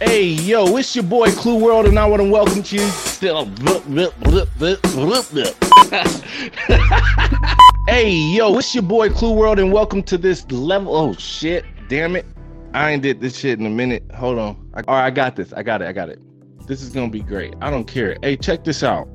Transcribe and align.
Hey, 0.00 0.26
yo, 0.26 0.76
it's 0.76 0.94
your 0.94 1.02
boy 1.02 1.26
Klueworld, 1.30 1.88
and 1.88 1.98
I 1.98 2.06
want 2.06 2.22
to 2.22 2.30
welcome 2.30 2.58
you. 2.58 2.88
Still, 2.88 3.46
hey, 7.88 8.08
yo, 8.08 8.58
it's 8.58 8.72
your 8.72 8.84
boy 8.84 9.08
Klueworld, 9.08 9.58
and 9.58 9.72
welcome 9.72 10.04
to 10.04 10.16
this 10.16 10.48
level. 10.52 10.94
Oh 10.94 11.14
shit, 11.14 11.64
damn 11.88 12.14
it! 12.14 12.26
I 12.74 12.92
ain't 12.92 13.02
did 13.02 13.20
this 13.20 13.36
shit 13.36 13.58
in 13.58 13.66
a 13.66 13.70
minute. 13.70 14.04
Hold 14.14 14.38
on. 14.38 14.70
I, 14.74 14.82
all 14.86 14.94
right, 14.94 15.06
I 15.06 15.10
got 15.10 15.34
this. 15.34 15.52
I 15.52 15.64
got 15.64 15.82
it. 15.82 15.88
I 15.88 15.92
got 15.92 16.10
it. 16.10 16.20
This 16.68 16.80
is 16.80 16.90
gonna 16.90 17.10
be 17.10 17.22
great. 17.22 17.54
I 17.60 17.68
don't 17.68 17.86
care. 17.86 18.16
Hey, 18.22 18.36
check 18.36 18.62
this 18.62 18.84
out. 18.84 19.08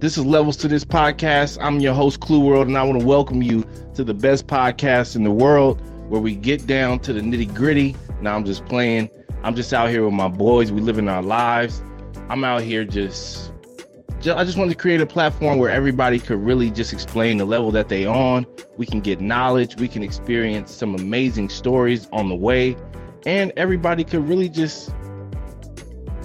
This 0.00 0.16
is 0.16 0.24
Levels 0.24 0.56
to 0.58 0.68
This 0.68 0.86
podcast. 0.86 1.58
I'm 1.60 1.80
your 1.80 1.92
host, 1.92 2.20
Klueworld, 2.20 2.62
and 2.62 2.78
I 2.78 2.82
want 2.82 2.98
to 2.98 3.06
welcome 3.06 3.42
you 3.42 3.62
to 3.92 4.04
the 4.04 4.14
best 4.14 4.46
podcast 4.46 5.16
in 5.16 5.24
the 5.24 5.30
world 5.30 5.82
where 6.08 6.22
we 6.22 6.34
get 6.34 6.66
down 6.66 6.98
to 7.00 7.12
the 7.12 7.20
nitty 7.20 7.54
gritty. 7.54 7.94
Now 8.22 8.36
I'm 8.36 8.46
just 8.46 8.64
playing. 8.64 9.10
I'm 9.44 9.54
just 9.54 9.72
out 9.72 9.88
here 9.88 10.04
with 10.04 10.14
my 10.14 10.28
boys. 10.28 10.72
We 10.72 10.80
living 10.80 11.08
our 11.08 11.22
lives. 11.22 11.82
I'm 12.28 12.42
out 12.42 12.62
here 12.62 12.84
just, 12.84 13.52
just 14.20 14.36
I 14.36 14.44
just 14.44 14.58
wanted 14.58 14.70
to 14.70 14.76
create 14.76 15.00
a 15.00 15.06
platform 15.06 15.58
where 15.58 15.70
everybody 15.70 16.18
could 16.18 16.38
really 16.38 16.70
just 16.70 16.92
explain 16.92 17.38
the 17.38 17.44
level 17.44 17.70
that 17.70 17.88
they 17.88 18.04
on. 18.04 18.46
We 18.76 18.84
can 18.84 19.00
get 19.00 19.20
knowledge. 19.20 19.76
We 19.76 19.86
can 19.86 20.02
experience 20.02 20.74
some 20.74 20.94
amazing 20.94 21.50
stories 21.50 22.08
on 22.12 22.28
the 22.28 22.34
way, 22.34 22.76
and 23.26 23.52
everybody 23.56 24.02
could 24.02 24.28
really 24.28 24.48
just 24.48 24.92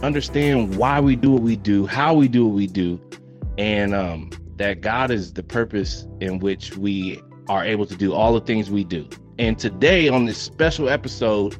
understand 0.01 0.75
why 0.75 0.99
we 0.99 1.15
do 1.15 1.31
what 1.31 1.43
we 1.43 1.55
do, 1.55 1.85
how 1.85 2.15
we 2.15 2.27
do 2.27 2.45
what 2.47 2.55
we 2.55 2.67
do, 2.67 2.99
and 3.57 3.93
um, 3.93 4.31
that 4.57 4.81
God 4.81 5.11
is 5.11 5.33
the 5.33 5.43
purpose 5.43 6.07
in 6.19 6.39
which 6.39 6.75
we 6.77 7.21
are 7.47 7.63
able 7.63 7.85
to 7.85 7.95
do 7.95 8.13
all 8.13 8.33
the 8.33 8.41
things 8.41 8.71
we 8.71 8.83
do. 8.83 9.07
And 9.37 9.57
today 9.57 10.09
on 10.09 10.25
this 10.25 10.37
special 10.37 10.89
episode 10.89 11.57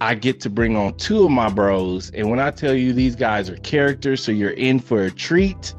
I 0.00 0.14
get 0.14 0.40
to 0.40 0.50
bring 0.50 0.76
on 0.76 0.96
two 0.96 1.24
of 1.24 1.30
my 1.30 1.50
bros. 1.50 2.10
And 2.10 2.30
when 2.30 2.40
I 2.40 2.50
tell 2.50 2.74
you 2.74 2.92
these 2.92 3.16
guys 3.16 3.50
are 3.50 3.56
characters, 3.58 4.22
so 4.22 4.32
you're 4.32 4.50
in 4.50 4.80
for 4.80 5.02
a 5.02 5.10
treat. 5.10 5.74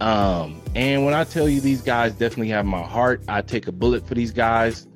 Um, 0.00 0.60
and 0.74 1.04
when 1.04 1.14
I 1.14 1.24
tell 1.24 1.48
you 1.48 1.60
these 1.60 1.80
guys 1.80 2.12
definitely 2.12 2.48
have 2.48 2.66
my 2.66 2.82
heart, 2.82 3.22
I 3.28 3.40
take 3.40 3.66
a 3.66 3.72
bullet 3.72 4.06
for 4.06 4.14
these 4.14 4.32
guys. 4.32 4.86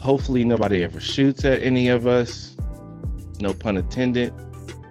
Hopefully, 0.00 0.44
nobody 0.44 0.82
ever 0.82 0.98
shoots 0.98 1.44
at 1.44 1.62
any 1.62 1.88
of 1.88 2.06
us. 2.08 2.56
No 3.40 3.54
pun 3.54 3.76
intended. 3.76 4.34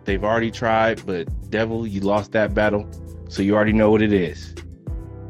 They've 0.05 0.23
already 0.23 0.51
tried, 0.51 1.05
but 1.05 1.27
devil, 1.49 1.85
you 1.85 1.99
lost 1.99 2.31
that 2.31 2.53
battle. 2.53 2.89
So 3.27 3.41
you 3.41 3.55
already 3.55 3.73
know 3.73 3.91
what 3.91 4.01
it 4.01 4.13
is. 4.13 4.53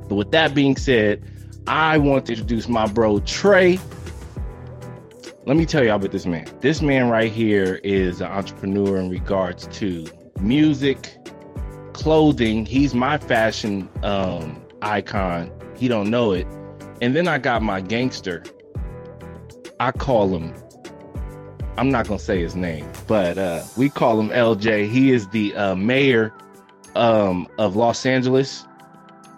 But 0.07 0.15
with 0.15 0.31
that 0.31 0.53
being 0.53 0.75
said, 0.75 1.23
I 1.65 1.97
want 1.97 2.27
to 2.27 2.33
introduce 2.33 2.67
my 2.67 2.85
bro 2.87 3.19
Tre 3.21 3.79
let 5.45 5.57
me 5.57 5.65
tell 5.65 5.83
y'all 5.83 5.95
about 5.95 6.11
this 6.11 6.27
man. 6.27 6.45
This 6.59 6.81
man 6.81 7.09
right 7.09 7.31
here 7.31 7.81
is 7.83 8.21
an 8.21 8.27
entrepreneur 8.27 8.97
in 8.97 9.09
regards 9.09 9.65
to 9.79 10.05
music, 10.39 11.17
clothing. 11.93 12.65
He's 12.65 12.93
my 12.93 13.17
fashion 13.17 13.89
um, 14.03 14.63
icon. 14.83 15.51
He 15.75 15.87
don't 15.87 16.11
know 16.11 16.31
it. 16.31 16.45
And 17.01 17.15
then 17.15 17.27
I 17.27 17.39
got 17.39 17.63
my 17.63 17.81
gangster. 17.81 18.43
I 19.79 19.91
call 19.91 20.29
him. 20.29 20.53
I'm 21.77 21.89
not 21.89 22.07
gonna 22.07 22.19
say 22.19 22.39
his 22.39 22.55
name, 22.55 22.87
but 23.07 23.39
uh, 23.39 23.63
we 23.75 23.89
call 23.89 24.19
him 24.19 24.29
LJ. 24.29 24.89
He 24.89 25.11
is 25.11 25.27
the 25.29 25.55
uh, 25.55 25.73
mayor 25.73 26.31
um, 26.95 27.47
of 27.57 27.75
Los 27.75 28.05
Angeles 28.05 28.67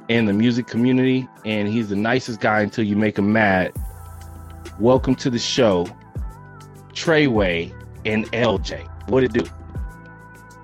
in 0.09 0.26
the 0.26 0.34
music 0.34 0.68
community, 0.68 1.26
and 1.46 1.70
he's 1.70 1.88
the 1.88 1.96
nicest 1.96 2.42
guy 2.42 2.59
until 2.59 2.84
you 2.84 2.98
make 2.98 3.18
him 3.18 3.31
mad 3.31 3.72
welcome 4.79 5.16
to 5.16 5.29
the 5.29 5.39
show, 5.39 5.88
Treway 6.93 7.73
and 8.05 8.31
LJ. 8.31 8.88
What 9.09 9.23
it 9.23 9.33
do? 9.33 9.43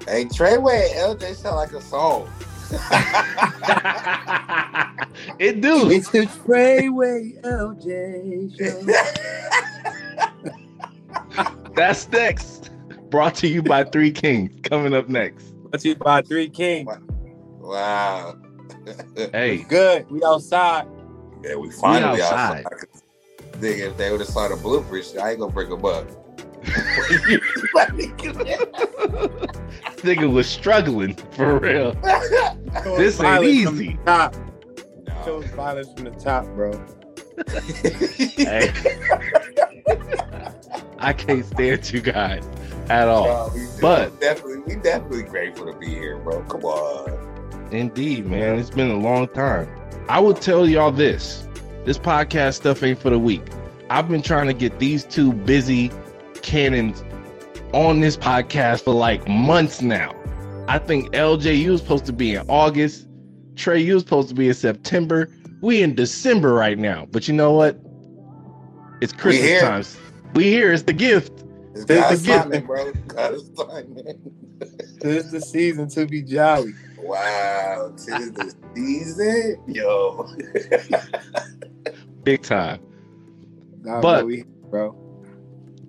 Hey, 0.07 0.23
Treway 0.25 0.91
and 0.91 1.19
LJ 1.19 1.35
sound 1.35 1.58
like 1.58 1.73
a 1.73 1.81
song. 1.81 2.30
it 5.39 5.61
do. 5.61 5.89
It's 5.89 6.09
the 6.09 6.25
Treway 6.25 7.42
LJ 7.42 8.58
show. 8.58 8.81
That's 11.75 12.09
next. 12.09 12.71
Brought 13.09 13.36
to 13.36 13.48
you 13.48 13.64
by 13.64 13.86
Three 13.86 14.11
Kings. 14.11 14.52
Coming 14.64 14.93
up 14.93 15.08
next. 15.09 15.52
Brought 15.64 15.80
to 15.81 15.89
you 15.89 15.95
by 15.95 16.21
Three 16.21 16.49
Kings. 16.49 16.89
Wow. 17.58 18.37
hey. 19.15 19.65
Good. 19.69 20.09
We 20.09 20.23
outside. 20.23 20.87
Yeah, 21.43 21.55
we 21.55 21.71
finally 21.71 22.17
we 22.17 22.23
outside. 22.23 22.65
outside 22.65 23.02
nigga, 23.59 23.89
if 23.89 23.97
they 23.97 24.11
would 24.11 24.20
have 24.21 24.30
saw 24.30 24.47
the 24.47 24.55
bloopers, 24.55 25.17
I 25.20 25.31
ain't 25.31 25.39
gonna 25.39 25.52
bring 25.52 25.70
them 25.70 25.86
up. 25.86 26.08
nigga 30.02 30.31
was 30.31 30.47
struggling 30.47 31.15
for 31.31 31.59
real. 31.59 31.93
this 32.98 33.19
ain't 33.21 33.43
easy. 33.45 33.98
Top. 34.05 34.36
No. 35.08 35.25
Shows 35.25 35.45
violence 35.48 35.93
from 35.93 36.05
the 36.05 36.11
top, 36.11 36.45
bro. 36.48 36.71
hey. 38.36 38.71
I 40.99 41.14
can't 41.14 41.45
stand 41.45 41.92
you 41.92 42.02
guys 42.02 42.45
at 42.89 43.08
all. 43.08 43.49
Bro, 43.49 43.67
but 43.81 44.19
definitely, 44.19 44.59
we 44.59 44.81
definitely 44.81 45.23
grateful 45.23 45.71
to 45.71 45.80
be 45.80 45.87
here, 45.87 46.17
bro. 46.17 46.43
Come 46.43 46.65
on. 46.65 47.69
Indeed, 47.71 48.25
man. 48.25 48.59
It's 48.59 48.69
been 48.69 48.92
a 48.92 48.99
long 48.99 49.27
time. 49.30 49.69
I 50.09 50.19
will 50.19 50.33
tell 50.33 50.67
y'all 50.67 50.92
this 50.92 51.48
this 51.86 51.98
podcast 51.98 52.56
stuff 52.56 52.84
ain't 52.84 53.00
for 53.00 53.10
the 53.10 53.20
weak. 53.20 53.44
I've 53.90 54.08
been 54.08 54.22
trying 54.22 54.48
to 54.48 54.54
get 54.54 54.80
these 54.80 55.04
two 55.04 55.34
busy 55.34 55.92
cannons 56.42 57.04
on 57.73 58.00
this 58.00 58.17
podcast 58.17 58.84
for 58.84 58.94
like 58.94 59.28
months 59.28 59.82
now. 59.82 60.16
I 60.67 60.78
think 60.78 61.12
LJ, 61.14 61.58
you 61.58 61.72
was 61.72 61.82
supposed 61.82 62.06
to 62.06 62.14
be 62.14 62.36
in 62.36 62.45
August. 62.48 63.08
Tre, 63.56 63.82
you 63.82 63.95
was 63.95 64.04
supposed 64.04 64.30
to 64.30 64.36
be 64.36 64.48
in 64.48 64.54
September. 64.54 65.30
We 65.62 65.82
in 65.82 65.95
December 65.95 66.54
right 66.54 66.78
now. 66.78 67.08
But 67.12 67.28
you 67.28 67.34
know 67.34 67.52
what? 67.54 67.80
It's 69.02 69.14
Christmas 69.14 69.52
we 69.52 69.60
time. 69.60 69.84
We 70.36 70.44
here. 70.46 70.72
It's 70.72 70.84
the 70.84 70.94
gift. 70.94 71.44
It's, 71.73 71.86
it's 71.90 72.22
the 72.22 72.50
gift, 72.52 72.67
bro. 72.67 72.92
God 73.08 73.34
is 73.34 73.50
Tis 75.02 75.32
the 75.32 75.42
season 75.42 75.90
to 75.90 76.06
be 76.06 76.22
jolly. 76.22 76.73
Wow, 77.09 77.92
tis 77.97 78.31
the 78.33 78.53
season, 78.75 79.59
yo. 79.65 80.30
Big 82.23 82.43
time. 82.43 82.80
God 83.81 84.02
but 84.03 84.25
we, 84.27 84.43
bro, 84.70 84.95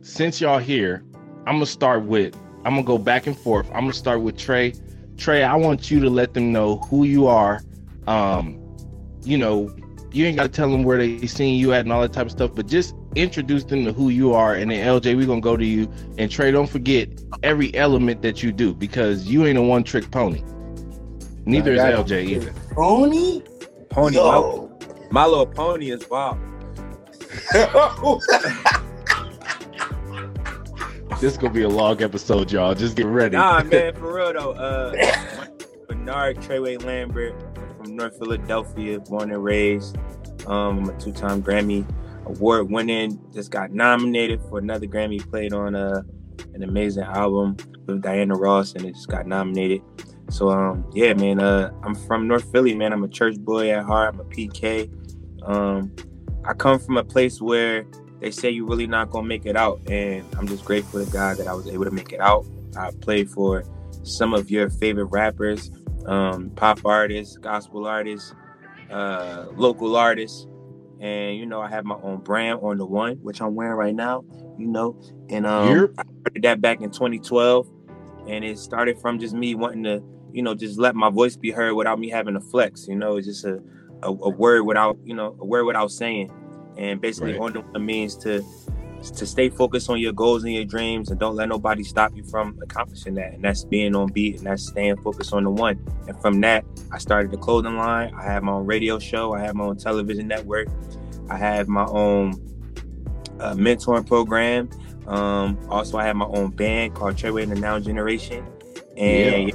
since 0.00 0.40
y'all 0.40 0.58
here, 0.58 1.04
I'm 1.46 1.56
gonna 1.56 1.66
start 1.66 2.04
with. 2.04 2.34
I'm 2.64 2.72
gonna 2.72 2.84
go 2.84 2.96
back 2.96 3.26
and 3.26 3.36
forth. 3.36 3.66
I'm 3.66 3.80
gonna 3.82 3.92
start 3.92 4.22
with 4.22 4.38
Tre. 4.38 4.72
Tre, 5.18 5.42
I 5.42 5.56
want 5.56 5.90
you 5.90 6.00
to 6.00 6.08
let 6.08 6.32
them 6.32 6.52
know 6.52 6.78
who 6.88 7.04
you 7.04 7.26
are. 7.26 7.62
Um, 8.06 8.58
you 9.22 9.36
know, 9.36 9.70
you 10.12 10.24
ain't 10.24 10.38
gotta 10.38 10.48
tell 10.48 10.70
them 10.70 10.84
where 10.84 10.96
they 10.96 11.26
seen 11.26 11.60
you 11.60 11.74
at 11.74 11.80
and 11.80 11.92
all 11.92 12.00
that 12.00 12.14
type 12.14 12.28
of 12.28 12.32
stuff, 12.32 12.52
but 12.54 12.66
just 12.66 12.94
introduce 13.14 13.64
them 13.64 13.84
to 13.84 13.92
who 13.92 14.08
you 14.08 14.32
are. 14.32 14.54
And 14.54 14.70
then 14.70 14.86
LJ, 14.86 15.18
we're 15.18 15.26
gonna 15.26 15.42
go 15.42 15.58
to 15.58 15.66
you. 15.66 15.86
And 16.16 16.30
Tre, 16.30 16.50
don't 16.50 16.70
forget 16.70 17.10
every 17.42 17.74
element 17.74 18.22
that 18.22 18.42
you 18.42 18.52
do 18.52 18.72
because 18.72 19.26
you 19.26 19.44
ain't 19.44 19.58
a 19.58 19.62
one 19.62 19.84
trick 19.84 20.10
pony. 20.10 20.42
Neither 21.50 21.72
is 21.72 21.80
LJ 21.80 22.24
either. 22.26 22.52
Pony? 22.70 23.42
Pony. 23.88 24.16
My, 24.16 24.68
my 25.10 25.26
little 25.26 25.46
pony 25.46 25.90
is 25.90 26.08
wild. 26.08 26.38
this 31.20 31.32
is 31.32 31.36
gonna 31.36 31.52
be 31.52 31.62
a 31.62 31.68
long 31.68 32.00
episode, 32.02 32.52
y'all. 32.52 32.74
Just 32.74 32.96
get 32.96 33.06
ready. 33.06 33.36
Nah, 33.36 33.62
man, 33.64 33.94
for 33.96 34.14
real 34.14 34.32
though. 34.32 34.52
Uh, 34.52 34.92
Bernard 35.88 36.36
Treway 36.38 36.82
Lambert 36.84 37.34
from 37.76 37.96
North 37.96 38.16
Philadelphia, 38.18 39.00
born 39.00 39.32
and 39.32 39.42
raised. 39.42 39.96
Um, 40.46 40.78
I'm 40.78 40.88
a 40.88 40.98
two-time 41.00 41.42
Grammy 41.42 41.84
award 42.26 42.70
winning. 42.70 43.20
Just 43.32 43.50
got 43.50 43.72
nominated 43.72 44.40
for 44.48 44.58
another 44.58 44.86
Grammy. 44.86 45.28
Played 45.28 45.52
on 45.52 45.74
uh, 45.74 46.02
an 46.54 46.62
amazing 46.62 47.02
album 47.02 47.56
with 47.86 48.02
Diana 48.02 48.36
Ross, 48.36 48.74
and 48.74 48.84
it 48.84 48.94
just 48.94 49.08
got 49.08 49.26
nominated. 49.26 49.82
So 50.30 50.50
um, 50.50 50.88
yeah, 50.94 51.12
man. 51.14 51.40
Uh, 51.40 51.72
I'm 51.82 51.94
from 51.94 52.26
North 52.28 52.50
Philly, 52.50 52.74
man. 52.74 52.92
I'm 52.92 53.04
a 53.04 53.08
church 53.08 53.38
boy 53.38 53.70
at 53.70 53.84
heart. 53.84 54.14
I'm 54.14 54.20
a 54.20 54.24
PK. 54.24 54.90
Um, 55.42 55.94
I 56.44 56.54
come 56.54 56.78
from 56.78 56.96
a 56.96 57.04
place 57.04 57.40
where 57.40 57.86
they 58.20 58.30
say 58.30 58.50
you're 58.50 58.66
really 58.66 58.86
not 58.86 59.10
gonna 59.10 59.26
make 59.26 59.46
it 59.46 59.56
out, 59.56 59.80
and 59.88 60.24
I'm 60.36 60.46
just 60.46 60.64
grateful 60.64 61.04
to 61.04 61.10
God 61.10 61.38
that 61.38 61.46
I 61.46 61.54
was 61.54 61.66
able 61.66 61.84
to 61.84 61.90
make 61.90 62.12
it 62.12 62.20
out. 62.20 62.46
I 62.76 62.90
played 63.00 63.30
for 63.30 63.64
some 64.02 64.34
of 64.34 64.50
your 64.50 64.70
favorite 64.70 65.06
rappers, 65.06 65.70
um, 66.06 66.50
pop 66.50 66.80
artists, 66.84 67.36
gospel 67.36 67.86
artists, 67.86 68.34
uh, 68.90 69.46
local 69.54 69.96
artists, 69.96 70.46
and 71.00 71.36
you 71.36 71.46
know 71.46 71.60
I 71.60 71.68
have 71.68 71.84
my 71.84 71.96
own 72.02 72.18
brand 72.18 72.60
on 72.62 72.78
the 72.78 72.86
one, 72.86 73.16
which 73.16 73.40
I'm 73.40 73.54
wearing 73.54 73.76
right 73.76 73.94
now. 73.94 74.24
You 74.58 74.66
know, 74.66 75.00
and 75.30 75.46
um, 75.46 75.76
yep. 75.76 75.90
I 75.98 76.02
started 76.20 76.42
that 76.42 76.60
back 76.60 76.82
in 76.82 76.90
2012, 76.90 77.68
and 78.28 78.44
it 78.44 78.58
started 78.58 78.98
from 78.98 79.18
just 79.18 79.34
me 79.34 79.54
wanting 79.54 79.84
to, 79.84 80.02
you 80.32 80.42
know, 80.42 80.54
just 80.54 80.78
let 80.78 80.94
my 80.94 81.10
voice 81.10 81.36
be 81.36 81.50
heard 81.50 81.74
without 81.74 81.98
me 81.98 82.08
having 82.08 82.34
to 82.34 82.40
flex. 82.40 82.86
You 82.88 82.96
know, 82.96 83.16
it's 83.16 83.26
just 83.26 83.44
a 83.44 83.62
a, 84.02 84.08
a, 84.08 84.30
word 84.30 84.62
without 84.62 84.98
you 85.04 85.14
know 85.14 85.36
a 85.40 85.44
word 85.44 85.64
without 85.64 85.90
saying 85.90 86.30
and 86.78 87.00
basically 87.00 87.38
right. 87.38 87.56
on 87.56 87.72
the 87.72 87.78
means 87.78 88.16
to 88.16 88.42
to 89.02 89.26
stay 89.26 89.48
focused 89.48 89.88
on 89.88 89.98
your 89.98 90.12
goals 90.12 90.44
and 90.44 90.52
your 90.52 90.64
dreams 90.64 91.10
and 91.10 91.18
don't 91.18 91.34
let 91.34 91.48
nobody 91.48 91.82
stop 91.82 92.14
you 92.14 92.22
from 92.22 92.58
accomplishing 92.62 93.14
that. 93.14 93.32
And 93.32 93.42
that's 93.42 93.64
being 93.64 93.96
on 93.96 94.12
beat 94.12 94.36
and 94.36 94.46
that's 94.46 94.66
staying 94.66 94.98
focused 94.98 95.32
on 95.32 95.44
the 95.44 95.50
one. 95.50 95.82
And 96.06 96.20
from 96.20 96.42
that, 96.42 96.66
I 96.92 96.98
started 96.98 97.30
the 97.30 97.38
clothing 97.38 97.78
line. 97.78 98.12
I 98.14 98.22
have 98.24 98.42
my 98.42 98.52
own 98.52 98.66
radio 98.66 98.98
show. 98.98 99.32
I 99.32 99.40
have 99.40 99.54
my 99.54 99.64
own 99.64 99.78
television 99.78 100.28
network. 100.28 100.68
I 101.30 101.38
have 101.38 101.66
my 101.66 101.86
own 101.86 102.34
uh, 103.40 103.54
mentoring 103.54 104.06
program. 104.06 104.68
Um, 105.06 105.58
also, 105.70 105.96
I 105.96 106.04
have 106.04 106.16
my 106.16 106.26
own 106.26 106.50
band 106.50 106.94
called 106.94 107.16
Treway 107.16 107.42
and 107.44 107.52
the 107.52 107.58
Now 107.58 107.78
Generation. 107.80 108.46
And 108.98 109.48
yeah. 109.48 109.54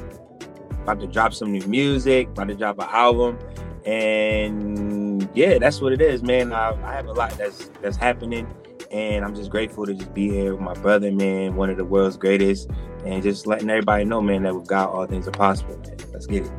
About 0.85 0.99
to 1.01 1.07
drop 1.07 1.33
some 1.33 1.51
new 1.51 1.65
music, 1.67 2.27
about 2.29 2.47
to 2.47 2.55
drop 2.55 2.77
an 2.79 2.87
album. 2.91 3.39
And 3.85 5.27
yeah, 5.33 5.57
that's 5.57 5.81
what 5.81 5.93
it 5.93 6.01
is, 6.01 6.23
man. 6.23 6.53
I, 6.53 6.69
I 6.83 6.93
have 6.93 7.07
a 7.07 7.11
lot 7.11 7.31
that's 7.31 7.69
that's 7.81 7.97
happening 7.97 8.47
and 8.91 9.25
I'm 9.25 9.35
just 9.35 9.49
grateful 9.49 9.85
to 9.85 9.93
just 9.93 10.13
be 10.13 10.29
here 10.29 10.53
with 10.53 10.61
my 10.61 10.73
brother, 10.75 11.11
man, 11.11 11.55
one 11.55 11.69
of 11.69 11.77
the 11.77 11.85
world's 11.85 12.17
greatest, 12.17 12.69
and 13.03 13.21
just 13.21 13.45
letting 13.47 13.69
everybody 13.69 14.05
know, 14.05 14.21
man, 14.21 14.43
that 14.43 14.55
with 14.55 14.67
God 14.67 14.89
all 14.89 15.05
things 15.05 15.27
are 15.27 15.31
possible, 15.31 15.77
man. 15.79 15.97
Let's 16.13 16.27
get 16.27 16.45
it. 16.45 16.51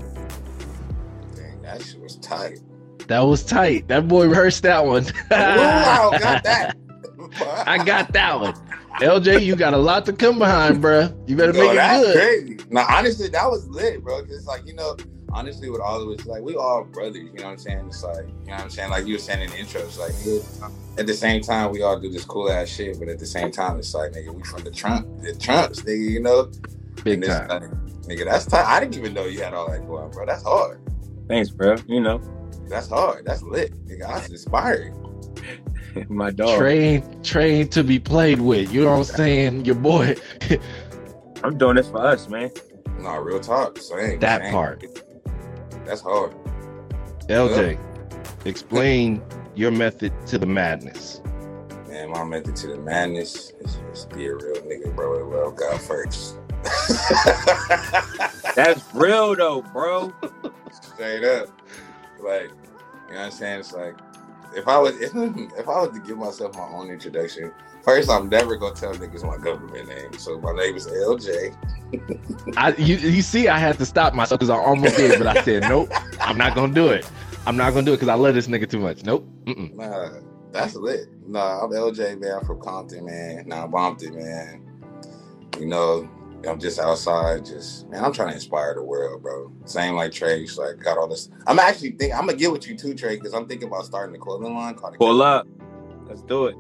Dang, 1.35 1.63
that 1.63 1.83
shit 1.83 2.01
was 2.01 2.17
tight. 2.17 2.61
That 3.09 3.21
was 3.21 3.45
tight. 3.45 3.89
That 3.89 4.09
boy 4.09 4.29
rehearsed 4.29 4.65
that 4.65 4.85
one. 4.85 5.07
wow, 5.31 6.11
got 6.19 6.43
that. 6.45 6.77
I 7.67 7.83
got 7.85 8.13
that 8.13 8.41
one. 8.41 8.55
LJ, 9.01 9.45
you 9.45 9.57
got 9.57 9.75
a 9.75 9.79
lot 9.79 10.07
to 10.07 10.13
come 10.13 10.39
behind, 10.39 10.81
bro. 10.81 11.09
You 11.27 11.37
better 11.37 11.53
Yo, 11.53 11.61
make 11.61 11.79
it 11.79 12.03
good. 12.03 12.17
Crazy. 12.17 12.59
Now, 12.71 12.87
honestly, 12.89 13.29
that 13.29 13.49
was 13.51 13.69
lit, 13.69 14.03
bro. 14.03 14.25
Cause 14.25 14.47
like 14.47 14.67
you 14.67 14.75
know, 14.75 14.97
honestly, 15.37 15.69
with 15.69 15.81
all 15.81 16.01
of 16.01 16.19
us, 16.19 16.27
like 16.27 16.43
we 16.43 16.57
all 16.57 16.85
brothers. 16.85 17.17
You 17.17 17.25
know 17.35 17.45
what 17.45 17.53
I'm 17.53 17.59
saying? 17.59 17.87
It's 17.89 18.03
like, 18.03 18.17
you 18.17 18.47
know 18.47 18.55
what 18.55 18.61
I'm 18.63 18.71
saying? 18.71 18.91
Like 18.91 19.07
you 19.07 19.15
were 19.15 19.19
saying 19.19 19.43
in 19.43 19.51
the 19.51 19.59
intro, 19.59 19.83
it's 19.83 19.99
like, 19.99 20.13
at 20.99 21.07
the 21.07 21.15
same 21.15 21.43
time, 21.43 21.71
we 21.73 21.83
all 21.83 22.01
do 22.01 22.11
this 22.11 22.25
cool 22.25 22.51
ass 22.51 22.69
shit, 22.69 22.99
but 22.99 23.09
at 23.09 23.19
the 23.19 23.27
same 23.27 23.51
time, 23.51 23.79
it's 23.79 23.95
like, 23.95 24.13
nigga, 24.13 24.35
we 24.35 24.43
from 24.43 24.65
the 24.65 24.71
Trump, 24.71 25.07
the 25.23 25.35
Trumps, 25.35 25.83
nigga, 25.83 26.11
you 26.11 26.21
know? 26.21 26.51
Big 27.05 27.25
time. 27.25 27.49
Like, 27.49 27.63
nigga, 28.05 28.25
that's 28.25 28.47
tight. 28.47 28.65
I 28.65 28.81
didn't 28.81 28.97
even 28.97 29.13
know 29.13 29.27
you 29.27 29.43
had 29.43 29.53
all 29.53 29.71
that 29.71 29.87
going, 29.87 30.11
bro. 30.11 30.25
That's 30.25 30.43
hard. 30.43 30.81
Thanks, 31.29 31.51
bro. 31.51 31.77
You 31.87 32.01
know, 32.01 32.21
that's 32.69 32.89
hard. 32.89 33.27
That's 33.27 33.43
lit, 33.43 33.73
nigga. 33.87 34.05
I 34.05 34.15
was 34.15 34.31
inspired. 34.31 34.95
My 36.09 36.31
dog. 36.31 36.59
Train, 36.59 37.23
train 37.23 37.69
to 37.69 37.83
be 37.83 37.99
played 37.99 38.41
with. 38.41 38.73
You 38.73 38.85
know 38.85 38.91
what 38.93 38.99
I'm 38.99 39.05
saying? 39.05 39.65
Your 39.65 39.77
boy. 39.77 40.17
I'm 41.45 41.57
doing 41.59 41.77
this 41.77 41.89
for 41.89 42.05
us, 42.05 42.29
man. 42.29 42.51
No, 42.99 43.17
real 43.19 43.41
talk. 43.41 43.79
Same. 43.79 44.19
That 44.21 44.43
same. 44.43 44.53
part. 44.53 44.85
That's 45.85 46.01
hard. 46.01 46.35
LJ, 47.29 47.75
yeah. 47.75 48.19
explain 48.45 49.23
your 49.55 49.71
method 49.71 50.13
to 50.27 50.39
the 50.39 50.47
madness. 50.47 51.21
Man, 51.89 52.11
my 52.11 52.25
method 52.25 52.57
to 52.57 52.67
the 52.69 52.79
madness 52.79 53.53
is 53.61 53.79
just 53.91 54.11
be 54.11 54.27
a 54.27 54.35
real 54.35 54.57
nigga, 54.63 54.95
bro. 54.95 55.19
It 55.19 55.27
Well, 55.27 55.51
God 55.51 55.81
first. 55.81 56.39
That's 58.57 58.83
real 58.95 59.37
though, 59.37 59.63
bro. 59.63 60.13
Straight 60.73 61.25
up. 61.25 61.49
Like, 62.21 62.51
you 63.09 63.15
know 63.15 63.19
what 63.19 63.19
I'm 63.19 63.31
saying? 63.31 63.61
It's 63.61 63.73
like 63.73 63.97
if 64.55 64.69
I 64.69 64.79
was 64.79 65.01
if, 65.01 65.15
if 65.15 65.69
I 65.69 65.81
was 65.81 65.91
to 65.93 66.01
give 66.01 66.19
myself 66.19 66.55
my 66.57 66.67
own 66.69 66.91
introduction, 66.91 67.53
first 67.83 68.11
I'm 68.11 68.29
never 68.29 68.57
gonna 68.57 68.75
tell 68.75 68.95
niggas 68.95 69.25
my 69.25 69.43
government 69.43 69.89
name. 69.89 70.13
So 70.19 70.39
my 70.41 70.53
name 70.53 70.77
is 70.77 70.87
LJ. 70.87 71.57
I 72.57 72.75
you 72.77 72.97
you 72.97 73.23
see 73.23 73.49
I 73.49 73.59
had 73.59 73.79
to 73.79 73.87
stop 73.87 74.15
myself 74.15 74.41
because 74.41 74.51
I 74.51 74.57
almost 74.57 74.97
did, 74.97 75.19
but 75.19 75.27
I 75.27 75.43
said 75.43 75.63
nope, 75.69 75.91
I'm 76.21 76.37
not 76.37 76.55
gonna 76.55 76.75
do 76.75 76.89
it. 76.89 77.11
I'm 77.47 77.57
not 77.57 77.73
gonna 77.75 77.87
do 77.87 77.93
it 77.93 77.97
because 77.97 78.09
I 78.09 78.15
love 78.15 78.35
this 78.35 78.49
nigga 78.49 78.69
too 78.69 78.81
much. 78.81 79.05
Nope. 79.05 79.29
Mm-mm. 79.45 79.75
Nah, 79.75 80.21
that's 80.53 80.75
lit. 80.75 81.09
Nah, 81.27 81.63
I'm 81.63 81.71
LJ 81.71 82.21
man. 82.21 82.39
I'm 82.41 82.45
from 82.45 82.61
Compton, 82.61 83.05
man. 83.05 83.45
Now 83.47 83.67
Bompton, 83.67 84.15
man. 84.15 84.63
You 85.59 85.67
know, 85.67 86.09
I'm 86.47 86.59
just 86.59 86.79
outside, 86.79 87.45
just 87.45 87.89
man. 87.89 88.05
I'm 88.05 88.13
trying 88.13 88.29
to 88.29 88.35
inspire 88.35 88.75
the 88.75 88.83
world, 88.83 89.23
bro. 89.23 89.53
Same 89.65 89.95
like 89.95 90.13
Tre, 90.13 90.47
like 90.57 90.79
got 90.83 90.99
all 90.99 91.09
this. 91.09 91.31
I'm 91.47 91.59
actually 91.59 91.93
think 91.93 92.15
I'm 92.15 92.27
gonna 92.27 92.39
get 92.39 92.53
with 92.53 92.69
you 92.69 92.77
too, 92.77 92.95
Tre, 92.95 93.17
because 93.17 93.35
I'm 93.35 93.47
thinking 93.47 93.69
about 93.69 93.87
starting 93.87 94.15
a 94.15 94.19
clothing 94.19 94.55
line 94.55 94.75
called. 94.75 94.97
Pull 94.99 95.23
up, 95.23 95.47
let's 96.07 96.23
do 96.23 96.47
it. 96.47 96.57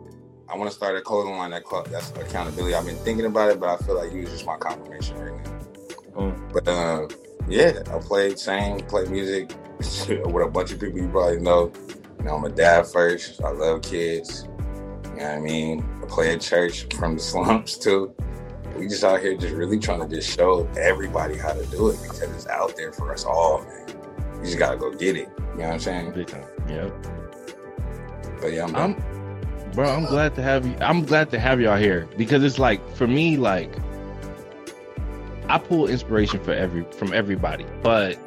I 0.48 0.56
want 0.56 0.70
to 0.70 0.76
start 0.76 0.96
a 0.96 1.00
clothing 1.00 1.36
line 1.36 1.50
that 1.50 1.64
club. 1.64 1.88
that's 1.88 2.10
accountability. 2.10 2.74
I've 2.74 2.86
been 2.86 2.96
thinking 2.96 3.26
about 3.26 3.50
it, 3.50 3.58
but 3.58 3.68
I 3.68 3.84
feel 3.84 3.96
like 3.96 4.12
you 4.12 4.22
is 4.22 4.30
just 4.30 4.46
my 4.46 4.56
confirmation 4.56 5.18
right 5.18 5.44
now. 5.44 5.50
Mm. 6.20 6.52
But 6.52 6.68
uh, 6.68 7.08
yeah, 7.48 7.82
I 7.92 7.98
played, 7.98 8.38
sang, 8.38 8.84
play 8.86 9.06
music 9.06 9.50
with 9.78 10.46
a 10.46 10.50
bunch 10.50 10.72
of 10.72 10.80
people 10.80 10.98
you 11.00 11.08
probably 11.08 11.40
know. 11.40 11.72
You 12.18 12.24
know, 12.24 12.36
I'm 12.36 12.44
a 12.44 12.50
dad 12.50 12.86
first. 12.86 13.42
I 13.42 13.50
love 13.50 13.82
kids. 13.82 14.48
You 15.04 15.22
know 15.22 15.28
what 15.28 15.38
I 15.38 15.40
mean? 15.40 15.84
I 16.02 16.06
play 16.06 16.32
at 16.32 16.40
church 16.40 16.86
from 16.94 17.14
the 17.14 17.22
slums 17.22 17.76
too 17.76 18.14
we 18.78 18.88
just 18.88 19.04
out 19.04 19.20
here 19.20 19.36
just 19.36 19.54
really 19.54 19.78
trying 19.78 20.00
to 20.00 20.08
just 20.08 20.34
show 20.36 20.68
everybody 20.78 21.36
how 21.36 21.52
to 21.52 21.64
do 21.66 21.88
it 21.88 22.00
because 22.02 22.22
it's 22.22 22.46
out 22.46 22.76
there 22.76 22.92
for 22.92 23.12
us 23.12 23.24
all, 23.24 23.62
man. 23.62 23.86
You 24.38 24.44
just 24.44 24.58
gotta 24.58 24.76
go 24.76 24.92
get 24.92 25.16
it. 25.16 25.28
You 25.38 25.62
know 25.62 25.66
what 25.66 25.72
I'm 25.74 25.80
saying? 25.80 26.12
Big 26.12 26.26
time. 26.26 26.44
Yep. 26.68 26.92
But 28.40 28.52
yeah, 28.52 28.64
I'm, 28.64 28.76
I'm 28.76 28.94
bro, 29.72 29.88
I'm 29.88 30.04
glad 30.04 30.34
to 30.36 30.42
have 30.42 30.66
you. 30.66 30.76
I'm 30.80 31.04
glad 31.04 31.30
to 31.30 31.38
have 31.38 31.60
y'all 31.60 31.76
here 31.76 32.08
because 32.16 32.44
it's 32.44 32.58
like 32.58 32.86
for 32.94 33.06
me, 33.06 33.36
like 33.36 33.74
I 35.48 35.58
pull 35.58 35.88
inspiration 35.88 36.42
for 36.42 36.52
every 36.52 36.84
from 36.92 37.12
everybody, 37.12 37.66
but 37.82 38.18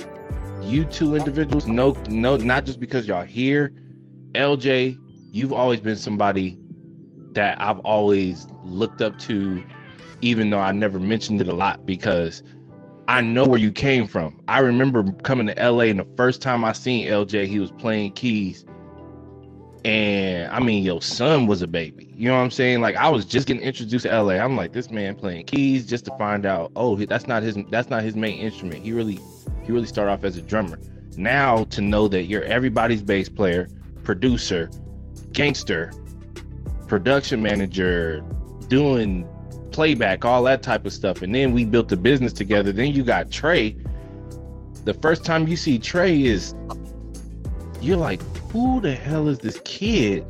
you 0.62 0.86
two 0.86 1.16
individuals, 1.16 1.68
no, 1.68 1.96
no, 2.10 2.38
not 2.38 2.66
just 2.66 2.80
because 2.80 3.08
y'all 3.08 3.24
here. 3.24 3.74
LJ, 4.34 4.98
you've 5.32 5.54
always 5.54 5.80
been 5.80 5.96
somebody 5.96 6.58
that 7.34 7.60
I've 7.62 7.80
always 7.80 8.48
looked 8.64 9.02
up 9.02 9.18
to 9.20 9.64
even 10.22 10.50
though 10.50 10.60
I 10.60 10.72
never 10.72 11.00
mentioned 11.00 11.42
it 11.42 11.48
a 11.48 11.54
lot 11.54 11.86
because 11.86 12.44
I 13.08 13.22
know 13.22 13.44
where 13.44 13.60
you 13.60 13.72
came 13.72 14.08
from. 14.08 14.40
I 14.48 14.60
remember 14.60 15.12
coming 15.24 15.48
to 15.48 15.72
LA 15.72 15.86
and 15.86 16.00
the 16.00 16.08
first 16.16 16.44
time 16.44 16.64
I 16.64 16.74
seen 16.74 17.08
LJ, 17.08 17.48
he 17.48 17.60
was 17.60 17.72
playing 17.72 18.12
keys. 18.12 18.66
And 19.84 20.52
I 20.52 20.60
mean, 20.60 20.84
your 20.84 21.02
son 21.02 21.48
was 21.48 21.62
a 21.62 21.68
baby. 21.68 22.14
You 22.16 22.28
know 22.28 22.36
what 22.36 22.44
I'm 22.44 22.52
saying? 22.52 22.82
Like 22.82 22.98
I 22.98 23.10
was 23.10 23.26
just 23.26 23.48
getting 23.48 23.64
introduced 23.64 24.06
to 24.06 24.22
LA. 24.22 24.34
I'm 24.34 24.56
like, 24.56 24.74
this 24.74 24.92
man 24.92 25.16
playing 25.16 25.46
keys 25.46 25.88
just 25.88 26.06
to 26.06 26.16
find 26.18 26.46
out, 26.46 26.72
oh, 26.76 26.98
that's 26.98 27.28
not 27.28 27.42
his 27.42 27.58
that's 27.72 27.90
not 27.90 28.04
his 28.04 28.16
main 28.16 28.38
instrument. 28.38 28.84
He 28.84 28.92
really 28.94 29.20
he 29.64 29.72
really 29.72 29.88
started 29.88 30.12
off 30.12 30.24
as 30.24 30.38
a 30.38 30.42
drummer. 30.42 30.80
Now 31.18 31.64
to 31.66 31.82
know 31.82 32.08
that 32.10 32.26
you're 32.26 32.44
everybody's 32.44 33.02
bass 33.02 33.28
player, 33.28 33.70
producer, 34.04 34.70
gangster, 35.32 35.92
production 36.88 37.42
manager, 37.42 38.22
doing 38.68 39.28
playback, 39.80 40.26
all 40.26 40.44
that 40.44 40.62
type 40.62 40.86
of 40.86 40.92
stuff. 40.92 41.22
And 41.22 41.34
then 41.34 41.54
we 41.54 41.64
built 41.64 41.90
a 41.94 41.96
business 41.96 42.34
together. 42.34 42.74
Then 42.74 42.92
you 42.92 43.02
got 43.02 43.32
Tre. 43.32 43.78
The 44.84 44.94
first 44.96 45.24
time 45.24 45.48
you 45.48 45.56
see 45.56 45.80
Tre 45.80 46.22
is 46.22 46.54
you're 47.80 47.96
like, 47.96 48.22
who 48.52 48.82
the 48.82 48.94
hell 48.94 49.30
is 49.30 49.40
this 49.40 49.62
kid 49.64 50.26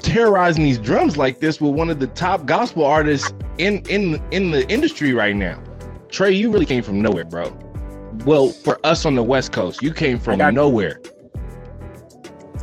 terrorizing 0.00 0.64
these 0.64 0.78
drums 0.78 1.16
like 1.16 1.38
this 1.38 1.60
with 1.60 1.74
one 1.74 1.90
of 1.90 2.00
the 2.00 2.08
top 2.08 2.44
gospel 2.44 2.84
artists 2.84 3.32
in 3.58 3.84
in 3.88 4.20
in 4.32 4.50
the 4.50 4.68
industry 4.68 5.12
right 5.12 5.36
now? 5.36 5.62
Tre, 6.08 6.32
you 6.32 6.50
really 6.50 6.66
came 6.66 6.82
from 6.82 7.00
nowhere, 7.00 7.24
bro. 7.24 7.56
Well, 8.26 8.48
for 8.48 8.84
us 8.84 9.06
on 9.06 9.14
the 9.14 9.22
West 9.22 9.52
Coast, 9.52 9.80
you 9.80 9.94
came 9.94 10.18
from 10.18 10.38
nowhere. 10.52 11.00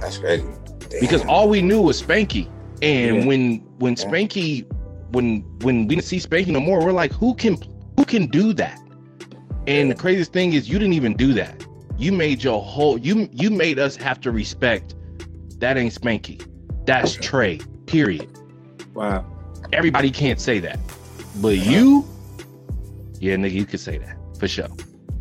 That's 0.02 0.18
crazy. 0.18 0.44
Damn. 0.80 1.00
Because 1.00 1.24
all 1.28 1.48
we 1.48 1.62
knew 1.62 1.82
was 1.82 2.04
Spanky. 2.04 2.52
And 2.82 3.16
yeah. 3.16 3.26
when 3.26 3.67
when. 3.80 3.96
Spanky 3.96 4.66
when 5.12 5.42
when 5.62 5.88
we 5.88 5.96
didn't 5.96 6.06
see 6.06 6.18
Spanky 6.18 6.48
no 6.48 6.60
more, 6.60 6.84
we're 6.84 6.92
like, 6.92 7.12
who 7.12 7.34
can 7.34 7.58
who 7.96 8.06
can 8.06 8.28
do 8.28 8.54
that? 8.54 8.80
And 9.66 9.92
the 9.92 9.96
craziest 9.96 10.34
thing 10.34 10.54
is 10.54 10.70
you 10.70 10.80
didn't 10.80 10.94
even 10.94 11.16
do 11.16 11.34
that. 11.34 11.66
You 11.98 12.12
made 12.12 12.44
your 12.44 12.62
whole 12.62 12.98
you 12.98 13.30
you 13.32 13.50
made 13.50 13.80
us 13.80 13.96
have 13.96 14.20
to 14.22 14.32
respect 14.32 14.96
that 15.60 15.78
ain't 15.78 15.94
Spanky. 15.94 16.46
That's 16.86 17.14
Tre. 17.14 17.60
Period. 17.86 18.30
Wow. 18.94 19.26
Everybody 19.74 20.12
can't 20.12 20.40
say 20.40 20.60
that. 20.60 20.80
But 21.42 21.58
you, 21.58 22.08
yeah, 23.20 23.36
nigga, 23.36 23.54
you 23.54 23.66
could 23.66 23.80
say 23.80 23.98
that 23.98 24.18
for 24.40 24.48
sure. 24.48 24.70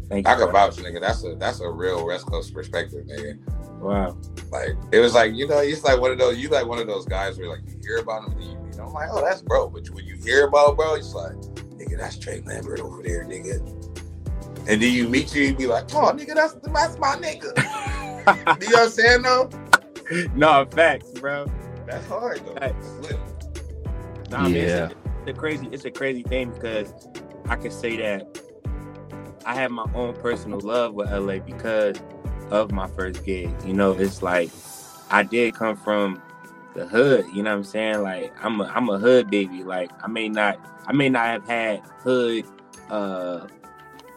Thank 0.09 0.29
I 0.29 0.37
can 0.37 0.53
vouch, 0.53 0.77
nigga. 0.77 1.01
That's 1.01 1.25
a 1.25 1.35
that's 1.35 1.61
a 1.61 1.69
real 1.69 2.07
West 2.07 2.27
Coast 2.27 2.55
perspective, 2.55 3.07
nigga. 3.07 3.39
Wow. 3.81 4.17
Like 4.51 4.77
it 4.93 5.01
was 5.01 5.15
like 5.15 5.35
you 5.35 5.49
know, 5.49 5.59
it's 5.59 5.83
like 5.83 6.01
one 6.01 6.13
of 6.13 6.19
those 6.19 6.39
you 6.39 6.49
like 6.49 6.67
one 6.67 6.79
of 6.79 6.87
those 6.87 7.05
guys 7.07 7.39
where 7.39 7.49
like 7.49 7.61
you 7.67 7.77
hear 7.83 7.99
about 7.99 8.25
him 8.25 8.33
and 8.33 8.45
you, 8.45 8.51
you 8.51 8.79
know, 8.79 8.87
I'm 8.87 8.93
like, 8.93 9.09
oh, 9.11 9.21
that's 9.21 9.43
bro. 9.43 9.69
But 9.69 9.89
when 9.91 10.05
you 10.05 10.17
hear 10.17 10.47
about 10.47 10.77
bro, 10.77 10.95
it's 10.95 11.13
like, 11.13 11.35
nigga, 11.77 11.99
that's 11.99 12.19
Tre 12.19 12.41
Lambert 12.47 12.81
over 12.81 13.03
there, 13.03 13.25
nigga. 13.25 13.59
And 14.69 14.83
then 14.83 14.93
you 14.93 15.09
meet 15.09 15.35
you, 15.35 15.45
you 15.45 15.55
be 15.55 15.67
like, 15.67 15.93
oh, 15.95 16.13
nigga, 16.13 16.35
that's 16.35 16.55
that's 16.55 16.99
my 16.99 17.17
nigga. 17.17 17.57
you 18.63 18.71
know 18.71 18.79
what 18.79 18.85
I'm 18.85 18.91
saying 18.91 19.23
though? 19.23 19.51
No 20.37 20.67
facts, 20.71 21.11
bro. 21.13 21.51
That's 21.87 22.07
hard 22.07 22.45
though. 22.47 22.55
Facts. 22.55 22.87
Nah, 24.31 24.47
yeah. 24.47 24.49
Man, 24.49 24.55
it's, 24.55 24.93
a, 24.93 24.97
it's 25.23 25.29
a 25.29 25.33
crazy, 25.33 25.69
it's 25.73 25.85
a 25.85 25.91
crazy 25.91 26.23
thing 26.23 26.51
because 26.51 26.93
I 27.49 27.57
can 27.57 27.71
say 27.71 27.97
that 27.97 28.46
I 29.47 29.55
have 29.55 29.71
my 29.71 29.87
own 29.95 30.15
personal 30.15 30.61
love 30.61 30.95
with 30.95 31.11
LA 31.11 31.39
because 31.39 31.97
of 32.51 32.73
my 32.73 32.89
first 32.89 33.25
gig. 33.25 33.51
You 33.65 33.75
know, 33.75 33.93
it's 33.93 34.21
like 34.21 34.51
I 35.09 35.23
did 35.23 35.55
come 35.55 35.77
from 35.77 36.21
the 36.75 36.87
hood. 36.87 37.27
You 37.33 37.45
know 37.45 37.51
what 37.51 37.59
I'm 37.59 37.65
saying? 37.65 38.03
Like 38.03 38.35
I'm 38.45 38.61
a 38.61 38.65
I'm 38.65 38.89
a 38.89 38.99
hood 38.99 39.31
baby. 39.31 39.63
Like 39.63 39.91
I 40.03 40.09
may 40.09 40.29
not 40.29 40.59
I 40.87 40.93
may 40.93 41.09
not 41.09 41.27
have 41.27 41.49
had 41.49 41.81
hood 42.01 42.45
uh 42.91 43.47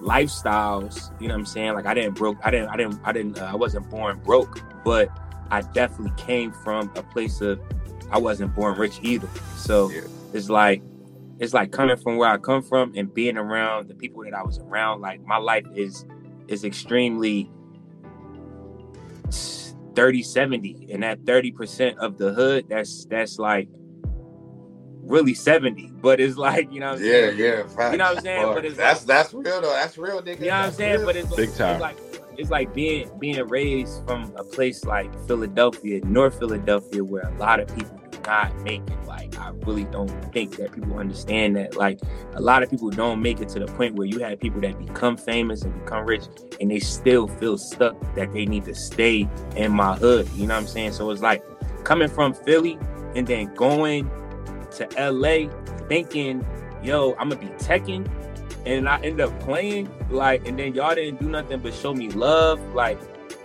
lifestyles. 0.02 1.12
You 1.22 1.28
know 1.28 1.36
what 1.36 1.42
I'm 1.42 1.46
saying? 1.46 1.74
Like 1.74 1.86
I 1.86 1.94
didn't 1.94 2.16
broke. 2.16 2.38
I 2.44 2.50
didn't. 2.50 2.70
I 2.70 2.78
didn't. 2.78 3.00
I 3.04 3.12
didn't. 3.12 3.40
Uh, 3.40 3.46
I 3.46 3.56
wasn't 3.56 3.88
born 3.90 4.20
broke, 4.20 4.62
but 4.84 5.10
I 5.52 5.62
definitely 5.62 6.14
came 6.18 6.52
from 6.52 6.92
a 6.96 7.04
place 7.04 7.40
of. 7.42 7.60
I 8.12 8.18
wasn't 8.18 8.56
born 8.56 8.76
rich 8.80 9.00
either. 9.04 9.30
So 9.56 9.92
yeah. 9.92 10.02
it's 10.34 10.50
like 10.50 10.82
it's 11.40 11.54
like 11.54 11.72
coming 11.72 11.98
from 11.98 12.18
where 12.18 12.30
I 12.30 12.38
come 12.38 12.62
from 12.62 12.94
and 12.96 13.14
being 13.14 13.38
around 13.38 13.88
the 13.88 13.96
people 13.96 14.24
that 14.24 14.34
I 14.34 14.44
was 14.44 14.60
around. 14.60 15.02
Like 15.02 15.26
my 15.26 15.38
life 15.38 15.66
is 15.74 16.06
is 16.48 16.64
extremely 16.64 17.50
30 19.96 20.24
70 20.24 20.88
and 20.92 21.04
that 21.04 21.24
30% 21.26 21.98
of 21.98 22.18
the 22.18 22.32
hood 22.32 22.66
that's 22.70 23.06
that's 23.06 23.38
like 23.38 23.68
really 25.04 25.34
70 25.34 25.92
but 26.02 26.20
it's 26.20 26.38
like 26.38 26.72
you 26.72 26.80
know 26.80 26.94
yeah 26.94 26.98
saying? 26.98 27.38
yeah 27.38 27.68
facts. 27.68 27.92
you 27.92 27.98
know 27.98 28.06
what 28.06 28.18
i'm 28.18 28.24
saying 28.24 28.46
but 28.54 28.64
it's 28.64 28.78
that's 28.78 29.02
like, 29.02 29.08
that's 29.08 29.34
real 29.34 29.62
though 29.62 29.74
that's 29.74 29.98
real 29.98 30.22
nigga. 30.22 30.40
you 30.40 30.46
know 30.46 30.58
what 30.58 30.66
i'm 30.66 30.72
saying 30.72 30.98
real. 30.98 31.06
but 31.06 31.16
it's, 31.16 31.36
Big 31.36 31.54
time. 31.56 31.74
it's 31.74 31.82
like 31.82 31.98
it's 32.38 32.50
like 32.52 32.74
being 32.74 33.10
being 33.20 33.46
raised 33.48 34.06
from 34.06 34.32
a 34.38 34.44
place 34.44 34.86
like 34.86 35.12
philadelphia 35.28 36.00
north 36.06 36.38
philadelphia 36.38 37.04
where 37.04 37.24
a 37.24 37.38
lot 37.38 37.60
of 37.60 37.68
people 37.76 37.98
do 37.98 37.99
not 38.30 38.56
make 38.62 38.82
it 38.90 39.06
like 39.06 39.38
i 39.40 39.50
really 39.66 39.86
don't 39.86 40.10
think 40.34 40.56
that 40.58 40.72
people 40.72 40.98
understand 40.98 41.56
that 41.56 41.76
like 41.76 42.00
a 42.34 42.42
lot 42.42 42.62
of 42.62 42.70
people 42.70 42.90
don't 42.90 43.22
make 43.22 43.40
it 43.40 43.50
to 43.50 43.60
the 43.60 43.66
point 43.66 43.96
where 43.96 44.08
you 44.08 44.20
have 44.20 44.40
people 44.40 44.62
that 44.62 44.78
become 44.78 45.18
famous 45.18 45.64
and 45.64 45.74
become 45.84 46.06
rich 46.06 46.24
and 46.62 46.70
they 46.72 46.80
still 46.80 47.28
feel 47.28 47.58
stuck 47.58 47.96
that 48.16 48.32
they 48.34 48.46
need 48.46 48.64
to 48.64 48.76
stay 48.76 49.28
in 49.56 49.72
my 49.72 49.96
hood 49.96 50.28
you 50.36 50.46
know 50.48 50.54
what 50.54 50.62
i'm 50.62 50.68
saying 50.68 50.92
so 50.92 51.10
it's 51.10 51.22
like 51.22 51.44
coming 51.84 52.08
from 52.08 52.34
philly 52.34 52.78
and 53.16 53.26
then 53.28 53.54
going 53.56 54.10
to 54.72 55.12
LA 55.12 55.50
thinking, 55.88 56.46
yo, 56.84 57.16
I'm 57.20 57.30
gonna 57.30 57.42
be 57.42 57.48
teching. 57.58 58.10
And 58.66 58.88
I 58.88 59.00
end 59.02 59.22
up 59.22 59.38
playing, 59.40 59.90
like, 60.10 60.48
and 60.48 60.60
then 60.60 60.74
y'all 60.76 60.94
didn't 60.94 61.20
do 61.20 61.30
nothing 61.30 61.60
but 61.60 61.74
show 61.74 61.94
me 61.94 62.10
love. 62.10 62.60
Like, 62.76 63.00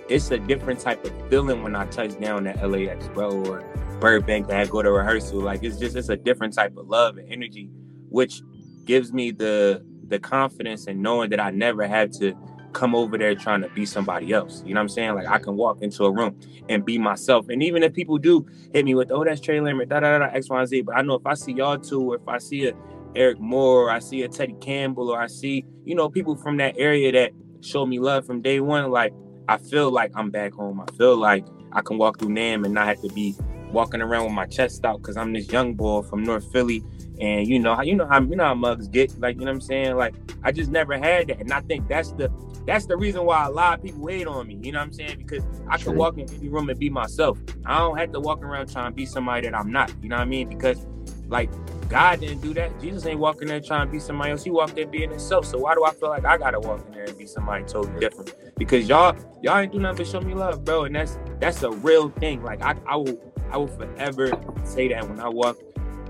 it's 0.09 0.31
a 0.31 0.38
different 0.38 0.81
type 0.81 1.05
of 1.05 1.12
feeling 1.31 1.62
when 1.62 1.75
I 1.75 1.87
touch 1.87 2.19
down 2.21 2.47
at 2.47 2.69
LAX, 2.69 3.09
bro, 3.09 3.31
or 3.47 3.64
Burbank 4.01 4.49
that 4.49 4.61
I 4.61 4.67
go 4.67 4.83
to 4.83 4.91
rehearsal. 4.91 5.41
Like, 5.41 5.63
it's 5.63 5.79
just 5.79 5.97
it's 5.97 6.09
a 6.09 6.17
different 6.17 6.55
type 6.55 6.77
of 6.77 6.89
love 6.89 7.17
and 7.17 7.31
energy, 7.33 7.71
which 8.09 8.43
gives 8.85 9.13
me 9.13 9.31
the 9.31 9.85
the 10.09 10.19
confidence 10.19 10.87
and 10.87 11.03
knowing 11.03 11.31
that 11.31 11.41
I 11.41 11.51
never 11.51 11.87
had 11.87 12.13
to 12.15 12.35
come 12.75 12.95
over 12.95 13.17
there 13.17 13.35
trying 13.35 13.63
to 13.63 13.69
be 13.71 13.87
somebody 13.87 14.33
else. 14.33 14.63
You 14.67 14.75
know 14.75 14.81
what 14.81 14.83
I'm 14.83 14.89
saying? 14.91 15.15
Like 15.15 15.29
I 15.29 15.39
can 15.39 15.57
walk 15.57 15.81
into 15.81 16.05
a 16.05 16.11
room 16.11 16.39
and 16.69 16.85
be 16.85 16.99
myself. 16.99 17.49
And 17.49 17.63
even 17.63 17.83
if 17.83 17.95
people 17.95 18.19
do 18.19 18.45
hit 18.73 18.85
me 18.85 18.95
with, 18.95 19.11
oh, 19.11 19.25
that's 19.25 19.41
Tre 19.41 19.61
Lambert, 19.61 19.89
da 19.89 20.01
da 20.01 20.19
da, 20.19 20.27
X, 20.27 20.51
Y, 20.51 20.59
and 20.59 20.69
Z. 20.69 20.83
But 20.83 20.97
I 20.97 21.03
know 21.03 21.15
if 21.15 21.27
I 21.27 21.35
see 21.35 21.53
y'all 21.53 21.79
two, 21.79 22.13
or 22.13 22.17
if 22.17 22.29
I 22.29 22.39
see 22.39 22.69
a 22.69 22.75
Eric 23.15 23.39
Moore, 23.39 23.85
or 23.85 23.91
I 23.91 24.01
see 24.01 24.23
a 24.23 24.29
Teddy 24.29 24.57
Campbell, 24.61 25.09
or 25.09 25.21
I 25.21 25.29
see, 25.29 25.65
you 25.85 25.95
know, 25.95 26.09
people 26.09 26.37
from 26.37 26.57
that 26.59 26.75
area 26.77 27.13
that 27.13 27.33
show 27.61 27.87
me 27.87 28.01
love 28.01 28.27
from 28.27 28.43
day 28.43 28.61
one, 28.61 28.91
like 28.91 29.15
I 29.49 29.57
feel 29.57 29.91
like 29.91 30.11
I'm 30.15 30.31
back 30.31 30.53
home. 30.53 30.81
I 30.81 30.87
feel 30.97 31.17
like 31.17 31.47
I 31.73 31.81
can 31.81 31.97
walk 31.97 32.19
through 32.19 32.31
NAMM 32.31 32.65
and 32.65 32.75
not 32.75 32.89
have 32.89 33.01
to 33.03 33.09
be 33.09 33.35
walking 33.75 34.00
around 34.00 34.25
with 34.25 34.33
my 34.33 34.47
chest 34.47 34.85
out 34.85 35.02
because 35.02 35.16
I'm 35.16 35.33
this 35.33 35.50
young 35.50 35.75
boy 35.75 36.02
from 36.02 36.23
North 36.23 36.50
Philly. 36.50 36.83
And 37.21 37.47
you 37.47 37.59
know 37.59 37.75
how 37.75 37.83
you 37.83 37.95
know 37.95 38.07
how 38.07 38.21
you 38.21 38.35
know 38.35 38.45
how 38.45 38.54
mugs 38.54 38.88
get, 38.88 39.19
like 39.21 39.37
you 39.37 39.45
know 39.45 39.52
what 39.52 39.57
I'm 39.57 39.61
saying? 39.61 39.97
Like 39.97 40.14
I 40.43 40.50
just 40.50 40.71
never 40.71 40.97
had 40.99 41.28
that. 41.28 41.40
And 41.40 41.52
I 41.52 41.61
think 41.61 41.87
that's 41.88 42.12
the 42.12 42.33
that's 42.66 42.87
the 42.87 42.97
reason 42.97 43.25
why 43.25 43.45
a 43.45 43.50
lot 43.50 43.78
of 43.78 43.85
people 43.85 44.07
hate 44.07 44.26
on 44.26 44.47
me. 44.49 44.59
You 44.62 44.73
know 44.73 44.78
what 44.78 44.87
I'm 44.87 44.93
saying? 44.93 45.19
Because 45.19 45.45
I 45.69 45.76
can 45.76 45.97
walk 45.97 46.19
in 46.19 46.33
any 46.33 46.49
room 46.49 46.71
and 46.71 46.78
be 46.78 46.88
myself. 46.88 47.38
I 47.66 47.78
don't 47.78 47.99
have 47.99 48.12
to 48.12 48.21
walk 48.21 48.43
around 48.43 48.73
trying 48.73 48.90
to 48.90 48.97
be 48.97 49.07
somebody 49.07 49.49
that 49.49 49.57
I'm 49.57 49.71
not. 49.71 49.93
You 50.02 50.09
know 50.09 50.16
what 50.16 50.23
I 50.23 50.26
mean? 50.26 50.49
Because 50.49 50.87
like 51.28 51.50
God 51.88 52.21
didn't 52.21 52.40
do 52.40 52.54
that. 52.54 52.81
Jesus 52.81 53.04
ain't 53.07 53.21
walking 53.21 53.49
there 53.49 53.61
trying 53.61 53.87
to 53.87 53.93
be 53.93 54.00
somebody 54.00 54.33
else. 54.33 54.43
He 54.45 54.50
walked 54.50 54.75
there 54.75 54.87
being 54.87 55.11
himself. 55.11 55.47
So 55.47 55.59
why 55.59 55.75
do 55.75 55.85
I 55.85 55.93
feel 55.93 56.09
like 56.09 56.25
I 56.25 56.38
gotta 56.38 56.59
walk 56.59 56.85
in 56.87 56.95
there 56.95 57.04
and 57.04 57.19
be 57.19 57.26
somebody 57.26 57.64
totally 57.64 58.00
different? 58.00 58.35
Because 58.57 58.88
y'all 58.88 59.16
y'all 59.43 59.59
ain't 59.59 59.73
do 59.73 59.78
nothing 59.78 59.99
but 59.99 60.07
show 60.07 60.21
me 60.21 60.35
love, 60.35 60.64
bro. 60.64 60.85
And 60.85 60.95
that's 60.97 61.19
that's 61.40 61.62
a 61.62 61.71
real 61.71 62.09
thing. 62.09 62.43
Like 62.43 62.62
I, 62.62 62.75
I 62.87 62.97
will 62.97 63.21
I 63.51 63.57
will 63.57 63.69
forever 63.69 64.33
say 64.65 64.89
that 64.89 65.09
when 65.09 65.21
I 65.21 65.29
walk 65.29 65.59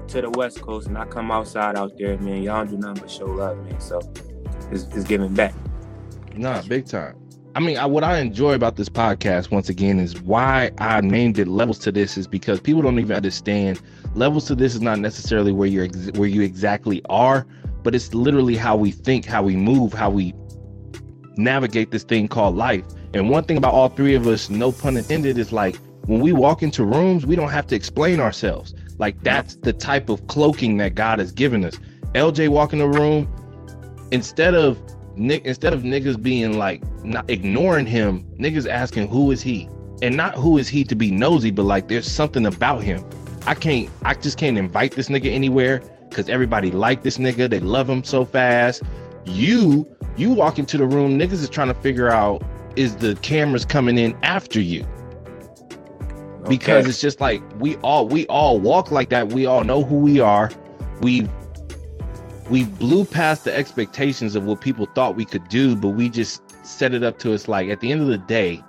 to 0.09 0.21
the 0.21 0.31
West 0.31 0.61
Coast 0.61 0.87
and 0.89 0.99
I 0.99 1.05
come 1.07 1.31
outside 1.31 1.77
out 1.77 1.97
there, 1.99 2.19
man, 2.19 2.43
y'all 2.43 2.65
don't 2.65 2.81
nothing 2.81 3.03
but 3.03 3.11
show 3.11 3.27
love, 3.27 3.59
man. 3.65 3.81
So 3.81 4.01
it's, 4.71 4.85
it's 4.95 5.05
giving 5.05 5.35
back. 5.35 5.55
Nah, 6.35 6.63
big 6.63 6.87
time. 6.87 7.17
I 7.57 7.61
mean, 7.61 7.79
I, 7.79 7.87
what 7.87 8.03
I 8.03 8.19
enjoy 8.19 8.55
about 8.55 8.75
this 8.75 8.89
podcast, 8.89 9.53
once 9.53 9.69
again, 9.69 10.01
is 10.01 10.21
why 10.23 10.73
I 10.79 11.01
named 11.01 11.39
it 11.39 11.47
"Levels 11.47 11.79
to 11.81 11.93
This" 11.93 12.19
is 12.19 12.27
because 12.27 12.59
people 12.59 12.83
don't 12.83 12.99
even 12.99 13.15
understand. 13.15 13.81
Levels 14.15 14.47
to 14.47 14.57
this 14.57 14.75
is 14.75 14.81
not 14.81 14.99
necessarily 14.99 15.53
where 15.53 15.69
you're 15.69 15.85
ex- 15.85 16.11
where 16.17 16.29
you 16.29 16.43
exactly 16.43 17.01
are, 17.09 17.47
but 17.85 17.95
it's 17.95 18.13
literally 18.13 18.57
how 18.57 18.75
we 18.75 18.91
think, 18.91 19.25
how 19.25 19.43
we 19.45 19.55
move, 19.55 19.93
how 19.93 20.11
we 20.11 20.35
navigate 21.37 21.93
this 21.93 22.03
thing 22.03 22.27
called 22.27 22.57
life. 22.57 22.85
And 23.13 23.31
one 23.31 23.45
thing 23.45 23.57
about 23.57 23.73
all 23.73 23.89
three 23.89 24.17
of 24.17 24.27
us, 24.27 24.51
no 24.51 24.73
pun 24.73 24.97
intended, 24.97 25.39
is 25.39 25.53
like 25.53 25.77
when 26.07 26.21
we 26.21 26.33
walk 26.33 26.63
into 26.63 26.85
rooms, 26.85 27.25
we 27.25 27.37
don't 27.37 27.51
have 27.51 27.67
to 27.69 27.75
explain 27.75 28.21
ourselves. 28.21 28.75
Like 28.99 29.21
that's 29.23 29.57
the 29.57 29.73
type 29.73 30.09
of 30.09 30.27
cloaking 30.27 30.77
that 30.79 30.95
God 30.95 31.19
has 31.19 31.33
given 31.33 31.65
us. 31.65 31.79
LJ 32.15 32.49
walk 32.49 32.73
in 32.73 32.79
the 32.79 32.89
room, 32.89 33.29
instead 34.11 34.55
of 34.55 34.79
Nick, 35.17 35.45
instead 35.45 35.73
of 35.73 35.83
niggas 35.83 36.21
being 36.23 36.59
like 36.59 36.83
not 37.05 37.29
ignoring 37.31 37.87
him, 37.87 38.25
niggas 38.39 38.69
asking 38.69 39.09
who 39.09 39.31
is 39.31 39.43
he, 39.43 39.69
and 40.03 40.17
not 40.17 40.35
who 40.35 40.59
is 40.59 40.69
he 40.69 40.85
to 40.85 40.95
be 40.95 41.11
nosy, 41.11 41.51
but 41.51 41.65
like 41.65 41.89
there's 41.89 42.11
something 42.11 42.47
about 42.47 42.83
him. 42.83 43.05
I 43.47 43.55
can't, 43.55 43.89
I 44.03 44.15
just 44.15 44.39
can't 44.39 44.59
invite 44.59 44.93
this 44.93 45.09
nigga 45.09 45.31
anywhere 45.33 45.83
because 46.09 46.29
everybody 46.29 46.71
like 46.71 47.03
this 47.03 47.19
nigga. 47.19 47.49
They 47.49 47.61
love 47.61 47.89
him 47.89 48.05
so 48.05 48.25
fast. 48.25 48.83
You, 49.25 49.89
you 50.17 50.33
walk 50.33 50.59
into 50.59 50.77
the 50.77 50.87
room, 50.87 51.19
niggas 51.19 51.33
is 51.33 51.49
trying 51.49 51.69
to 51.69 51.75
figure 51.75 52.11
out 52.11 52.43
is 52.77 52.97
the 52.97 53.15
cameras 53.17 53.65
coming 53.65 53.99
in 53.99 54.17
after 54.23 54.61
you 54.61 54.85
because 56.49 56.87
it's 56.87 57.01
just 57.01 57.21
like 57.21 57.43
we 57.59 57.77
all 57.77 58.07
we 58.07 58.27
all 58.27 58.59
walk 58.61 58.91
like 58.91 59.09
that 59.11 59.33
we 59.33 59.47
all 59.47 59.65
know 59.65 59.83
who 59.83 59.97
we 59.97 60.21
are 60.21 60.51
we 61.01 61.29
we 62.51 62.65
blew 62.65 63.05
past 63.05 63.45
the 63.45 63.57
expectations 63.57 64.35
of 64.35 64.45
what 64.45 64.61
people 64.61 64.87
thought 64.95 65.17
we 65.17 65.25
could 65.25 65.49
do, 65.49 65.75
but 65.75 65.89
we 65.89 66.11
just 66.11 66.43
set 66.65 66.93
it 66.93 67.03
up 67.03 67.19
to 67.21 67.33
us 67.33 67.49
like 67.49 67.71
at 67.71 67.81
the 67.81 67.91
end 67.91 68.03
of 68.03 68.09
the 68.09 68.19
day, 68.19 68.63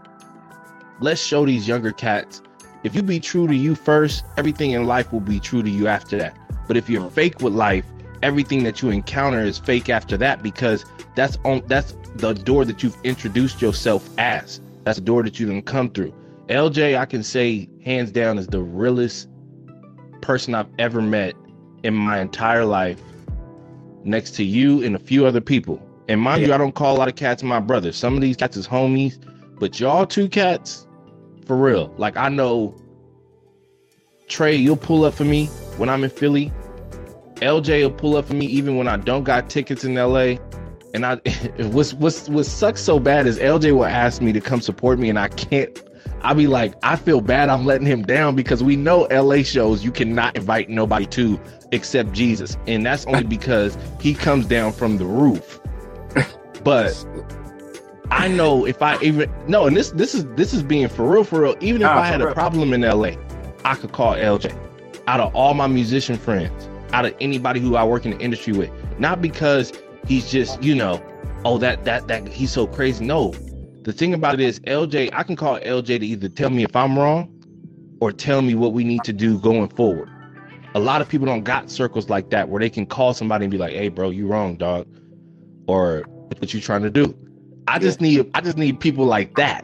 let's 1.02 1.22
show 1.22 1.46
these 1.46 1.68
younger 1.68 1.92
cats 1.92 2.42
if 2.86 2.94
you 2.94 3.02
be 3.02 3.20
true 3.20 3.48
to 3.48 3.56
you 3.56 3.74
first, 3.74 4.24
everything 4.38 4.72
in 4.72 4.86
life 4.86 5.12
will 5.12 5.20
be 5.20 5.40
true 5.40 5.64
to 5.64 5.70
you 5.70 5.88
after 5.88 6.20
that. 6.20 6.38
But 6.68 6.78
if 6.78 6.88
you're 6.88 7.02
mm. 7.02 7.12
fake 7.12 7.42
with 7.42 7.54
life, 7.54 7.84
everything 8.22 8.64
that 8.64 8.80
you 8.84 8.92
encounter 8.92 9.42
is 9.42 9.58
fake 9.58 9.90
after 9.90 10.18
that 10.18 10.44
because 10.44 10.86
that's 11.16 11.40
on 11.46 11.64
that's 11.66 11.98
the 12.18 12.34
door 12.34 12.64
that 12.64 12.84
you've 12.84 12.98
introduced 13.04 13.60
yourself 13.60 14.08
as. 14.20 14.62
That's 14.84 15.00
the 15.00 15.04
door 15.04 15.24
that 15.24 15.40
you 15.40 15.48
can 15.48 15.64
come 15.64 15.90
through. 15.90 16.14
LJ, 16.50 16.98
I 16.98 17.06
can 17.06 17.24
say 17.24 17.68
hands 17.84 18.12
down 18.12 18.38
is 18.38 18.48
the 18.48 18.62
realest 18.62 19.28
person 20.22 20.54
I've 20.54 20.70
ever 20.78 21.02
met 21.02 21.34
in 21.84 21.94
my 21.94 22.20
entire 22.20 22.66
life 22.66 23.00
next 24.04 24.32
to 24.36 24.44
you 24.44 24.84
and 24.84 24.96
a 24.96 25.00
few 25.00 25.26
other 25.26 25.42
people. 25.42 25.82
And 26.08 26.22
mind 26.22 26.42
yeah. 26.42 26.50
you, 26.50 26.54
I 26.54 26.58
don't 26.58 26.76
call 26.76 26.96
a 26.96 27.00
lot 27.00 27.08
of 27.08 27.16
cats 27.16 27.42
my 27.42 27.60
brothers. 27.60 27.96
Some 27.96 28.16
of 28.16 28.22
these 28.22 28.38
cats 28.38 28.58
is 28.58 28.68
homies, 28.68 29.18
but 29.60 29.80
y'all 29.80 30.06
two 30.06 30.30
cats, 30.30 30.88
for 31.46 31.58
real. 31.58 31.94
Like 31.98 32.16
I 32.16 32.30
know 32.30 32.76
Tre, 34.28 34.56
you'll 34.56 34.76
pull 34.76 35.04
up 35.04 35.14
for 35.14 35.26
me 35.26 35.48
when 35.78 35.90
I'm 35.90 36.04
in 36.04 36.10
Philly. 36.10 36.52
LJ 37.36 37.84
will 37.84 37.92
pull 37.92 38.18
up 38.18 38.26
for 38.26 38.34
me 38.34 38.46
even 38.48 38.78
when 38.78 38.88
I 38.88 38.98
don't 38.98 39.24
got 39.24 39.50
tickets 39.50 39.84
in 39.84 39.96
LA. 39.96 40.36
And 40.94 41.06
I 41.06 41.16
what's 41.58 41.94
what's 41.94 42.30
what 42.30 42.46
sucks 42.46 42.82
so 42.82 43.00
bad 43.00 43.26
is 43.28 43.40
LJ 43.40 43.74
will 43.76 43.86
ask 43.86 44.22
me 44.22 44.32
to 44.34 44.42
come 44.42 44.62
support 44.62 45.00
me 45.00 45.10
and 45.10 45.20
I 45.20 45.28
can't 45.30 45.78
I'll 46.26 46.34
be 46.34 46.48
like, 46.48 46.74
I 46.82 46.96
feel 46.96 47.22
bad 47.22 47.50
I'm 47.50 47.66
letting 47.66 47.86
him 47.86 48.02
down 48.02 48.36
because 48.36 48.64
we 48.64 48.76
know 48.76 49.02
LA 49.12 49.44
shows 49.44 49.86
you 49.86 49.92
cannot 49.92 50.36
invite 50.36 50.70
nobody 50.70 51.06
to 51.08 51.40
except 51.72 52.14
Jesus. 52.14 52.58
And 52.66 52.84
that's 52.84 53.06
only 53.06 53.24
because 53.38 53.78
he 54.02 54.16
comes 54.16 54.48
down 54.48 54.74
from 54.74 54.98
the 54.98 55.06
roof. 55.06 55.60
But 56.64 57.06
I 58.10 58.28
know 58.28 58.66
if 58.66 58.82
I 58.82 59.00
even 59.04 59.32
no, 59.48 59.68
and 59.68 59.78
this 59.78 59.92
this 59.92 60.16
is 60.16 60.26
this 60.36 60.52
is 60.52 60.64
being 60.64 60.88
for 60.88 61.08
real, 61.08 61.24
for 61.24 61.42
real. 61.42 61.56
Even 61.62 61.84
if 61.84 61.88
I 61.88 62.08
had 62.08 62.22
a 62.22 62.34
problem 62.34 62.74
in 62.74 62.82
LA, 62.82 63.12
I 63.64 63.76
could 63.76 63.92
call 63.92 64.16
LJ. 64.16 64.58
Out 65.06 65.20
of 65.20 65.36
all 65.36 65.54
my 65.54 65.68
musician 65.68 66.18
friends, 66.18 66.68
out 66.92 67.06
of 67.06 67.14
anybody 67.22 67.60
who 67.60 67.76
I 67.76 67.84
work 67.84 68.04
in 68.04 68.18
the 68.18 68.20
industry 68.20 68.54
with, 68.54 68.72
not 68.98 69.22
because 69.22 69.74
he's 70.08 70.32
just 70.32 70.64
you 70.64 70.74
know, 70.74 71.04
oh 71.46 71.60
that 71.60 71.86
that 71.86 72.08
that 72.08 72.28
he's 72.28 72.52
so 72.52 72.66
crazy. 72.66 73.06
No, 73.06 73.32
the 73.86 73.94
thing 73.94 74.16
about 74.16 74.34
it 74.34 74.40
is, 74.40 74.60
LJ, 74.62 75.12
I 75.14 75.22
can 75.22 75.36
call 75.36 75.60
LJ 75.60 76.00
to 76.00 76.06
either 76.06 76.28
tell 76.28 76.50
me 76.50 76.64
if 76.64 76.76
I'm 76.76 76.98
wrong 76.98 77.32
or 78.02 78.12
tell 78.12 78.42
me 78.42 78.56
what 78.56 78.74
we 78.74 78.84
need 78.84 79.04
to 79.04 79.14
do 79.14 79.40
going 79.40 79.70
forward. 79.70 80.10
A 80.74 80.80
lot 80.80 81.02
of 81.02 81.08
people 81.08 81.28
don't 81.28 81.44
got 81.44 81.70
circles 81.70 82.10
like 82.10 82.32
that 82.32 82.50
where 82.50 82.60
they 82.60 82.70
can 82.70 82.88
call 82.88 83.14
somebody 83.14 83.46
and 83.46 83.52
be 83.52 83.60
like, 83.60 83.74
"Hey, 83.74 83.90
bro, 83.90 84.10
you 84.10 84.26
wrong, 84.26 84.56
dog," 84.56 84.88
or 85.68 86.04
"What 86.40 86.52
you 86.52 86.60
trying 86.60 86.82
to 86.82 86.90
do?" 86.90 87.16
I 87.68 87.78
just 87.78 88.02
need, 88.02 88.30
I 88.34 88.42
just 88.42 88.58
need 88.58 88.80
people 88.80 89.06
like 89.06 89.36
that, 89.36 89.64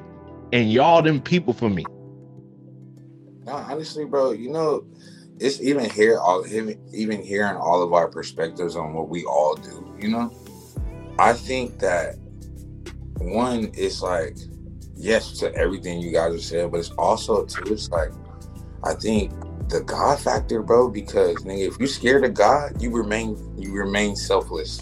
and 0.54 0.72
y'all 0.72 1.02
them 1.02 1.20
people 1.20 1.54
for 1.54 1.70
me. 1.70 1.84
No, 3.46 3.54
honestly, 3.54 4.06
bro, 4.06 4.32
you 4.32 4.52
know, 4.52 4.86
it's 5.40 5.60
even 5.62 5.90
here, 5.90 6.20
all 6.20 6.46
even 6.94 7.24
hearing 7.24 7.58
all 7.58 7.82
of 7.82 7.92
our 7.92 8.08
perspectives 8.08 8.76
on 8.76 8.94
what 8.94 9.10
we 9.10 9.26
all 9.26 9.56
do. 9.56 9.96
You 10.00 10.10
know, 10.10 10.32
I 11.18 11.34
think 11.34 11.80
that 11.80 12.16
one 13.22 13.66
is 13.76 14.02
like 14.02 14.38
yes 14.96 15.40
to 15.40 15.54
everything 15.56 16.00
you 16.00 16.12
guys 16.12 16.34
have 16.34 16.44
said, 16.44 16.72
but 16.72 16.80
it's 16.80 16.92
also 16.92 17.46
too. 17.46 17.74
It's 17.74 17.90
like 17.90 18.12
I 18.84 18.94
think 18.94 19.32
the 19.70 19.82
God 19.82 20.20
factor, 20.20 20.62
bro, 20.62 20.90
because 20.90 21.38
nigga, 21.38 21.68
if 21.68 21.80
you 21.80 21.88
scared 21.88 22.26
of 22.26 22.34
God, 22.34 22.82
you 22.82 22.92
remain 22.92 23.38
you 23.58 23.74
remain 23.74 24.16
selfless. 24.16 24.82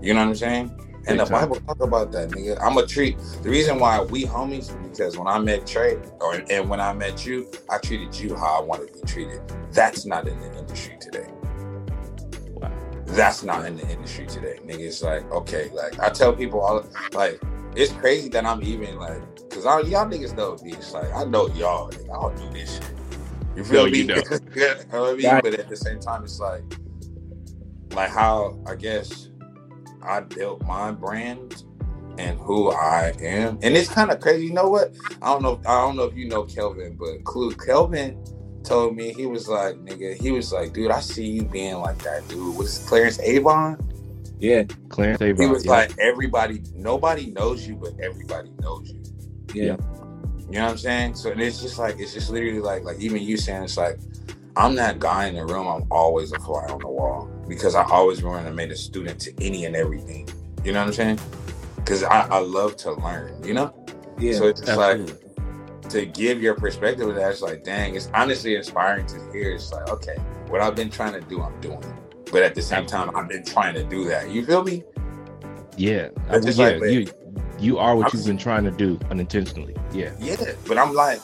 You 0.00 0.14
know 0.14 0.20
what 0.20 0.28
I'm 0.28 0.34
saying? 0.34 0.80
And 1.06 1.18
the 1.18 1.26
Bible 1.26 1.56
talk 1.66 1.80
about 1.80 2.12
that, 2.12 2.30
nigga. 2.30 2.58
I'm 2.60 2.76
a 2.78 2.86
treat. 2.86 3.18
The 3.42 3.50
reason 3.50 3.78
why 3.78 4.00
we 4.00 4.24
homies 4.24 4.70
because 4.90 5.16
when 5.16 5.26
I 5.26 5.38
met 5.38 5.66
Tre, 5.66 5.96
or 6.20 6.42
and 6.50 6.68
when 6.68 6.80
I 6.80 6.92
met 6.92 7.26
you, 7.26 7.48
I 7.68 7.78
treated 7.78 8.14
you 8.18 8.34
how 8.36 8.60
I 8.60 8.62
wanted 8.62 8.88
to 8.88 9.00
be 9.00 9.06
treated. 9.06 9.40
That's 9.72 10.06
not 10.06 10.28
in 10.28 10.38
the 10.38 10.58
industry 10.58 10.96
today. 11.00 11.26
That's 13.10 13.42
not 13.42 13.64
in 13.64 13.76
the 13.76 13.88
industry 13.88 14.26
today, 14.26 14.58
nigga. 14.64 14.80
It's 14.80 15.02
like 15.02 15.30
okay, 15.30 15.70
like 15.72 15.98
I 15.98 16.10
tell 16.10 16.32
people 16.32 16.60
all 16.60 16.86
like 17.12 17.40
it's 17.76 17.92
crazy 17.92 18.28
that 18.30 18.44
I'm 18.44 18.62
even 18.62 18.96
like, 18.96 19.22
cause 19.50 19.66
I, 19.66 19.80
y'all 19.80 20.06
niggas 20.06 20.36
know 20.36 20.56
this. 20.56 20.92
Like 20.92 21.12
I 21.14 21.24
know 21.24 21.48
y'all. 21.48 21.90
Nigga, 21.90 22.16
I 22.16 22.20
don't 22.20 22.36
do 22.36 22.58
this 22.58 22.74
shit. 22.76 22.94
You 23.56 23.64
feel 23.64 23.84
no, 23.84 23.90
me? 23.90 23.98
You 23.98 24.04
know. 24.06 24.14
I 24.14 25.14
mean? 25.14 25.40
But 25.42 25.54
at 25.54 25.68
the 25.68 25.76
same 25.76 26.00
time, 26.00 26.24
it's 26.24 26.40
like, 26.40 26.62
like 27.92 28.10
how 28.10 28.58
I 28.66 28.74
guess 28.74 29.28
I 30.02 30.20
built 30.20 30.62
my 30.66 30.92
brand 30.92 31.64
and 32.18 32.38
who 32.38 32.70
I 32.70 33.12
am. 33.20 33.58
And 33.62 33.76
it's 33.76 33.88
kind 33.88 34.10
of 34.10 34.20
crazy. 34.20 34.46
You 34.46 34.52
know 34.52 34.68
what? 34.68 34.94
I 35.22 35.32
don't 35.32 35.42
know. 35.42 35.60
I 35.66 35.80
don't 35.80 35.96
know 35.96 36.04
if 36.04 36.16
you 36.16 36.28
know 36.28 36.44
Kelvin, 36.44 36.96
but 36.96 37.24
Clue 37.24 37.54
Kelvin 37.54 38.22
told 38.64 38.96
me 38.96 39.12
he 39.12 39.26
was 39.26 39.48
like, 39.48 39.76
nigga, 39.76 40.20
he 40.20 40.30
was 40.30 40.52
like, 40.52 40.72
dude, 40.72 40.90
I 40.90 41.00
see 41.00 41.26
you 41.26 41.42
being 41.42 41.76
like 41.76 41.98
that 42.02 42.26
dude. 42.28 42.56
Was 42.56 42.78
Clarence 42.88 43.18
Avant? 43.24 43.80
Yeah, 44.38 44.64
Clarence 44.88 45.20
Avant. 45.20 45.40
He 45.40 45.46
was 45.46 45.64
yeah. 45.64 45.72
like, 45.72 45.98
everybody, 45.98 46.62
nobody 46.74 47.26
knows 47.30 47.66
you, 47.66 47.76
but 47.76 47.92
everybody 48.00 48.50
knows 48.60 48.90
you. 48.90 49.02
Yeah. 49.54 49.64
yeah. 49.64 49.76
You 50.50 50.58
know 50.58 50.64
what 50.64 50.70
I'm 50.72 50.78
saying? 50.78 51.14
So 51.14 51.30
it's 51.30 51.62
just 51.62 51.78
like 51.78 52.00
it's 52.00 52.12
just 52.12 52.28
literally 52.28 52.58
like 52.58 52.82
like 52.82 52.98
even 52.98 53.22
you 53.22 53.36
saying 53.36 53.62
it's 53.62 53.76
like 53.76 54.00
I'm 54.56 54.74
that 54.76 54.98
guy 54.98 55.26
in 55.26 55.36
the 55.36 55.46
room. 55.46 55.68
I'm 55.68 55.86
always 55.92 56.32
a 56.32 56.40
fly 56.40 56.66
on 56.66 56.80
the 56.80 56.88
wall 56.88 57.30
because 57.48 57.76
I 57.76 57.84
always 57.84 58.22
want 58.22 58.46
to 58.46 58.52
make 58.52 58.70
a 58.70 58.76
student 58.76 59.20
to 59.20 59.32
any 59.40 59.64
and 59.64 59.76
everything. 59.76 60.28
You 60.64 60.72
know 60.72 60.80
what 60.80 60.88
I'm 60.88 60.92
saying? 60.92 61.20
Because 61.76 62.02
I, 62.02 62.26
I 62.28 62.38
love 62.40 62.76
to 62.78 62.92
learn. 62.92 63.42
You 63.44 63.54
know? 63.54 63.86
Yeah. 64.18 64.38
So 64.38 64.48
it's 64.48 64.60
just 64.60 64.72
absolutely. 64.72 65.12
like 65.12 65.29
to 65.90 66.06
give 66.06 66.42
your 66.42 66.54
perspective 66.54 67.08
of 67.08 67.14
that. 67.16 67.30
It's 67.30 67.42
like, 67.42 67.64
dang, 67.64 67.94
it's 67.94 68.10
honestly 68.14 68.56
inspiring 68.56 69.06
to 69.06 69.32
hear. 69.32 69.52
It's 69.52 69.72
like, 69.72 69.88
okay, 69.88 70.16
what 70.48 70.60
I've 70.60 70.74
been 70.74 70.90
trying 70.90 71.12
to 71.12 71.20
do, 71.20 71.42
I'm 71.42 71.60
doing. 71.60 71.82
But 72.30 72.42
at 72.42 72.54
the 72.54 72.62
same 72.62 72.86
time, 72.86 73.14
I've 73.16 73.28
been 73.28 73.44
trying 73.44 73.74
to 73.74 73.84
do 73.84 74.04
that. 74.08 74.30
You 74.30 74.44
feel 74.46 74.62
me? 74.62 74.84
Yeah. 75.76 76.08
I, 76.28 76.38
yeah. 76.38 76.68
Like, 76.68 76.82
you 76.90 77.06
you 77.58 77.78
are 77.78 77.94
what 77.96 78.06
I'm, 78.06 78.10
you've 78.14 78.26
been 78.26 78.38
trying 78.38 78.64
to 78.64 78.70
do 78.70 78.98
unintentionally. 79.10 79.76
Yeah. 79.92 80.12
Yeah. 80.18 80.36
But 80.66 80.78
I'm 80.78 80.94
like, 80.94 81.20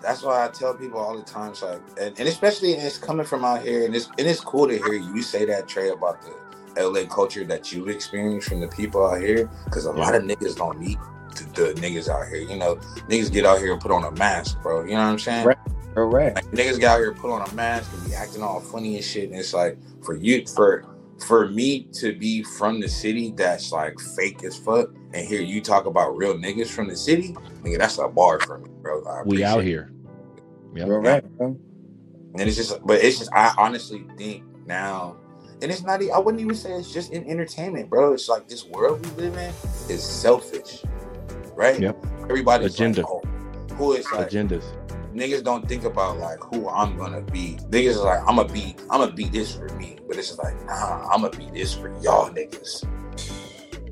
that's 0.00 0.22
why 0.22 0.44
I 0.44 0.48
tell 0.48 0.74
people 0.74 0.98
all 0.98 1.16
the 1.16 1.22
time, 1.22 1.52
it's 1.52 1.62
like, 1.62 1.80
and, 2.00 2.18
and 2.18 2.28
especially 2.28 2.74
and 2.74 2.82
it's 2.82 2.98
coming 2.98 3.24
from 3.24 3.44
out 3.44 3.62
here, 3.62 3.84
and 3.84 3.94
it's 3.94 4.06
and 4.18 4.26
it's 4.26 4.40
cool 4.40 4.66
to 4.66 4.76
hear 4.76 4.94
you 4.94 5.22
say 5.22 5.44
that 5.46 5.68
Tre 5.68 5.90
about 5.90 6.20
the 6.22 6.88
LA 6.88 7.04
culture 7.04 7.44
that 7.44 7.72
you've 7.72 7.88
experienced 7.88 8.48
from 8.48 8.60
the 8.60 8.68
people 8.68 9.06
out 9.06 9.20
here, 9.20 9.48
because 9.64 9.84
a 9.84 9.92
lot 9.92 10.14
of 10.14 10.22
niggas 10.22 10.56
don't 10.56 10.78
meet 10.78 10.98
the, 11.34 11.44
the, 11.44 11.80
niggas 11.80 12.08
out 12.08 12.28
here. 12.28 12.40
You 12.40 12.56
know, 12.56 12.76
niggas 13.08 13.32
get 13.32 13.44
out 13.44 13.58
here 13.58 13.72
and 13.72 13.80
put 13.80 13.90
on 13.90 14.04
a 14.04 14.10
mask, 14.12 14.60
bro. 14.62 14.82
You 14.84 14.92
know 14.92 14.96
what 14.96 15.12
I'm 15.12 15.18
saying? 15.18 15.46
Right. 15.46 15.58
Correct. 15.94 16.36
Like, 16.36 16.46
niggas 16.46 16.80
get 16.80 16.90
out 16.90 16.98
here 16.98 17.12
put 17.12 17.30
on 17.30 17.46
a 17.46 17.54
mask 17.54 17.92
and 17.92 18.08
be 18.08 18.14
acting 18.14 18.42
all 18.42 18.60
funny 18.60 18.96
and 18.96 19.04
shit, 19.04 19.30
and 19.30 19.38
it's 19.38 19.52
like 19.52 19.76
for 20.02 20.16
you 20.16 20.46
for 20.46 20.86
for 21.26 21.48
me 21.48 21.84
to 21.92 22.14
be 22.14 22.42
from 22.42 22.80
the 22.80 22.88
city 22.88 23.32
that's 23.36 23.72
like 23.72 23.98
fake 24.16 24.42
as 24.44 24.56
fuck 24.56 24.90
and 25.14 25.26
hear 25.26 25.40
you 25.40 25.60
talk 25.60 25.86
about 25.86 26.16
real 26.16 26.34
niggas 26.34 26.68
from 26.68 26.88
the 26.88 26.96
city, 26.96 27.34
nigga, 27.62 27.78
that's 27.78 27.98
a 27.98 28.08
bar 28.08 28.40
for 28.40 28.58
me, 28.58 28.70
bro. 28.80 29.22
we 29.24 29.44
out 29.44 29.62
here. 29.62 29.92
Yeah, 30.74 30.86
right. 30.86 31.24
And 31.38 31.60
it's 32.40 32.56
just, 32.56 32.84
but 32.86 33.02
it's 33.02 33.18
just, 33.18 33.32
I 33.32 33.52
honestly 33.58 34.06
think 34.16 34.42
now, 34.66 35.16
and 35.60 35.70
it's 35.70 35.82
not, 35.82 36.02
I 36.02 36.18
wouldn't 36.18 36.40
even 36.40 36.54
say 36.54 36.72
it's 36.72 36.92
just 36.92 37.12
in 37.12 37.28
entertainment, 37.28 37.90
bro. 37.90 38.14
It's 38.14 38.28
like 38.28 38.48
this 38.48 38.64
world 38.64 39.04
we 39.04 39.24
live 39.24 39.36
in 39.36 39.52
is 39.88 40.02
selfish, 40.02 40.82
right? 41.54 41.78
Yep. 41.80 42.06
Everybody's 42.22 42.74
agenda. 42.74 43.02
Like, 43.02 43.10
oh, 43.10 43.22
who 43.74 43.92
is 43.92 44.10
like 44.12 44.30
agendas? 44.30 44.64
Niggas 45.14 45.44
don't 45.44 45.68
think 45.68 45.84
about 45.84 46.18
like 46.18 46.38
who 46.40 46.68
I'm 46.68 46.96
gonna 46.96 47.20
be. 47.20 47.58
Niggas 47.70 47.88
is 47.88 48.00
like, 48.00 48.20
I'm 48.26 48.36
gonna 48.36 48.52
be, 48.52 48.76
I'm 48.90 49.00
gonna 49.00 49.12
be 49.12 49.24
this 49.24 49.54
for 49.54 49.68
me, 49.76 49.98
but 50.08 50.16
it's 50.16 50.36
like, 50.38 50.54
nah, 50.66 51.08
I'm 51.08 51.22
gonna 51.22 51.36
be 51.36 51.50
this 51.50 51.74
for 51.74 51.88
y'all 52.00 52.30
niggas. 52.30 52.84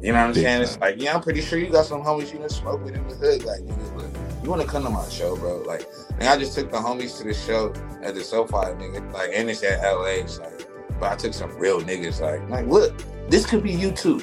You 0.02 0.12
know 0.12 0.18
what 0.18 0.28
I'm 0.28 0.32
Big 0.32 0.44
saying? 0.44 0.56
Time. 0.56 0.62
It's 0.62 0.78
like, 0.78 1.02
yeah, 1.02 1.14
I'm 1.14 1.22
pretty 1.22 1.42
sure 1.42 1.58
you 1.58 1.68
got 1.68 1.84
some 1.84 2.02
homies 2.02 2.32
you 2.32 2.38
done 2.38 2.48
smoke 2.48 2.82
with 2.82 2.94
in 2.94 3.06
the 3.06 3.14
hood. 3.16 3.44
Like, 3.44 3.60
nigga, 3.60 3.96
look, 3.96 4.10
you 4.42 4.48
want 4.48 4.62
to 4.62 4.68
come 4.68 4.82
to 4.84 4.90
my 4.90 5.06
show, 5.10 5.36
bro? 5.36 5.58
Like, 5.58 5.86
and 6.18 6.28
I 6.28 6.38
just 6.38 6.54
took 6.54 6.70
the 6.70 6.78
homies 6.78 7.18
to 7.18 7.24
the 7.24 7.34
show 7.34 7.74
at 8.02 8.14
the 8.14 8.24
SoFi, 8.24 8.52
nigga. 8.52 9.12
Like, 9.12 9.30
and 9.34 9.50
it's 9.50 9.62
at 9.62 9.82
LA. 9.82 10.22
It's 10.22 10.38
like, 10.38 10.66
but 10.98 11.12
I 11.12 11.16
took 11.16 11.34
some 11.34 11.54
real 11.58 11.82
niggas. 11.82 12.20
Like, 12.20 12.48
like, 12.48 12.66
look, 12.66 12.94
this 13.28 13.44
could 13.44 13.62
be 13.62 13.72
you 13.72 13.90
too. 13.90 14.22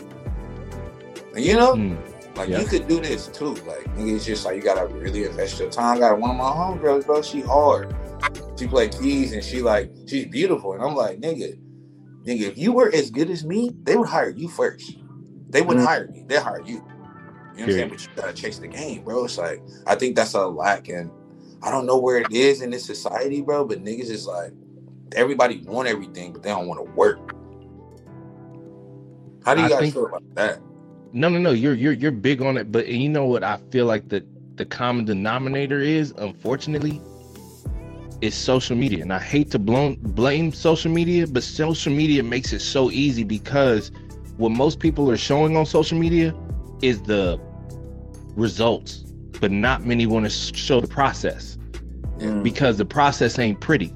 And 1.36 1.45
you 1.45 1.56
know, 1.56 1.76
mm, 1.76 1.97
like 2.38 2.50
yeah. 2.50 2.60
you 2.60 2.67
could 2.67 2.88
do 2.88 3.02
this 3.02 3.28
too. 3.28 3.56
Like, 3.65 3.84
nigga, 3.95 4.15
it's 4.15 4.26
just 4.26 4.45
like 4.45 4.56
you 4.56 4.62
gotta 4.62 4.88
really 4.93 5.26
invest 5.26 5.60
your 5.60 5.69
time. 5.69 5.97
I 5.97 6.00
got 6.00 6.19
one 6.19 6.32
of 6.32 6.38
my 6.38 6.43
homegirls, 6.43 7.06
bro. 7.06 7.21
She 7.21 7.41
hard. 7.41 7.95
She 8.58 8.67
play 8.67 8.89
keys 8.89 9.34
and 9.34 9.43
she 9.43 9.62
like 9.62 9.91
she's 10.08 10.26
beautiful. 10.28 10.73
And 10.73 10.84
I'm 10.84 10.95
like, 10.95 11.19
nigga, 11.19 11.58
nigga, 12.23 12.41
if 12.41 12.58
you 12.58 12.73
were 12.73 12.93
as 12.93 13.10
good 13.10 13.30
as 13.30 13.43
me, 13.43 13.71
they 13.84 13.95
would 13.95 14.08
hire 14.08 14.30
you 14.30 14.50
first. 14.50 14.97
They 15.50 15.62
wouldn't 15.62 15.86
mm. 15.86 15.89
hire 15.89 16.08
me. 16.10 16.26
They 16.28 16.38
hire 16.38 16.62
you. 16.62 16.76
You 16.76 16.76
know 16.76 16.84
what 17.54 17.62
I'm 17.63 17.71
saying? 17.71 17.89
But 17.89 18.02
you 18.04 18.10
gotta 18.15 18.34
chase 18.34 18.60
the 18.60 18.67
game, 18.67 19.04
bro. 19.04 19.26
It's 19.26 19.38
like 19.38 19.62
I 19.88 19.95
think 19.95 20.15
that's 20.15 20.36
a 20.36 20.45
lack, 20.45 20.89
and 20.89 21.10
I 21.63 21.71
don't 21.71 21.88
know 21.88 21.97
where 21.97 22.17
it 22.17 22.32
is 22.32 22.62
in 22.62 22.69
this 22.69 22.86
society, 22.86 23.41
bro. 23.41 23.65
But 23.65 23.84
niggas 23.84 24.12
is 24.12 24.28
like 24.28 24.52
everybody 25.15 25.63
want 25.65 25.88
everything, 25.88 26.34
but 26.34 26.43
they 26.43 26.50
don't 26.50 26.67
want 26.67 26.86
to 26.86 26.91
work. 26.91 27.34
How 29.43 29.56
do 29.56 29.62
you 29.62 29.67
I 29.67 29.69
guys 29.69 29.80
think, 29.80 29.93
feel 29.93 30.06
about 30.06 30.36
that? 30.36 30.60
No, 31.13 31.30
no, 31.30 31.39
no. 31.39 31.52
You're 31.52 31.74
you're 31.74 31.93
you're 31.93 32.12
big 32.12 32.41
on 32.41 32.58
it, 32.58 32.72
but 32.72 32.88
you 32.88 33.10
know 33.10 33.26
what? 33.26 33.43
I 33.43 33.58
feel 33.72 33.86
like 33.86 34.10
the 34.10 34.26
the 34.56 34.65
common 34.65 35.06
denominator 35.06 35.80
is, 35.80 36.13
unfortunately, 36.17 37.02
is 38.22 38.34
social 38.36 38.76
media, 38.76 39.04
and 39.04 39.13
I 39.13 39.20
hate 39.20 39.52
to 39.52 39.60
blame 39.60 39.96
blame 40.02 40.52
social 40.52 40.91
media, 40.91 41.28
but 41.28 41.43
social 41.43 41.93
media 41.93 42.24
makes 42.24 42.54
it 42.54 42.60
so 42.60 42.91
easy 42.91 43.24
because 43.24 43.91
what 44.38 44.50
most 44.50 44.80
people 44.80 45.10
are 45.12 45.17
showing 45.17 45.56
on 45.56 45.65
social 45.65 45.98
media 45.98 46.34
is 46.82 47.02
the 47.04 47.39
results, 48.36 48.98
but 49.39 49.52
not 49.52 49.86
many 49.86 50.06
want 50.06 50.26
to 50.26 50.30
show 50.30 50.80
the 50.80 50.88
process 50.88 51.58
mm. 52.17 52.43
because 52.43 52.78
the 52.78 52.86
process 52.86 53.39
ain't 53.39 53.60
pretty. 53.60 53.93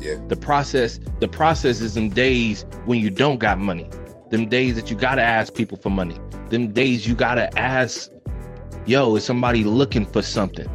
Yeah. 0.00 0.16
The 0.28 0.36
process, 0.36 0.98
the 1.20 1.28
process 1.28 1.80
is 1.80 1.94
them 1.94 2.08
days 2.08 2.64
when 2.86 3.00
you 3.00 3.10
don't 3.10 3.38
got 3.38 3.58
money, 3.58 3.88
them 4.30 4.48
days 4.48 4.74
that 4.76 4.90
you 4.90 4.96
gotta 4.96 5.22
ask 5.22 5.54
people 5.54 5.76
for 5.76 5.90
money, 5.90 6.18
them 6.50 6.72
days 6.72 7.06
you 7.06 7.14
gotta 7.14 7.56
ask, 7.58 8.10
yo, 8.86 9.16
is 9.16 9.24
somebody 9.24 9.64
looking 9.64 10.04
for 10.04 10.22
something 10.22 10.68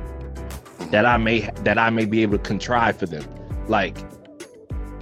that 0.92 1.06
I 1.06 1.18
may 1.18 1.50
that 1.64 1.78
I 1.78 1.90
may 1.90 2.06
be 2.06 2.22
able 2.22 2.38
to 2.38 2.44
contrive 2.44 2.98
for 2.98 3.06
them, 3.06 3.24
like 3.68 3.98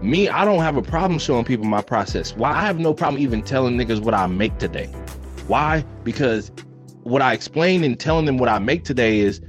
me, 0.04 0.28
I 0.28 0.44
don't 0.44 0.60
have 0.60 0.76
a 0.76 0.82
problem 0.82 1.18
showing 1.18 1.46
people 1.46 1.66
my 1.66 1.82
process. 1.82 2.36
Why? 2.36 2.52
I 2.52 2.62
have 2.62 2.78
no 2.78 2.94
problem 2.94 3.22
even 3.22 3.42
telling 3.42 3.78
niggas 3.78 4.02
what 4.02 4.14
I 4.14 4.28
make 4.28 4.58
today. 4.58 4.88
Why? 5.48 5.86
Because 6.04 6.52
what 7.04 7.22
I 7.22 7.34
explain 7.34 7.84
and 7.84 7.98
telling 7.98 8.26
them 8.26 8.38
what 8.38 8.50
I 8.50 8.60
make 8.60 8.84
today 8.84 9.20
is 9.20 9.42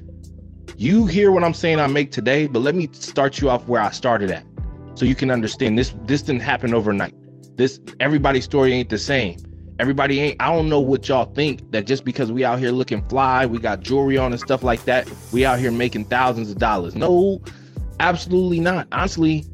you 0.77 1.07
hear 1.07 1.33
what 1.33 1.43
I'm 1.45 1.55
saying 1.55 1.81
I 1.81 1.87
make 1.89 2.13
today, 2.13 2.47
but 2.47 2.61
let 2.61 2.75
me 2.75 2.89
start 2.93 3.41
you 3.41 3.51
off 3.51 3.67
where 3.67 3.81
I 3.81 3.91
started 3.91 4.31
at. 4.31 4.45
So 4.95 5.05
you 5.05 5.15
can 5.15 5.31
understand 5.31 5.77
this 5.77 5.95
this 6.05 6.23
didn't 6.23 6.43
happen 6.43 6.73
overnight. 6.73 7.15
This 7.57 7.81
everybody's 7.99 8.45
story 8.45 8.73
ain't 8.73 8.91
the 8.91 8.99
same. 8.99 9.39
Everybody 9.79 10.21
ain't 10.21 10.37
I 10.41 10.55
don't 10.55 10.69
know 10.69 10.81
what 10.81 11.09
y'all 11.09 11.33
think 11.35 11.71
that 11.73 11.87
just 11.87 12.05
because 12.05 12.31
we 12.31 12.45
out 12.45 12.59
here 12.59 12.71
looking 12.71 13.07
fly, 13.09 13.45
we 13.47 13.59
got 13.59 13.81
jewelry 13.81 14.17
on 14.17 14.33
and 14.33 14.41
stuff 14.41 14.63
like 14.63 14.85
that, 14.85 15.11
we 15.33 15.45
out 15.45 15.59
here 15.59 15.73
making 15.73 16.05
thousands 16.05 16.51
of 16.51 16.59
dollars. 16.59 16.95
No, 16.95 17.41
absolutely 17.99 18.61
not. 18.61 18.87
Honestly, 18.93 19.45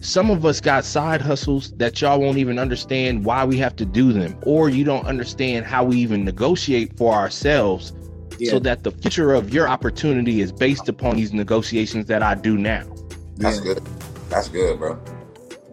some 0.00 0.30
of 0.30 0.44
us 0.44 0.60
got 0.60 0.84
side 0.84 1.20
hustles 1.20 1.72
that 1.72 2.00
y'all 2.00 2.20
won't 2.20 2.38
even 2.38 2.58
understand 2.58 3.24
why 3.24 3.44
we 3.44 3.56
have 3.58 3.76
to 3.76 3.84
do 3.84 4.12
them, 4.12 4.38
or 4.42 4.68
you 4.68 4.84
don't 4.84 5.06
understand 5.06 5.66
how 5.66 5.84
we 5.84 5.96
even 5.96 6.24
negotiate 6.24 6.96
for 6.96 7.12
ourselves 7.14 7.92
yeah. 8.38 8.50
so 8.50 8.58
that 8.58 8.82
the 8.82 8.90
future 8.90 9.34
of 9.34 9.52
your 9.52 9.68
opportunity 9.68 10.40
is 10.40 10.52
based 10.52 10.88
upon 10.88 11.16
these 11.16 11.32
negotiations 11.32 12.06
that 12.06 12.22
I 12.22 12.34
do 12.34 12.56
now. 12.56 12.84
That's 13.36 13.58
yeah. 13.58 13.74
good. 13.74 13.82
That's 14.28 14.48
good, 14.48 14.78
bro. 14.78 14.98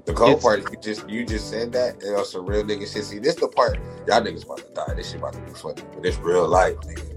The 0.08 0.14
cold 0.14 0.42
part 0.42 0.60
is 0.60 0.66
you 0.72 0.78
just 0.82 1.10
you 1.10 1.26
just 1.26 1.50
said 1.50 1.74
that. 1.74 1.98
Was 2.02 2.32
some 2.32 2.46
real 2.46 2.64
nigga 2.64 2.92
shit. 2.92 3.04
See, 3.04 3.20
this 3.20 3.36
the 3.36 3.50
part 3.50 3.78
y'all 4.08 4.22
niggas 4.22 4.46
about 4.46 4.60
to 4.60 4.74
die. 4.74 4.94
This 4.96 5.12
shit 5.12 5.20
about 5.20 5.34
to 5.34 5.42
be 5.42 5.52
funny, 5.52 5.84
but 5.94 6.06
it's 6.06 6.18
real 6.18 6.48
life, 6.48 6.78
nigga. 6.78 7.14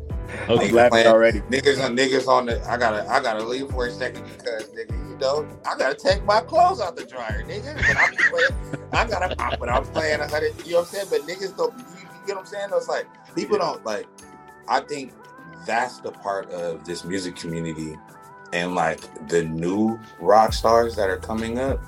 Okay. 0.48 0.68
Niggas 0.68 0.88
playing, 0.88 1.06
already. 1.06 1.40
Niggas 1.42 1.84
on 1.84 1.96
niggas 1.96 2.26
on 2.26 2.46
the. 2.46 2.60
I 2.68 2.76
gotta 2.76 3.08
I 3.08 3.20
gotta 3.20 3.44
leave 3.44 3.70
for 3.70 3.86
a 3.86 3.92
second 3.92 4.24
because 4.24 4.64
nigga, 4.70 4.90
you 5.08 5.16
know, 5.18 5.46
I 5.64 5.78
gotta 5.78 5.94
take 5.94 6.24
my 6.24 6.40
clothes 6.40 6.80
out 6.80 6.96
the 6.96 7.04
dryer, 7.04 7.44
nigga. 7.44 7.76
But 7.76 7.96
I'm 7.96 8.16
playing, 8.16 8.88
I 8.92 9.06
gotta 9.08 9.36
pop, 9.36 9.60
but 9.60 9.68
I'm 9.68 9.84
playing 9.84 10.20
a 10.20 10.28
hundred. 10.28 10.54
You 10.66 10.72
know 10.72 10.78
what 10.80 10.88
I'm 10.88 10.94
saying? 10.94 11.06
But 11.10 11.20
niggas 11.22 11.56
don't. 11.56 11.78
You, 11.78 11.84
you 11.84 12.26
get 12.26 12.34
what 12.34 12.38
I'm 12.38 12.46
saying? 12.46 12.68
It's 12.72 12.88
like 12.88 13.06
people 13.36 13.58
don't 13.58 13.84
like. 13.86 14.08
I 14.66 14.80
think 14.80 15.12
that's 15.64 16.00
the 16.00 16.10
part 16.10 16.50
of 16.50 16.84
this 16.84 17.04
music 17.04 17.36
community 17.36 17.96
and 18.52 18.74
like 18.74 19.00
the 19.28 19.44
new 19.44 19.98
rock 20.18 20.52
stars 20.52 20.96
that 20.96 21.08
are 21.08 21.18
coming 21.18 21.58
up, 21.58 21.80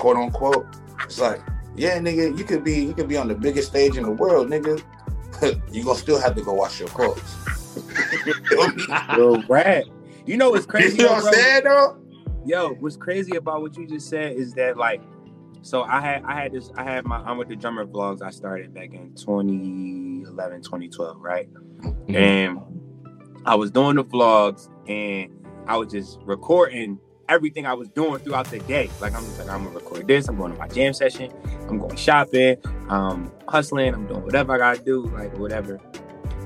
quote 0.00 0.16
unquote. 0.16 0.66
It's 1.04 1.20
like, 1.20 1.40
yeah, 1.76 1.98
nigga, 1.98 2.36
you 2.36 2.44
could 2.44 2.64
be 2.64 2.84
you 2.84 2.94
could 2.94 3.08
be 3.08 3.16
on 3.16 3.28
the 3.28 3.34
biggest 3.34 3.68
stage 3.68 3.96
in 3.96 4.02
the 4.02 4.10
world, 4.10 4.48
nigga. 4.48 4.82
you 5.72 5.84
gonna 5.84 5.98
still 5.98 6.20
have 6.20 6.34
to 6.34 6.42
go 6.42 6.52
wash 6.52 6.80
your 6.80 6.88
clothes. 6.88 7.22
Yo, 9.16 9.40
Brad. 9.42 9.84
You 10.26 10.36
know 10.36 10.50
what's 10.50 10.66
crazy? 10.74 10.98
You 10.98 11.04
know 11.04 11.12
what 11.12 11.26
I'm 11.26 11.32
saying, 11.32 11.64
though? 11.64 11.98
Yo, 12.44 12.70
what's 12.80 12.96
crazy 12.96 13.36
about 13.36 13.60
what 13.60 13.76
you 13.76 13.86
just 13.86 14.08
said 14.08 14.36
is 14.36 14.54
that 14.54 14.76
like, 14.76 15.02
so 15.62 15.82
I 15.82 16.00
had 16.00 16.24
I 16.24 16.34
had 16.34 16.52
this 16.52 16.70
I 16.76 16.82
had 16.82 17.04
my 17.04 17.18
I'm 17.18 17.36
with 17.36 17.48
the 17.48 17.56
drummer 17.56 17.84
vlogs 17.84 18.22
I 18.22 18.30
started 18.30 18.72
back 18.72 18.94
in 18.94 19.14
2011 19.14 20.62
2012 20.62 21.20
right, 21.20 21.52
mm-hmm. 21.52 22.16
and 22.16 22.60
I 23.44 23.54
was 23.54 23.70
doing 23.70 23.96
the 23.96 24.04
vlogs 24.04 24.68
and 24.88 25.30
I 25.66 25.76
was 25.76 25.92
just 25.92 26.18
recording 26.22 26.98
everything 27.30 27.64
I 27.64 27.72
was 27.72 27.88
doing 27.88 28.18
throughout 28.18 28.50
the 28.50 28.58
day. 28.58 28.90
Like 29.00 29.14
I'm 29.14 29.24
just 29.24 29.38
like 29.38 29.48
I'm 29.48 29.64
gonna 29.64 29.76
record 29.76 30.06
this. 30.06 30.28
I'm 30.28 30.36
going 30.36 30.52
to 30.52 30.58
my 30.58 30.68
jam 30.68 30.92
session. 30.92 31.32
I'm 31.68 31.78
going 31.78 31.96
shopping. 31.96 32.56
I'm 32.90 33.32
hustling. 33.48 33.94
I'm 33.94 34.06
doing 34.06 34.22
whatever 34.22 34.52
I 34.52 34.58
gotta 34.58 34.82
do, 34.82 35.06
like 35.06 35.36
whatever. 35.38 35.80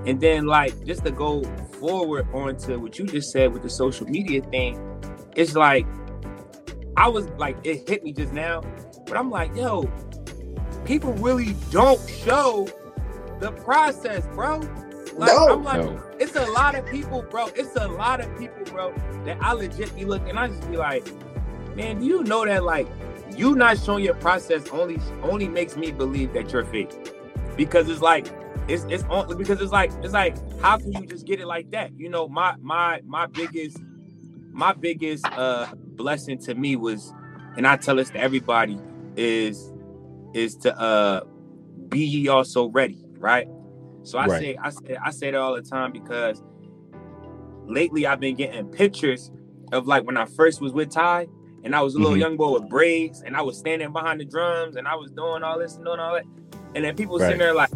And 0.07 0.21
then 0.21 0.47
like 0.47 0.85
just 0.85 1.05
to 1.07 1.11
go 1.11 1.43
forward 1.81 2.29
onto 2.33 2.79
what 2.79 2.99
you 2.99 3.07
just 3.07 3.33
said 3.33 3.53
with 3.53 3.63
the 3.63 3.71
social 3.71 4.07
media 4.07 4.43
thing, 4.43 4.79
it's 5.35 5.55
like 5.55 5.87
I 6.97 7.09
was 7.09 7.29
like 7.39 7.57
it 7.65 7.89
hit 7.89 8.05
me 8.05 8.13
just 8.13 8.33
now, 8.33 8.63
but 9.07 9.17
I'm 9.17 9.31
like, 9.31 9.57
yo, 9.57 9.91
people 10.85 11.15
really 11.15 11.57
don't 11.71 12.01
show 12.09 12.69
the 13.41 13.53
process, 13.53 14.27
bro. 14.29 14.61
Like, 15.17 15.33
no, 15.33 15.49
I'm 15.49 15.65
like, 15.65 15.81
no. 15.81 16.03
it's 16.19 16.35
a 16.35 16.47
lot 16.53 16.75
of 16.75 16.87
people, 16.87 17.23
bro. 17.23 17.47
It's 17.55 17.77
a 17.77 17.87
lot 17.87 18.21
of 18.21 18.37
people, 18.39 18.65
bro, 18.65 18.93
that 19.25 19.39
I 19.41 19.53
legit 19.53 19.95
be 19.95 20.05
looking. 20.05 20.37
I 20.37 20.49
just 20.49 20.69
be 20.71 20.77
like, 20.77 21.07
man, 21.77 22.01
do 22.01 22.07
you 22.07 22.25
know 22.25 22.45
that 22.45 22.65
like 22.65 22.89
you 23.37 23.55
not 23.55 23.79
showing 23.79 24.05
your 24.05 24.15
process 24.15 24.69
only 24.71 25.01
only 25.23 25.49
makes 25.49 25.77
me 25.77 25.93
believe 25.93 26.33
that 26.33 26.53
you're 26.53 26.65
fake? 26.65 26.93
Because 27.57 27.89
it's 27.89 28.03
like 28.03 28.27
it's 28.67 28.85
it's 28.85 29.05
on 29.05 29.37
because 29.37 29.61
it's 29.61 29.73
like 29.73 29.93
it's 30.03 30.15
like 30.15 30.37
how 30.61 30.79
can 30.79 30.93
you 30.93 31.07
just 31.07 31.27
get 31.27 31.41
it 31.41 31.47
like 31.47 31.71
that? 31.71 31.97
You 31.99 32.09
know, 32.09 32.29
my 32.29 32.57
my 32.61 33.01
my 33.07 33.27
biggest 33.27 33.79
my 34.53 34.73
biggest 34.73 35.25
uh 35.27 35.67
blessing 35.77 36.39
to 36.39 36.55
me 36.55 36.77
was, 36.77 37.13
and 37.57 37.67
I 37.67 37.77
tell 37.77 37.97
this 37.97 38.11
to 38.11 38.19
everybody, 38.19 38.79
is 39.17 39.73
is 40.33 40.57
to 40.59 40.77
uh 40.79 41.21
be 41.89 42.01
ye 42.01 42.29
also 42.29 42.67
ready, 42.67 43.05
right? 43.19 43.47
So 44.05 44.19
I 44.19 44.27
right. 44.27 44.41
say 44.41 44.57
I 44.63 44.71
say 44.71 44.97
I 45.03 45.11
say 45.11 45.31
that 45.31 45.41
all 45.41 45.55
the 45.55 45.63
time 45.63 45.91
because 45.91 46.43
lately 47.67 48.07
I've 48.07 48.21
been 48.21 48.37
getting 48.37 48.67
pictures 48.69 49.31
of 49.73 49.87
like 49.87 50.05
when 50.05 50.17
I 50.17 50.27
first 50.27 50.61
was 50.61 50.73
with 50.73 50.91
Tye 50.91 51.27
and 51.65 51.75
I 51.75 51.81
was 51.81 51.95
a 51.95 51.99
little 51.99 52.13
mm-hmm. 52.13 52.21
young 52.21 52.37
boy 52.37 52.53
with 52.53 52.69
braids 52.69 53.23
and 53.23 53.37
I 53.37 53.43
was 53.43 53.59
standing 53.59 53.93
behind 53.93 54.21
the 54.21 54.25
drums 54.25 54.77
and 54.77 54.87
I 54.87 54.95
was 54.95 55.11
doing 55.11 55.43
all 55.43 55.59
this 55.59 55.77
and 55.77 55.85
doing 55.85 55.99
all 55.99 56.15
that. 56.15 56.25
And 56.75 56.85
then 56.85 56.95
people 56.95 57.19
right. 57.19 57.27
sitting 57.27 57.39
there 57.39 57.55
like, 57.55 57.71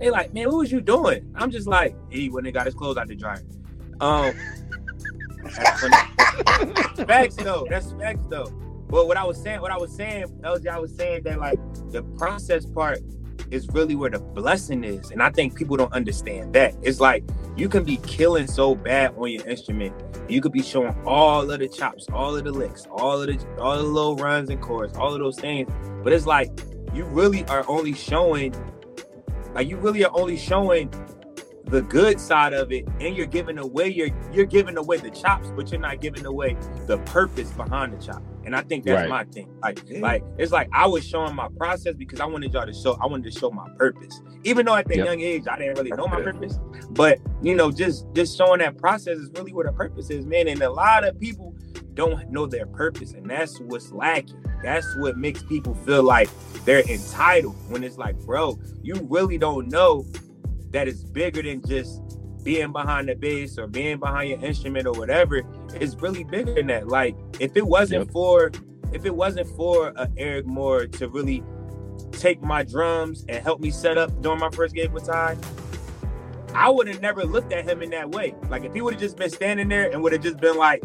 they 0.00 0.10
like, 0.10 0.34
man, 0.34 0.48
what 0.48 0.58
was 0.58 0.72
you 0.72 0.80
doing? 0.80 1.32
I'm 1.36 1.50
just 1.50 1.68
like, 1.68 1.96
he 2.10 2.28
went 2.28 2.46
and 2.46 2.54
got 2.54 2.66
his 2.66 2.74
clothes 2.74 2.96
out 2.96 3.06
the 3.06 3.14
dryer. 3.14 3.42
Um 4.00 4.34
facts 7.06 7.36
though. 7.36 7.66
That's 7.70 7.92
facts 7.92 8.26
though. 8.28 8.50
But 8.88 9.06
what 9.06 9.16
I 9.16 9.24
was 9.24 9.40
saying, 9.40 9.60
what 9.60 9.70
I 9.70 9.78
was 9.78 9.94
saying, 9.94 10.26
LJ, 10.42 10.66
I 10.66 10.78
was 10.78 10.94
saying 10.94 11.22
that 11.22 11.38
like 11.38 11.58
the 11.90 12.02
process 12.18 12.66
part 12.66 12.98
is 13.52 13.68
really 13.68 13.94
where 13.94 14.10
the 14.10 14.18
blessing 14.18 14.82
is. 14.82 15.10
And 15.10 15.22
I 15.22 15.30
think 15.30 15.54
people 15.54 15.76
don't 15.76 15.92
understand 15.92 16.54
that. 16.54 16.74
It's 16.82 17.00
like 17.00 17.22
you 17.56 17.68
can 17.68 17.84
be 17.84 17.98
killing 17.98 18.46
so 18.46 18.74
bad 18.74 19.14
on 19.16 19.30
your 19.30 19.46
instrument. 19.46 19.94
You 20.28 20.40
could 20.40 20.52
be 20.52 20.62
showing 20.62 20.96
all 21.04 21.50
of 21.50 21.58
the 21.58 21.68
chops, 21.68 22.06
all 22.12 22.34
of 22.34 22.44
the 22.44 22.50
licks, 22.50 22.86
all 22.90 23.20
of 23.20 23.26
the 23.28 23.60
all 23.60 23.76
the 23.76 23.82
little 23.82 24.16
runs 24.16 24.48
and 24.48 24.60
chords, 24.60 24.96
all 24.96 25.12
of 25.12 25.20
those 25.20 25.38
things. 25.38 25.70
But 26.02 26.12
it's 26.12 26.26
like 26.26 26.50
you 26.94 27.04
really 27.04 27.44
are 27.46 27.64
only 27.68 27.92
showing 27.92 28.54
like 29.54 29.68
you 29.68 29.76
really 29.76 30.04
are 30.04 30.10
only 30.14 30.38
showing 30.38 30.92
the 31.66 31.82
good 31.82 32.20
side 32.20 32.52
of 32.52 32.72
it 32.72 32.86
and 33.00 33.16
you're 33.16 33.26
giving 33.26 33.58
away 33.58 33.88
your 33.88 34.08
you're 34.32 34.46
giving 34.46 34.76
away 34.76 34.96
the 34.96 35.10
chops 35.10 35.48
but 35.56 35.70
you're 35.70 35.80
not 35.80 36.00
giving 36.00 36.26
away 36.26 36.56
the 36.86 36.98
purpose 36.98 37.50
behind 37.52 37.92
the 37.92 38.04
chop. 38.04 38.22
And 38.44 38.56
i 38.56 38.62
think 38.62 38.84
that's 38.84 39.02
right. 39.02 39.08
my 39.08 39.24
thing. 39.24 39.48
Like 39.62 39.80
yeah. 39.86 40.00
like 40.00 40.24
it's 40.38 40.52
like 40.52 40.68
i 40.72 40.86
was 40.86 41.06
showing 41.06 41.34
my 41.34 41.48
process 41.56 41.94
because 41.94 42.20
i 42.20 42.24
wanted 42.24 42.52
y'all 42.52 42.66
to 42.66 42.72
show 42.72 42.98
i 43.00 43.06
wanted 43.06 43.32
to 43.32 43.38
show 43.38 43.50
my 43.50 43.68
purpose. 43.78 44.20
Even 44.44 44.66
though 44.66 44.74
at 44.74 44.88
that 44.88 44.96
yep. 44.96 45.06
young 45.06 45.20
age 45.20 45.44
i 45.48 45.56
didn't 45.56 45.78
really 45.78 45.92
know 45.92 46.06
my 46.06 46.20
purpose. 46.20 46.58
But 46.90 47.20
you 47.42 47.54
know 47.54 47.70
just 47.70 48.06
just 48.12 48.36
showing 48.36 48.58
that 48.58 48.76
process 48.76 49.18
is 49.18 49.30
really 49.36 49.52
what 49.52 49.66
a 49.66 49.72
purpose 49.72 50.10
is 50.10 50.26
man. 50.26 50.48
And 50.48 50.60
a 50.62 50.70
lot 50.70 51.04
of 51.04 51.18
people 51.20 51.54
don't 51.94 52.30
know 52.30 52.46
their 52.46 52.66
purpose 52.66 53.12
and 53.12 53.28
that's 53.28 53.60
what's 53.60 53.92
lacking. 53.92 54.44
That's 54.62 54.96
what 54.96 55.16
makes 55.16 55.42
people 55.42 55.74
feel 55.74 56.02
like 56.02 56.28
they're 56.64 56.88
entitled 56.88 57.56
when 57.70 57.82
it's 57.82 57.98
like 57.98 58.16
bro 58.20 58.58
you 58.82 58.94
really 59.10 59.38
don't 59.38 59.68
know 59.68 60.06
that 60.72 60.88
is 60.88 61.04
bigger 61.04 61.42
than 61.42 61.62
just 61.66 62.00
being 62.42 62.72
behind 62.72 63.08
the 63.08 63.14
bass 63.14 63.58
or 63.58 63.66
being 63.66 63.98
behind 63.98 64.30
your 64.30 64.44
instrument 64.44 64.86
or 64.86 64.94
whatever. 64.94 65.42
It's 65.74 65.94
really 65.96 66.24
bigger 66.24 66.54
than 66.54 66.66
that. 66.68 66.88
Like 66.88 67.16
if 67.38 67.56
it 67.56 67.66
wasn't 67.66 68.06
yep. 68.06 68.12
for 68.12 68.50
if 68.92 69.06
it 69.06 69.14
wasn't 69.14 69.48
for 69.56 69.92
uh, 69.96 70.06
Eric 70.16 70.46
Moore 70.46 70.86
to 70.86 71.08
really 71.08 71.42
take 72.12 72.42
my 72.42 72.62
drums 72.62 73.24
and 73.28 73.42
help 73.42 73.60
me 73.60 73.70
set 73.70 73.96
up 73.96 74.20
during 74.20 74.38
my 74.38 74.50
first 74.50 74.74
gig 74.74 74.92
with 74.92 75.06
Tye, 75.06 75.36
I 76.54 76.68
would 76.68 76.88
have 76.88 77.00
never 77.00 77.24
looked 77.24 77.52
at 77.52 77.64
him 77.64 77.82
in 77.82 77.90
that 77.90 78.10
way. 78.10 78.34
Like 78.48 78.64
if 78.64 78.74
he 78.74 78.80
would 78.80 78.94
have 78.94 79.00
just 79.00 79.16
been 79.16 79.30
standing 79.30 79.68
there 79.68 79.90
and 79.90 80.02
would 80.02 80.12
have 80.12 80.22
just 80.22 80.38
been 80.38 80.56
like, 80.56 80.82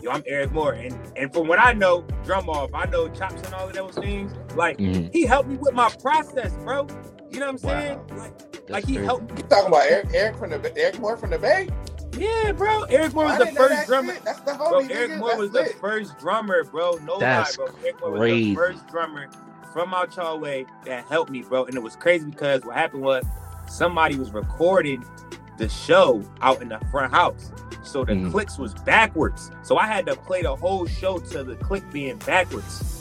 yo, 0.00 0.10
I'm 0.10 0.22
Eric 0.26 0.52
Moore. 0.52 0.74
And 0.74 0.96
and 1.16 1.32
from 1.32 1.48
what 1.48 1.58
I 1.58 1.72
know, 1.72 2.02
drum 2.24 2.48
off, 2.48 2.70
I 2.74 2.86
know 2.86 3.08
chops 3.08 3.42
and 3.42 3.54
all 3.54 3.68
of 3.68 3.74
those 3.74 3.94
things. 3.94 4.32
Like 4.54 4.78
mm-hmm. 4.78 5.08
he 5.12 5.24
helped 5.24 5.48
me 5.48 5.56
with 5.56 5.74
my 5.74 5.88
process, 6.00 6.52
bro. 6.58 6.86
You 7.34 7.40
know 7.40 7.46
what 7.46 7.52
I'm 7.52 7.58
saying? 7.58 7.98
Wow. 7.98 8.16
Like, 8.16 8.70
like 8.70 8.84
he 8.86 8.94
helped. 8.94 9.36
You 9.36 9.44
talking 9.44 9.66
about 9.66 9.86
Eric, 9.90 10.08
Eric 10.14 10.36
from 10.36 10.50
the 10.50 10.76
Eric 10.76 11.00
Moore 11.00 11.16
from 11.16 11.30
the 11.30 11.38
Bay? 11.38 11.68
Yeah, 12.16 12.52
bro. 12.52 12.84
Eric 12.84 13.12
Moore 13.12 13.24
was 13.24 13.38
the 13.38 13.46
first 13.46 13.88
drummer. 13.88 14.14
That's 14.24 14.40
the 14.40 14.52
homie, 14.52 14.86
bro, 14.86 14.96
Eric 14.96 15.18
Moore 15.18 15.36
was 15.36 15.50
the 15.50 15.64
first 15.80 16.16
drummer, 16.18 16.62
bro. 16.62 16.92
No 17.02 17.18
That's 17.18 17.58
lie, 17.58 17.66
bro. 17.66 17.74
Eric 17.82 18.00
Moore 18.00 18.16
crazy. 18.18 18.34
was 18.34 18.48
the 18.48 18.54
first 18.54 18.88
drummer 18.88 19.28
from 19.72 19.92
out 19.92 20.16
your 20.16 20.38
way 20.38 20.64
that 20.84 21.06
helped 21.06 21.32
me, 21.32 21.42
bro. 21.42 21.64
And 21.64 21.74
it 21.74 21.82
was 21.82 21.96
crazy 21.96 22.26
because 22.26 22.64
what 22.64 22.76
happened 22.76 23.02
was 23.02 23.24
somebody 23.68 24.16
was 24.16 24.32
recording 24.32 25.04
the 25.58 25.68
show 25.68 26.22
out 26.40 26.62
in 26.62 26.68
the 26.68 26.78
front 26.92 27.12
house. 27.12 27.50
So 27.82 28.04
the 28.04 28.12
mm. 28.12 28.30
clicks 28.30 28.58
was 28.58 28.74
backwards. 28.74 29.50
So 29.64 29.76
I 29.76 29.88
had 29.88 30.06
to 30.06 30.14
play 30.14 30.42
the 30.42 30.54
whole 30.54 30.86
show 30.86 31.18
to 31.18 31.42
the 31.42 31.56
click 31.56 31.82
being 31.90 32.18
backwards. 32.18 32.92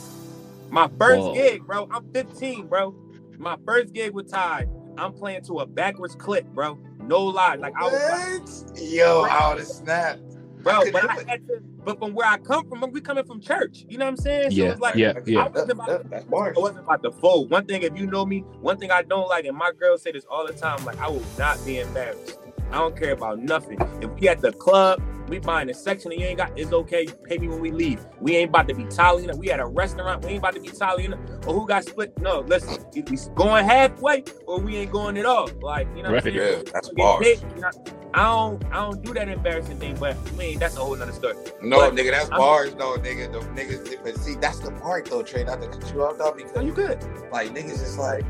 My 0.72 0.90
first 0.98 1.20
Whoa. 1.20 1.34
gig, 1.36 1.68
bro. 1.68 1.88
I'm 1.92 2.12
15, 2.14 2.66
bro. 2.66 2.96
My 3.38 3.58
first 3.66 3.94
gig 3.94 4.14
with 4.14 4.32
Tye, 4.32 4.68
I'm 4.98 5.14
playing 5.14 5.44
to 5.46 5.60
a 5.60 5.66
backwards 5.66 6.16
click, 6.16 6.46
bro. 6.54 6.80
No 7.00 7.24
lie. 7.24 7.56
Like 7.56 7.74
I 7.78 7.84
was 7.84 8.66
like, 8.72 8.82
Yo, 8.82 9.24
I 9.24 9.50
would 9.50 9.60
have 9.60 9.68
snapped. 9.68 10.22
Bro, 10.64 10.92
but 10.94 11.10
I 11.10 11.14
had 11.28 11.48
to, 11.48 11.60
but 11.84 12.00
from 12.00 12.14
where 12.14 12.28
I 12.28 12.38
come 12.38 12.70
from, 12.70 12.90
we 12.92 13.02
coming 13.02 13.26
from 13.26 13.42
church. 13.42 13.86
You 13.90 13.98
know 13.98 14.06
what 14.06 14.12
I'm 14.12 14.18
saying? 14.18 14.52
So 14.52 14.64
yeah, 14.64 14.72
it's 14.72 14.80
like, 14.80 14.96
yeah, 14.96 15.14
yeah. 15.26 15.44
I 15.44 15.48
wasn't, 15.50 15.72
about, 15.72 15.88
that, 15.88 16.10
that's 16.10 16.26
I 16.26 16.60
wasn't 16.60 16.80
about 16.86 17.02
the 17.02 17.12
fold. 17.12 17.50
One 17.50 17.66
thing, 17.66 17.82
if 17.84 17.98
you 17.98 18.08
know 18.08 18.26
me, 18.26 18.40
one 18.62 18.78
thing 18.78 18.90
I 18.90 19.02
don't 19.02 19.28
like, 19.28 19.44
and 19.44 19.58
my 19.58 19.72
girls 19.78 20.02
say 20.02 20.14
this 20.14 20.24
all 20.30 20.48
the 20.48 20.54
time, 20.54 20.86
like 20.86 20.98
I 21.00 21.10
will 21.10 21.24
not 21.38 21.64
be 21.66 21.80
embarrassed. 21.80 22.40
I 22.72 22.78
don't 22.78 22.98
care 22.98 23.12
about 23.12 23.40
nothing. 23.40 23.78
If 24.02 24.10
we 24.12 24.30
at 24.30 24.40
the 24.40 24.54
club, 24.54 25.02
we 25.34 25.40
buying 25.40 25.70
a 25.70 25.74
section 25.74 26.12
and 26.12 26.22
you 26.22 26.28
ain't 26.28 26.38
got, 26.38 26.58
it's 26.58 26.72
okay. 26.72 27.08
Pay 27.24 27.40
me 27.40 27.48
when 27.48 27.60
we 27.60 27.72
leave. 27.72 28.06
We 28.22 28.36
ain't 28.36 28.50
about 28.50 28.68
to 28.68 28.76
be 28.76 28.84
Italian. 28.84 29.36
We 29.38 29.50
at 29.52 29.60
a 29.60 29.66
restaurant. 29.66 30.24
We 30.24 30.32
ain't 30.32 30.40
about 30.40 30.54
to 30.54 30.62
be 30.62 30.68
Italian. 30.68 31.14
Or 31.48 31.54
who 31.54 31.68
got 31.68 31.84
split? 31.86 32.18
No, 32.20 32.42
listen. 32.42 32.86
If 32.94 33.10
we 33.10 33.18
going 33.34 33.66
halfway 33.66 34.24
or 34.46 34.60
we 34.60 34.78
ain't 34.78 34.92
going 34.92 35.18
at 35.18 35.26
all. 35.26 35.50
Like 35.62 35.88
you 35.96 36.04
know, 36.04 36.12
right. 36.12 36.24
what 36.24 36.34
I'm 36.34 36.40
saying? 36.40 36.58
Yeah, 36.66 36.72
that's 36.72 36.90
bars. 36.90 37.26
Hit, 37.26 37.44
you 37.56 37.62
know, 37.62 37.72
I 38.14 38.22
don't, 38.22 38.66
I 38.66 38.74
don't 38.76 39.04
do 39.04 39.14
that 39.16 39.28
embarrassing 39.28 39.80
thing. 39.80 39.96
But 40.00 40.16
I 40.16 40.32
mean, 40.32 40.60
that's 40.60 40.78
a 40.78 40.80
whole 40.80 40.96
nother 40.96 41.12
story. 41.12 41.36
No, 41.64 41.80
but, 41.80 41.96
nigga, 41.96 42.12
that's 42.12 42.30
I'm, 42.30 42.38
bars 42.38 42.76
though, 42.76 42.98
nigga. 42.98 43.32
The 43.32 43.40
niggas, 43.60 44.04
but 44.04 44.16
see, 44.18 44.36
that's 44.36 44.60
the 44.60 44.72
part 44.72 45.10
though, 45.10 45.24
Tre. 45.24 45.44
Not 45.44 45.62
to 45.62 45.68
cut 45.68 45.94
you 45.94 46.04
off 46.04 46.20
though, 46.20 46.34
because 46.34 46.52
oh, 46.58 46.62
you 46.62 46.74
good. 46.74 47.04
Like 47.32 47.56
niggas 47.56 47.82
is 47.82 47.98
like, 47.98 48.24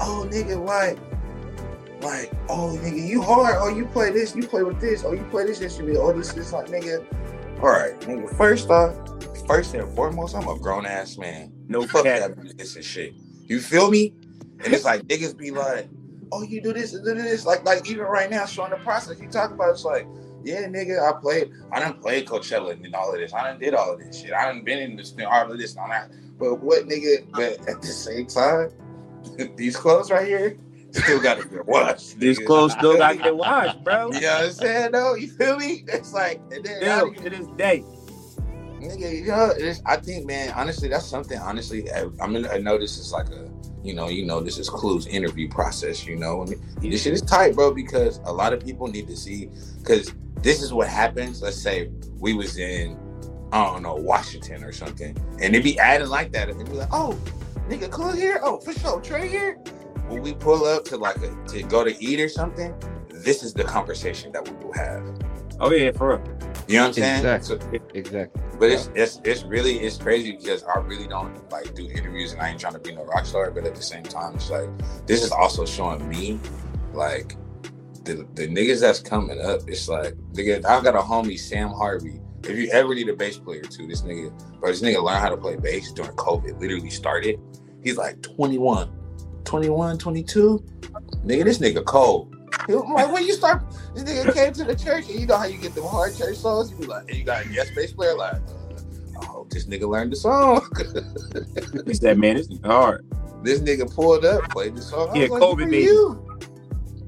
oh, 0.00 0.28
nigga, 0.30 0.62
why? 0.62 0.96
Like, 2.02 2.32
oh 2.48 2.78
nigga, 2.80 3.06
you 3.06 3.22
hard. 3.22 3.56
Oh, 3.58 3.68
you 3.68 3.86
play 3.86 4.10
this, 4.10 4.34
you 4.34 4.42
play 4.42 4.62
with 4.62 4.80
this, 4.80 5.04
oh, 5.04 5.12
you 5.12 5.24
play 5.24 5.44
this 5.46 5.60
instrument, 5.60 5.98
oh, 5.98 6.12
this 6.12 6.36
is 6.36 6.52
like 6.52 6.66
nigga. 6.66 7.04
All 7.60 7.68
right, 7.68 7.98
nigga. 8.00 8.36
First 8.36 8.70
off, 8.70 8.94
first 9.46 9.74
and 9.74 9.94
foremost, 9.94 10.34
I'm 10.34 10.48
a 10.48 10.58
grown 10.58 10.86
ass 10.86 11.18
man. 11.18 11.52
No 11.68 11.82
fuck 11.86 12.04
that 12.04 12.36
this 12.56 12.76
and 12.76 12.84
shit. 12.84 13.14
You 13.46 13.60
feel 13.60 13.90
me? 13.90 14.14
And 14.64 14.72
it's 14.72 14.84
like 14.84 15.02
niggas 15.02 15.36
be 15.36 15.50
like, 15.50 15.88
oh, 16.32 16.42
you 16.42 16.60
do 16.60 16.72
this 16.72 16.94
and 16.94 17.04
do 17.04 17.14
this. 17.14 17.44
Like, 17.46 17.64
like 17.64 17.88
even 17.88 18.04
right 18.04 18.30
now, 18.30 18.46
showing 18.46 18.70
the 18.70 18.76
process. 18.76 19.20
You 19.20 19.28
talk 19.28 19.50
about 19.50 19.70
it's 19.70 19.84
like, 19.84 20.06
yeah, 20.42 20.66
nigga, 20.66 21.02
I 21.02 21.20
played, 21.20 21.50
I 21.72 21.80
done 21.80 21.94
played 21.94 22.26
Coachella 22.26 22.72
and 22.72 22.94
all 22.94 23.12
of 23.12 23.20
this. 23.20 23.34
I 23.34 23.50
done 23.50 23.60
did 23.60 23.74
all 23.74 23.92
of 23.92 23.98
this 23.98 24.20
shit. 24.20 24.32
I 24.32 24.46
done 24.46 24.64
been 24.64 24.78
in 24.78 24.96
this, 24.96 25.10
thing, 25.10 25.26
all 25.26 25.50
of 25.50 25.58
this, 25.58 25.72
and 25.72 25.80
all 25.80 25.88
that. 25.88 26.10
But 26.38 26.56
what, 26.56 26.88
nigga? 26.88 27.30
But 27.32 27.68
at 27.68 27.82
the 27.82 27.88
same 27.88 28.26
time, 28.26 28.70
these 29.56 29.76
clothes 29.76 30.10
right 30.10 30.26
here 30.26 30.56
still 30.92 31.20
gotta 31.20 31.46
get 31.46 31.66
washed. 31.66 32.18
These 32.18 32.38
clothes 32.40 32.72
still 32.72 32.96
gotta 32.96 33.16
get 33.16 33.36
washed, 33.36 33.82
bro. 33.84 34.12
You 34.12 34.20
know 34.20 34.34
what 34.34 34.44
I'm 34.44 34.52
saying? 34.52 34.92
Though, 34.92 35.14
you 35.14 35.28
feel 35.28 35.56
me? 35.56 35.84
It's 35.88 36.12
like, 36.12 36.40
and 36.50 36.64
then 36.64 36.80
still, 36.80 37.14
to 37.14 37.30
this 37.30 37.46
day. 37.56 37.84
Nigga, 38.80 39.12
you 39.12 39.26
know, 39.26 39.52
I 39.84 39.96
think, 39.96 40.26
man, 40.26 40.52
honestly, 40.56 40.88
that's 40.88 41.06
something. 41.06 41.38
Honestly, 41.38 41.90
I, 41.92 42.06
I 42.20 42.26
mean, 42.26 42.46
I 42.46 42.58
know 42.58 42.78
this 42.78 42.96
is 42.96 43.12
like 43.12 43.28
a, 43.28 43.50
you 43.82 43.92
know, 43.94 44.08
you 44.08 44.24
know, 44.24 44.40
this 44.40 44.58
is 44.58 44.70
Klue's 44.70 45.06
interview 45.06 45.48
process. 45.48 46.06
You 46.06 46.16
know, 46.16 46.42
and 46.42 46.56
this 46.80 47.02
shit 47.02 47.12
is 47.12 47.20
tight, 47.20 47.54
bro, 47.54 47.74
because 47.74 48.20
a 48.24 48.32
lot 48.32 48.52
of 48.52 48.64
people 48.64 48.86
need 48.86 49.06
to 49.08 49.16
see. 49.16 49.50
Because 49.78 50.14
this 50.36 50.62
is 50.62 50.72
what 50.72 50.88
happens. 50.88 51.42
Let's 51.42 51.60
say 51.60 51.90
we 52.18 52.32
was 52.32 52.58
in, 52.58 52.98
I 53.52 53.64
don't 53.66 53.82
know, 53.82 53.96
Washington 53.96 54.64
or 54.64 54.72
something, 54.72 55.16
and 55.40 55.54
they 55.54 55.60
be 55.60 55.78
adding 55.78 56.08
like 56.08 56.32
that, 56.32 56.48
and 56.48 56.64
be 56.64 56.72
like, 56.72 56.88
oh, 56.90 57.18
nigga, 57.68 57.88
Klue 57.90 58.14
here, 58.14 58.40
oh, 58.42 58.60
for 58.60 58.72
sure, 58.72 59.00
Tre 59.00 59.28
here. 59.28 59.58
When 60.10 60.22
we 60.22 60.34
pull 60.34 60.64
up 60.64 60.84
to 60.86 60.96
like 60.96 61.18
a, 61.18 61.34
to 61.50 61.62
go 61.62 61.84
to 61.84 62.04
eat 62.04 62.20
or 62.20 62.28
something, 62.28 62.74
this 63.10 63.44
is 63.44 63.54
the 63.54 63.62
conversation 63.62 64.32
that 64.32 64.48
we 64.48 64.56
will 64.56 64.72
have. 64.72 65.04
Oh 65.60 65.70
yeah, 65.70 65.92
for 65.92 66.16
real. 66.16 66.38
You 66.66 66.78
know 66.78 66.82
what 66.82 66.88
I'm 66.88 66.92
saying? 66.94 67.24
Exactly. 67.24 67.78
So, 67.78 67.84
exactly. 67.94 68.42
But 68.58 68.70
it's 68.70 68.90
it's 68.96 69.20
it's 69.24 69.44
really 69.44 69.78
it's 69.78 69.96
crazy 69.98 70.32
because 70.32 70.64
I 70.64 70.80
really 70.80 71.06
don't 71.06 71.50
like 71.52 71.74
do 71.74 71.88
interviews 71.88 72.32
and 72.32 72.42
I 72.42 72.48
ain't 72.48 72.58
trying 72.58 72.72
to 72.72 72.80
be 72.80 72.92
no 72.92 73.04
rock 73.04 73.24
star, 73.24 73.52
but 73.52 73.64
at 73.64 73.76
the 73.76 73.82
same 73.82 74.02
time, 74.02 74.34
it's 74.34 74.50
like 74.50 74.68
this 75.06 75.22
is 75.22 75.30
also 75.30 75.64
showing 75.64 76.08
me 76.08 76.40
like 76.92 77.36
the 78.04 78.26
the 78.34 78.48
niggas 78.48 78.80
that's 78.80 78.98
coming 78.98 79.40
up. 79.40 79.60
It's 79.68 79.88
like 79.88 80.14
nigga, 80.32 80.64
I've 80.64 80.82
got 80.82 80.96
a 80.96 81.00
homie 81.00 81.38
Sam 81.38 81.68
Harvey. 81.68 82.20
If 82.42 82.58
you 82.58 82.68
ever 82.72 82.94
need 82.96 83.08
a 83.08 83.14
bass 83.14 83.38
player 83.38 83.62
too, 83.62 83.86
this 83.86 84.02
nigga, 84.02 84.32
bro, 84.58 84.70
this 84.70 84.82
nigga 84.82 85.02
learned 85.02 85.20
how 85.20 85.28
to 85.28 85.36
play 85.36 85.56
bass 85.56 85.92
during 85.92 86.12
COVID. 86.12 86.58
Literally 86.58 86.90
started. 86.90 87.38
He's 87.82 87.96
like 87.96 88.20
21, 88.22 88.90
21, 89.44 89.98
22. 89.98 90.64
Nigga, 91.24 91.44
this 91.44 91.58
nigga 91.58 91.84
cold. 91.84 92.36
I'm 92.68 92.92
like, 92.92 93.12
when 93.12 93.26
you 93.26 93.34
start, 93.34 93.62
this 93.94 94.04
nigga 94.04 94.34
came 94.34 94.52
to 94.52 94.64
the 94.64 94.76
church, 94.76 95.08
and 95.08 95.20
you 95.20 95.26
know 95.26 95.36
how 95.36 95.46
you 95.46 95.58
get 95.58 95.74
them 95.74 95.84
hard 95.84 96.14
church 96.16 96.36
songs. 96.36 96.70
You 96.70 96.78
be 96.78 96.86
like, 96.86 97.08
and 97.08 97.18
you 97.18 97.24
got 97.24 97.44
a 97.44 97.48
guest 97.48 97.74
bass 97.74 97.92
player, 97.92 98.14
like, 98.14 98.34
uh, 98.34 99.20
I 99.20 99.24
hope 99.24 99.50
this 99.50 99.66
nigga 99.66 99.88
learned 99.88 100.12
the 100.12 100.16
song. 100.16 100.66
he 101.86 101.94
said, 101.94 102.18
man, 102.18 102.36
this 102.36 102.48
is 102.48 102.60
hard. 102.64 103.06
This 103.42 103.60
nigga 103.60 103.92
pulled 103.92 104.24
up, 104.24 104.48
played 104.50 104.76
the 104.76 104.82
song. 104.82 105.14
Yeah, 105.14 105.28
like, 105.28 105.42
COVID 105.42 105.70
baby. 105.70 105.84
You? 105.84 106.26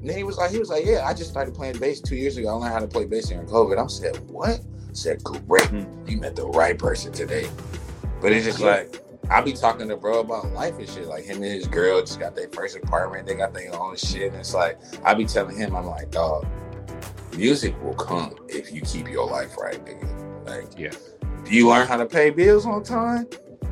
And 0.03 0.09
then 0.09 0.17
he 0.17 0.23
was 0.23 0.37
like, 0.37 0.51
he 0.51 0.59
was 0.59 0.69
like, 0.69 0.85
yeah, 0.85 1.05
I 1.05 1.13
just 1.13 1.29
started 1.29 1.53
playing 1.53 1.79
bass 1.79 2.01
two 2.01 2.15
years 2.15 2.37
ago. 2.37 2.49
I 2.49 2.53
learned 2.53 2.73
how 2.73 2.79
to 2.79 2.87
play 2.87 3.05
bass 3.05 3.29
during 3.29 3.47
COVID. 3.47 3.79
I'm 3.79 3.89
said, 3.89 4.17
what? 4.29 4.59
I 4.59 4.93
said, 4.93 5.23
great. 5.23 5.63
Mm-hmm. 5.63 6.09
You 6.09 6.17
met 6.17 6.35
the 6.35 6.47
right 6.47 6.77
person 6.77 7.11
today. 7.13 7.49
But 8.19 8.31
it's 8.31 8.45
just 8.45 8.59
like, 8.59 9.01
I 9.29 9.41
be 9.41 9.53
talking 9.53 9.87
to 9.87 9.97
bro 9.97 10.19
about 10.19 10.51
life 10.53 10.77
and 10.77 10.87
shit. 10.87 11.07
Like 11.07 11.23
him 11.23 11.37
and 11.37 11.45
his 11.45 11.67
girl 11.67 12.01
just 12.01 12.19
got 12.19 12.35
their 12.35 12.49
first 12.49 12.77
apartment. 12.77 13.25
They 13.25 13.35
got 13.35 13.53
their 13.53 13.73
own 13.75 13.95
shit. 13.95 14.31
And 14.31 14.35
it's 14.37 14.53
like 14.53 14.79
I 15.03 15.13
be 15.13 15.25
telling 15.25 15.57
him, 15.57 15.75
I'm 15.75 15.85
like, 15.85 16.11
dog, 16.11 16.45
music 17.35 17.81
will 17.81 17.95
come 17.95 18.35
if 18.49 18.71
you 18.71 18.81
keep 18.81 19.07
your 19.07 19.29
life 19.29 19.57
right, 19.57 19.83
nigga. 19.85 20.45
Like, 20.45 20.77
yeah. 20.77 20.91
You 21.49 21.69
learn 21.69 21.87
how 21.87 21.97
to 21.97 22.05
pay 22.05 22.29
bills 22.29 22.65
on 22.65 22.83
time? 22.83 23.27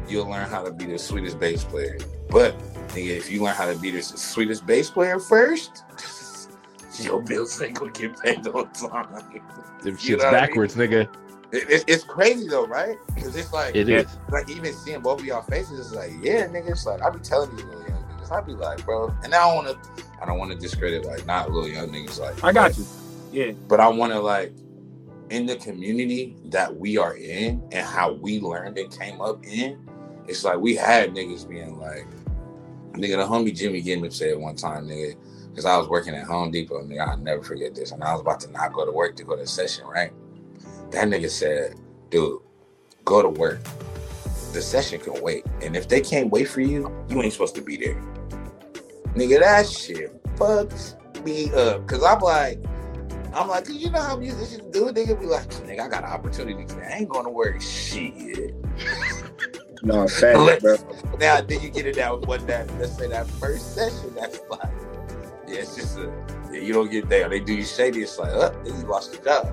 You'll 0.07 0.29
learn 0.29 0.49
how 0.49 0.63
to 0.63 0.71
be 0.71 0.85
the 0.85 0.97
sweetest 0.97 1.39
bass 1.39 1.63
player. 1.63 1.97
But 2.29 2.57
nigga, 2.89 3.17
if 3.17 3.29
you 3.29 3.43
learn 3.43 3.55
how 3.55 3.71
to 3.71 3.77
be 3.77 3.91
the 3.91 4.01
sweetest 4.01 4.65
bass 4.65 4.89
player 4.89 5.19
first, 5.19 5.83
your 6.99 7.21
bills 7.21 7.61
ain't 7.61 7.75
gonna 7.75 7.91
get 7.91 8.19
paid 8.19 8.47
on 8.47 8.71
time. 8.71 9.23
Them 9.83 9.97
shit's 9.97 10.23
backwards, 10.23 10.75
I 10.75 10.79
mean? 10.79 10.89
nigga. 10.89 11.15
It, 11.51 11.83
it's 11.87 12.03
crazy 12.03 12.47
though, 12.47 12.65
right? 12.65 12.97
Because 13.13 13.35
it's 13.35 13.51
like 13.51 13.75
it 13.75 13.89
is 13.89 14.07
like 14.29 14.49
even 14.49 14.73
seeing 14.73 15.01
both 15.01 15.19
of 15.19 15.25
y'all 15.25 15.41
faces, 15.41 15.79
it's 15.79 15.91
like, 15.93 16.11
yeah, 16.21 16.47
nigga. 16.47 16.71
It's 16.71 16.85
like 16.85 17.01
I 17.01 17.09
be 17.09 17.19
telling 17.19 17.53
these 17.55 17.65
little 17.65 17.81
young 17.81 18.03
niggas, 18.03 18.31
I 18.31 18.41
be 18.41 18.53
like, 18.53 18.85
bro, 18.85 19.13
and 19.23 19.35
I 19.35 19.39
don't 19.39 19.65
want 19.65 19.83
to, 19.83 20.03
I 20.21 20.25
don't 20.25 20.37
want 20.37 20.51
to 20.51 20.57
discredit 20.57 21.05
like 21.05 21.25
not 21.25 21.51
little 21.51 21.69
young 21.69 21.89
niggas, 21.89 22.19
like 22.19 22.41
I 22.43 22.53
got 22.53 22.77
you, 22.77 22.85
yeah. 23.33 23.51
But 23.67 23.81
I 23.81 23.89
want 23.89 24.13
to 24.13 24.19
like 24.19 24.53
in 25.29 25.45
the 25.45 25.57
community 25.57 26.37
that 26.45 26.73
we 26.75 26.97
are 26.97 27.15
in 27.15 27.61
and 27.71 27.85
how 27.85 28.13
we 28.13 28.39
learned 28.39 28.77
and 28.77 28.97
came 28.97 29.19
up 29.21 29.45
in. 29.45 29.77
It's 30.27 30.43
like 30.45 30.57
we 30.57 30.75
had 30.75 31.13
niggas 31.13 31.49
being 31.49 31.79
like, 31.79 32.05
nigga, 32.93 33.17
the 33.17 33.27
homie 33.27 33.55
Jimmy 33.55 33.81
Gibbons 33.81 34.15
said 34.15 34.37
one 34.37 34.55
time, 34.55 34.87
nigga, 34.87 35.17
because 35.49 35.65
I 35.65 35.75
was 35.77 35.89
working 35.89 36.13
at 36.15 36.25
Home 36.25 36.51
Depot, 36.51 36.81
nigga, 36.83 37.07
I'll 37.07 37.17
never 37.17 37.41
forget 37.43 37.75
this, 37.75 37.91
and 37.91 38.03
I 38.03 38.13
was 38.13 38.21
about 38.21 38.39
to 38.41 38.51
not 38.51 38.71
go 38.71 38.85
to 38.85 38.91
work 38.91 39.15
to 39.17 39.23
go 39.25 39.35
to 39.35 39.45
session, 39.45 39.85
right? 39.85 40.13
That 40.91 41.07
nigga 41.07 41.29
said, 41.29 41.75
dude, 42.09 42.41
go 43.05 43.21
to 43.21 43.29
work. 43.29 43.59
The 44.53 44.61
session 44.61 44.99
can 44.99 45.21
wait. 45.21 45.45
And 45.61 45.77
if 45.77 45.87
they 45.87 46.01
can't 46.01 46.29
wait 46.29 46.49
for 46.49 46.59
you, 46.59 46.93
you 47.09 47.21
ain't 47.21 47.31
supposed 47.31 47.55
to 47.55 47.61
be 47.61 47.77
there. 47.77 48.01
Nigga, 49.15 49.39
that 49.39 49.67
shit 49.67 50.21
fucks 50.35 50.95
me 51.23 51.51
up. 51.53 51.87
Cause 51.87 52.03
I'm 52.03 52.19
like, 52.19 52.59
I'm 53.33 53.47
like, 53.47 53.69
you 53.69 53.89
know 53.89 54.01
how 54.01 54.17
musicians 54.17 54.69
do 54.73 54.89
it? 54.89 54.95
Nigga 54.95 55.17
be 55.17 55.25
like, 55.25 55.47
nigga, 55.49 55.79
I 55.79 55.87
got 55.87 56.03
an 56.03 56.09
opportunity 56.09 56.65
today. 56.65 56.89
I 56.93 56.97
ain't 56.97 57.09
going 57.09 57.23
to 57.25 57.31
work. 57.31 57.61
Shit. 57.61 58.53
No, 59.83 60.07
fact, 60.07 60.61
bro. 60.61 60.75
Now, 61.17 61.41
then 61.41 61.59
you 61.59 61.71
get 61.71 61.87
it 61.87 61.97
out 61.97 62.27
one 62.27 62.45
that 62.45 62.71
let's 62.77 62.95
say 62.95 63.07
that 63.07 63.27
first 63.27 63.73
session. 63.73 64.13
That's 64.13 64.39
like, 64.47 64.69
yeah, 65.47 65.61
it's 65.61 65.75
just 65.75 65.97
a 65.97 66.13
yeah, 66.51 66.61
you 66.61 66.71
don't 66.71 66.91
get 66.91 67.09
there. 67.09 67.27
They 67.27 67.39
do 67.39 67.55
you 67.55 67.63
shady. 67.63 68.03
It's 68.03 68.19
like, 68.19 68.29
oh, 68.31 68.55
then 68.63 68.79
you 68.79 68.85
lost 68.85 69.11
the 69.11 69.17
job 69.25 69.51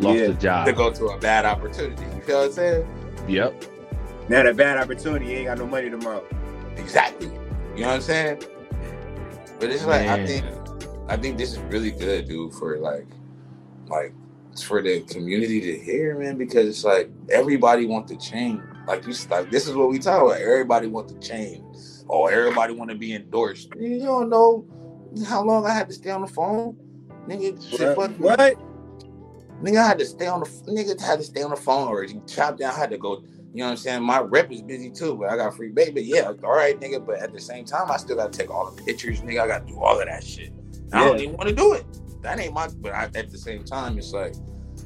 lost 0.00 0.18
yeah, 0.18 0.26
the 0.28 0.34
job 0.34 0.66
to 0.66 0.72
go 0.72 0.92
to 0.92 1.06
a 1.06 1.18
bad 1.18 1.44
opportunity. 1.44 2.02
You 2.16 2.22
feel 2.22 2.38
what 2.38 2.46
I'm 2.46 2.52
saying? 2.52 3.24
Yep. 3.28 3.64
Now 4.28 4.42
that 4.42 4.56
bad 4.56 4.78
opportunity, 4.78 5.26
you 5.26 5.32
ain't 5.38 5.46
got 5.46 5.58
no 5.58 5.66
money 5.66 5.90
tomorrow. 5.90 6.24
Exactly. 6.76 7.26
You 7.74 7.82
know 7.82 7.88
what 7.88 7.94
I'm 7.94 8.00
saying? 8.00 8.42
But 9.58 9.70
it's 9.70 9.84
like 9.84 10.06
Man. 10.06 10.20
I 10.20 10.26
think 10.26 10.46
I 11.08 11.16
think 11.16 11.38
this 11.38 11.52
is 11.52 11.58
really 11.60 11.90
good, 11.90 12.28
dude, 12.28 12.54
for 12.54 12.78
like 12.78 13.06
like 13.88 14.14
for 14.64 14.82
the 14.82 15.00
community 15.02 15.60
to 15.60 15.78
hear, 15.78 16.18
man, 16.18 16.36
because 16.36 16.66
it's 16.66 16.84
like 16.84 17.10
everybody 17.28 17.86
want 17.86 18.08
to 18.08 18.16
change. 18.16 18.62
Like 18.86 19.06
you 19.06 19.14
like 19.28 19.50
this 19.50 19.66
is 19.66 19.74
what 19.74 19.88
we 19.88 19.98
talk 19.98 20.22
about. 20.22 20.40
Everybody 20.40 20.86
want 20.86 21.08
to 21.08 21.18
change. 21.18 21.64
Or 22.06 22.32
everybody 22.32 22.72
want 22.72 22.90
to 22.90 22.96
be 22.96 23.14
endorsed. 23.14 23.68
You 23.78 24.00
don't 24.00 24.28
know 24.28 24.66
how 25.26 25.44
long 25.44 25.64
I 25.64 25.72
had 25.72 25.86
to 25.88 25.94
stay 25.94 26.10
on 26.10 26.22
the 26.22 26.26
phone. 26.26 26.76
Nigga, 27.28 27.96
what? 27.96 28.18
what? 28.18 28.69
Nigga 29.62 29.76
I 29.76 29.88
had 29.88 29.98
to 29.98 30.06
stay 30.06 30.26
on 30.26 30.40
the 30.40 30.46
nigga 30.46 30.98
had 31.00 31.18
to 31.18 31.24
stay 31.24 31.42
on 31.42 31.50
the 31.50 31.56
phone 31.56 31.88
or 31.88 32.06
chopped 32.26 32.58
down. 32.58 32.72
I 32.74 32.78
had 32.78 32.90
to 32.90 32.98
go. 32.98 33.22
You 33.52 33.58
know 33.58 33.64
what 33.64 33.70
I'm 33.72 33.76
saying? 33.78 34.02
My 34.02 34.20
rep 34.20 34.50
is 34.52 34.62
busy 34.62 34.90
too, 34.90 35.16
but 35.16 35.28
I 35.28 35.36
got 35.36 35.56
free 35.56 35.70
baby. 35.70 36.02
Yeah, 36.02 36.32
all 36.44 36.54
right, 36.54 36.78
nigga. 36.80 37.04
But 37.04 37.18
at 37.18 37.32
the 37.32 37.40
same 37.40 37.64
time, 37.64 37.90
I 37.90 37.96
still 37.96 38.16
gotta 38.16 38.30
take 38.30 38.48
all 38.48 38.70
the 38.70 38.82
pictures, 38.82 39.20
nigga. 39.22 39.40
I 39.40 39.46
gotta 39.48 39.66
do 39.66 39.78
all 39.80 40.00
of 40.00 40.06
that 40.06 40.24
shit. 40.24 40.52
I 40.92 41.04
don't 41.04 41.20
even 41.20 41.36
want 41.36 41.48
to 41.48 41.54
do 41.54 41.72
it. 41.74 41.84
That 42.22 42.38
ain't 42.38 42.54
my. 42.54 42.68
But 42.68 42.92
I, 42.92 43.04
at 43.14 43.30
the 43.30 43.38
same 43.38 43.64
time, 43.64 43.98
it's 43.98 44.12
like, 44.12 44.34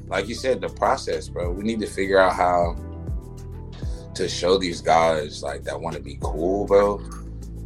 like 0.07 0.27
you 0.27 0.35
said, 0.35 0.61
the 0.61 0.69
process, 0.69 1.29
bro. 1.29 1.51
We 1.51 1.63
need 1.63 1.79
to 1.81 1.87
figure 1.87 2.19
out 2.19 2.33
how 2.33 2.75
to 4.15 4.27
show 4.27 4.57
these 4.57 4.81
guys 4.81 5.43
like 5.43 5.63
that 5.63 5.79
want 5.79 5.95
to 5.95 6.01
be 6.01 6.17
cool, 6.21 6.65
bro. 6.65 7.01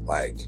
Like 0.03 0.39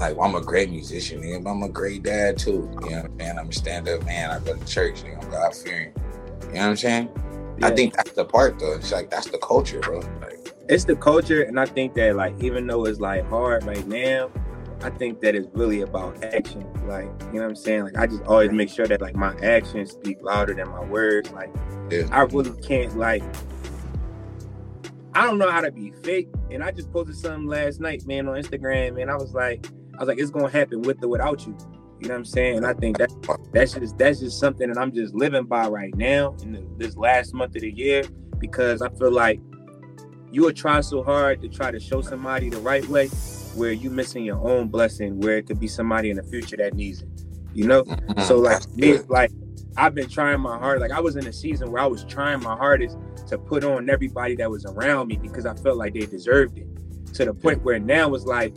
like 0.00 0.16
I'm 0.20 0.34
a 0.34 0.40
great 0.40 0.70
musician, 0.70 1.20
nigga, 1.20 1.44
but 1.44 1.50
I'm 1.50 1.62
a 1.62 1.68
great 1.68 2.02
dad 2.02 2.38
too. 2.38 2.70
You 2.82 2.90
know 2.90 3.02
what 3.02 3.04
I'm 3.04 3.18
saying? 3.18 3.38
I'm 3.38 3.48
a 3.48 3.52
stand-up 3.52 4.04
man. 4.06 4.30
I 4.30 4.38
go 4.40 4.56
to 4.56 4.64
church, 4.64 5.02
nigga. 5.02 5.22
I'm 5.22 5.30
God 5.30 5.54
fearing. 5.54 5.92
You 6.40 6.46
know 6.46 6.60
what 6.60 6.60
I'm 6.62 6.76
saying? 6.76 7.10
Yeah. 7.58 7.66
I 7.66 7.74
think 7.74 7.94
that's 7.94 8.12
the 8.12 8.24
part 8.24 8.58
though. 8.58 8.74
It's 8.74 8.90
like 8.90 9.10
that's 9.10 9.30
the 9.30 9.38
culture, 9.38 9.80
bro. 9.80 10.00
Like 10.20 10.54
it's 10.68 10.84
the 10.84 10.96
culture, 10.96 11.42
and 11.42 11.60
I 11.60 11.66
think 11.66 11.94
that 11.94 12.16
like 12.16 12.42
even 12.42 12.66
though 12.66 12.86
it's 12.86 12.98
like 12.98 13.28
hard 13.28 13.64
right 13.64 13.86
now, 13.86 14.30
I 14.82 14.88
think 14.88 15.20
that 15.20 15.34
it's 15.34 15.48
really 15.52 15.82
about 15.82 16.24
action. 16.24 16.66
Like, 16.86 17.10
you 17.26 17.34
know 17.34 17.40
what 17.40 17.48
I'm 17.50 17.56
saying? 17.56 17.84
Like 17.84 17.98
I 17.98 18.06
just 18.06 18.22
always 18.22 18.50
make 18.50 18.70
sure 18.70 18.86
that 18.86 19.02
like 19.02 19.14
my 19.14 19.34
actions 19.42 19.90
speak 19.90 20.22
louder 20.22 20.54
than 20.54 20.68
my 20.70 20.82
words. 20.84 21.30
Like 21.32 21.54
yeah. 21.90 22.08
I 22.10 22.22
really 22.22 22.58
can't 22.62 22.96
like 22.96 23.22
I 25.12 25.26
don't 25.26 25.36
know 25.36 25.50
how 25.50 25.60
to 25.60 25.70
be 25.70 25.92
fake. 26.02 26.28
And 26.50 26.64
I 26.64 26.70
just 26.70 26.90
posted 26.90 27.16
something 27.16 27.46
last 27.46 27.80
night, 27.80 28.06
man, 28.06 28.26
on 28.28 28.36
Instagram, 28.36 29.00
and 29.00 29.10
I 29.10 29.16
was 29.16 29.34
like, 29.34 29.66
I 30.00 30.04
was 30.04 30.08
like, 30.08 30.18
it's 30.18 30.30
gonna 30.30 30.48
happen 30.48 30.80
with 30.80 31.04
or 31.04 31.08
without 31.08 31.46
you. 31.46 31.54
You 32.00 32.08
know 32.08 32.14
what 32.14 32.20
I'm 32.20 32.24
saying? 32.24 32.56
And 32.56 32.66
I 32.66 32.72
think 32.72 32.96
that 32.96 33.10
that's 33.52 33.74
just 33.74 33.98
that's 33.98 34.20
just 34.20 34.40
something 34.40 34.66
that 34.70 34.78
I'm 34.80 34.92
just 34.92 35.14
living 35.14 35.44
by 35.44 35.68
right 35.68 35.94
now 35.94 36.34
in 36.42 36.52
the, 36.52 36.66
this 36.78 36.96
last 36.96 37.34
month 37.34 37.54
of 37.54 37.60
the 37.60 37.70
year 37.70 38.04
because 38.38 38.80
I 38.80 38.88
feel 38.88 39.12
like 39.12 39.42
you 40.32 40.40
will 40.40 40.54
try 40.54 40.80
so 40.80 41.02
hard 41.02 41.42
to 41.42 41.50
try 41.50 41.70
to 41.70 41.78
show 41.78 42.00
somebody 42.00 42.48
the 42.48 42.60
right 42.60 42.86
way 42.88 43.08
where 43.56 43.72
you 43.72 43.90
missing 43.90 44.24
your 44.24 44.38
own 44.38 44.68
blessing 44.68 45.20
where 45.20 45.36
it 45.36 45.46
could 45.46 45.60
be 45.60 45.68
somebody 45.68 46.08
in 46.08 46.16
the 46.16 46.22
future 46.22 46.56
that 46.56 46.72
needs 46.72 47.02
it. 47.02 47.08
You 47.52 47.66
know? 47.66 47.84
Mm-hmm. 47.84 48.22
So 48.22 48.38
like 48.38 48.66
me, 48.74 49.00
like 49.08 49.32
I've 49.76 49.94
been 49.94 50.08
trying 50.08 50.40
my 50.40 50.56
hard. 50.56 50.80
Like 50.80 50.92
I 50.92 51.00
was 51.00 51.16
in 51.16 51.26
a 51.26 51.32
season 51.32 51.70
where 51.70 51.82
I 51.82 51.86
was 51.86 52.04
trying 52.04 52.42
my 52.42 52.56
hardest 52.56 52.96
to 53.28 53.36
put 53.36 53.64
on 53.64 53.90
everybody 53.90 54.34
that 54.36 54.50
was 54.50 54.64
around 54.64 55.08
me 55.08 55.18
because 55.18 55.44
I 55.44 55.54
felt 55.56 55.76
like 55.76 55.92
they 55.92 56.06
deserved 56.06 56.56
it. 56.56 56.66
To 57.14 57.26
the 57.26 57.34
point 57.34 57.62
where 57.64 57.78
now 57.78 58.14
it's 58.14 58.24
like 58.24 58.54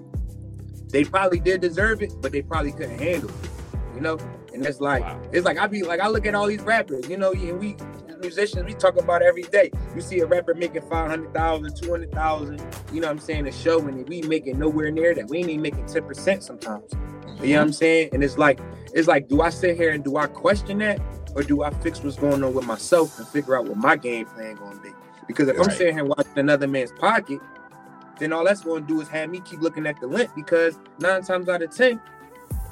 they 0.94 1.04
probably 1.04 1.40
did 1.40 1.60
deserve 1.60 2.02
it, 2.02 2.14
but 2.22 2.32
they 2.32 2.44
probably 2.44 2.72
couldn't 2.72 3.00
handle 3.00 3.30
it. 3.30 3.50
You 3.96 4.02
know? 4.02 4.18
And 4.54 4.64
it's 4.66 4.80
like 4.80 5.02
wow. 5.02 5.20
it's 5.32 5.46
like 5.46 5.58
I 5.58 5.66
be 5.66 5.82
like 5.82 6.00
I 6.00 6.08
look 6.08 6.28
at 6.28 6.36
all 6.36 6.46
these 6.46 6.62
rappers, 6.62 7.10
you 7.10 7.18
know, 7.18 7.32
and 7.32 7.60
we 7.60 7.76
musicians 8.22 8.64
we 8.64 8.74
talk 8.76 8.98
about 8.98 9.24
every 9.24 9.42
day. 9.44 9.72
You 9.96 10.02
see 10.02 10.20
a 10.20 10.26
rapper 10.28 10.54
making 10.54 10.84
500,000, 10.84 11.76
200,000, 11.76 12.62
you 12.94 13.02
know 13.02 13.08
what 13.08 13.12
I'm 13.12 13.20
saying, 13.20 13.48
a 13.48 13.52
show 13.52 13.80
and 13.80 14.08
we 14.08 14.22
making 14.22 14.60
nowhere 14.60 14.92
near 14.92 15.16
that. 15.16 15.28
We 15.28 15.40
ain't 15.40 15.50
even 15.50 15.62
making 15.64 15.86
10% 15.86 16.44
sometimes. 16.44 16.92
Mm-hmm. 16.92 17.44
You 17.44 17.54
know 17.54 17.58
what 17.58 17.66
I'm 17.66 17.74
saying? 17.74 18.10
And 18.14 18.24
it's 18.24 18.38
like 18.38 18.60
it's 18.94 19.08
like 19.08 19.28
do 19.28 19.42
I 19.42 19.50
sit 19.50 19.76
here 19.76 19.92
and 19.92 20.04
do 20.04 20.18
I 20.18 20.28
question 20.28 20.78
that 20.78 21.02
or 21.36 21.42
do 21.42 21.64
I 21.64 21.72
fix 21.72 22.04
what's 22.04 22.18
going 22.18 22.44
on 22.44 22.54
with 22.54 22.68
myself 22.68 23.18
and 23.18 23.28
figure 23.28 23.58
out 23.58 23.66
what 23.66 23.78
my 23.78 23.96
game 23.96 24.28
plan 24.28 24.56
going 24.56 24.78
to 24.78 24.84
be? 24.84 24.92
Because 25.28 25.48
if 25.48 25.58
right. 25.58 25.68
I'm 25.68 25.76
sitting 25.76 25.96
here 25.96 26.06
watching 26.06 26.38
another 26.38 26.68
man's 26.68 26.92
pocket, 26.92 27.40
then 28.20 28.34
all 28.34 28.44
that's 28.44 28.62
going 28.62 28.86
to 28.86 28.88
do 28.88 29.02
is 29.02 29.08
have 29.10 29.30
me 29.30 29.42
keep 29.42 29.62
looking 29.62 29.86
at 29.86 30.00
the 30.00 30.08
lint 30.08 30.34
because 30.36 30.80
nine 31.00 31.24
times 31.24 31.50
out 31.50 31.62
of 31.62 31.76
ten, 31.76 32.00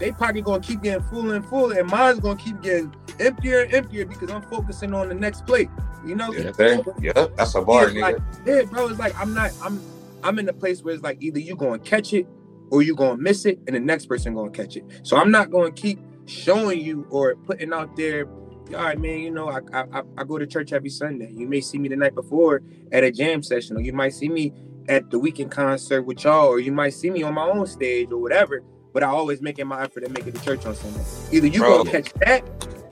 they 0.02 0.12
pocket 0.12 0.44
gonna 0.44 0.62
keep 0.62 0.82
getting 0.82 1.04
fuller 1.04 1.36
and 1.36 1.46
fuller, 1.46 1.80
and 1.80 1.88
mine's 1.88 2.20
gonna 2.20 2.36
keep 2.40 2.60
getting 2.62 2.94
emptier 3.20 3.62
and 3.62 3.74
emptier 3.74 4.06
because 4.06 4.32
I'm 4.32 4.42
focusing 4.42 4.94
on 4.94 5.10
the 5.10 5.14
next 5.14 5.46
plate. 5.46 5.70
You 6.04 6.16
know? 6.16 6.34
Yeah, 6.34 6.52
yeah 7.00 7.28
that's 7.38 7.54
a 7.54 7.62
bar, 7.62 7.90
yeah, 7.90 8.02
like, 8.02 8.18
yeah, 8.44 8.64
bro. 8.64 8.88
It's 8.88 9.00
like 9.00 9.18
I'm 9.20 9.34
not. 9.34 9.52
I'm. 9.62 9.80
I'm 10.24 10.38
in 10.38 10.48
a 10.50 10.54
place 10.54 10.84
where 10.84 10.94
it's 10.94 11.04
like 11.04 11.18
either 11.22 11.40
you 11.40 11.56
gonna 11.56 11.80
catch 11.80 12.14
it 12.14 12.28
or 12.70 12.82
you 12.82 12.96
gonna 12.96 13.18
miss 13.18 13.46
it, 13.46 13.60
and 13.68 13.76
the 13.76 13.80
next 13.80 14.08
person 14.08 14.34
gonna 14.34 14.52
catch 14.52 14.76
it. 14.76 14.86
So 15.04 15.18
I'm 15.18 15.32
not 15.32 15.52
gonna 15.52 15.72
keep 15.72 16.00
showing 16.26 16.82
you 16.82 17.06
or 17.10 17.36
putting 17.36 17.72
out 17.72 17.96
there. 17.96 18.28
All 18.74 18.84
right, 18.84 19.00
man. 19.00 19.20
You 19.20 19.32
know, 19.32 19.50
I, 19.50 19.60
I 19.74 20.02
I 20.18 20.24
go 20.24 20.40
to 20.40 20.48
church 20.48 20.74
every 20.74 20.90
Sunday. 20.90 21.32
You 21.32 21.48
may 21.48 21.62
see 21.62 21.78
me 21.78 21.90
the 21.90 21.96
night 21.96 22.16
before 22.16 22.64
at 22.92 23.04
a 23.04 23.12
jam 23.12 23.44
session, 23.44 23.78
or 23.78 23.82
you 23.82 23.94
might 23.94 24.14
see 24.14 24.30
me 24.30 24.52
at 24.92 25.10
the 25.10 25.20
Weeknd 25.20 25.50
concert 25.50 26.04
with 26.04 26.24
y'all, 26.24 26.48
or 26.48 26.60
you 26.60 26.72
might 26.72 26.94
see 26.94 27.10
me 27.10 27.24
on 27.24 27.34
my 27.34 27.48
own 27.48 27.66
stage 27.66 28.12
or 28.12 28.18
whatever 28.18 28.62
but 28.94 29.04
I 29.04 29.08
always 29.08 29.42
making 29.42 29.68
my 29.68 29.84
effort 29.84 30.02
to 30.02 30.10
make 30.10 30.28
it 30.28 30.36
to 30.36 30.42
church 30.44 30.66
on 30.66 30.76
Sunday. 30.76 31.04
Either 31.32 31.48
you 31.48 31.60
Bro. 31.60 31.84
gonna 31.84 31.92
catch 31.92 32.14
that, 32.14 32.44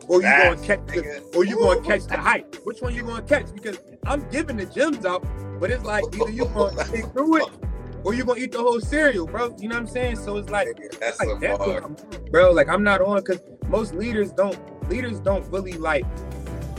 or 0.08 0.22
you 0.22 0.30
gonna 0.30 0.66
catch 0.66 0.88
the, 0.88 1.24
or 1.36 1.46
you 1.46 1.58
gonna 1.58 1.82
catch 1.82 2.06
the 2.06 2.18
hype. 2.18 2.56
Which 2.64 2.82
one 2.82 2.94
you 2.94 3.04
gonna 3.04 3.22
catch? 3.22 3.54
Because 3.54 3.80
I'm 4.06 4.28
giving 4.30 4.58
the 4.58 4.66
gems 4.66 5.06
out, 5.06 5.26
but 5.60 5.70
it's 5.70 5.84
like 5.84 6.04
either 6.14 6.32
you 6.32 6.46
gonna 6.46 6.84
take 6.92 7.06
through 7.12 7.38
it, 7.38 7.50
or 8.04 8.14
you 8.14 8.24
gonna 8.24 8.40
eat 8.40 8.52
the 8.52 8.60
whole 8.60 8.80
cereal, 8.80 9.28
bro. 9.28 9.56
You 9.60 9.70
know 9.70 9.76
what 9.76 9.82
I'm 9.82 9.88
saying? 9.88 10.18
So 10.18 10.38
it's 10.38 10.50
like, 10.50 10.68
that's 11.00 11.20
like 11.20 11.40
that 11.42 12.30
bro. 12.32 12.52
Like 12.52 12.70
I'm 12.70 12.84
not 12.84 13.02
on 13.02 13.18
because 13.18 13.42
most 13.68 13.94
leaders 13.94 14.32
don't 14.32 14.58
leaders 14.90 15.20
don't 15.20 15.46
really 15.52 15.74
like 15.74 16.06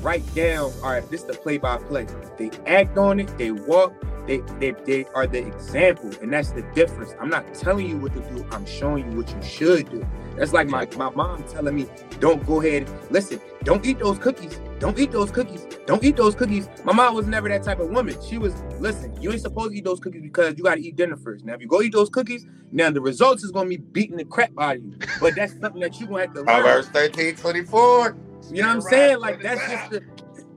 write 0.02 0.34
down. 0.34 0.72
All 0.82 0.90
right, 0.90 1.08
this 1.10 1.22
is 1.22 1.26
the 1.26 1.34
play 1.34 1.58
by 1.58 1.78
play. 1.78 2.06
They 2.38 2.50
act 2.66 2.98
on 2.98 3.20
it. 3.20 3.36
They 3.38 3.50
walk 3.50 3.94
they, 4.30 4.38
they, 4.60 4.70
they 4.84 5.04
are 5.14 5.26
the 5.26 5.44
example, 5.44 6.10
and 6.22 6.32
that's 6.32 6.52
the 6.52 6.62
difference. 6.74 7.14
I'm 7.20 7.30
not 7.30 7.52
telling 7.52 7.88
you 7.88 7.96
what 7.96 8.12
to 8.12 8.20
do. 8.20 8.46
I'm 8.52 8.64
showing 8.64 9.10
you 9.10 9.18
what 9.18 9.28
you 9.28 9.42
should 9.42 9.90
do. 9.90 10.06
That's 10.36 10.52
like 10.52 10.68
my, 10.68 10.86
my 10.96 11.10
mom 11.10 11.42
telling 11.44 11.74
me, 11.74 11.88
don't 12.20 12.46
go 12.46 12.60
ahead. 12.60 12.88
Listen, 13.10 13.40
don't 13.64 13.84
eat 13.84 13.98
those 13.98 14.18
cookies. 14.18 14.60
Don't 14.78 14.96
eat 15.00 15.10
those 15.10 15.32
cookies. 15.32 15.66
Don't 15.86 16.04
eat 16.04 16.16
those 16.16 16.36
cookies. 16.36 16.68
My 16.84 16.92
mom 16.92 17.14
was 17.14 17.26
never 17.26 17.48
that 17.48 17.64
type 17.64 17.80
of 17.80 17.90
woman. 17.90 18.16
She 18.24 18.38
was, 18.38 18.54
listen, 18.78 19.20
you 19.20 19.32
ain't 19.32 19.40
supposed 19.40 19.72
to 19.72 19.78
eat 19.78 19.84
those 19.84 19.98
cookies 19.98 20.22
because 20.22 20.56
you 20.56 20.62
got 20.62 20.76
to 20.76 20.80
eat 20.80 20.94
dinner 20.94 21.16
first. 21.16 21.44
Now, 21.44 21.54
if 21.54 21.60
you 21.60 21.66
go 21.66 21.82
eat 21.82 21.92
those 21.92 22.08
cookies, 22.08 22.46
now 22.70 22.90
the 22.90 23.00
results 23.00 23.42
is 23.42 23.50
going 23.50 23.68
to 23.68 23.76
be 23.78 23.82
beating 23.82 24.16
the 24.16 24.24
crap 24.24 24.52
out 24.58 24.76
of 24.76 24.84
you. 24.84 24.96
But 25.20 25.34
that's 25.34 25.58
something 25.60 25.80
that 25.80 25.98
you're 25.98 26.08
going 26.08 26.22
to 26.22 26.26
have 26.28 26.34
to 26.34 26.40
learn. 26.42 26.62
Proverbs 26.62 26.88
13, 26.90 27.34
24. 27.34 28.16
You 28.48 28.62
know 28.62 28.68
what 28.68 28.74
I'm 28.76 28.80
saying? 28.82 29.20
Like, 29.20 29.42
that's 29.42 29.66
just, 29.68 29.90
the, 29.90 30.02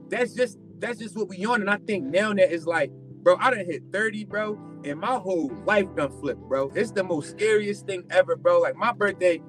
that's 0.10 0.34
just, 0.34 0.60
that's 0.80 1.00
just 1.00 1.16
what 1.16 1.30
we 1.30 1.46
on. 1.46 1.62
And 1.62 1.70
I 1.70 1.78
think 1.78 2.06
now 2.06 2.34
that 2.34 2.52
is 2.54 2.68
like, 2.68 2.92
Bro, 3.24 3.38
I 3.40 3.52
done 3.52 3.66
hit 3.66 3.84
30, 3.94 4.26
bro, 4.26 4.60
and 4.84 5.00
my 5.00 5.16
whole 5.16 5.52
life 5.66 5.88
done 5.96 6.12
flipped, 6.20 6.42
bro. 6.42 6.72
It's 6.76 6.92
the 6.92 7.06
most 7.06 7.32
scariest 7.32 7.86
thing 7.88 8.04
ever, 8.12 8.36
bro. 8.36 8.60
Like 8.60 8.76
my 8.76 8.92
birthday, 8.92 9.42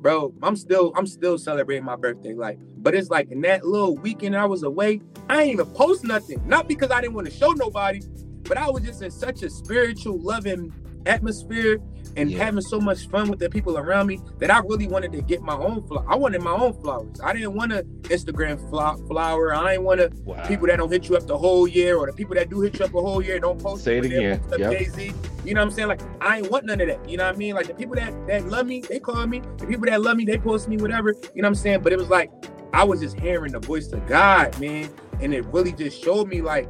bro, 0.00 0.34
I'm 0.42 0.56
still 0.56 0.92
I'm 0.96 1.06
still 1.06 1.38
celebrating 1.38 1.84
my 1.84 1.96
birthday. 1.96 2.34
Like, 2.34 2.58
but 2.78 2.94
it's 2.94 3.08
like 3.08 3.30
in 3.30 3.40
that 3.42 3.64
little 3.64 3.96
weekend 3.96 4.36
I 4.36 4.46
was 4.46 4.64
away, 4.64 5.00
I 5.28 5.42
ain't 5.42 5.52
even 5.54 5.66
post 5.74 6.04
nothing. 6.04 6.42
Not 6.48 6.68
because 6.68 6.90
I 6.90 7.00
didn't 7.00 7.14
want 7.14 7.28
to 7.28 7.32
show 7.32 7.50
nobody, 7.52 8.00
but 8.44 8.58
I 8.58 8.68
was 8.70 8.82
just 8.82 9.02
in 9.02 9.12
such 9.12 9.44
a 9.44 9.50
spiritual, 9.50 10.18
loving 10.20 10.72
atmosphere 11.06 11.78
and 12.16 12.30
yeah. 12.30 12.44
having 12.44 12.60
so 12.60 12.80
much 12.80 13.08
fun 13.08 13.28
with 13.28 13.38
the 13.38 13.48
people 13.48 13.78
around 13.78 14.06
me 14.06 14.20
that 14.38 14.50
I 14.50 14.58
really 14.60 14.86
wanted 14.86 15.12
to 15.12 15.22
get 15.22 15.42
my 15.42 15.54
own 15.54 15.86
flower. 15.86 16.04
I 16.08 16.16
wanted 16.16 16.42
my 16.42 16.52
own 16.52 16.72
flowers. 16.80 17.20
I 17.22 17.32
didn't 17.32 17.54
want 17.54 17.72
an 17.72 17.84
Instagram 18.02 18.68
flower. 18.68 19.54
I 19.54 19.72
didn't 19.72 19.84
want 19.84 20.00
to 20.00 20.10
wow. 20.24 20.46
people 20.46 20.66
that 20.66 20.76
don't 20.76 20.90
hit 20.90 21.08
you 21.08 21.16
up 21.16 21.26
the 21.26 21.38
whole 21.38 21.68
year 21.68 21.96
or 21.96 22.06
the 22.06 22.12
people 22.12 22.34
that 22.34 22.50
do 22.50 22.60
hit 22.60 22.78
you 22.78 22.84
up 22.84 22.94
a 22.94 23.00
whole 23.00 23.22
year 23.22 23.38
don't 23.38 23.60
post. 23.60 23.84
Say 23.84 23.98
it 23.98 24.04
again. 24.04 24.42
Yep. 24.56 24.72
Jay-Z. 24.72 25.12
You 25.44 25.54
know 25.54 25.60
what 25.60 25.68
I'm 25.68 25.70
saying? 25.72 25.88
Like 25.88 26.02
I 26.20 26.38
ain't 26.38 26.50
want 26.50 26.66
none 26.66 26.80
of 26.80 26.88
that. 26.88 27.08
You 27.08 27.16
know 27.16 27.24
what 27.24 27.34
I 27.34 27.38
mean? 27.38 27.54
Like 27.54 27.66
the 27.66 27.74
people 27.74 27.94
that 27.96 28.12
that 28.26 28.46
love 28.46 28.66
me, 28.66 28.80
they 28.80 29.00
call 29.00 29.26
me. 29.26 29.40
The 29.58 29.66
people 29.66 29.86
that 29.86 30.00
love 30.02 30.16
me, 30.16 30.24
they 30.24 30.38
post 30.38 30.68
me, 30.68 30.76
whatever. 30.76 31.10
You 31.34 31.42
know 31.42 31.46
what 31.46 31.48
I'm 31.48 31.54
saying? 31.54 31.80
But 31.80 31.92
it 31.92 31.98
was 31.98 32.08
like 32.08 32.30
I 32.72 32.84
was 32.84 33.00
just 33.00 33.18
hearing 33.18 33.52
the 33.52 33.60
voice 33.60 33.92
of 33.92 34.06
God, 34.06 34.58
man, 34.60 34.90
and 35.20 35.34
it 35.34 35.44
really 35.46 35.72
just 35.72 36.02
showed 36.02 36.28
me 36.28 36.42
like 36.42 36.68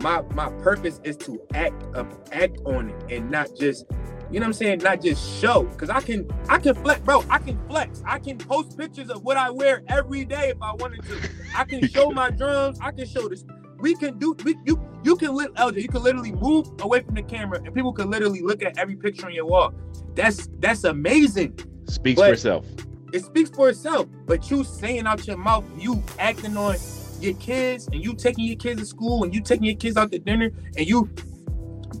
my 0.00 0.22
my 0.34 0.50
purpose 0.62 1.00
is 1.04 1.16
to 1.18 1.40
act 1.54 1.82
um, 1.96 2.10
act 2.32 2.58
on 2.64 2.90
it 2.90 3.16
and 3.16 3.30
not 3.30 3.48
just 3.58 3.84
you 4.30 4.40
know 4.40 4.44
what 4.44 4.48
I'm 4.48 4.52
saying? 4.52 4.80
Not 4.80 5.00
just 5.00 5.40
show. 5.40 5.64
Cause 5.78 5.88
I 5.88 6.00
can 6.00 6.30
I 6.48 6.58
can 6.58 6.74
flex, 6.74 7.00
bro. 7.00 7.24
I 7.30 7.38
can 7.38 7.58
flex. 7.68 8.02
I 8.04 8.18
can 8.18 8.36
post 8.36 8.76
pictures 8.76 9.08
of 9.08 9.24
what 9.24 9.36
I 9.36 9.48
wear 9.50 9.82
every 9.88 10.24
day 10.24 10.50
if 10.50 10.60
I 10.60 10.74
wanted 10.74 11.02
to. 11.04 11.30
I 11.56 11.64
can 11.64 11.88
show 11.88 12.10
my 12.22 12.30
drums. 12.30 12.78
I 12.80 12.90
can 12.90 13.06
show 13.06 13.28
this. 13.28 13.44
We 13.78 13.94
can 13.94 14.18
do 14.18 14.36
we 14.44 14.56
you 14.66 14.82
you 15.02 15.16
can 15.16 15.34
lit 15.34 15.54
LJ, 15.54 15.82
you 15.82 15.88
can 15.88 16.02
literally 16.02 16.32
move 16.32 16.68
away 16.80 17.00
from 17.00 17.14
the 17.14 17.22
camera 17.22 17.60
and 17.64 17.74
people 17.74 17.92
can 17.92 18.10
literally 18.10 18.42
look 18.42 18.62
at 18.62 18.76
every 18.76 18.96
picture 18.96 19.26
on 19.26 19.32
your 19.32 19.46
wall. 19.46 19.72
That's 20.14 20.48
that's 20.58 20.84
amazing. 20.84 21.58
Speaks 21.86 22.20
but 22.20 22.26
for 22.26 22.32
itself. 22.34 22.66
It 23.14 23.24
speaks 23.24 23.48
for 23.48 23.70
itself. 23.70 24.08
But 24.26 24.50
you 24.50 24.62
saying 24.64 25.06
out 25.06 25.26
your 25.26 25.38
mouth, 25.38 25.64
you 25.78 26.02
acting 26.18 26.56
on 26.58 26.76
your 27.20 27.34
kids 27.34 27.86
and 27.86 28.04
you 28.04 28.14
taking 28.14 28.44
your 28.44 28.56
kids 28.56 28.80
to 28.80 28.86
school 28.86 29.24
and 29.24 29.34
you 29.34 29.40
taking 29.40 29.64
your 29.64 29.76
kids 29.76 29.96
out 29.96 30.12
to 30.12 30.18
dinner 30.18 30.50
and 30.76 30.86
you 30.86 31.08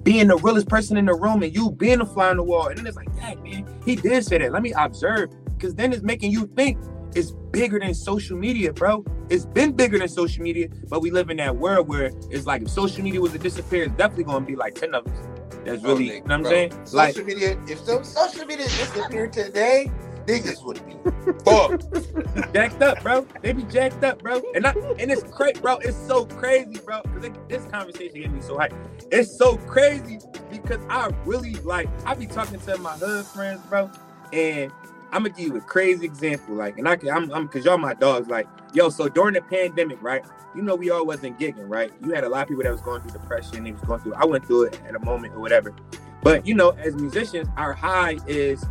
being 0.02 0.28
the 0.28 0.36
realest 0.36 0.68
person 0.68 0.96
in 0.96 1.06
the 1.06 1.14
room 1.14 1.42
and 1.42 1.54
you 1.54 1.70
being 1.72 2.00
a 2.00 2.06
fly 2.06 2.28
on 2.28 2.36
the 2.36 2.42
wall. 2.42 2.68
And 2.68 2.78
then 2.78 2.86
it's 2.86 2.96
like, 2.96 3.14
dang, 3.16 3.42
man, 3.42 3.66
he 3.84 3.96
did 3.96 4.24
say 4.24 4.38
that. 4.38 4.52
Let 4.52 4.62
me 4.62 4.72
observe. 4.72 5.30
Because 5.56 5.74
then 5.74 5.92
it's 5.92 6.02
making 6.02 6.32
you 6.32 6.46
think 6.56 6.78
it's 7.14 7.32
bigger 7.50 7.78
than 7.78 7.94
social 7.94 8.36
media, 8.36 8.72
bro. 8.72 9.04
It's 9.28 9.44
been 9.44 9.72
bigger 9.72 9.98
than 9.98 10.08
social 10.08 10.42
media, 10.42 10.68
but 10.88 11.02
we 11.02 11.10
live 11.10 11.30
in 11.30 11.36
that 11.38 11.56
world 11.56 11.88
where 11.88 12.12
it's 12.30 12.46
like 12.46 12.62
if 12.62 12.70
social 12.70 13.02
media 13.02 13.20
was 13.20 13.32
to 13.32 13.38
disappear, 13.38 13.84
it's 13.84 13.94
definitely 13.94 14.24
gonna 14.24 14.44
be 14.44 14.56
like 14.56 14.74
10 14.74 14.94
of 14.94 15.06
us. 15.06 15.18
That's 15.64 15.84
oh, 15.84 15.88
really, 15.88 16.04
you 16.04 16.12
know 16.12 16.20
what 16.20 16.32
I'm 16.32 16.44
saying? 16.44 16.70
Social 16.84 16.96
like, 16.96 17.26
media, 17.26 17.60
if 17.66 17.80
so, 17.80 18.02
social 18.02 18.46
media 18.46 18.66
disappeared 18.66 19.32
today, 19.32 19.90
niggas 20.28 20.62
would 20.62 20.84
be 20.86 20.94
fucked. 21.44 22.52
jacked 22.52 22.82
up, 22.82 23.02
bro. 23.02 23.26
They 23.42 23.52
be 23.52 23.62
jacked 23.64 24.04
up, 24.04 24.22
bro. 24.22 24.42
And 24.54 24.66
I, 24.66 24.72
and 24.98 25.10
it's 25.10 25.22
crazy, 25.22 25.60
bro. 25.60 25.78
It's 25.78 25.96
so 25.96 26.26
crazy, 26.26 26.78
bro. 26.84 27.00
Because 27.02 27.30
this 27.48 27.64
conversation 27.70 28.20
get 28.20 28.30
me 28.30 28.40
so 28.42 28.56
hyped. 28.56 28.74
It's 29.10 29.36
so 29.36 29.56
crazy 29.56 30.18
because 30.50 30.80
I 30.90 31.10
really 31.24 31.54
like. 31.56 31.88
I 32.04 32.14
be 32.14 32.26
talking 32.26 32.60
to 32.60 32.78
my 32.78 32.92
hood 32.92 33.24
friends, 33.24 33.62
bro, 33.68 33.90
and 34.32 34.70
I'm 35.10 35.22
gonna 35.22 35.30
give 35.30 35.48
you 35.48 35.56
a 35.56 35.60
crazy 35.60 36.04
example. 36.04 36.54
Like, 36.54 36.78
and 36.78 36.86
I 36.86 36.96
can, 36.96 37.08
I'm, 37.08 37.30
I'm, 37.32 37.48
cause 37.48 37.64
y'all 37.64 37.78
my 37.78 37.94
dogs. 37.94 38.28
Like, 38.28 38.46
yo, 38.74 38.90
so 38.90 39.08
during 39.08 39.34
the 39.34 39.40
pandemic, 39.40 40.02
right? 40.02 40.24
You 40.54 40.62
know, 40.62 40.74
we 40.74 40.90
all 40.90 41.06
wasn't 41.06 41.38
gigging, 41.38 41.68
right? 41.68 41.92
You 42.04 42.12
had 42.12 42.24
a 42.24 42.28
lot 42.28 42.42
of 42.42 42.48
people 42.48 42.64
that 42.64 42.72
was 42.72 42.80
going 42.80 43.00
through 43.02 43.18
depression. 43.18 43.64
They 43.64 43.72
was 43.72 43.80
going 43.82 44.00
through. 44.00 44.14
I 44.14 44.24
went 44.26 44.46
through 44.46 44.64
it 44.64 44.80
at 44.86 44.94
a 44.94 44.98
moment 44.98 45.34
or 45.34 45.40
whatever. 45.40 45.74
But 46.22 46.46
you 46.46 46.54
know, 46.54 46.70
as 46.70 46.94
musicians, 46.94 47.48
our 47.56 47.72
high 47.72 48.18
is 48.26 48.64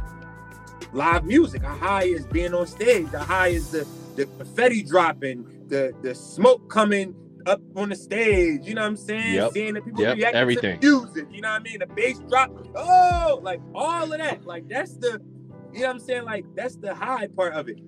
live 0.94 1.26
music. 1.26 1.64
Our 1.64 1.78
high 1.78 2.04
is 2.04 2.26
being 2.28 2.54
on 2.54 2.68
stage. 2.68 3.14
Our 3.14 3.20
high 3.20 3.50
is 3.50 3.72
the 3.72 3.88
the 4.16 4.26
confetti 4.26 4.84
dropping, 4.84 5.46
the 5.68 5.94
the 6.02 6.16
smoke 6.16 6.70
coming 6.70 7.16
up 7.46 7.62
on 7.76 7.90
the 7.90 7.96
stage. 7.96 8.66
You 8.66 8.76
know 8.76 8.82
what 8.82 8.88
I'm 8.88 8.98
saying? 8.98 9.36
Yep. 9.36 9.52
Seeing 9.54 9.74
the 9.76 9.82
people 9.82 10.02
yep. 10.02 10.18
react 10.18 10.36
Everything. 10.36 10.80
to 10.80 11.02
music. 11.02 11.28
You 11.32 11.42
know 11.42 11.50
what 11.50 11.62
I 11.62 11.64
mean? 11.64 11.80
The 11.80 11.88
bass 11.88 12.20
drop. 12.30 12.52
Oh, 12.76 13.40
like 13.42 13.62
all 13.74 14.12
of 14.12 14.20
that. 14.20 14.46
Like 14.46 14.68
that's 14.68 14.94
the. 14.98 15.22
You 15.74 15.82
know 15.82 15.88
what 15.88 15.96
I'm 15.96 16.00
saying? 16.00 16.26
Like 16.26 16.46
that's 16.56 16.76
the 16.76 16.94
high 16.94 17.28
part 17.28 17.54
of 17.54 17.70
it. 17.70 17.80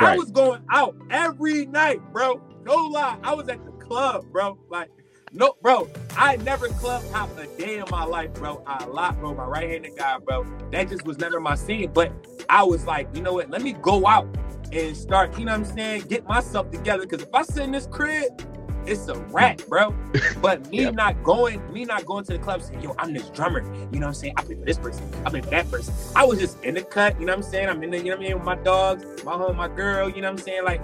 Right. 0.00 0.14
I 0.14 0.16
was 0.16 0.30
going 0.30 0.62
out 0.70 0.96
every 1.10 1.66
night, 1.66 2.00
bro. 2.12 2.40
No 2.64 2.74
lie. 2.86 3.18
I 3.22 3.34
was 3.34 3.48
at 3.48 3.64
the 3.64 3.72
club, 3.72 4.26
bro. 4.30 4.58
Like 4.68 4.90
no, 5.32 5.54
bro, 5.62 5.88
I 6.16 6.36
never 6.36 6.68
club 6.68 7.02
hop 7.12 7.36
a 7.38 7.46
day 7.58 7.78
in 7.78 7.84
my 7.90 8.04
life, 8.04 8.32
bro. 8.34 8.62
I 8.66 8.84
lot, 8.84 9.18
bro. 9.18 9.34
My 9.34 9.44
right-handed 9.44 9.96
guy, 9.96 10.18
bro. 10.18 10.46
That 10.72 10.88
just 10.88 11.04
was 11.04 11.18
never 11.18 11.40
my 11.40 11.54
scene. 11.54 11.90
But 11.92 12.12
I 12.48 12.62
was 12.62 12.86
like, 12.86 13.08
you 13.14 13.22
know 13.22 13.34
what? 13.34 13.50
Let 13.50 13.62
me 13.62 13.72
go 13.74 14.06
out 14.06 14.26
and 14.72 14.96
start, 14.96 15.38
you 15.38 15.44
know 15.44 15.52
what 15.52 15.68
I'm 15.68 15.76
saying? 15.76 16.02
Get 16.08 16.26
myself 16.26 16.70
together. 16.70 17.06
Cause 17.06 17.22
if 17.22 17.34
I 17.34 17.42
sit 17.42 17.64
in 17.64 17.72
this 17.72 17.86
crib, 17.86 18.42
it's 18.86 19.08
a 19.08 19.14
rat, 19.14 19.62
bro. 19.68 19.94
But 20.40 20.70
me 20.70 20.82
yep. 20.82 20.94
not 20.94 21.22
going, 21.22 21.60
me 21.72 21.84
not 21.84 22.06
going 22.06 22.24
to 22.24 22.32
the 22.32 22.38
club 22.38 22.62
saying, 22.62 22.80
yo, 22.80 22.94
I'm 22.98 23.12
this 23.12 23.28
drummer. 23.30 23.62
You 23.92 23.98
know 23.98 24.06
what 24.06 24.08
I'm 24.08 24.14
saying? 24.14 24.34
I 24.36 24.42
play 24.42 24.54
for 24.54 24.64
this 24.64 24.78
person. 24.78 25.10
I 25.26 25.30
play 25.30 25.40
for 25.40 25.50
that 25.50 25.70
person. 25.70 25.92
I 26.14 26.24
was 26.24 26.38
just 26.38 26.62
in 26.62 26.74
the 26.74 26.82
cut, 26.82 27.18
you 27.18 27.26
know 27.26 27.32
what 27.32 27.44
I'm 27.44 27.50
saying? 27.50 27.68
I'm 27.68 27.82
in 27.82 27.90
the, 27.90 27.98
you 27.98 28.04
know 28.04 28.10
what 28.12 28.20
I 28.20 28.28
mean, 28.28 28.34
with 28.36 28.44
my 28.44 28.56
dogs, 28.56 29.04
my 29.24 29.32
home, 29.32 29.56
my 29.56 29.68
girl, 29.68 30.08
you 30.08 30.22
know 30.22 30.30
what 30.30 30.38
I'm 30.40 30.44
saying? 30.44 30.64
Like 30.64 30.80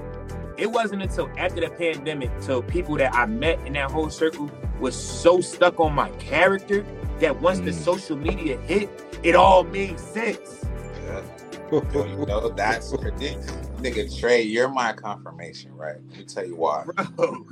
it 0.56 0.70
wasn't 0.70 1.02
until 1.02 1.30
after 1.36 1.60
the 1.60 1.70
pandemic, 1.70 2.30
till 2.40 2.62
people 2.62 2.96
that 2.96 3.14
I 3.14 3.26
met 3.26 3.58
in 3.66 3.72
that 3.74 3.90
whole 3.90 4.10
circle 4.10 4.50
was 4.80 4.94
so 4.94 5.40
stuck 5.40 5.80
on 5.80 5.94
my 5.94 6.10
character 6.10 6.84
that 7.20 7.40
once 7.40 7.60
mm. 7.60 7.66
the 7.66 7.72
social 7.72 8.16
media 8.16 8.58
hit, 8.62 8.88
it 9.22 9.34
all 9.34 9.64
made 9.64 9.98
sense. 9.98 10.64
Yo, 11.06 11.82
you 11.92 12.26
know, 12.26 12.50
that's 12.50 12.92
nigga 12.92 14.18
Tre, 14.20 14.40
you're 14.42 14.68
my 14.68 14.92
confirmation, 14.92 15.74
right? 15.74 15.96
Let 16.10 16.18
me 16.18 16.24
tell 16.24 16.46
you 16.46 16.56
why. 16.56 16.84
Bro. 17.16 17.46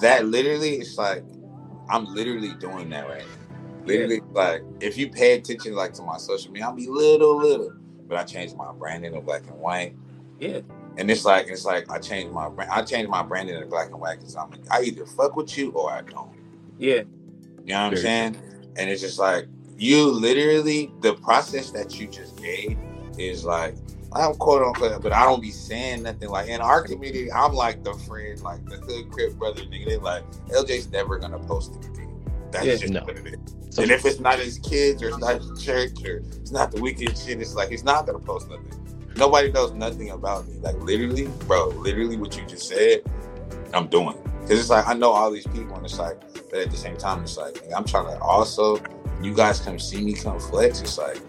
That 0.00 0.26
literally 0.26 0.80
is 0.80 0.96
like 0.96 1.24
I'm 1.88 2.06
literally 2.06 2.54
doing 2.54 2.88
that 2.90 3.08
right 3.08 3.20
now. 3.20 3.84
Literally, 3.84 4.16
yeah. 4.16 4.40
like 4.40 4.62
if 4.80 4.96
you 4.96 5.10
pay 5.10 5.34
attention 5.34 5.74
like 5.74 5.92
to 5.94 6.02
my 6.02 6.16
social 6.16 6.52
media, 6.52 6.66
I'll 6.66 6.74
be 6.74 6.88
little, 6.88 7.36
little. 7.36 7.72
But 8.08 8.18
I 8.18 8.24
changed 8.24 8.56
my 8.56 8.72
branding 8.72 9.12
to 9.12 9.20
black 9.20 9.42
and 9.48 9.58
white. 9.58 9.96
Yeah. 10.38 10.60
And 10.96 11.10
it's 11.10 11.24
like 11.24 11.48
it's 11.48 11.64
like 11.64 11.90
I 11.90 11.98
changed 11.98 12.32
my 12.32 12.48
brand. 12.48 12.70
I 12.70 12.82
changed 12.82 13.10
my 13.10 13.22
branding 13.22 13.58
to 13.58 13.66
black 13.66 13.88
and 13.88 14.00
white 14.00 14.18
because 14.18 14.36
I'm 14.36 14.50
like 14.50 14.60
I 14.70 14.82
either 14.82 15.06
fuck 15.06 15.36
with 15.36 15.56
you 15.56 15.70
or 15.72 15.90
I 15.90 16.02
don't. 16.02 16.30
Yeah. 16.78 17.02
You 17.64 17.74
know 17.74 17.84
what 17.84 17.92
I'm 17.92 17.96
saying? 17.96 18.36
And 18.76 18.90
it's 18.90 19.00
just 19.00 19.18
like 19.18 19.46
you 19.78 20.06
literally 20.10 20.92
the 21.00 21.14
process 21.14 21.70
that 21.70 21.98
you 21.98 22.06
just 22.06 22.36
gave 22.36 22.76
is 23.18 23.44
like 23.44 23.74
I'm 24.14 24.34
quote 24.34 24.62
unquote, 24.62 25.02
but 25.02 25.12
I 25.12 25.24
don't 25.24 25.40
be 25.40 25.50
saying 25.50 26.02
nothing 26.02 26.28
like 26.28 26.48
in 26.48 26.60
our 26.60 26.82
community. 26.82 27.32
I'm 27.32 27.54
like 27.54 27.82
the 27.82 27.94
friend, 27.94 28.40
like 28.42 28.64
the 28.66 28.76
hood 28.76 29.10
crip 29.10 29.34
brother 29.34 29.62
nigga. 29.62 29.86
They 29.86 29.96
like 29.96 30.24
LJ's 30.48 30.90
never 30.90 31.18
gonna 31.18 31.38
post 31.38 31.72
anything. 31.82 32.22
That's 32.50 32.66
yeah, 32.66 32.76
just 32.76 32.92
no. 32.92 33.00
what 33.04 33.16
it 33.16 33.26
is. 33.26 33.74
So, 33.74 33.82
and 33.82 33.90
if 33.90 34.04
it's 34.04 34.20
not 34.20 34.38
his 34.38 34.58
kids 34.58 35.02
or 35.02 35.08
it's 35.08 35.18
not 35.18 35.40
his 35.40 35.64
church 35.64 36.04
or 36.04 36.18
it's 36.18 36.50
not 36.50 36.70
the 36.70 36.78
Weeknd 36.78 37.24
shit, 37.24 37.40
it's 37.40 37.54
like 37.54 37.70
he's 37.70 37.84
not 37.84 38.06
gonna 38.06 38.18
post 38.18 38.50
nothing. 38.50 38.81
Nobody 39.16 39.52
knows 39.52 39.72
nothing 39.72 40.10
about 40.10 40.48
me. 40.48 40.58
Like 40.58 40.76
literally, 40.76 41.28
bro, 41.46 41.68
literally 41.68 42.16
what 42.16 42.36
you 42.36 42.46
just 42.46 42.68
said, 42.68 43.02
I'm 43.74 43.88
doing. 43.88 44.16
Cause 44.42 44.58
it's 44.58 44.70
like 44.70 44.86
I 44.88 44.94
know 44.94 45.12
all 45.12 45.30
these 45.30 45.46
people, 45.46 45.76
and 45.76 45.84
it's 45.84 45.98
like, 45.98 46.20
but 46.50 46.60
at 46.60 46.70
the 46.70 46.76
same 46.76 46.96
time, 46.96 47.22
it's 47.22 47.36
like 47.36 47.62
I'm 47.74 47.84
trying 47.84 48.06
to 48.06 48.18
also. 48.20 48.80
You 49.22 49.32
guys 49.34 49.60
come 49.60 49.78
see 49.78 50.02
me, 50.02 50.14
come 50.14 50.40
flex. 50.40 50.80
It's 50.80 50.98
like 50.98 51.20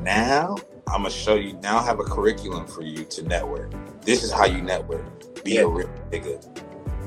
now 0.00 0.56
I'm 0.88 1.02
gonna 1.02 1.10
show 1.10 1.34
you. 1.34 1.58
Now 1.62 1.78
I 1.78 1.84
have 1.84 2.00
a 2.00 2.04
curriculum 2.04 2.66
for 2.66 2.82
you 2.82 3.04
to 3.04 3.22
network. 3.24 3.70
This 4.02 4.22
is 4.22 4.32
how 4.32 4.46
you 4.46 4.62
network. 4.62 5.04
Be 5.44 5.54
yeah. 5.54 5.62
a 5.62 5.68
real 5.68 5.88
nigga. 6.10 6.42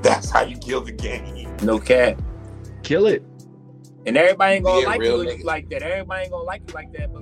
That's 0.04 0.30
how 0.30 0.44
you 0.44 0.58
kill 0.58 0.82
the 0.82 0.92
game. 0.92 1.56
No 1.64 1.80
cat. 1.80 2.20
Kill 2.84 3.08
it. 3.08 3.24
And 4.06 4.16
everybody 4.16 4.56
ain't 4.56 4.66
gonna 4.66 4.86
like 4.86 5.02
you 5.02 5.44
like 5.44 5.70
that. 5.70 5.82
Everybody 5.82 6.24
ain't 6.24 6.32
gonna 6.32 6.44
like 6.44 6.62
you 6.68 6.74
like 6.74 6.94
that. 6.94 7.12
But 7.12 7.22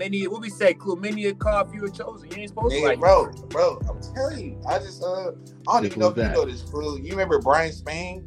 no. 0.00 0.04
Many 0.04 0.26
what 0.26 0.40
we 0.40 0.50
say, 0.50 0.74
cool. 0.74 0.96
Many 0.96 1.26
a 1.26 1.34
car 1.34 1.66
if 1.66 1.74
you 1.74 1.82
were 1.82 1.88
chosen. 1.88 2.30
You 2.30 2.36
ain't 2.38 2.48
supposed 2.48 2.74
Nigga, 2.74 2.80
to 2.80 2.86
like 2.86 3.00
bro, 3.00 3.32
bro. 3.48 3.80
I'm 3.88 4.00
telling 4.14 4.40
you, 4.40 4.62
I 4.68 4.78
just 4.78 5.02
uh, 5.02 5.32
I 5.68 5.74
don't 5.74 5.86
even 5.86 5.98
know 6.00 6.08
if 6.08 6.14
that? 6.16 6.30
you 6.30 6.36
know 6.36 6.50
this 6.50 6.62
fool. 6.62 6.98
You 6.98 7.10
remember 7.10 7.38
Brian 7.38 7.72
Spain? 7.72 8.26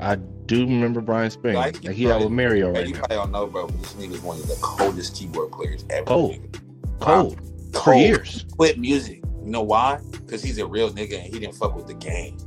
I 0.00 0.16
do 0.16 0.60
remember 0.60 1.00
Brian 1.00 1.30
Spain. 1.30 1.54
Like, 1.54 1.82
he 1.82 2.10
out 2.10 2.20
with 2.22 2.30
Mario 2.30 2.72
right 2.72 2.86
you 2.86 2.94
now. 2.94 3.00
probably 3.00 3.16
don't 3.16 3.32
know, 3.32 3.46
bro. 3.46 3.66
But 3.66 3.80
this 3.80 3.92
nigga's 3.94 4.22
one 4.22 4.38
of 4.38 4.46
the 4.46 4.56
coldest 4.60 5.14
keyboard 5.14 5.52
players 5.52 5.84
ever. 5.90 6.06
Cold, 6.06 6.60
cold, 7.00 7.38
cold 7.72 7.84
for 7.84 7.94
years. 7.94 8.44
Quit 8.56 8.78
music. 8.78 9.22
You 9.42 9.50
know 9.50 9.62
why? 9.62 10.00
Because 10.10 10.42
he's 10.42 10.58
a 10.58 10.66
real 10.66 10.90
nigga 10.90 11.22
and 11.22 11.32
he 11.32 11.38
didn't 11.38 11.54
fuck 11.54 11.76
with 11.76 11.86
the 11.86 11.94
game. 11.94 12.38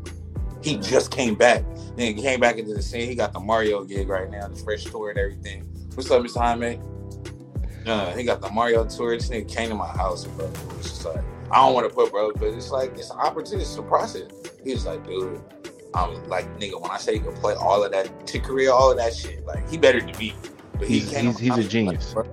He 0.63 0.77
just 0.77 1.11
came 1.11 1.35
back. 1.35 1.63
Then 1.95 2.15
he 2.15 2.21
came 2.21 2.39
back 2.39 2.57
into 2.57 2.73
the 2.73 2.81
scene. 2.81 3.07
He 3.07 3.15
got 3.15 3.33
the 3.33 3.39
Mario 3.39 3.83
gig 3.83 4.09
right 4.09 4.29
now, 4.29 4.47
the 4.47 4.55
fresh 4.55 4.83
tour 4.83 5.11
and 5.11 5.19
everything. 5.19 5.63
What's 5.93 6.09
up, 6.09 6.23
Mr. 6.23 6.41
Jaime? 6.41 6.79
Uh, 7.87 8.13
he 8.15 8.23
got 8.23 8.41
the 8.41 8.49
Mario 8.49 8.85
tour. 8.85 9.15
This 9.15 9.29
nigga 9.29 9.47
came 9.47 9.69
to 9.69 9.75
my 9.75 9.87
house, 9.87 10.25
bro. 10.25 10.51
It's 10.77 10.89
just 10.89 11.05
like 11.05 11.23
I 11.51 11.55
don't 11.57 11.73
want 11.73 11.87
to 11.87 11.93
put 11.93 12.11
bro, 12.11 12.33
but 12.33 12.49
it's 12.49 12.71
like 12.71 12.97
it's 12.97 13.09
an 13.09 13.17
opportunity, 13.17 13.63
it's 13.63 13.77
a 13.77 13.81
process. 13.81 14.29
He's 14.63 14.85
like, 14.85 15.05
dude, 15.05 15.41
I'm 15.93 16.21
like, 16.27 16.45
nigga, 16.59 16.81
when 16.81 16.91
I 16.91 16.97
say 16.97 17.13
he 17.13 17.19
can 17.19 17.33
play 17.33 17.53
all 17.55 17.83
of 17.83 17.91
that 17.91 18.07
Tickeria, 18.25 18.71
all 18.71 18.91
of 18.91 18.97
that 18.97 19.15
shit, 19.15 19.45
like 19.45 19.69
he 19.69 19.77
better 19.77 19.99
than 20.01 20.17
me. 20.17 20.35
But 20.73 20.87
he 20.87 20.99
he's, 20.99 21.15
he's, 21.15 21.39
he's 21.39 21.57
a 21.57 21.63
genius. 21.63 22.13
Like, 22.13 22.27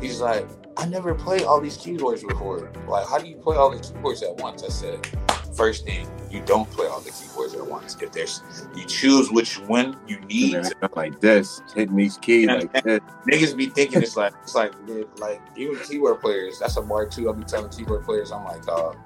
he's 0.00 0.20
like, 0.20 0.48
I 0.76 0.86
never 0.86 1.14
played 1.14 1.42
all 1.42 1.60
these 1.60 1.76
keyboards 1.76 2.22
before. 2.22 2.72
Like, 2.86 3.06
how 3.08 3.18
do 3.18 3.28
you 3.28 3.36
play 3.36 3.56
all 3.56 3.70
the 3.70 3.80
keyboards 3.80 4.22
at 4.22 4.36
once? 4.36 4.62
I 4.62 4.68
said, 4.68 5.06
first 5.52 5.84
thing, 5.84 6.08
you 6.30 6.42
don't 6.46 6.68
play 6.70 6.86
all 6.86 7.00
the 7.00 7.10
keyboards 7.10 7.54
at 7.54 7.66
once. 7.66 7.96
If 8.00 8.12
there's, 8.12 8.42
you 8.74 8.84
choose 8.86 9.30
which 9.30 9.58
one 9.60 9.96
you 10.06 10.18
need. 10.20 10.52
To, 10.52 10.90
like 10.94 11.20
this, 11.20 11.60
hitting 11.74 11.96
these 11.96 12.16
keys 12.18 12.46
like 12.46 12.72
this. 12.84 13.00
Niggas 13.28 13.56
be 13.56 13.66
thinking 13.66 14.02
it's 14.02 14.16
like 14.16 14.32
it's 14.42 14.54
like 14.54 14.72
like 15.18 15.40
even 15.56 15.76
keyboard 15.84 16.20
players. 16.20 16.58
That's 16.58 16.76
a 16.76 16.82
mark 16.82 17.10
too. 17.10 17.28
I'll 17.28 17.34
be 17.34 17.44
telling 17.44 17.70
keyboard 17.70 18.04
players, 18.04 18.32
I'm 18.32 18.44
like, 18.44 18.64
dog, 18.64 18.96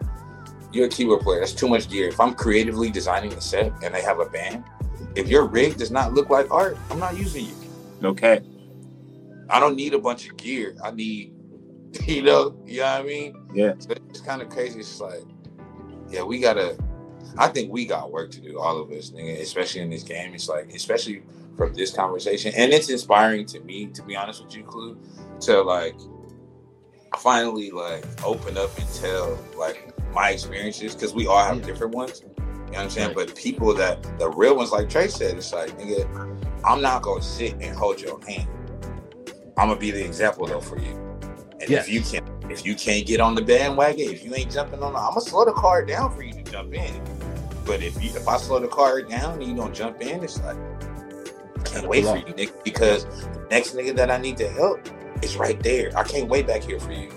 you're 0.72 0.86
a 0.86 0.90
keyboard 0.90 1.20
player. 1.20 1.40
That's 1.40 1.52
too 1.52 1.68
much 1.68 1.88
gear. 1.90 2.08
If 2.08 2.20
I'm 2.20 2.34
creatively 2.34 2.90
designing 2.90 3.32
a 3.32 3.40
set 3.40 3.72
and 3.82 3.94
they 3.94 4.02
have 4.02 4.20
a 4.20 4.26
band, 4.26 4.64
if 5.14 5.28
your 5.28 5.46
rig 5.46 5.76
does 5.76 5.90
not 5.90 6.12
look 6.12 6.30
like 6.30 6.50
art, 6.50 6.76
I'm 6.90 6.98
not 6.98 7.16
using 7.16 7.46
you. 7.46 7.54
Okay. 8.04 8.40
I 9.48 9.60
don't 9.60 9.76
need 9.76 9.94
a 9.94 9.98
bunch 9.98 10.28
of 10.28 10.36
gear. 10.36 10.76
I 10.82 10.90
need, 10.90 11.32
you 12.06 12.22
know, 12.22 12.60
you 12.66 12.80
know 12.80 12.84
what 12.84 13.00
I 13.00 13.02
mean? 13.02 13.48
Yeah. 13.54 13.74
So 13.78 13.90
it's 14.10 14.20
kind 14.20 14.42
of 14.42 14.50
crazy. 14.50 14.80
It's 14.80 15.00
like, 15.00 15.22
yeah, 16.10 16.22
we 16.22 16.38
gotta. 16.40 16.76
I 17.38 17.48
think 17.48 17.70
we 17.70 17.84
got 17.84 18.12
work 18.12 18.30
to 18.32 18.40
do, 18.40 18.58
all 18.58 18.80
of 18.80 18.90
us, 18.90 19.10
nigga, 19.10 19.40
especially 19.40 19.82
in 19.82 19.90
this 19.90 20.02
game. 20.02 20.32
It's 20.34 20.48
like, 20.48 20.72
especially 20.72 21.22
from 21.56 21.74
this 21.74 21.92
conversation, 21.92 22.52
and 22.56 22.72
it's 22.72 22.88
inspiring 22.88 23.46
to 23.46 23.60
me, 23.60 23.86
to 23.86 24.02
be 24.02 24.16
honest 24.16 24.42
with 24.44 24.56
you, 24.56 24.64
Klue, 24.64 24.96
to 25.40 25.60
like 25.62 25.96
finally 27.18 27.70
like 27.70 28.04
open 28.24 28.56
up 28.56 28.76
and 28.78 28.88
tell 28.94 29.38
like 29.56 29.94
my 30.12 30.30
experiences 30.30 30.94
because 30.94 31.14
we 31.14 31.26
all 31.26 31.44
have 31.44 31.64
different 31.64 31.94
ones. 31.94 32.22
You 32.22 32.28
know 32.72 32.78
what 32.78 32.78
I'm 32.78 32.90
saying? 32.90 33.08
Right. 33.08 33.28
But 33.28 33.36
people 33.36 33.74
that 33.74 34.18
the 34.18 34.30
real 34.30 34.56
ones, 34.56 34.72
like 34.72 34.88
Tre 34.88 35.08
said, 35.08 35.36
it's 35.36 35.52
like, 35.52 35.78
nigga, 35.78 36.06
I'm 36.64 36.82
not 36.82 37.02
gonna 37.02 37.22
sit 37.22 37.54
and 37.60 37.76
hold 37.76 38.00
your 38.00 38.20
hand. 38.26 38.48
I'm 39.56 39.68
gonna 39.68 39.76
be 39.76 39.90
the 39.90 40.04
example 40.04 40.46
though 40.46 40.60
for 40.60 40.78
you. 40.78 40.92
And 41.60 41.70
yes. 41.70 41.86
if 41.86 41.92
you 41.92 42.00
can 42.00 42.35
if 42.50 42.64
you 42.64 42.74
can't 42.74 43.06
get 43.06 43.20
on 43.20 43.34
the 43.34 43.42
bandwagon, 43.42 44.08
if 44.10 44.24
you 44.24 44.34
ain't 44.34 44.50
jumping 44.50 44.82
on, 44.82 44.92
the, 44.92 44.98
I'm 44.98 45.10
gonna 45.10 45.20
slow 45.20 45.44
the 45.44 45.52
car 45.52 45.84
down 45.84 46.14
for 46.14 46.22
you 46.22 46.32
to 46.32 46.42
jump 46.42 46.74
in. 46.74 47.02
But 47.64 47.82
if 47.82 48.02
you 48.02 48.10
if 48.10 48.28
I 48.28 48.36
slow 48.36 48.60
the 48.60 48.68
car 48.68 49.02
down 49.02 49.40
and 49.40 49.44
you 49.44 49.54
don't 49.54 49.74
jump 49.74 50.00
in, 50.00 50.22
it's 50.22 50.40
like 50.42 50.56
I 51.58 51.62
can't 51.64 51.88
wait 51.88 52.04
for 52.04 52.16
you, 52.16 52.34
nigga, 52.34 52.64
because 52.64 53.04
the 53.04 53.46
next 53.50 53.74
nigga 53.74 53.94
that 53.96 54.10
I 54.10 54.18
need 54.18 54.36
to 54.38 54.48
help 54.48 54.80
is 55.22 55.36
right 55.36 55.60
there. 55.62 55.96
I 55.96 56.04
can't 56.04 56.28
wait 56.28 56.46
back 56.46 56.62
here 56.62 56.78
for 56.78 56.92
you. 56.92 57.10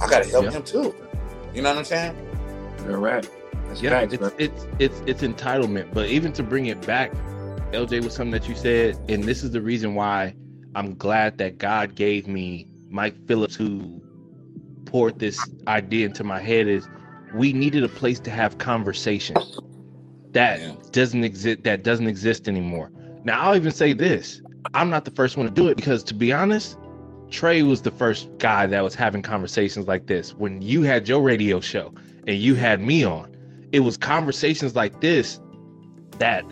I 0.00 0.08
gotta 0.08 0.28
help 0.28 0.50
him 0.50 0.62
too. 0.62 0.94
You 1.54 1.62
know 1.62 1.70
what 1.70 1.78
I'm 1.78 1.84
saying? 1.84 2.16
You're 2.84 2.98
right. 2.98 3.28
That's 3.68 3.80
yeah, 3.80 4.00
it's, 4.00 4.14
it's 4.38 4.66
it's 4.78 5.02
it's 5.06 5.22
entitlement. 5.22 5.94
But 5.94 6.08
even 6.08 6.32
to 6.34 6.42
bring 6.42 6.66
it 6.66 6.84
back, 6.86 7.12
LJ 7.72 8.04
was 8.04 8.14
something 8.14 8.32
that 8.32 8.48
you 8.48 8.54
said, 8.54 8.98
and 9.08 9.24
this 9.24 9.42
is 9.42 9.52
the 9.52 9.60
reason 9.60 9.94
why 9.94 10.34
I'm 10.74 10.94
glad 10.96 11.38
that 11.38 11.58
God 11.58 11.94
gave 11.94 12.26
me 12.26 12.66
Mike 12.90 13.14
Phillips, 13.26 13.54
who 13.54 14.02
poured 14.94 15.18
this 15.18 15.44
idea 15.66 16.06
into 16.06 16.22
my 16.22 16.40
head. 16.40 16.68
Is 16.68 16.88
we 17.34 17.52
needed 17.52 17.82
a 17.82 17.88
place 17.88 18.20
to 18.20 18.30
have 18.30 18.58
conversation 18.58 19.36
that 20.30 20.60
yeah. 20.60 20.72
doesn't 20.92 21.24
exist. 21.24 21.64
That 21.64 21.82
doesn't 21.82 22.06
exist 22.06 22.46
anymore. 22.46 22.92
Now 23.24 23.40
I'll 23.40 23.56
even 23.56 23.72
say 23.72 23.92
this: 23.92 24.40
I'm 24.72 24.90
not 24.90 25.04
the 25.04 25.10
first 25.10 25.36
one 25.36 25.46
to 25.46 25.52
do 25.52 25.66
it 25.66 25.74
because, 25.74 26.04
to 26.04 26.14
be 26.14 26.32
honest, 26.32 26.78
Tre 27.28 27.64
was 27.64 27.82
the 27.82 27.90
first 27.90 28.28
guy 28.38 28.68
that 28.68 28.84
was 28.84 28.94
having 28.94 29.20
conversations 29.20 29.88
like 29.88 30.06
this 30.06 30.32
when 30.34 30.62
you 30.62 30.82
had 30.82 31.08
your 31.08 31.22
radio 31.22 31.58
show 31.60 31.92
and 32.28 32.36
you 32.36 32.54
had 32.54 32.80
me 32.80 33.02
on. 33.02 33.34
It 33.72 33.80
was 33.80 33.96
conversations 33.96 34.76
like 34.76 35.00
this 35.00 35.40
that 36.18 36.44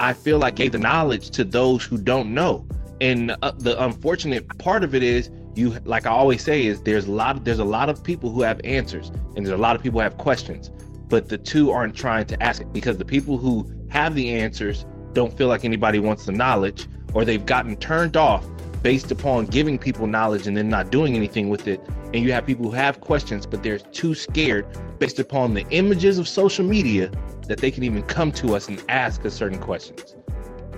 I 0.00 0.14
feel 0.14 0.38
like 0.38 0.56
gave 0.56 0.72
the 0.72 0.78
knowledge 0.78 1.28
to 1.32 1.44
those 1.44 1.84
who 1.84 1.98
don't 1.98 2.32
know. 2.32 2.66
And 3.02 3.36
uh, 3.42 3.52
the 3.58 3.78
unfortunate 3.84 4.48
part 4.56 4.82
of 4.82 4.94
it 4.94 5.02
is 5.02 5.28
you 5.54 5.76
like 5.84 6.06
I 6.06 6.10
always 6.10 6.42
say 6.42 6.66
is 6.66 6.82
there's 6.82 7.06
a 7.06 7.12
lot 7.12 7.36
of, 7.36 7.44
there's 7.44 7.58
a 7.58 7.64
lot 7.64 7.88
of 7.88 8.02
people 8.02 8.30
who 8.30 8.42
have 8.42 8.60
answers 8.64 9.08
and 9.36 9.46
there's 9.46 9.58
a 9.58 9.62
lot 9.62 9.76
of 9.76 9.82
people 9.82 10.00
who 10.00 10.04
have 10.04 10.18
questions, 10.18 10.70
but 11.08 11.28
the 11.28 11.38
two 11.38 11.70
aren't 11.70 11.94
trying 11.94 12.26
to 12.26 12.42
ask 12.42 12.62
it 12.62 12.72
because 12.72 12.98
the 12.98 13.04
people 13.04 13.36
who 13.36 13.70
have 13.88 14.14
the 14.14 14.30
answers 14.30 14.86
don't 15.12 15.36
feel 15.36 15.48
like 15.48 15.64
anybody 15.64 15.98
wants 15.98 16.24
the 16.24 16.32
knowledge 16.32 16.86
or 17.12 17.24
they've 17.24 17.44
gotten 17.44 17.76
turned 17.76 18.16
off 18.16 18.46
based 18.82 19.10
upon 19.10 19.46
giving 19.46 19.78
people 19.78 20.06
knowledge 20.06 20.46
and 20.46 20.56
then 20.56 20.68
not 20.68 20.90
doing 20.90 21.14
anything 21.14 21.48
with 21.48 21.68
it. 21.68 21.80
And 22.12 22.16
you 22.16 22.32
have 22.32 22.44
people 22.44 22.66
who 22.66 22.72
have 22.72 23.00
questions, 23.00 23.46
but 23.46 23.62
they're 23.62 23.78
too 23.78 24.14
scared 24.14 24.66
based 24.98 25.18
upon 25.18 25.54
the 25.54 25.64
images 25.70 26.18
of 26.18 26.26
social 26.26 26.64
media 26.64 27.10
that 27.46 27.58
they 27.58 27.70
can 27.70 27.84
even 27.84 28.02
come 28.02 28.32
to 28.32 28.54
us 28.54 28.68
and 28.68 28.82
ask 28.88 29.24
us 29.24 29.34
certain 29.34 29.58
questions. 29.58 30.16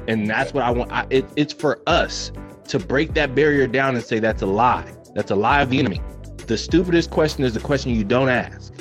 And 0.06 0.28
that's 0.28 0.52
what 0.52 0.64
I 0.64 0.70
want. 0.70 0.92
I, 0.92 1.06
it, 1.10 1.24
it's 1.36 1.52
for 1.52 1.80
us 1.86 2.30
to 2.68 2.78
break 2.78 3.14
that 3.14 3.34
barrier 3.34 3.66
down 3.66 3.94
and 3.94 4.04
say 4.04 4.18
that's 4.18 4.42
a 4.42 4.46
lie. 4.46 4.92
That's 5.14 5.30
a 5.30 5.36
lie 5.36 5.62
of 5.62 5.70
the 5.70 5.78
enemy. 5.78 6.00
The 6.46 6.58
stupidest 6.58 7.10
question 7.10 7.44
is 7.44 7.54
the 7.54 7.60
question 7.60 7.94
you 7.94 8.04
don't 8.04 8.28
ask. 8.28 8.72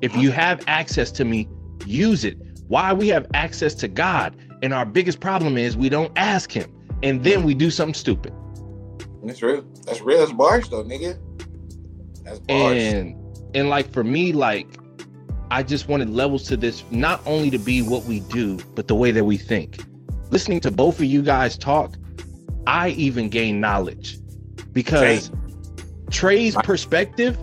If 0.00 0.14
you 0.16 0.30
have 0.32 0.62
access 0.66 1.10
to 1.12 1.24
me, 1.24 1.48
use 1.86 2.24
it. 2.24 2.36
Why 2.68 2.92
we 2.92 3.08
have 3.08 3.26
access 3.34 3.74
to 3.76 3.88
God, 3.88 4.36
and 4.62 4.74
our 4.74 4.84
biggest 4.84 5.20
problem 5.20 5.56
is 5.56 5.76
we 5.76 5.88
don't 5.88 6.12
ask 6.16 6.50
Him, 6.50 6.72
and 7.02 7.22
then 7.22 7.44
we 7.44 7.54
do 7.54 7.70
something 7.70 7.94
stupid. 7.94 8.32
That's 9.22 9.42
real. 9.42 9.64
That's 9.84 10.00
real. 10.00 10.18
That's 10.18 10.32
bars 10.32 10.68
though, 10.68 10.84
nigga. 10.84 11.18
That's 12.24 12.40
bars. 12.40 12.82
And 12.82 13.16
and 13.54 13.68
like 13.68 13.90
for 13.92 14.04
me, 14.04 14.32
like 14.32 14.66
I 15.50 15.62
just 15.62 15.88
wanted 15.88 16.10
levels 16.10 16.44
to 16.44 16.56
this, 16.56 16.84
not 16.90 17.20
only 17.24 17.50
to 17.50 17.58
be 17.58 17.82
what 17.82 18.04
we 18.04 18.20
do, 18.20 18.58
but 18.74 18.88
the 18.88 18.94
way 18.94 19.12
that 19.12 19.24
we 19.24 19.36
think. 19.36 19.84
Listening 20.30 20.60
to 20.60 20.70
both 20.70 20.98
of 20.98 21.04
you 21.04 21.22
guys 21.22 21.56
talk, 21.56 21.96
I 22.66 22.90
even 22.90 23.28
gain 23.28 23.60
knowledge 23.60 24.18
because 24.72 25.30
Tre's 26.10 26.56
perspective, 26.56 27.38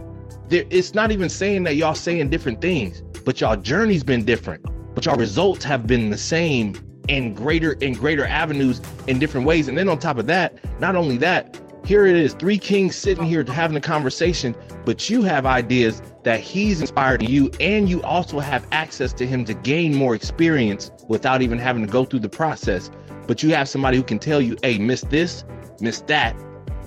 there, 0.49 0.65
it's 0.69 0.93
not 0.93 1.11
even 1.11 1.29
saying 1.29 1.63
that 1.63 1.75
y'all 1.75 1.95
saying 1.95 2.29
different 2.29 2.61
things, 2.61 3.01
but 3.25 3.41
y'all 3.41 3.57
journey's 3.57 4.03
been 4.03 4.25
different, 4.25 4.65
but 4.95 5.05
y'all 5.05 5.15
results 5.15 5.63
have 5.65 5.87
been 5.87 6.09
the 6.09 6.17
same 6.17 6.75
in 7.07 7.33
greater 7.33 7.75
and 7.81 7.97
greater 7.97 8.25
avenues 8.25 8.81
in 9.07 9.19
different 9.19 9.45
ways. 9.45 9.67
And 9.67 9.77
then 9.77 9.89
on 9.89 9.99
top 9.99 10.17
of 10.17 10.27
that, 10.27 10.57
not 10.79 10.95
only 10.95 11.17
that, 11.17 11.59
here 11.85 12.05
it 12.05 12.15
is, 12.15 12.33
three 12.33 12.57
kings 12.57 12.95
sitting 12.95 13.25
here 13.25 13.43
having 13.43 13.75
a 13.75 13.81
conversation, 13.81 14.55
but 14.85 15.09
you 15.09 15.21
have 15.23 15.45
ideas 15.45 16.01
that 16.23 16.39
he's 16.39 16.79
inspired 16.79 17.27
you, 17.27 17.51
and 17.59 17.89
you 17.89 18.01
also 18.03 18.39
have 18.39 18.65
access 18.71 19.11
to 19.13 19.27
him 19.27 19.43
to 19.45 19.53
gain 19.53 19.93
more 19.93 20.15
experience 20.15 20.91
without 21.09 21.41
even 21.41 21.59
having 21.59 21.85
to 21.85 21.91
go 21.91 22.05
through 22.05 22.19
the 22.19 22.29
process. 22.29 22.89
But 23.27 23.41
you 23.43 23.53
have 23.53 23.69
somebody 23.69 23.97
who 23.97 24.03
can 24.03 24.19
tell 24.19 24.41
you, 24.41 24.57
hey, 24.63 24.77
miss 24.77 25.01
this, 25.01 25.45
miss 25.79 26.01
that. 26.01 26.35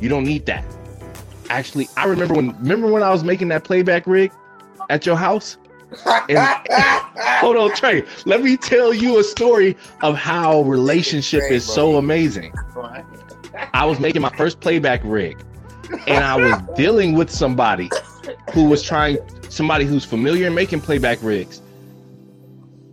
You 0.01 0.09
don't 0.09 0.24
need 0.24 0.47
that. 0.47 0.64
Actually, 1.49 1.89
I 1.97 2.07
remember 2.07 2.34
when 2.34 2.57
remember 2.59 2.91
when 2.91 3.03
I 3.03 3.11
was 3.11 3.24
making 3.24 3.49
that 3.49 3.64
playback 3.64 4.07
rig 4.07 4.32
at 4.91 5.07
your 5.07 5.16
house? 5.16 5.57
And, 6.28 6.39
hold 7.41 7.57
on, 7.57 7.74
Tre. 7.74 8.03
Let 8.24 8.43
me 8.43 8.57
tell 8.57 8.93
you 8.93 9.18
a 9.18 9.24
story 9.24 9.76
of 10.03 10.16
how 10.16 10.62
relationship 10.62 11.45
is 11.51 11.64
so 11.64 11.97
amazing. 11.97 12.53
I 13.72 13.87
was 13.87 14.01
making 14.01 14.22
my 14.22 14.30
first 14.37 14.61
playback 14.61 15.01
rig, 15.05 15.39
and 16.07 16.24
I 16.24 16.37
was 16.37 16.76
dealing 16.76 17.14
with 17.14 17.30
somebody 17.30 17.89
who 18.53 18.64
was 18.64 18.82
trying, 18.82 19.18
somebody 19.49 19.84
who's 19.84 20.05
familiar 20.05 20.49
in 20.49 20.55
making 20.55 20.80
playback 20.80 21.22
rigs. 21.22 21.62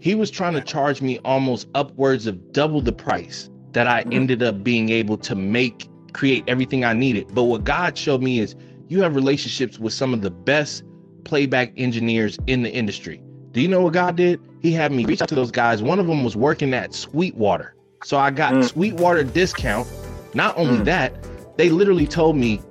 He 0.04 0.16
was 0.16 0.30
trying 0.30 0.51
to 0.56 0.60
charge 0.60 1.01
me 1.01 1.18
almost 1.20 1.70
upwards 1.76 2.28
of 2.28 2.51
double 2.51 2.82
the 2.82 2.91
price 2.91 3.49
that 3.72 3.88
I 3.88 4.01
mm-hmm. 4.01 4.12
ended 4.12 4.43
up 4.43 4.62
being 4.62 4.89
able 4.89 5.16
to 5.20 5.34
make, 5.34 5.88
create 6.12 6.43
everything 6.45 6.84
I 6.84 6.91
needed. 6.91 7.34
But 7.34 7.43
what 7.43 7.64
God 7.64 7.97
showed 7.97 8.22
me 8.22 8.39
is 8.39 8.54
you 8.89 9.01
have 9.01 9.16
relationships 9.16 9.80
with 9.80 9.93
some 9.93 10.14
of 10.14 10.22
the 10.22 10.30
best 10.30 10.84
playback 11.24 11.72
engineers 11.78 12.38
in 12.47 12.64
the 12.64 12.70
industry. 12.70 13.24
Do 13.54 13.62
you 13.62 13.70
know 13.70 13.80
what 13.80 13.93
God 13.93 14.18
did? 14.18 14.41
He 14.62 14.74
had 14.74 14.91
me 14.91 15.06
reach 15.06 15.22
out 15.22 15.30
to 15.30 15.36
those 15.36 15.51
guys. 15.51 15.82
One 15.82 15.99
of 15.99 16.08
them 16.08 16.26
was 16.26 16.36
working 16.36 16.74
at 16.74 16.93
Sweetwater. 16.93 17.74
So 18.04 18.18
I 18.18 18.30
got 18.30 18.56
mm. 18.56 18.64
Sweetwater 18.66 19.24
discount 19.24 19.88
not 20.34 20.58
only 20.58 20.80
mm. 20.80 20.84
that, 20.84 21.14
they 21.56 21.70
literally 21.70 22.08
told 22.08 22.36
me 22.36 22.62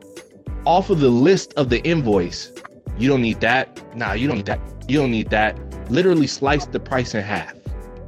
off 0.66 0.90
of 0.90 1.00
the 1.00 1.08
list 1.08 1.54
of 1.54 1.70
the 1.70 1.80
invoice, 1.80 2.52
you 2.98 3.08
don't 3.08 3.22
need 3.22 3.40
that. 3.40 3.96
Nah, 3.96 4.12
you 4.12 4.28
don't 4.28 4.36
need 4.36 4.46
that. 4.46 4.60
You 4.86 4.98
don't 4.98 5.10
need 5.10 5.30
that. 5.30 5.58
Literally 5.90 6.26
sliced 6.26 6.72
the 6.72 6.80
price 6.80 7.14
in 7.14 7.22
half. 7.22 7.54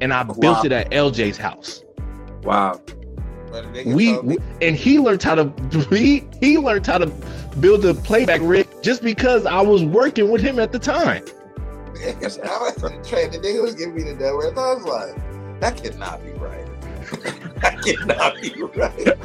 And 0.01 0.12
I 0.12 0.22
wow. 0.25 0.35
built 0.35 0.64
it 0.64 0.72
at 0.72 0.91
LJ's 0.91 1.37
house. 1.37 1.83
Wow. 2.43 2.81
We, 3.87 4.18
we, 4.18 4.39
and 4.61 4.75
he 4.75 4.99
learned 4.99 5.22
how 5.22 5.37
to 5.37 5.53
he, 5.91 6.25
he 6.41 6.59
learned 6.59 6.87
how 6.87 6.99
to 6.99 7.07
build 7.61 7.85
a 7.85 7.95
playback 7.95 8.41
rig 8.43 8.68
just 8.83 9.03
because 9.03 9.47
I 9.47 9.61
was 9.61 9.85
working 9.85 10.31
with 10.31 10.41
him 10.41 10.59
at 10.59 10.72
the 10.72 10.79
time. 10.79 11.25
I 12.05 12.14
was 12.20 12.37
trying 12.37 13.31
the 13.31 13.39
nigga 13.39 13.62
was 13.62 13.75
giving 13.77 13.95
me 13.95 14.03
the 14.03 14.14
number. 14.14 14.61
I 14.61 14.75
was 14.75 14.85
like, 14.85 15.61
that 15.61 15.77
cannot 15.77 16.22
be 16.22 16.31
right. 16.33 16.66
that 17.61 17.81
cannot 17.83 18.41
be 18.43 18.51
right. 18.75 19.18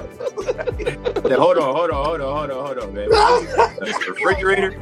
hold 1.37 1.57
on, 1.57 1.75
hold 1.75 1.89
on, 1.89 2.05
hold 2.05 2.21
on, 2.21 2.35
hold 2.37 2.51
on, 2.51 2.65
hold 2.65 2.77
on, 2.77 2.93
man. 2.93 3.09
refrigerator. 4.07 4.79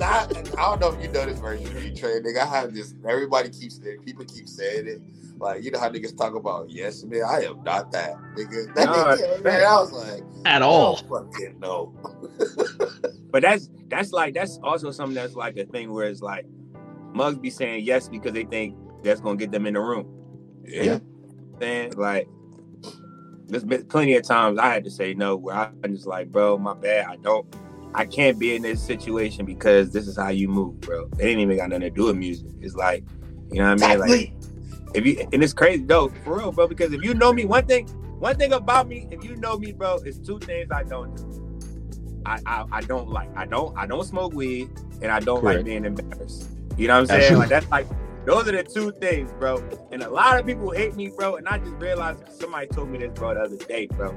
I 0.00 0.26
don't 0.56 0.80
know 0.80 0.92
if 0.92 1.02
you 1.02 1.08
know 1.10 1.26
this 1.26 1.38
version 1.38 1.66
of 1.66 1.84
you 1.84 1.94
trade, 1.94 2.24
nigga. 2.24 2.38
I 2.40 2.46
have 2.46 2.74
this. 2.74 2.94
Everybody 3.06 3.50
keeps 3.50 3.80
saying, 3.80 4.02
people 4.02 4.24
keep 4.24 4.48
saying 4.48 4.86
it. 4.86 5.00
Like 5.38 5.62
you 5.64 5.70
know 5.70 5.78
how 5.78 5.90
niggas 5.90 6.16
talk 6.16 6.34
about 6.34 6.70
yes, 6.70 7.04
man. 7.04 7.22
I 7.26 7.44
am 7.44 7.62
not 7.64 7.90
that 7.92 8.16
nigga. 8.36 8.74
That 8.74 8.86
no, 8.86 8.92
nigga, 8.92 9.44
man, 9.44 9.62
I 9.62 9.80
was 9.80 9.92
like, 9.92 10.22
at 10.44 10.62
all. 10.62 10.96
Fucking 10.96 11.58
no. 11.60 11.92
but 13.30 13.42
that's 13.42 13.68
that's 13.88 14.12
like 14.12 14.34
that's 14.34 14.58
also 14.62 14.90
something 14.90 15.14
that's 15.14 15.34
like 15.34 15.56
a 15.56 15.64
thing 15.64 15.92
where 15.92 16.06
it's 16.06 16.22
like 16.22 16.46
mugs 17.12 17.38
be 17.38 17.50
saying 17.50 17.84
yes 17.84 18.08
because 18.08 18.32
they 18.32 18.44
think 18.44 18.76
that's 19.02 19.20
gonna 19.20 19.36
get 19.36 19.50
them 19.50 19.66
in 19.66 19.74
the 19.74 19.80
room. 19.80 20.06
Yeah. 20.64 20.82
yeah. 20.82 20.98
Saying 21.60 21.92
like 21.96 22.28
there's 23.46 23.64
been 23.64 23.84
plenty 23.86 24.14
of 24.14 24.24
times 24.24 24.58
I 24.58 24.72
had 24.72 24.84
to 24.84 24.90
say 24.90 25.14
no 25.14 25.36
where 25.36 25.56
I'm 25.56 25.94
just 25.94 26.06
like, 26.06 26.30
bro, 26.30 26.58
my 26.58 26.74
bad. 26.74 27.06
I 27.06 27.16
don't 27.16 27.46
I 27.94 28.04
can't 28.04 28.38
be 28.38 28.56
in 28.56 28.62
this 28.62 28.82
situation 28.82 29.46
because 29.46 29.92
this 29.92 30.08
is 30.08 30.16
how 30.16 30.30
you 30.30 30.48
move, 30.48 30.80
bro. 30.80 31.08
It 31.18 31.24
ain't 31.24 31.40
even 31.40 31.56
got 31.56 31.68
nothing 31.68 31.82
to 31.82 31.90
do 31.90 32.06
with 32.06 32.16
music. 32.16 32.50
It's 32.60 32.74
like, 32.74 33.04
you 33.52 33.60
know 33.60 33.72
what 33.72 33.82
I 33.82 33.96
mean? 33.96 34.00
Like 34.00 34.32
if 34.94 35.06
you 35.06 35.26
and 35.32 35.42
it's 35.42 35.52
crazy, 35.52 35.84
though, 35.84 36.08
for 36.24 36.38
real, 36.38 36.52
bro, 36.52 36.66
because 36.66 36.92
if 36.92 37.02
you 37.02 37.14
know 37.14 37.32
me, 37.32 37.44
one 37.44 37.66
thing, 37.66 37.86
one 38.18 38.36
thing 38.36 38.52
about 38.52 38.88
me, 38.88 39.06
if 39.10 39.24
you 39.24 39.36
know 39.36 39.58
me, 39.58 39.72
bro, 39.72 39.96
it's 40.04 40.18
two 40.18 40.38
things 40.38 40.70
I 40.70 40.82
don't 40.84 41.14
do. 41.16 42.22
I, 42.26 42.40
I, 42.46 42.64
I 42.72 42.80
don't 42.80 43.10
like. 43.10 43.28
I 43.36 43.44
don't 43.44 43.76
I 43.76 43.86
don't 43.86 44.04
smoke 44.04 44.32
weed 44.32 44.70
and 45.02 45.12
I 45.12 45.20
don't 45.20 45.40
Correct. 45.40 45.58
like 45.58 45.64
being 45.66 45.84
embarrassed. 45.84 46.48
You 46.76 46.88
know 46.88 46.94
what 46.94 47.00
I'm 47.00 47.06
saying? 47.06 47.20
Absolutely. 47.20 47.40
Like 47.40 47.48
that's 47.48 47.70
like 47.70 47.86
those 48.24 48.48
are 48.48 48.52
the 48.52 48.62
two 48.62 48.92
things, 48.92 49.30
bro. 49.38 49.62
And 49.92 50.02
a 50.02 50.08
lot 50.08 50.38
of 50.38 50.46
people 50.46 50.70
hate 50.70 50.96
me, 50.96 51.08
bro. 51.08 51.36
And 51.36 51.46
I 51.46 51.58
just 51.58 51.74
realized 51.74 52.20
somebody 52.32 52.66
told 52.68 52.88
me 52.88 52.98
this, 52.98 53.12
bro, 53.12 53.34
the 53.34 53.40
other 53.40 53.56
day, 53.56 53.86
bro. 53.86 54.16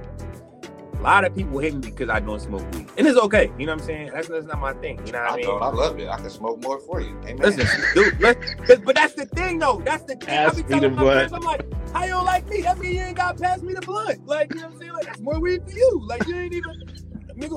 A 0.97 1.01
lot 1.01 1.25
of 1.25 1.35
people 1.35 1.59
hate 1.59 1.75
me 1.75 1.81
because 1.81 2.09
I 2.09 2.19
don't 2.19 2.39
smoke 2.39 2.63
weed, 2.73 2.87
and 2.97 3.07
it's 3.07 3.17
okay. 3.19 3.51
You 3.57 3.67
know 3.67 3.73
what 3.73 3.81
I'm 3.81 3.87
saying? 3.87 4.11
That's, 4.13 4.27
that's 4.27 4.47
not 4.47 4.59
my 4.59 4.73
thing. 4.73 4.99
You 5.05 5.11
know 5.11 5.19
what 5.19 5.29
I, 5.29 5.33
I 5.33 5.37
mean? 5.37 5.49
I 5.49 5.69
love 5.69 5.99
it. 5.99 6.09
I 6.09 6.17
can 6.17 6.29
smoke 6.29 6.61
more 6.63 6.79
for 6.79 7.01
you. 7.01 7.15
Amen. 7.25 7.37
Listen, 7.37 7.67
dude, 7.93 8.19
let's, 8.19 8.55
but 8.83 8.95
that's 8.95 9.13
the 9.13 9.25
thing, 9.27 9.59
though. 9.59 9.81
That's 9.85 10.03
the 10.03 10.15
thing. 10.15 10.27
Pass 10.27 10.53
I 10.57 10.61
be 10.61 10.67
telling 10.67 10.95
my 10.95 11.03
friends, 11.03 11.33
I'm 11.33 11.41
like, 11.41 11.61
how 11.93 12.03
you 12.03 12.11
don't 12.11 12.25
like 12.25 12.49
me? 12.49 12.61
That 12.61 12.79
mean 12.79 12.95
you 12.95 13.01
ain't 13.01 13.15
got 13.15 13.39
past 13.39 13.63
me 13.63 13.73
the 13.73 13.81
blunt. 13.81 14.25
Like, 14.25 14.53
you 14.53 14.59
know 14.59 14.67
what 14.67 14.73
I'm 14.73 14.79
saying? 14.79 14.93
Like, 14.93 15.05
that's 15.05 15.19
more 15.19 15.39
weed 15.39 15.63
for 15.63 15.71
you. 15.71 16.01
Like, 16.07 16.25
you 16.27 16.35
ain't 16.35 16.53
even. 16.53 16.73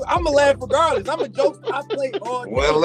I'm 0.07 0.27
a 0.27 0.29
laugh 0.29 0.57
regardless. 0.59 1.09
I'm 1.09 1.21
a 1.21 1.27
joke. 1.27 1.65
I 1.71 1.81
play 1.89 2.11
all 2.21 2.45
day. 2.45 2.51
Well, 2.51 2.79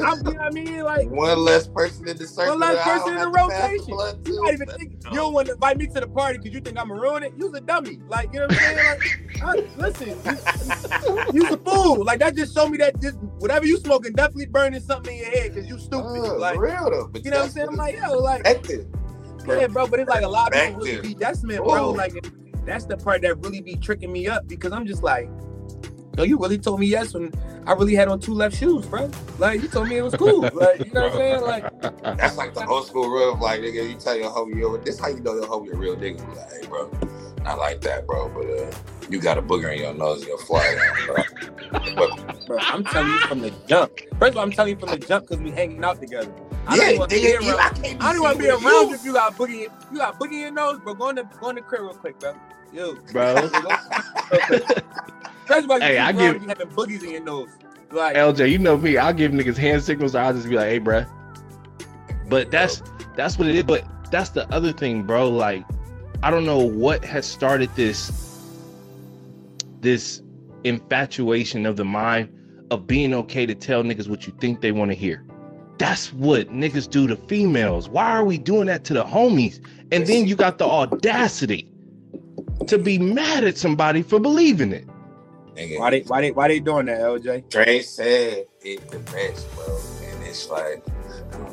I'm, 0.00 0.18
you 0.18 0.22
know 0.24 0.30
what 0.32 0.40
I 0.40 0.50
mean? 0.50 0.82
Like 0.82 1.08
one 1.08 1.38
less 1.38 1.68
person 1.68 2.08
in 2.08 2.16
the 2.16 2.26
circle. 2.26 2.58
One 2.58 2.60
less 2.60 2.84
person 2.84 3.14
in 3.14 3.20
the 3.20 3.28
rotation. 3.28 3.88
You 4.24 4.42
not 4.42 4.52
even 4.54 4.68
think 4.68 4.92
you 5.04 5.10
don't 5.14 5.32
want 5.32 5.46
to 5.48 5.54
invite 5.54 5.76
me 5.78 5.86
to 5.88 6.00
the 6.00 6.08
party 6.08 6.38
because 6.38 6.54
you 6.54 6.60
think 6.60 6.78
I'm 6.78 6.88
gonna 6.88 7.00
ruin 7.00 7.22
it. 7.22 7.34
You's 7.36 7.54
a 7.54 7.60
dummy. 7.60 8.00
Like 8.08 8.32
you 8.32 8.40
know 8.40 8.46
what 8.46 8.52
I'm 8.52 8.58
saying? 8.58 9.00
Like, 9.00 9.42
I, 9.42 9.76
listen, 9.76 10.08
you, 10.08 11.40
you's 11.42 11.50
a 11.52 11.58
fool. 11.58 12.04
Like 12.04 12.20
that 12.20 12.36
just 12.36 12.54
showed 12.54 12.68
me 12.70 12.78
that 12.78 13.00
just 13.00 13.18
whatever 13.38 13.66
you 13.66 13.76
smoking 13.78 14.12
definitely 14.12 14.46
burning 14.46 14.80
something 14.80 15.16
in 15.16 15.22
your 15.24 15.30
head 15.30 15.54
because 15.54 15.68
you 15.68 15.78
stupid. 15.78 16.06
Uh, 16.06 16.38
like 16.38 16.58
real 16.58 16.90
though. 16.90 17.08
But 17.08 17.24
you 17.24 17.30
know 17.30 17.38
what 17.38 17.46
I'm 17.46 17.50
saying? 17.50 17.68
I'm 17.68 17.76
like, 17.76 17.96
yo, 17.96 18.18
like 18.18 18.46
active. 18.46 18.86
Yeah, 19.46 19.66
bro, 19.66 19.86
but 19.86 20.00
it's 20.00 20.08
like 20.08 20.22
a 20.22 20.28
lot 20.28 20.54
of 20.54 20.62
people 20.62 20.80
really 20.82 21.00
be 21.00 21.14
that's 21.14 21.42
man, 21.42 21.58
bro. 21.58 21.90
Like 21.90 22.14
that's 22.64 22.84
the 22.84 22.96
part 22.96 23.22
that 23.22 23.36
really 23.38 23.60
be 23.60 23.76
tricking 23.76 24.12
me 24.12 24.28
up 24.28 24.46
because 24.46 24.72
I'm 24.72 24.86
just 24.86 25.02
like, 25.02 25.28
no, 26.16 26.24
you 26.24 26.38
really 26.38 26.58
told 26.58 26.80
me 26.80 26.86
yes 26.86 27.14
when 27.14 27.32
I 27.66 27.72
really 27.72 27.94
had 27.94 28.08
on 28.08 28.20
two 28.20 28.34
left 28.34 28.56
shoes, 28.56 28.84
bro. 28.86 29.10
Like 29.38 29.62
you 29.62 29.68
told 29.68 29.88
me 29.88 29.96
it 29.96 30.02
was 30.02 30.14
cool. 30.14 30.42
Like 30.52 30.86
you 30.86 30.92
know 30.92 31.02
what 31.02 31.12
I'm 31.12 31.18
saying? 31.18 31.40
Like 31.42 31.82
that's 32.18 32.36
like 32.36 32.54
the 32.54 32.66
old 32.66 32.86
school 32.86 33.08
rule 33.08 33.34
of 33.34 33.40
like 33.40 33.60
nigga, 33.60 33.88
you 33.88 33.94
tell 33.94 34.16
your 34.16 34.30
homie 34.30 34.60
yo, 34.60 34.76
this 34.76 34.98
how 34.98 35.08
you 35.08 35.20
know 35.20 35.34
your 35.34 35.46
homie 35.46 35.72
a 35.72 35.76
real 35.76 35.96
nigga. 35.96 36.26
Like, 36.36 36.52
hey, 36.52 36.66
bro, 36.68 36.90
not 37.42 37.58
like 37.58 37.80
that, 37.82 38.06
bro. 38.06 38.28
But 38.28 38.46
uh, 38.46 38.70
you 39.08 39.20
got 39.20 39.38
a 39.38 39.42
booger 39.42 39.72
in 39.72 39.80
your 39.80 39.94
nose, 39.94 40.24
you'll 40.26 40.38
fly 40.38 40.74
down, 40.74 41.06
bro. 41.96 42.06
bro. 42.46 42.58
I'm 42.60 42.84
telling 42.84 43.10
you 43.10 43.18
from 43.20 43.40
the 43.40 43.52
jump. 43.66 43.92
First 44.18 44.32
of 44.32 44.36
all, 44.36 44.42
I'm 44.42 44.52
telling 44.52 44.74
you 44.74 44.78
from 44.78 44.90
the 44.90 44.98
jump 44.98 45.28
because 45.28 45.42
we 45.42 45.50
hanging 45.50 45.82
out 45.82 46.00
together. 46.00 46.32
I 46.66 46.76
yeah, 46.76 46.90
don't 46.90 46.98
want 46.98 47.10
to 47.10 47.16
be 47.16 47.36
around. 47.36 47.58
I, 47.58 47.96
I 48.00 48.12
don't 48.12 48.22
want 48.22 48.36
to 48.36 48.42
be 48.42 48.48
around 48.48 48.88
you. 48.88 48.94
if 48.94 49.04
you 49.04 49.12
got 49.14 49.36
boogie. 49.36 49.68
You 49.90 49.98
got 49.98 50.20
boogie 50.20 50.32
in 50.32 50.40
your 50.40 50.50
nose, 50.52 50.78
bro. 50.80 50.94
Go 50.94 51.08
in 51.08 51.16
the 51.16 51.24
go 51.24 51.48
in 51.48 51.56
the 51.56 51.62
crib 51.62 51.82
real 51.82 51.94
quick, 51.94 52.18
bro. 52.18 52.34
Yo, 52.72 52.94
bro. 53.12 53.36
hey, 55.78 55.98
I 55.98 56.12
give 56.12 56.42
you 56.42 56.48
having 56.48 56.68
boogies 56.68 57.02
in 57.02 57.10
your 57.10 57.22
nose. 57.22 57.50
Like 57.90 58.16
LJ, 58.16 58.50
you 58.50 58.58
know 58.58 58.78
me. 58.78 58.96
I'll 58.96 59.12
give 59.12 59.32
niggas 59.32 59.58
hand 59.58 59.82
signals. 59.82 60.14
I'll 60.14 60.32
just 60.32 60.48
be 60.48 60.56
like, 60.56 60.68
"Hey, 60.68 60.78
bro." 60.78 61.04
But 62.28 62.50
that's 62.50 62.82
that's 63.14 63.38
what 63.38 63.48
it 63.48 63.56
is. 63.56 63.64
But 63.64 63.84
that's 64.10 64.30
the 64.30 64.50
other 64.50 64.72
thing, 64.72 65.02
bro. 65.02 65.28
Like, 65.28 65.66
I 66.22 66.30
don't 66.30 66.46
know 66.46 66.60
what 66.60 67.04
has 67.04 67.26
started 67.26 67.68
this 67.76 68.10
this 69.80 70.22
infatuation 70.64 71.66
of 71.66 71.76
the 71.76 71.84
mind 71.84 72.30
of 72.70 72.86
being 72.86 73.12
okay 73.12 73.44
to 73.44 73.54
tell 73.54 73.82
niggas 73.82 74.08
what 74.08 74.26
you 74.26 74.32
think 74.40 74.62
they 74.62 74.72
want 74.72 74.90
to 74.90 74.94
hear. 74.94 75.26
That's 75.76 76.10
what 76.14 76.48
niggas 76.48 76.88
do 76.88 77.06
to 77.06 77.16
females. 77.16 77.90
Why 77.90 78.12
are 78.12 78.24
we 78.24 78.38
doing 78.38 78.66
that 78.68 78.84
to 78.84 78.94
the 78.94 79.04
homies? 79.04 79.60
And 79.90 80.06
then 80.06 80.26
you 80.26 80.36
got 80.36 80.56
the 80.56 80.64
audacity 80.64 81.71
to 82.68 82.78
be 82.78 82.98
mad 82.98 83.44
at 83.44 83.58
somebody 83.58 84.02
for 84.02 84.18
believing 84.18 84.72
it. 84.72 84.86
Why 85.78 85.90
they 85.90 86.00
why 86.00 86.20
they 86.22 86.32
why 86.32 86.48
they 86.48 86.60
doing 86.60 86.86
that, 86.86 87.00
LJ? 87.00 87.50
Tre 87.50 87.82
said 87.82 88.46
it 88.62 88.88
the 88.90 88.98
best, 89.00 89.54
bro. 89.54 89.78
And 90.02 90.22
it's 90.24 90.48
like 90.48 90.82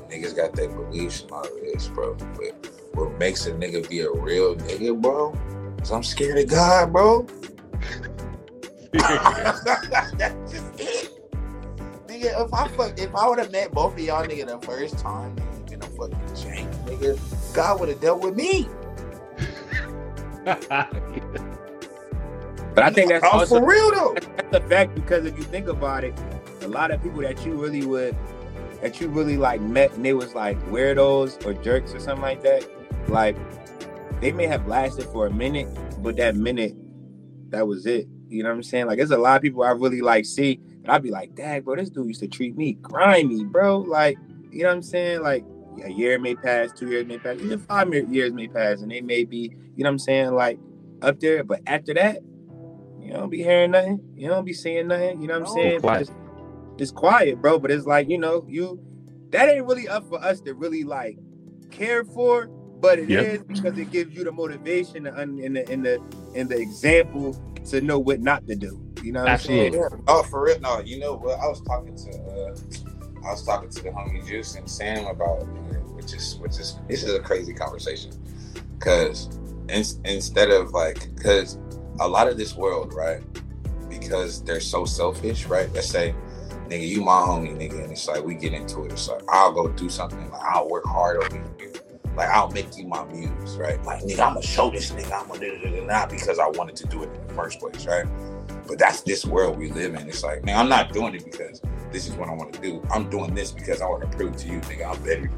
niggas 0.10 0.36
got 0.36 0.54
their 0.54 0.70
beliefs 0.70 1.22
and 1.24 1.32
all 1.32 1.44
this, 1.62 1.88
bro. 1.90 2.16
But 2.16 2.66
what 2.94 3.18
makes 3.20 3.46
a 3.46 3.52
nigga 3.52 3.88
be 3.90 4.00
a 4.02 4.12
real 4.12 4.56
nigga, 4.56 5.00
bro? 5.00 5.36
Is 5.82 5.92
I'm 5.92 6.04
scared 6.04 6.38
of 6.40 6.48
God, 6.48 6.94
bro. 6.94 7.28
That's 8.94 10.52
just 10.52 10.80
it. 10.80 11.12
Nigga, 12.08 12.46
if 12.46 12.54
I 12.54 12.68
fuck 12.70 12.98
if 13.00 13.14
I 13.16 13.28
would 13.28 13.40
have 13.40 13.52
met 13.52 13.72
both 13.72 13.94
of 13.94 14.00
y'all 14.00 14.26
nigga 14.26 14.48
the 14.48 14.60
first 14.66 14.98
time, 14.98 15.36
nigga, 15.36 15.70
been 15.70 15.82
a 15.84 15.86
fucking 15.86 16.36
change, 16.36 16.74
nigga. 16.86 17.54
God 17.54 17.80
would 17.80 17.90
have 17.90 18.02
dealt 18.02 18.22
with 18.22 18.36
me. 18.36 18.68
But 22.80 22.84
I 22.84 22.92
think 22.92 23.10
that's 23.10 23.26
oh, 23.26 23.40
also 23.40 23.60
for 23.60 23.68
real 23.68 23.92
though. 23.92 24.16
That's 24.38 24.66
a 24.66 24.70
fact 24.70 24.96
because 24.96 25.26
if 25.26 25.38
you 25.38 25.44
think 25.44 25.68
about 25.68 26.06
it, 26.06 26.18
a 26.62 26.68
lot 26.70 26.92
of 26.92 27.04
people 27.04 27.22
that 27.22 27.46
you 27.46 27.54
really 27.54 27.86
would 27.86 28.16
that 28.82 29.02
you 29.02 29.10
really 29.10 29.36
like 29.36 29.60
met 29.60 29.92
and 29.94 30.06
they 30.06 30.14
was 30.14 30.34
like 30.34 30.58
weirdos 30.68 31.46
or 31.46 31.54
jerks 31.56 31.94
or 31.94 32.00
something 32.00 32.22
like 32.22 32.42
that, 32.44 32.66
like 33.10 33.36
they 34.22 34.32
may 34.32 34.48
have 34.48 34.66
lasted 34.66 35.06
for 35.08 35.28
a 35.28 35.30
minute, 35.30 35.68
but 36.02 36.16
that 36.16 36.38
minute, 36.38 36.74
that 37.50 37.68
was 37.68 37.86
it. 37.86 38.08
You 38.30 38.44
know 38.44 38.50
what 38.50 38.56
I'm 38.56 38.64
saying? 38.64 38.86
Like 38.86 38.98
there's 38.98 39.12
a 39.12 39.18
lot 39.18 39.36
of 39.36 39.42
people 39.42 39.64
I 39.64 39.72
really 39.72 40.00
like 40.00 40.24
see, 40.24 40.62
and 40.84 40.90
I'd 40.90 41.04
be 41.04 41.12
like, 41.12 41.36
Dad, 41.36 41.66
bro, 41.66 41.76
this 41.76 41.90
dude 41.90 42.08
used 42.08 42.22
to 42.22 42.30
treat 42.30 42.56
me 42.56 42.74
grimy, 42.74 43.44
bro. 43.44 43.80
Like, 43.80 44.18
you 44.52 44.64
know 44.64 44.70
what 44.70 44.76
I'm 44.76 44.84
saying? 44.84 45.22
Like 45.22 45.44
a 45.84 45.90
year 45.90 46.20
may 46.20 46.36
pass, 46.36 46.72
two 46.72 46.88
years 46.90 47.06
may 47.06 47.18
pass, 47.18 47.38
even 47.40 47.60
five 47.60 47.94
years 47.94 48.34
may 48.34 48.48
pass, 48.48 48.82
and 48.82 48.92
they 48.92 49.02
may 49.02 49.24
be, 49.24 49.54
you 49.76 49.84
know 49.84 49.90
what 49.90 49.94
I'm 49.94 50.00
saying, 50.00 50.32
like 50.34 50.60
up 51.02 51.20
there. 51.20 51.44
But 51.44 51.62
after 51.68 51.94
that, 51.94 52.20
you 53.00 53.14
don't 53.14 53.30
be 53.30 53.44
hearing 53.44 53.72
nothing. 53.72 54.00
You 54.16 54.30
don't 54.30 54.46
be 54.46 54.54
seeing 54.54 54.88
nothing. 54.88 55.22
You 55.22 55.28
know 55.28 55.40
what 55.40 55.50
I'm 55.50 55.56
saying? 55.56 55.82
quiet. 55.82 56.00
Just, 56.00 56.14
just 56.78 56.96
quiet, 56.96 57.42
bro. 57.42 57.60
But 57.60 57.72
it's 57.72 57.86
like, 57.86 58.10
you 58.10 58.18
know, 58.18 58.46
you 58.48 58.80
that 59.32 59.50
ain't 59.50 59.66
really 59.66 59.88
up 59.88 60.08
for 60.10 60.24
us 60.24 60.42
to 60.42 60.54
really 60.54 60.84
like 60.84 61.18
care 61.72 62.04
for, 62.04 62.48
but 62.48 63.00
it 63.00 63.10
is 63.10 63.40
Yep. 63.40 63.48
because 63.48 63.78
it 63.78 63.92
gives 63.92 64.16
you 64.16 64.24
the 64.24 64.32
motivation 64.32 65.08
and 65.08 65.40
in 65.40 65.54
the 65.54 65.72
in 65.72 65.84
the 65.84 66.02
in 66.34 66.48
the 66.48 66.58
example 66.58 67.36
to 67.66 67.82
know 67.82 68.00
what 68.00 68.22
not 68.22 68.46
to 68.48 68.56
do. 68.56 68.82
You 69.04 69.14
know 69.14 69.22
what 69.22 69.30
Absolutely. 69.30 69.80
I'm 69.80 69.90
saying? 69.90 70.04
Oh, 70.08 70.24
for 70.24 70.44
real? 70.44 70.60
No, 70.60 70.80
you 70.80 71.00
know 71.00 71.16
what? 71.16 71.40
I 71.40 71.48
was 71.48 71.62
talking 71.62 71.96
to 71.96 72.12
uh, 72.12 72.56
I 73.28 73.32
was 73.32 73.46
talking 73.46 73.70
to 73.70 73.84
the 73.84 73.90
homie 73.90 74.26
Juice 74.26 74.56
and 74.56 74.70
Sam 74.70 75.06
about, 75.06 75.48
is 76.14 76.36
which 76.38 76.60
is 76.60 76.80
this 76.88 77.04
is 77.04 77.14
a 77.14 77.20
crazy 77.20 77.54
conversation, 77.54 78.12
because 78.78 79.30
in, 79.70 79.84
instead 80.06 80.50
of 80.50 80.72
like, 80.72 81.14
because 81.16 81.60
a 82.00 82.08
lot 82.08 82.28
of 82.28 82.38
this 82.38 82.56
world, 82.56 82.94
right? 82.94 83.22
Because 83.90 84.44
they're 84.44 84.60
so 84.60 84.86
selfish, 84.86 85.46
right? 85.46 85.72
Let's 85.74 85.88
say, 85.88 86.16
nigga, 86.68 86.88
you 86.88 87.02
my 87.02 87.12
homie, 87.12 87.56
nigga, 87.56 87.84
and 87.84 87.92
it's 87.92 88.08
like 88.08 88.24
we 88.24 88.36
get 88.36 88.54
into 88.54 88.86
it. 88.86 88.92
It's 88.92 89.08
like 89.08 89.22
I'll 89.30 89.52
go 89.52 89.68
do 89.68 89.90
something, 89.90 90.30
like 90.32 90.42
I'll 90.42 90.70
work 90.70 90.86
hard 90.86 91.18
over 91.24 91.36
you. 91.36 91.74
Like 92.16 92.30
I'll 92.30 92.50
make 92.52 92.76
you 92.78 92.88
my 92.88 93.06
muse, 93.06 93.56
right? 93.58 93.82
Like 93.84 94.04
nigga, 94.04 94.20
I'm 94.20 94.34
gonna 94.34 94.42
show 94.42 94.70
this 94.70 94.92
nigga, 94.92 95.22
I'm 95.22 95.28
gonna 95.28 95.40
do 95.40 95.54
it, 95.64 95.88
not 95.88 96.10
because 96.10 96.40
I 96.40 96.48
wanted 96.48 96.76
to 96.78 96.88
do 96.88 97.04
it 97.04 97.10
in 97.14 97.28
the 97.28 97.34
first 97.34 97.60
place, 97.60 97.86
right? 97.86 98.06
But 98.68 98.78
that's 98.78 99.02
this 99.02 99.26
world 99.26 99.58
we 99.58 99.72
live 99.72 99.96
in. 99.96 100.08
It's 100.08 100.24
like, 100.24 100.44
man, 100.44 100.58
I'm 100.58 100.70
not 100.70 100.94
doing 100.94 101.16
it 101.16 101.26
because 101.26 101.62
this 101.92 102.08
is 102.08 102.14
what 102.16 102.30
I 102.30 102.34
want 102.34 102.54
to 102.54 102.62
do. 102.62 102.84
I'm 102.92 103.10
doing 103.10 103.34
this 103.34 103.52
because 103.52 103.82
I 103.82 103.88
want 103.88 104.04
to 104.04 104.18
prove 104.18 104.36
to 104.38 104.48
you, 104.48 104.60
nigga, 104.62 104.94
I'm 104.94 105.04
better. 105.04 105.32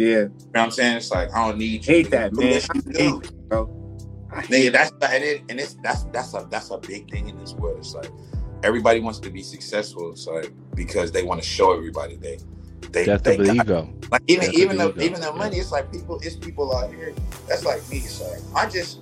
You 0.00 0.08
Yeah. 0.08 0.24
know 0.24 0.30
what 0.52 0.60
I'm 0.62 0.70
saying? 0.72 0.96
It's 0.98 1.10
like 1.10 1.34
I 1.34 1.48
don't 1.48 1.58
need 1.58 1.86
you. 1.86 1.94
Hate 1.94 2.10
that, 2.10 2.32
man. 2.34 2.54
what 2.54 2.74
you 2.74 2.82
I 2.86 2.92
do. 2.92 2.98
hate 2.98 3.22
that, 3.22 3.48
bro. 3.50 3.70
I 4.32 4.42
Nigga, 4.44 4.72
that's 4.72 4.92
and, 5.02 5.24
it, 5.24 5.44
and 5.48 5.60
it's 5.60 5.74
that's 5.82 6.04
that's 6.12 6.34
a 6.34 6.46
that's 6.50 6.70
a 6.70 6.78
big 6.78 7.10
thing 7.10 7.28
in 7.28 7.38
this 7.38 7.54
world. 7.54 7.78
It's 7.78 7.94
like 7.94 8.10
everybody 8.62 9.00
wants 9.00 9.20
to 9.20 9.30
be 9.30 9.42
successful. 9.42 10.12
It's 10.12 10.26
like 10.26 10.52
because 10.74 11.12
they 11.12 11.22
want 11.24 11.42
to 11.42 11.46
show 11.48 11.76
everybody 11.76 12.16
they 12.16 12.38
they, 12.92 13.06
Death 13.06 13.22
they 13.24 13.36
the 13.36 13.44
ego. 13.44 13.94
like 14.10 14.22
even 14.28 14.46
That's 14.46 14.58
even 14.58 14.78
the 14.78 14.94
the 14.94 15.04
even 15.04 15.20
the 15.20 15.32
money, 15.32 15.58
it's 15.58 15.72
like 15.72 15.92
people, 15.92 16.20
it's 16.22 16.36
people 16.36 16.74
out 16.76 16.90
here. 16.90 17.14
That's 17.48 17.64
like 17.64 17.88
me. 17.88 17.98
It's 17.98 18.20
like 18.20 18.40
I 18.54 18.68
just 18.68 19.00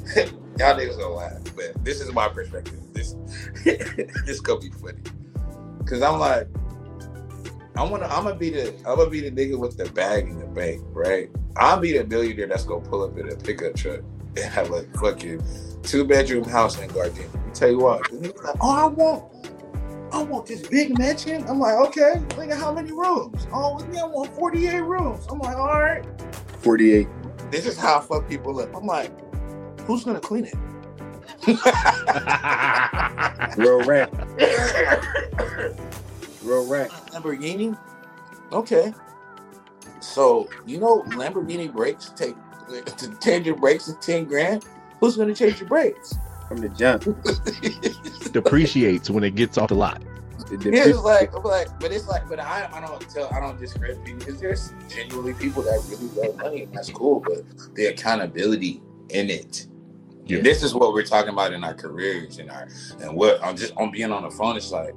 y'all 0.16 0.76
niggas 0.76 0.98
gonna 0.98 1.14
laugh, 1.14 1.42
but 1.56 1.84
this 1.84 2.00
is 2.00 2.12
my 2.12 2.28
perspective. 2.28 2.80
This 2.92 3.16
this 3.64 4.40
gonna 4.40 4.60
be 4.60 4.70
funny 4.70 5.02
because 5.78 6.02
I'm 6.02 6.18
like 6.20 6.48
I 7.76 7.82
wanna 7.82 8.06
I'm 8.06 8.24
gonna 8.24 8.36
be 8.36 8.50
the 8.50 8.68
I'm 8.86 8.96
gonna 8.96 9.10
be 9.10 9.28
the 9.28 9.30
nigga 9.30 9.58
with 9.58 9.76
the 9.76 9.90
bag 9.90 10.28
in 10.28 10.38
the 10.38 10.46
bank, 10.46 10.82
right? 10.92 11.28
I'll 11.56 11.80
be 11.80 11.96
the 11.96 12.04
billionaire 12.04 12.46
that's 12.46 12.64
gonna 12.64 12.88
pull 12.88 13.02
up 13.02 13.18
in 13.18 13.30
a 13.30 13.36
pickup 13.36 13.74
truck 13.74 14.00
and 14.36 14.44
have 14.44 14.70
a 14.70 14.84
fucking 14.98 15.42
two 15.82 16.04
bedroom 16.04 16.44
house 16.44 16.78
in 16.78 16.88
Gardena. 16.90 17.32
Let 17.34 17.54
tell 17.54 17.70
you 17.70 17.78
what, 17.78 18.12
like, 18.12 18.56
oh, 18.60 18.70
I 18.70 18.86
want. 18.86 19.24
I 20.12 20.22
want 20.22 20.46
this 20.46 20.66
big 20.68 20.96
mansion. 20.96 21.44
I'm 21.48 21.58
like, 21.58 21.74
okay, 21.88 22.22
nigga, 22.28 22.56
how 22.56 22.72
many 22.72 22.92
rooms? 22.92 23.48
Oh, 23.52 23.74
with 23.74 23.88
me, 23.88 23.98
I 23.98 24.04
want 24.04 24.32
48 24.36 24.80
rooms. 24.82 25.26
I'm 25.28 25.40
like, 25.40 25.56
all 25.56 25.80
right. 25.80 26.04
48. 26.62 27.08
This 27.50 27.66
is 27.66 27.76
how 27.76 27.98
I 27.98 28.00
fuck 28.00 28.28
people 28.28 28.60
up. 28.60 28.72
I'm 28.76 28.86
like, 28.86 29.10
who's 29.80 30.04
gonna 30.04 30.20
clean 30.20 30.44
it? 30.44 30.54
Real 33.56 33.82
rap. 33.84 34.12
Real 36.44 36.66
rap. 36.66 36.90
Lamborghini? 37.10 37.76
Okay. 38.52 38.92
So, 40.00 40.48
you 40.66 40.78
know, 40.78 41.02
Lamborghini 41.08 41.72
brakes 41.72 42.10
take 42.14 42.36
to 42.96 43.18
change 43.20 43.46
your 43.46 43.56
brakes 43.56 43.88
is 43.88 43.96
10 44.00 44.24
grand. 44.24 44.64
Who's 45.00 45.16
gonna 45.16 45.34
change 45.34 45.60
your 45.60 45.68
brakes? 45.68 46.14
From 46.48 46.58
the 46.58 46.68
jump. 46.70 47.04
Depreciates 48.32 49.10
when 49.10 49.24
it 49.24 49.34
gets 49.34 49.58
off 49.58 49.68
the 49.68 49.74
lot. 49.74 50.02
Yeah, 50.50 50.84
it's 50.86 50.98
like, 50.98 51.34
I'm 51.34 51.42
like, 51.42 51.68
but 51.80 51.90
it's 51.90 52.06
like, 52.06 52.28
but 52.28 52.38
I, 52.38 52.68
I 52.72 52.80
don't 52.80 53.00
tell, 53.08 53.32
I 53.32 53.40
don't 53.40 53.58
discredit 53.58 54.04
people 54.04 54.18
because 54.18 54.40
there's 54.40 54.72
genuinely 54.88 55.32
people 55.34 55.62
that 55.62 55.82
really 55.88 56.08
love 56.28 56.36
money, 56.36 56.62
and 56.64 56.72
that's 56.74 56.90
cool. 56.90 57.20
But 57.20 57.44
the 57.74 57.86
accountability 57.86 58.82
in 59.08 59.30
it, 59.30 59.66
Yeah. 60.26 60.42
this 60.42 60.62
is 60.62 60.74
what 60.74 60.92
we're 60.92 61.04
talking 61.04 61.30
about 61.32 61.54
in 61.54 61.64
our 61.64 61.72
careers 61.74 62.38
and 62.38 62.50
our, 62.50 62.68
and 63.00 63.16
what 63.16 63.42
I'm 63.42 63.56
just 63.56 63.74
on 63.76 63.90
being 63.90 64.12
on 64.12 64.22
the 64.22 64.30
phone. 64.30 64.56
It's 64.56 64.70
like, 64.70 64.94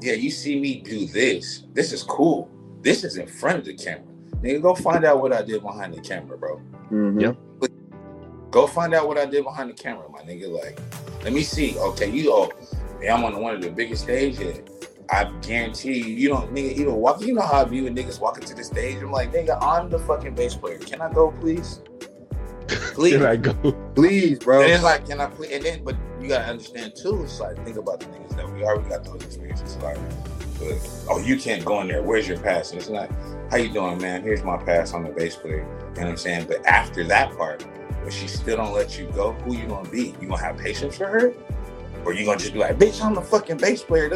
yeah, 0.00 0.14
you 0.14 0.30
see 0.30 0.60
me 0.60 0.80
do 0.80 1.06
this. 1.06 1.64
This 1.72 1.92
is 1.92 2.02
cool. 2.02 2.50
This 2.82 3.04
is 3.04 3.16
in 3.16 3.26
front 3.26 3.58
of 3.58 3.64
the 3.64 3.74
camera. 3.74 4.04
Nigga, 4.42 4.62
go 4.62 4.74
find 4.74 5.04
out 5.04 5.20
what 5.20 5.32
I 5.32 5.42
did 5.42 5.62
behind 5.62 5.94
the 5.94 6.00
camera, 6.00 6.38
bro. 6.38 6.60
Mhm. 6.90 7.20
Yep. 7.20 7.36
Go 8.50 8.66
find 8.66 8.94
out 8.94 9.06
what 9.06 9.18
I 9.18 9.26
did 9.26 9.44
behind 9.44 9.70
the 9.70 9.74
camera, 9.74 10.08
my 10.10 10.20
nigga. 10.20 10.48
Like, 10.48 10.80
let 11.22 11.32
me 11.32 11.42
see. 11.42 11.76
Okay, 11.78 12.10
you 12.10 12.32
oh, 12.32 12.50
yeah, 13.02 13.14
I'm 13.14 13.24
on 13.24 13.40
one 13.42 13.54
of 13.54 13.60
the 13.62 13.70
biggest 13.70 14.04
stages. 14.04 14.60
I 15.10 15.24
guarantee 15.42 15.98
you, 15.98 16.14
you 16.14 16.28
don't 16.28 16.54
nigga 16.54 16.72
even 16.72 16.94
walk. 16.96 17.20
You 17.20 17.34
know 17.34 17.42
how 17.42 17.62
I 17.62 17.64
view 17.64 17.84
niggas 17.84 18.20
walking 18.20 18.44
to 18.44 18.54
the 18.54 18.64
stage. 18.64 19.02
I'm 19.02 19.10
like, 19.10 19.32
nigga, 19.32 19.58
I'm 19.60 19.88
the 19.88 19.98
fucking 19.98 20.34
bass 20.34 20.54
player. 20.54 20.78
Can 20.78 21.00
I 21.00 21.12
go, 21.12 21.32
please? 21.40 21.80
Please. 22.68 23.14
Here 23.14 23.26
I 23.26 23.36
go. 23.36 23.54
Please, 23.94 24.40
bro. 24.40 24.60
And 24.60 24.72
it's 24.72 24.82
like, 24.82 25.08
can 25.08 25.20
I 25.20 25.26
please? 25.26 25.52
And 25.52 25.64
then, 25.64 25.84
but 25.84 25.96
you 26.20 26.28
gotta 26.28 26.44
understand 26.44 26.94
too. 26.94 27.22
It's 27.22 27.40
like, 27.40 27.62
think 27.64 27.76
about 27.76 28.00
the 28.00 28.06
niggas 28.06 28.36
that 28.36 28.50
we 28.52 28.64
already 28.64 28.88
got 28.88 29.04
those 29.04 29.22
experiences. 29.22 29.76
Like, 29.78 29.98
but, 30.58 30.76
oh, 31.08 31.20
you 31.20 31.38
can't 31.38 31.64
go 31.64 31.80
in 31.80 31.88
there. 31.88 32.02
Where's 32.02 32.26
your 32.26 32.38
pass? 32.38 32.72
And 32.72 32.80
it's 32.80 32.88
not, 32.88 33.10
how 33.50 33.56
you 33.58 33.72
doing, 33.72 33.98
man? 33.98 34.22
Here's 34.22 34.42
my 34.42 34.56
pass. 34.56 34.92
I'm 34.92 35.04
the 35.04 35.10
bass 35.10 35.36
player. 35.36 35.58
You 35.58 35.64
know 35.64 36.02
what 36.02 36.06
I'm 36.06 36.16
saying? 36.16 36.46
But 36.48 36.66
after 36.66 37.04
that 37.04 37.36
part, 37.36 37.62
when 38.02 38.10
she 38.10 38.26
still 38.26 38.56
don't 38.56 38.72
let 38.72 38.98
you 38.98 39.06
go, 39.14 39.32
who 39.32 39.54
you 39.56 39.66
gonna 39.66 39.88
be? 39.88 40.14
You 40.20 40.28
gonna 40.28 40.42
have 40.42 40.58
patience 40.58 40.96
for 40.96 41.06
her? 41.06 41.32
Or 42.04 42.12
you 42.12 42.24
gonna 42.24 42.38
just 42.38 42.52
be 42.52 42.58
like, 42.58 42.78
bitch, 42.78 43.04
I'm 43.04 43.14
the 43.14 43.20
fucking 43.20 43.58
bass 43.58 43.82
player. 43.82 44.12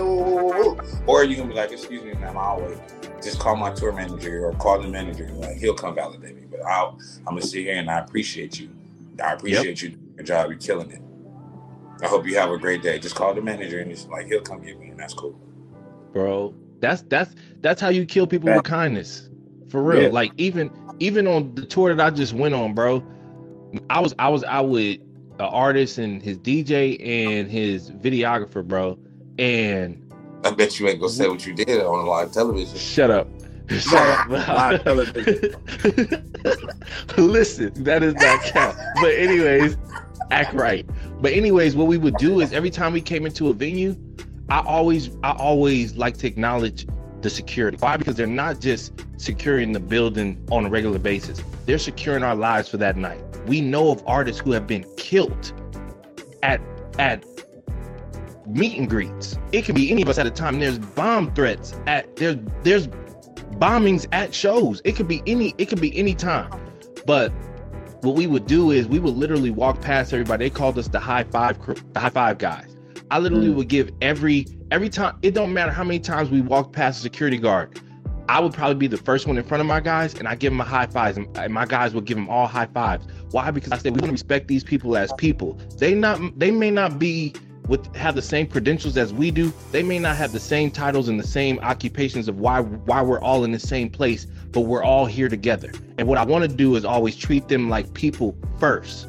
Or 1.06 1.24
you 1.24 1.36
gonna 1.36 1.48
be 1.48 1.54
like, 1.54 1.72
excuse 1.72 2.02
me, 2.02 2.14
ma'am, 2.14 2.36
I'll 2.36 2.60
wait. 2.60 2.78
Just 3.22 3.38
call 3.38 3.54
my 3.54 3.72
tour 3.72 3.92
manager 3.92 4.46
or 4.46 4.52
call 4.54 4.80
the 4.80 4.88
manager. 4.88 5.24
And 5.24 5.40
like, 5.40 5.56
he'll 5.56 5.74
come 5.74 5.94
validate 5.94 6.34
me. 6.34 6.42
But 6.50 6.64
I'll, 6.66 6.98
I'm 7.26 7.34
gonna 7.34 7.42
sit 7.42 7.64
here 7.64 7.76
and 7.76 7.90
I 7.90 8.00
appreciate 8.00 8.58
you. 8.58 8.70
I 9.22 9.34
appreciate 9.34 9.82
you 9.82 9.90
doing 9.90 10.14
your 10.16 10.24
job. 10.24 10.48
You're 10.50 10.58
killing 10.58 10.90
it. 10.90 11.02
I 12.02 12.08
hope 12.08 12.26
you 12.26 12.36
have 12.36 12.50
a 12.50 12.58
great 12.58 12.82
day. 12.82 12.98
Just 12.98 13.14
call 13.14 13.32
the 13.34 13.40
manager 13.40 13.78
and 13.78 13.90
it's 13.90 14.06
like 14.06 14.26
he'll 14.26 14.40
come 14.40 14.62
get 14.62 14.78
me, 14.78 14.88
and 14.88 14.98
that's 14.98 15.14
cool. 15.14 15.38
bro. 16.12 16.54
That's 16.80 17.02
that's 17.02 17.34
that's 17.60 17.80
how 17.80 17.90
you 17.90 18.04
kill 18.04 18.26
people 18.26 18.52
with 18.52 18.64
kindness, 18.64 19.30
for 19.68 19.82
real. 19.82 20.02
Yeah. 20.02 20.08
Like 20.08 20.32
even 20.36 20.70
even 20.98 21.28
on 21.28 21.54
the 21.54 21.64
tour 21.64 21.94
that 21.94 22.04
I 22.04 22.10
just 22.10 22.32
went 22.32 22.54
on, 22.54 22.74
bro. 22.74 23.04
I 23.88 24.00
was 24.00 24.14
I 24.18 24.28
was 24.28 24.42
out 24.44 24.68
with 24.68 24.98
an 25.38 25.46
artist 25.46 25.98
and 25.98 26.20
his 26.20 26.38
DJ 26.38 27.00
and 27.06 27.48
his 27.48 27.90
videographer, 27.90 28.66
bro. 28.66 28.98
And 29.38 30.12
I 30.44 30.50
bet 30.50 30.80
you 30.80 30.88
ain't 30.88 31.00
gonna 31.00 31.12
say 31.12 31.28
what 31.28 31.46
you 31.46 31.54
did 31.54 31.80
on 31.80 32.04
live 32.04 32.32
television. 32.32 32.76
shut 32.76 33.10
up. 33.10 33.28
Shut 33.78 34.28
Live 34.48 34.82
television. 34.82 35.54
Listen, 37.16 37.84
that 37.84 38.02
is 38.02 38.12
not 38.14 38.42
cap. 38.42 38.76
But 38.96 39.14
anyways, 39.14 39.76
act 40.32 40.54
right. 40.54 40.86
But 41.20 41.32
anyways, 41.32 41.76
what 41.76 41.86
we 41.86 41.98
would 41.98 42.16
do 42.16 42.40
is 42.40 42.52
every 42.52 42.70
time 42.70 42.92
we 42.92 43.00
came 43.00 43.26
into 43.26 43.48
a 43.48 43.52
venue, 43.52 43.96
I 44.48 44.60
always 44.60 45.10
I 45.22 45.32
always 45.32 45.96
like 45.96 46.16
to 46.18 46.26
acknowledge 46.26 46.86
the 47.20 47.30
security. 47.30 47.78
Why? 47.80 47.96
Because 47.96 48.16
they're 48.16 48.26
not 48.26 48.60
just 48.60 48.92
securing 49.16 49.72
the 49.72 49.80
building 49.80 50.44
on 50.50 50.66
a 50.66 50.68
regular 50.68 50.98
basis. 50.98 51.40
They're 51.66 51.78
securing 51.78 52.22
our 52.22 52.34
lives 52.34 52.68
for 52.68 52.76
that 52.78 52.96
night. 52.96 53.22
We 53.46 53.60
know 53.60 53.90
of 53.90 54.02
artists 54.06 54.40
who 54.40 54.52
have 54.52 54.66
been 54.66 54.84
killed 54.96 55.52
at 56.42 56.60
at 56.98 57.24
meet 58.46 58.76
and 58.76 58.90
greets. 58.90 59.38
It 59.52 59.62
could 59.62 59.74
be 59.74 59.90
any 59.90 60.02
of 60.02 60.08
us 60.08 60.18
at 60.18 60.26
a 60.26 60.30
time. 60.30 60.58
There's 60.58 60.78
bomb 60.78 61.32
threats 61.34 61.74
at 61.86 62.16
there's 62.16 62.36
there's 62.62 62.88
bombings 63.58 64.06
at 64.12 64.34
shows. 64.34 64.82
It 64.84 64.96
could 64.96 65.08
be 65.08 65.22
any 65.26 65.54
it 65.58 65.66
could 65.66 65.80
be 65.80 65.96
any 65.96 66.14
time. 66.14 66.50
But 67.06 67.32
what 68.02 68.14
we 68.16 68.26
would 68.26 68.46
do 68.46 68.70
is 68.70 68.86
we 68.86 68.98
would 68.98 69.14
literally 69.14 69.50
walk 69.50 69.80
past 69.80 70.12
everybody. 70.12 70.46
They 70.46 70.50
called 70.50 70.78
us 70.78 70.88
the 70.88 70.98
high 71.00 71.24
five 71.24 71.60
crew, 71.60 71.76
the 71.92 72.00
high 72.00 72.10
five 72.10 72.38
guys. 72.38 72.76
I 73.10 73.18
literally 73.18 73.48
Mm. 73.48 73.54
would 73.56 73.68
give 73.68 73.90
every 74.00 74.46
every 74.70 74.88
time. 74.88 75.16
It 75.22 75.34
don't 75.34 75.52
matter 75.52 75.70
how 75.70 75.84
many 75.84 76.00
times 76.00 76.30
we 76.30 76.40
walked 76.40 76.72
past 76.72 76.98
a 76.98 77.02
security 77.02 77.38
guard. 77.38 77.80
I 78.28 78.40
would 78.40 78.54
probably 78.54 78.76
be 78.76 78.86
the 78.86 78.96
first 78.96 79.26
one 79.26 79.36
in 79.36 79.44
front 79.44 79.60
of 79.60 79.66
my 79.66 79.80
guys, 79.80 80.14
and 80.14 80.26
I 80.26 80.34
give 80.34 80.52
them 80.52 80.60
a 80.60 80.64
high 80.64 80.86
fives, 80.86 81.18
and 81.18 81.52
my 81.52 81.66
guys 81.66 81.94
would 81.94 82.06
give 82.06 82.16
them 82.16 82.28
all 82.30 82.46
high 82.46 82.66
fives. 82.66 83.06
Why? 83.32 83.50
Because 83.50 83.72
I 83.72 83.78
said 83.78 83.92
we 83.94 84.00
want 84.00 84.06
to 84.06 84.12
respect 84.12 84.48
these 84.48 84.64
people 84.64 84.96
as 84.96 85.12
people. 85.12 85.58
They 85.78 85.94
not 85.94 86.18
they 86.38 86.50
may 86.50 86.70
not 86.70 86.98
be 86.98 87.34
with 87.68 87.94
have 87.94 88.14
the 88.14 88.22
same 88.22 88.46
credentials 88.46 88.96
as 88.96 89.12
we 89.12 89.30
do. 89.30 89.52
They 89.70 89.82
may 89.82 89.98
not 89.98 90.16
have 90.16 90.32
the 90.32 90.40
same 90.40 90.70
titles 90.70 91.08
and 91.08 91.18
the 91.18 91.26
same 91.26 91.58
occupations 91.60 92.28
of 92.28 92.38
why 92.38 92.60
why 92.60 93.02
we're 93.02 93.20
all 93.20 93.44
in 93.44 93.52
the 93.52 93.58
same 93.58 93.88
place, 93.90 94.26
but 94.50 94.62
we're 94.62 94.82
all 94.82 95.06
here 95.06 95.28
together. 95.28 95.72
And 95.98 96.08
what 96.08 96.18
I 96.18 96.24
want 96.24 96.42
to 96.42 96.48
do 96.48 96.76
is 96.76 96.84
always 96.84 97.16
treat 97.16 97.48
them 97.48 97.68
like 97.68 97.92
people 97.94 98.36
first. 98.58 99.08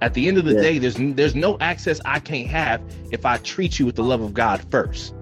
At 0.00 0.12
the 0.12 0.28
end 0.28 0.36
of 0.36 0.44
the 0.44 0.54
yeah. 0.54 0.60
day, 0.60 0.78
there's 0.78 0.96
there's 0.98 1.34
no 1.34 1.56
access 1.60 2.00
I 2.04 2.20
can't 2.20 2.48
have 2.48 2.82
if 3.10 3.24
I 3.24 3.38
treat 3.38 3.78
you 3.78 3.86
with 3.86 3.96
the 3.96 4.04
love 4.04 4.20
of 4.20 4.34
God 4.34 4.64
first. 4.70 5.14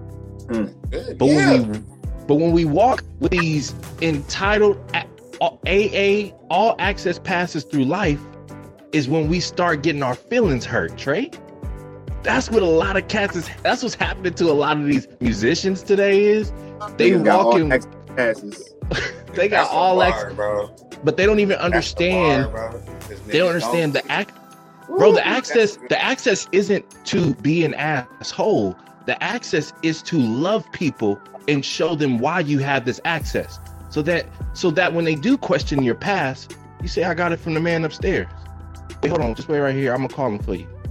Mm. 0.47 1.17
But 1.17 1.25
yeah. 1.25 1.51
when 1.51 1.71
we 1.71 1.79
but 2.27 2.35
when 2.35 2.51
we 2.51 2.65
walk 2.65 3.03
with 3.19 3.31
these 3.31 3.73
entitled 4.01 4.77
AA 5.41 6.31
all 6.49 6.75
access 6.79 7.19
passes 7.19 7.63
through 7.63 7.85
life, 7.85 8.19
is 8.91 9.09
when 9.09 9.27
we 9.27 9.39
start 9.39 9.83
getting 9.83 10.03
our 10.03 10.15
feelings 10.15 10.65
hurt, 10.65 10.97
Tre. 10.97 11.31
That's 12.23 12.49
what 12.49 12.63
a 12.63 12.67
lot 12.67 12.97
of 12.97 13.07
cats 13.07 13.35
is. 13.35 13.49
That's 13.61 13.83
what's 13.83 13.95
happening 13.95 14.33
to 14.35 14.49
a 14.49 14.53
lot 14.53 14.77
of 14.77 14.85
these 14.85 15.07
musicians 15.19 15.83
today. 15.83 16.25
Is 16.25 16.51
they 16.97 17.15
walking 17.15 17.69
passes. 18.15 18.73
they 19.33 19.47
got 19.47 19.63
that's 19.63 19.69
all 19.71 20.01
access, 20.01 20.33
bro. 20.33 20.73
But 21.03 21.17
they 21.17 21.25
don't 21.25 21.39
even 21.39 21.57
understand. 21.57 22.51
Bar, 22.51 22.75
they 23.27 23.39
don't 23.39 23.49
understand 23.49 23.93
the 23.93 24.09
act, 24.11 24.35
bro. 24.87 25.13
The 25.13 25.25
access, 25.25 25.77
the 25.89 26.01
access 26.01 26.47
isn't 26.51 26.85
to 27.05 27.33
be 27.35 27.65
an 27.65 27.73
asshole. 27.73 28.75
The 29.05 29.21
access 29.21 29.73
is 29.83 30.01
to 30.03 30.17
love 30.17 30.69
people 30.71 31.19
and 31.47 31.63
show 31.63 31.95
them 31.95 32.19
why 32.19 32.39
you 32.39 32.59
have 32.59 32.85
this 32.85 33.01
access 33.05 33.59
so 33.89 34.01
that 34.01 34.25
so 34.53 34.71
that 34.71 34.93
when 34.93 35.05
they 35.05 35.15
do 35.15 35.37
question 35.37 35.83
your 35.83 35.95
past 35.95 36.55
you 36.81 36.87
say 36.87 37.03
i 37.03 37.13
got 37.13 37.31
it 37.31 37.37
from 37.37 37.53
the 37.53 37.59
man 37.59 37.83
upstairs 37.83 38.27
Hey, 39.01 39.09
hold 39.09 39.21
on 39.21 39.35
just 39.35 39.49
wait 39.49 39.59
right 39.59 39.75
here 39.75 39.93
i'm 39.93 39.99
gonna 40.01 40.13
call 40.13 40.27
him 40.27 40.39
for 40.39 40.55
you 40.55 40.67
my 40.67 40.82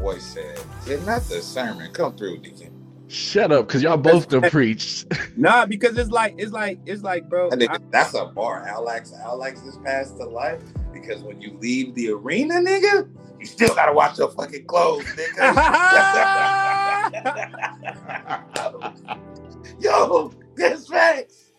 boy 0.00 0.18
said 0.18 0.58
it's 0.86 1.04
not 1.04 1.22
the 1.22 1.42
sermon 1.42 1.92
come 1.92 2.16
through 2.16 2.38
deacon 2.38 2.80
Shut 3.10 3.50
up, 3.50 3.68
cause 3.68 3.82
y'all 3.82 3.96
both 3.96 4.28
done 4.28 4.48
preached. 4.50 5.06
nah, 5.36 5.66
because 5.66 5.98
it's 5.98 6.10
like 6.10 6.36
it's 6.38 6.52
like 6.52 6.78
it's 6.86 7.02
like, 7.02 7.28
bro. 7.28 7.50
I, 7.50 7.78
that's 7.90 8.14
a 8.14 8.26
bar. 8.26 8.64
Alex, 8.68 9.12
Alex 9.12 9.64
is 9.64 9.76
past 9.78 10.16
the 10.16 10.26
life 10.26 10.62
because 10.92 11.20
when 11.22 11.40
you 11.40 11.58
leave 11.60 11.92
the 11.96 12.10
arena, 12.10 12.60
nigga, 12.60 13.10
you 13.40 13.46
still 13.46 13.74
gotta 13.74 13.92
watch 13.92 14.18
your 14.18 14.30
fucking 14.30 14.64
clothes, 14.66 15.04
nigga. 15.16 15.40
Yo, 19.80 20.32
that's 20.54 20.86
facts. 20.86 21.49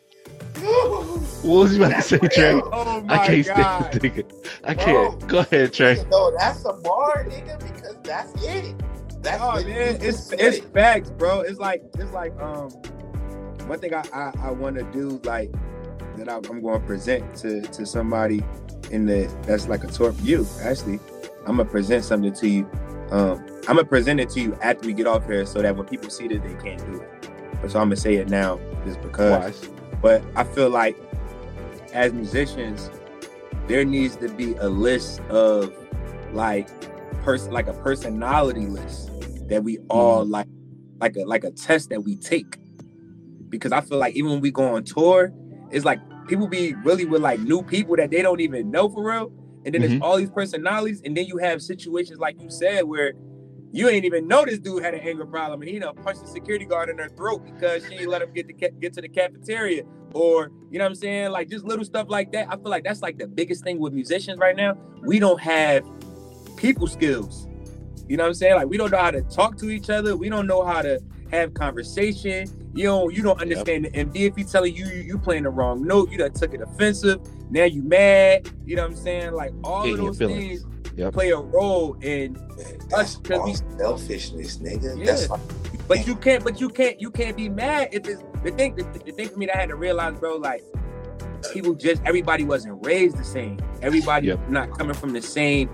What 0.60 1.44
was 1.44 1.78
you 1.78 1.84
about 1.84 1.96
to 1.96 2.02
say, 2.02 2.18
Tre? 2.20 2.62
Oh 2.72 3.06
I 3.10 3.28
can't 3.28 3.46
stand 3.46 3.94
the 3.94 4.10
nigga. 4.10 4.48
I 4.64 4.74
can't. 4.74 5.20
Bro, 5.20 5.28
Go 5.28 5.40
ahead, 5.40 5.74
Tre. 5.74 6.04
No, 6.10 6.36
that's 6.38 6.66
a 6.66 6.74
bar, 6.74 7.26
nigga, 7.26 7.60
because 7.60 7.98
that's 8.04 8.44
it. 8.44 8.76
That's 9.22 9.42
oh, 9.42 9.64
man, 9.64 9.98
it's 10.02 10.32
it's 10.32 10.58
it. 10.58 10.74
facts, 10.74 11.10
bro. 11.12 11.42
It's 11.42 11.60
like 11.60 11.84
it's 11.98 12.12
like 12.12 12.40
um 12.42 12.70
one 13.68 13.80
thing 13.80 13.94
I 13.94 14.04
I, 14.14 14.34
I 14.42 14.52
want 14.52 14.78
to 14.78 14.84
do 14.92 15.22
like 15.24 15.52
that 16.18 16.28
I, 16.28 16.36
am 16.36 16.62
going 16.62 16.80
to 16.80 16.86
present 16.86 17.36
to 17.38 17.62
to 17.62 17.86
somebody 17.86 18.44
in 18.92 19.06
the 19.06 19.34
that's 19.44 19.68
like 19.68 19.84
a 19.84 19.88
tour 19.88 20.12
for 20.12 20.22
you. 20.24 20.46
Actually, 20.62 21.00
I'm 21.48 21.58
gonna 21.58 21.66
present 21.66 22.04
something 22.04 22.34
to 22.34 22.48
you. 22.48 22.70
Um, 23.12 23.46
I'm 23.68 23.76
gonna 23.76 23.84
present 23.84 24.20
it 24.20 24.30
to 24.32 24.42
you 24.42 24.58
after 24.62 24.88
we 24.88 24.94
get 24.94 25.08
off 25.08 25.26
here, 25.26 25.46
so 25.46 25.62
that 25.62 25.76
when 25.76 25.88
people 25.88 26.10
see 26.10 26.28
that 26.28 26.44
they 26.44 26.54
can't 26.64 26.84
do 26.86 27.02
it. 27.02 27.30
But 27.62 27.72
so 27.72 27.80
I'm 27.80 27.86
gonna 27.88 27.96
say 27.96 28.16
it 28.16 28.30
now, 28.30 28.60
just 28.86 29.02
because. 29.02 29.62
Wise. 29.62 29.81
But 30.02 30.24
I 30.36 30.44
feel 30.44 30.70
like 30.70 30.98
as 31.94 32.14
musicians, 32.14 32.90
there 33.68 33.86
needs 33.86 34.16
to 34.18 34.30
be 34.30 34.56
a 34.56 34.68
list 34.68 35.20
of 35.30 35.74
like 36.34 36.70
person, 37.24 37.52
like 37.52 37.68
a 37.68 37.74
personality 37.74 38.66
list 38.66 39.12
that 39.50 39.64
we 39.64 39.78
all 39.90 40.26
mm. 40.26 40.32
like, 40.32 40.48
like 41.00 41.16
a 41.16 41.24
like 41.24 41.44
a 41.44 41.52
test 41.52 41.90
that 41.90 42.04
we 42.04 42.16
take. 42.16 42.58
Because 43.50 43.72
I 43.72 43.82
feel 43.82 43.98
like 43.98 44.16
even 44.16 44.32
when 44.32 44.42
we 44.42 44.52
go 44.52 44.76
on 44.76 44.84
tour, 44.84 45.32
it's 45.72 45.86
like 45.86 46.00
people 46.28 46.48
be 46.48 46.74
really 46.86 47.06
with 47.06 47.22
like 47.22 47.40
new 47.42 47.62
people 47.62 47.96
that 47.98 48.10
they 48.10 48.22
don't 48.22 48.40
even 48.40 48.72
know 48.72 48.90
for 48.90 49.04
real. 49.04 49.32
And 49.64 49.76
then 49.76 49.82
mm-hmm. 49.82 49.92
there's 49.92 50.02
all 50.02 50.18
these 50.18 50.32
personalities, 50.32 51.02
and 51.06 51.16
then 51.16 51.26
you 51.26 51.38
have 51.38 51.62
situations 51.62 52.20
like 52.20 52.42
you 52.42 52.50
said 52.50 52.86
where 52.86 53.14
you 53.74 53.88
ain't 53.88 54.06
even 54.06 54.28
know 54.28 54.46
this 54.46 54.60
dude 54.60 54.84
had 54.84 54.94
an 54.94 55.02
anger 55.02 55.26
problem, 55.26 55.62
and 55.62 55.70
he 55.70 55.80
done 55.80 55.96
punched 55.96 56.22
the 56.22 56.28
security 56.28 56.66
guard 56.66 56.90
in 56.90 56.98
her 56.98 57.10
throat 57.10 57.46
because 57.46 57.88
she 57.88 58.06
let 58.06 58.22
him 58.22 58.34
get 58.34 58.48
to 58.48 58.54
get 58.54 58.94
to 58.94 59.02
the 59.02 59.08
cafeteria, 59.08 59.84
or 60.14 60.52
you 60.70 60.78
know 60.78 60.86
what 60.86 60.90
I'm 60.90 60.96
saying, 60.96 61.32
like 61.32 61.50
just 61.50 61.64
little 61.64 61.86
stuff 61.86 62.08
like 62.10 62.32
that. 62.34 62.48
I 62.50 62.56
feel 62.56 62.70
like 62.70 62.84
that's 62.84 63.02
like 63.02 63.18
the 63.18 63.28
biggest 63.28 63.64
thing 63.64 63.80
with 63.80 63.94
musicians 63.94 64.40
right 64.40 64.56
now. 64.56 64.78
We 65.02 65.20
don't 65.20 65.40
have 65.40 65.84
people 66.58 66.88
skills. 66.88 67.48
You 68.10 68.18
know 68.18 68.24
what 68.24 68.30
I'm 68.30 68.34
saying? 68.34 68.56
Like 68.56 68.68
we 68.68 68.78
don't 68.78 68.92
know 68.92 68.98
how 68.98 69.12
to 69.12 69.22
talk 69.22 69.58
to 69.60 69.70
each 69.70 69.90
other. 69.90 70.18
We 70.18 70.28
don't 70.28 70.48
know 70.48 70.66
how 70.66 70.82
to 70.82 71.02
have 71.32 71.54
conversation. 71.54 72.50
You 72.74 72.84
don't 72.84 73.16
you 73.16 73.24
don't 73.24 73.40
understand 73.40 73.86
yep. 73.86 73.94
the 73.94 74.06
MD 74.06 74.28
if 74.28 74.36
he 74.36 74.44
telling 74.44 74.76
you, 74.76 74.86
you 74.86 75.02
you 75.02 75.18
playing 75.18 75.44
the 75.44 75.50
wrong 75.50 75.86
note. 75.86 76.12
You 76.12 76.18
done 76.18 76.34
took 76.34 76.54
it 76.54 76.62
offensive. 76.62 77.22
Now 77.50 77.64
you 77.64 77.84
mad. 77.84 78.50
You 78.66 78.76
know 78.76 78.84
what 78.84 78.92
I'm 78.92 78.98
saying? 78.98 79.32
Like 79.32 79.54
all 79.64 79.90
of 79.90 79.98
those 79.98 80.18
things 80.18 80.66
yep. 80.96 81.14
play 81.14 81.30
a 81.30 81.38
role 81.38 81.96
in 82.02 82.38
us 82.96 83.16
because 83.16 83.46
we 83.46 83.78
selfishness, 83.78 84.58
nigga. 84.58 84.98
Yeah. 84.98 85.06
That's 85.06 85.30
like, 85.30 85.42
but 85.88 86.08
you 86.08 86.16
can't. 86.16 86.44
But 86.44 86.60
you 86.60 86.70
can't. 86.70 87.00
You 87.02 87.12
can't 87.12 87.36
be 87.36 87.50
mad 87.50 87.90
if 87.92 88.08
it's 88.08 88.22
the 88.44 88.52
thing. 88.52 88.76
The, 88.76 88.84
the 88.84 89.12
thing 89.12 89.30
for 89.30 89.38
me 89.38 89.46
that 89.48 89.58
I 89.58 89.60
had 89.60 89.70
to 89.70 89.76
realize, 89.76 90.20
bro. 90.20 90.38
Like 90.38 90.64
people 91.52 91.74
just 91.74 92.02
everybody 92.06 92.44
wasn't 92.44 92.86
raised 92.86 93.18
the 93.18 93.24
same. 93.24 93.60
Everybody 93.82 94.28
yep. 94.28 94.50
not 94.50 94.78
coming 94.78 94.94
from 94.94 95.14
the 95.14 95.22
same 95.22 95.70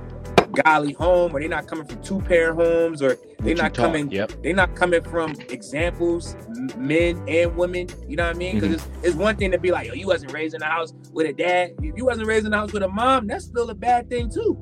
golly 0.63 0.93
home, 0.93 1.35
or 1.35 1.39
they're 1.39 1.49
not 1.49 1.67
coming 1.67 1.85
from 1.85 2.01
two 2.01 2.21
parent 2.21 2.59
homes, 2.59 3.01
or 3.01 3.17
they're 3.39 3.55
not 3.55 3.73
coming. 3.73 4.09
Yep. 4.09 4.43
They're 4.43 4.53
not 4.53 4.75
coming 4.75 5.03
from 5.03 5.33
examples, 5.49 6.35
men 6.77 7.23
and 7.27 7.55
women. 7.55 7.87
You 8.07 8.15
know 8.15 8.27
what 8.27 8.35
I 8.35 8.39
mean? 8.39 8.55
Because 8.59 8.81
mm-hmm. 8.81 8.99
it's, 8.99 9.07
it's 9.07 9.15
one 9.15 9.35
thing 9.35 9.51
to 9.51 9.59
be 9.59 9.71
like, 9.71 9.89
oh, 9.91 9.93
you 9.93 10.07
wasn't 10.07 10.33
raised 10.33 10.55
in 10.55 10.59
the 10.59 10.65
house 10.65 10.93
with 11.11 11.27
a 11.27 11.33
dad. 11.33 11.71
If 11.81 11.95
you 11.97 12.05
wasn't 12.05 12.27
raised 12.27 12.45
in 12.45 12.51
the 12.51 12.57
house 12.57 12.71
with 12.71 12.83
a 12.83 12.87
mom, 12.87 13.27
that's 13.27 13.45
still 13.45 13.69
a 13.69 13.75
bad 13.75 14.09
thing 14.09 14.29
too. 14.31 14.61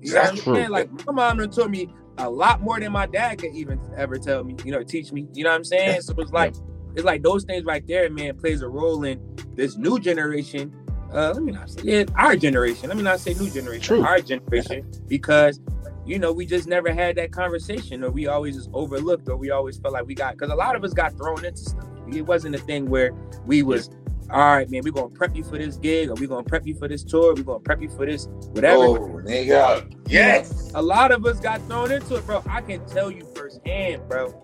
You 0.00 0.14
know 0.14 0.22
That's 0.22 0.42
true. 0.42 0.66
Like 0.68 0.90
my 1.06 1.12
mom 1.12 1.38
done 1.38 1.50
taught 1.50 1.70
me 1.70 1.88
a 2.18 2.28
lot 2.28 2.60
more 2.60 2.80
than 2.80 2.92
my 2.92 3.06
dad 3.06 3.38
could 3.38 3.54
even 3.54 3.80
ever 3.96 4.18
tell 4.18 4.44
me, 4.44 4.56
you 4.64 4.72
know, 4.72 4.82
teach 4.82 5.12
me. 5.12 5.26
You 5.34 5.44
know 5.44 5.50
what 5.50 5.56
I'm 5.56 5.64
saying? 5.64 6.02
So 6.02 6.14
it's 6.18 6.32
like 6.32 6.54
it's 6.94 7.04
like 7.04 7.22
those 7.22 7.44
things 7.44 7.64
right 7.64 7.86
there, 7.86 8.10
man, 8.10 8.36
plays 8.36 8.62
a 8.62 8.68
role 8.68 9.04
in 9.04 9.20
this 9.54 9.76
new 9.76 9.98
generation. 9.98 10.74
Uh, 11.12 11.32
let 11.32 11.42
me 11.42 11.52
not 11.52 11.70
say 11.70 11.80
yeah, 11.84 12.04
our 12.16 12.36
generation. 12.36 12.88
Let 12.88 12.96
me 12.96 13.02
not 13.02 13.20
say 13.20 13.34
new 13.34 13.48
generation, 13.48 13.82
True. 13.82 14.04
our 14.04 14.20
generation, 14.20 14.90
because 15.06 15.60
you 16.04 16.18
know, 16.18 16.32
we 16.32 16.46
just 16.46 16.66
never 16.66 16.92
had 16.92 17.16
that 17.16 17.32
conversation, 17.32 18.02
or 18.02 18.10
we 18.10 18.26
always 18.26 18.56
just 18.56 18.70
overlooked, 18.72 19.28
or 19.28 19.36
we 19.36 19.50
always 19.50 19.78
felt 19.78 19.94
like 19.94 20.06
we 20.06 20.14
got 20.14 20.36
because 20.36 20.50
a 20.50 20.56
lot 20.56 20.74
of 20.74 20.82
us 20.82 20.92
got 20.92 21.16
thrown 21.16 21.44
into 21.44 21.58
stuff. 21.58 21.86
It 22.10 22.22
wasn't 22.22 22.54
a 22.54 22.58
thing 22.58 22.88
where 22.88 23.12
we 23.46 23.62
was 23.62 23.90
all 24.30 24.40
right, 24.40 24.70
man, 24.70 24.82
we're 24.84 24.92
gonna 24.92 25.08
prep 25.08 25.34
you 25.34 25.42
for 25.42 25.56
this 25.56 25.76
gig, 25.76 26.10
or 26.10 26.14
we're 26.14 26.28
gonna 26.28 26.42
prep 26.42 26.66
you 26.66 26.74
for 26.74 26.86
this 26.88 27.02
tour, 27.02 27.34
we're 27.34 27.42
gonna 27.42 27.60
prep 27.60 27.80
you 27.80 27.88
for 27.88 28.04
this, 28.04 28.26
whatever. 28.52 28.82
Oh, 28.82 29.22
nigga. 29.24 29.90
Yes. 30.06 30.70
A 30.74 30.82
lot 30.82 31.12
of 31.12 31.24
us 31.24 31.40
got 31.40 31.62
thrown 31.62 31.90
into 31.90 32.16
it, 32.16 32.26
bro. 32.26 32.42
I 32.46 32.60
can 32.60 32.84
tell 32.86 33.10
you 33.10 33.24
firsthand, 33.34 34.06
bro. 34.08 34.34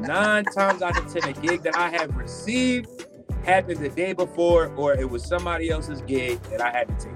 Nine 0.00 0.44
times 0.44 0.80
out 0.80 0.96
of 0.96 1.12
ten, 1.12 1.28
a 1.28 1.32
gig 1.40 1.62
that 1.62 1.76
I 1.76 1.90
have 1.90 2.16
received 2.16 3.06
happened 3.44 3.80
the 3.80 3.88
day 3.88 4.12
before, 4.12 4.72
or 4.76 4.94
it 4.94 5.08
was 5.08 5.24
somebody 5.24 5.70
else's 5.70 6.00
gig 6.02 6.40
that 6.44 6.60
I 6.60 6.70
had 6.70 6.88
to 6.98 7.06
take. 7.06 7.12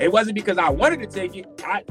It 0.00 0.12
wasn't 0.12 0.34
because 0.34 0.58
I 0.58 0.68
wanted 0.68 1.00
to 1.00 1.06
take 1.06 1.36
it. 1.36 1.46
I 1.64 1.82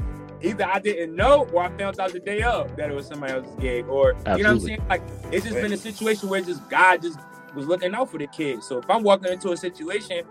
either 0.42 0.64
I 0.64 0.78
didn't 0.78 1.14
know 1.14 1.48
or 1.52 1.62
I 1.62 1.76
found 1.78 1.98
out 2.00 2.12
the 2.12 2.20
day 2.20 2.42
of 2.42 2.76
that 2.76 2.90
it 2.90 2.94
was 2.94 3.06
somebody 3.06 3.32
else's 3.32 3.54
gig. 3.56 3.86
Or 3.88 4.14
Absolutely. 4.26 4.38
you 4.38 4.44
know 4.44 4.50
what 4.50 4.60
I'm 4.60 4.66
saying? 4.66 4.84
Like 4.88 5.02
it's 5.32 5.44
just 5.44 5.56
been 5.56 5.72
a 5.72 5.76
situation 5.76 6.28
where 6.28 6.40
just 6.40 6.68
God 6.68 7.02
just 7.02 7.18
was 7.54 7.66
looking 7.66 7.94
out 7.94 8.10
for 8.10 8.18
the 8.18 8.26
kid. 8.26 8.62
So 8.62 8.78
if 8.78 8.88
I'm 8.88 9.02
walking 9.02 9.32
into 9.32 9.52
a 9.52 9.56
situation 9.56 10.22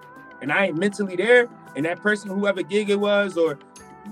and 0.41 0.51
I 0.51 0.67
ain't 0.67 0.77
mentally 0.77 1.15
there, 1.15 1.49
and 1.75 1.85
that 1.85 2.01
person, 2.01 2.29
whoever 2.29 2.61
gig 2.61 2.89
it 2.89 2.99
was, 2.99 3.37
or 3.37 3.59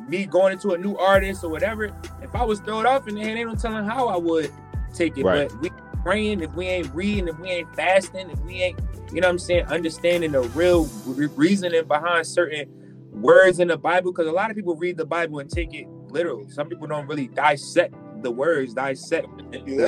me 0.08 0.26
going 0.26 0.54
into 0.54 0.72
a 0.72 0.78
new 0.78 0.96
artist 0.98 1.44
or 1.44 1.50
whatever, 1.50 1.92
if 2.22 2.34
I 2.36 2.44
was 2.44 2.60
thrown 2.60 2.86
off 2.86 3.08
and 3.08 3.18
they 3.18 3.22
ain't 3.22 3.50
no 3.50 3.56
telling 3.56 3.86
how 3.86 4.08
I 4.08 4.18
would 4.18 4.52
take 4.94 5.18
it. 5.18 5.24
Right. 5.24 5.50
But 5.50 5.62
we 5.62 5.72
praying, 6.04 6.42
if 6.42 6.54
we 6.54 6.68
ain't 6.68 6.94
reading, 6.94 7.28
if 7.28 7.38
we 7.40 7.50
ain't 7.50 7.76
fasting, 7.76 8.30
if 8.30 8.40
we 8.42 8.62
ain't, 8.62 8.80
you 9.12 9.22
know 9.22 9.28
what 9.28 9.34
I'm 9.34 9.40
saying, 9.40 9.66
understanding 9.66 10.32
the 10.32 10.42
real 10.42 10.86
re- 11.06 11.28
reasoning 11.36 11.86
behind 11.86 12.26
certain 12.28 12.70
words 13.12 13.60
in 13.60 13.68
the 13.68 13.78
Bible, 13.78 14.12
because 14.12 14.28
a 14.28 14.32
lot 14.32 14.50
of 14.50 14.56
people 14.56 14.76
read 14.76 14.98
the 14.98 15.06
Bible 15.06 15.40
and 15.40 15.50
take 15.50 15.74
it 15.74 15.88
literal. 16.10 16.48
Some 16.50 16.70
people 16.70 16.88
don't 16.88 17.08
really 17.08 17.28
dissect 17.28 17.94
the 18.22 18.32
words, 18.32 18.74
dissect. 18.74 19.28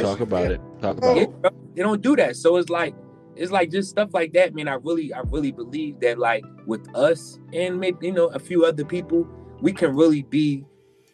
Talk 0.02 0.20
about 0.20 0.52
it. 0.52 0.62
Talk 0.82 0.98
about 0.98 1.18
it. 1.18 1.32
They 1.76 1.84
don't 1.84 2.02
do 2.02 2.16
that. 2.18 2.36
So 2.36 2.58
it's 2.58 2.70
like 2.70 2.94
it's 3.42 3.52
like 3.52 3.72
just 3.72 3.90
stuff 3.90 4.10
like 4.14 4.34
that, 4.34 4.54
man. 4.54 4.68
I 4.68 4.76
really, 4.76 5.14
I 5.14 5.22
really 5.28 5.52
believe 5.52 6.00
that 6.02 6.20
like 6.20 6.44
with 6.66 6.88
us 6.96 7.40
and 7.54 7.80
maybe 7.80 8.08
you 8.08 8.14
know 8.14 8.28
a 8.28 8.40
few 8.40 8.66
other 8.66 8.86
people, 8.86 9.28
we 9.62 9.74
can 9.74 9.96
really 9.96 10.24
be 10.24 10.66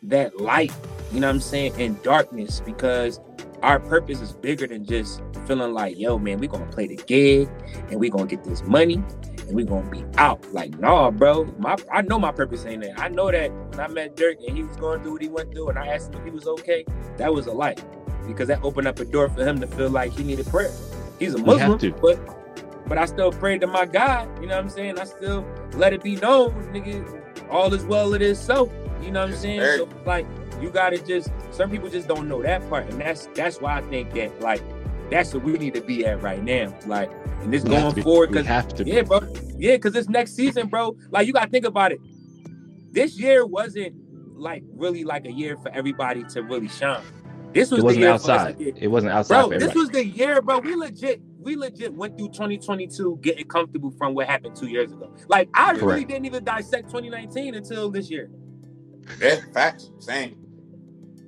that 0.04 0.40
light 0.40 0.72
you 1.12 1.20
know 1.22 1.28
what 1.28 1.36
I'm 1.36 1.42
saying, 1.42 1.80
in 1.80 1.98
darkness 2.04 2.62
because 2.66 3.20
our 3.64 3.80
purpose 3.80 4.22
is 4.22 4.34
bigger 4.34 4.68
than 4.68 4.86
just 4.86 5.22
feeling 5.46 5.74
like, 5.74 5.98
yo, 5.98 6.20
man, 6.20 6.40
we 6.40 6.48
gonna 6.48 6.68
play 6.68 6.88
the 6.88 6.98
gig 6.98 7.50
and 7.90 8.00
we 8.00 8.10
gonna 8.10 8.26
get 8.26 8.44
this 8.44 8.64
money 8.64 9.02
and 9.40 9.54
we 9.54 9.64
gonna 9.64 9.90
be 9.90 10.04
out. 10.18 10.46
Like, 10.54 10.78
nah, 10.80 11.12
bro. 11.12 11.46
My 11.58 11.78
I 11.92 12.02
know 12.02 12.20
my 12.20 12.32
purpose 12.32 12.66
ain't 12.66 12.84
that. 12.84 13.00
I 13.00 13.08
know 13.08 13.32
that 13.32 13.52
when 13.52 13.80
I 13.80 13.88
met 13.88 14.16
Durk 14.16 14.46
and 14.46 14.56
he 14.56 14.64
was 14.64 14.76
going 14.78 15.02
through 15.02 15.14
what 15.14 15.22
he 15.22 15.30
went 15.30 15.54
through 15.54 15.70
and 15.70 15.80
I 15.80 15.88
asked 15.88 16.14
him 16.14 16.20
if 16.20 16.26
he 16.26 16.32
was 16.32 16.48
okay, 16.48 16.86
that 17.18 17.34
was 17.34 17.48
a 17.48 17.54
light. 17.54 17.84
Because 18.28 18.50
that 18.50 18.62
opened 18.62 18.88
up 18.88 19.00
a 19.00 19.06
door 19.06 19.30
for 19.30 19.46
him 19.46 19.62
to 19.62 19.68
feel 19.68 19.90
like 19.90 20.12
he 20.12 20.24
needed 20.24 20.46
prayer. 20.48 20.72
He's 21.20 21.34
a 21.34 21.38
Muslim, 21.38 21.96
but 22.02 22.20
but 22.88 22.98
I 22.98 23.06
still 23.06 23.32
prayed 23.32 23.62
to 23.62 23.68
my 23.68 23.86
God. 23.86 24.30
You 24.42 24.48
know 24.48 24.56
what 24.56 24.66
I'm 24.66 24.70
saying? 24.70 25.00
I 25.00 25.04
still 25.04 25.46
let 25.74 25.94
it 25.94 26.04
be 26.04 26.16
known, 26.16 26.52
nigga. 26.74 27.50
All 27.50 27.74
is 27.74 27.84
well, 27.86 28.14
it 28.14 28.22
is 28.22 28.40
so. 28.40 28.72
You 29.02 29.12
know 29.12 29.22
what 29.22 29.30
I'm 29.32 29.36
saying? 29.36 29.62
So, 29.62 29.90
like, 30.06 30.26
you 30.62 30.70
gotta 30.70 30.98
just. 30.98 31.32
Some 31.52 31.70
people 31.70 31.90
just 31.90 32.08
don't 32.08 32.28
know 32.28 32.42
that 32.44 32.68
part, 32.70 32.90
and 32.90 33.00
that's 33.00 33.28
that's 33.36 33.60
why 33.60 33.78
I 33.78 33.82
think 33.82 34.14
that 34.14 34.40
like 34.42 34.62
that's 35.10 35.34
what 35.34 35.44
we 35.44 35.54
need 35.54 35.74
to 35.74 35.82
be 35.82 36.06
at 36.06 36.22
right 36.22 36.44
now. 36.44 36.74
Like, 36.86 37.12
and 37.42 37.54
this 37.54 37.64
we 37.64 37.72
going 37.72 37.96
be, 37.96 38.02
forward 38.02 38.32
because 38.32 38.46
have 38.48 38.74
to. 38.76 38.86
Yeah, 38.86 39.02
bro. 39.04 39.22
Yeah, 39.58 39.74
because 39.74 39.94
this 39.94 40.10
next 40.10 40.36
season, 40.36 40.68
bro. 40.68 40.96
Like, 41.10 41.28
you 41.28 41.34
gotta 41.34 41.50
think 41.50 41.66
about 41.66 41.92
it. 41.92 42.00
This 42.92 43.18
year 43.20 43.46
wasn't 43.46 43.96
like 44.38 44.64
really 44.74 45.04
like 45.04 45.26
a 45.26 45.32
year 45.32 45.58
for 45.58 45.70
everybody 45.72 46.24
to 46.24 46.42
really 46.44 46.68
shine. 46.68 47.02
This 47.58 47.72
was 47.72 47.80
it 47.80 47.84
wasn't 47.84 48.02
the 48.02 48.06
year 48.06 48.14
outside. 48.14 48.56
It 48.60 48.88
wasn't 48.88 49.14
outside. 49.14 49.50
Bro, 49.50 49.60
this 49.60 49.74
was 49.74 49.90
the 49.90 50.06
year, 50.06 50.42
bro. 50.42 50.60
We 50.60 50.76
legit 50.76 51.22
we 51.40 51.56
legit 51.56 51.94
went 51.94 52.18
through 52.18 52.30
2022 52.30 53.20
getting 53.22 53.48
comfortable 53.48 53.92
from 53.92 54.14
what 54.14 54.28
happened 54.28 54.56
two 54.56 54.68
years 54.68 54.92
ago. 54.92 55.12
Like 55.28 55.50
I 55.54 55.72
Correct. 55.72 55.84
really 55.84 56.06
didn't 56.06 56.26
even 56.26 56.44
dissect 56.44 56.90
2019 56.90 57.56
until 57.56 57.90
this 57.90 58.12
year. 58.12 58.30
Yeah, 59.20 59.38
facts. 59.54 59.90
Same. 60.00 60.38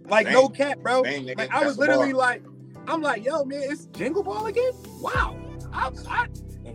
Like 0.05 0.27
Same. 0.27 0.34
no 0.34 0.49
cap, 0.49 0.80
bro. 0.80 1.03
Same, 1.03 1.25
like 1.38 1.51
I 1.51 1.65
was 1.65 1.77
literally 1.77 2.13
like, 2.13 2.43
I'm 2.88 3.01
like, 3.01 3.23
yo, 3.23 3.45
man, 3.45 3.63
it's 3.63 3.86
Jingle 3.88 4.23
Ball 4.23 4.47
again? 4.47 4.71
Wow. 4.99 5.38
I, 5.71 5.91
I, 6.07 6.27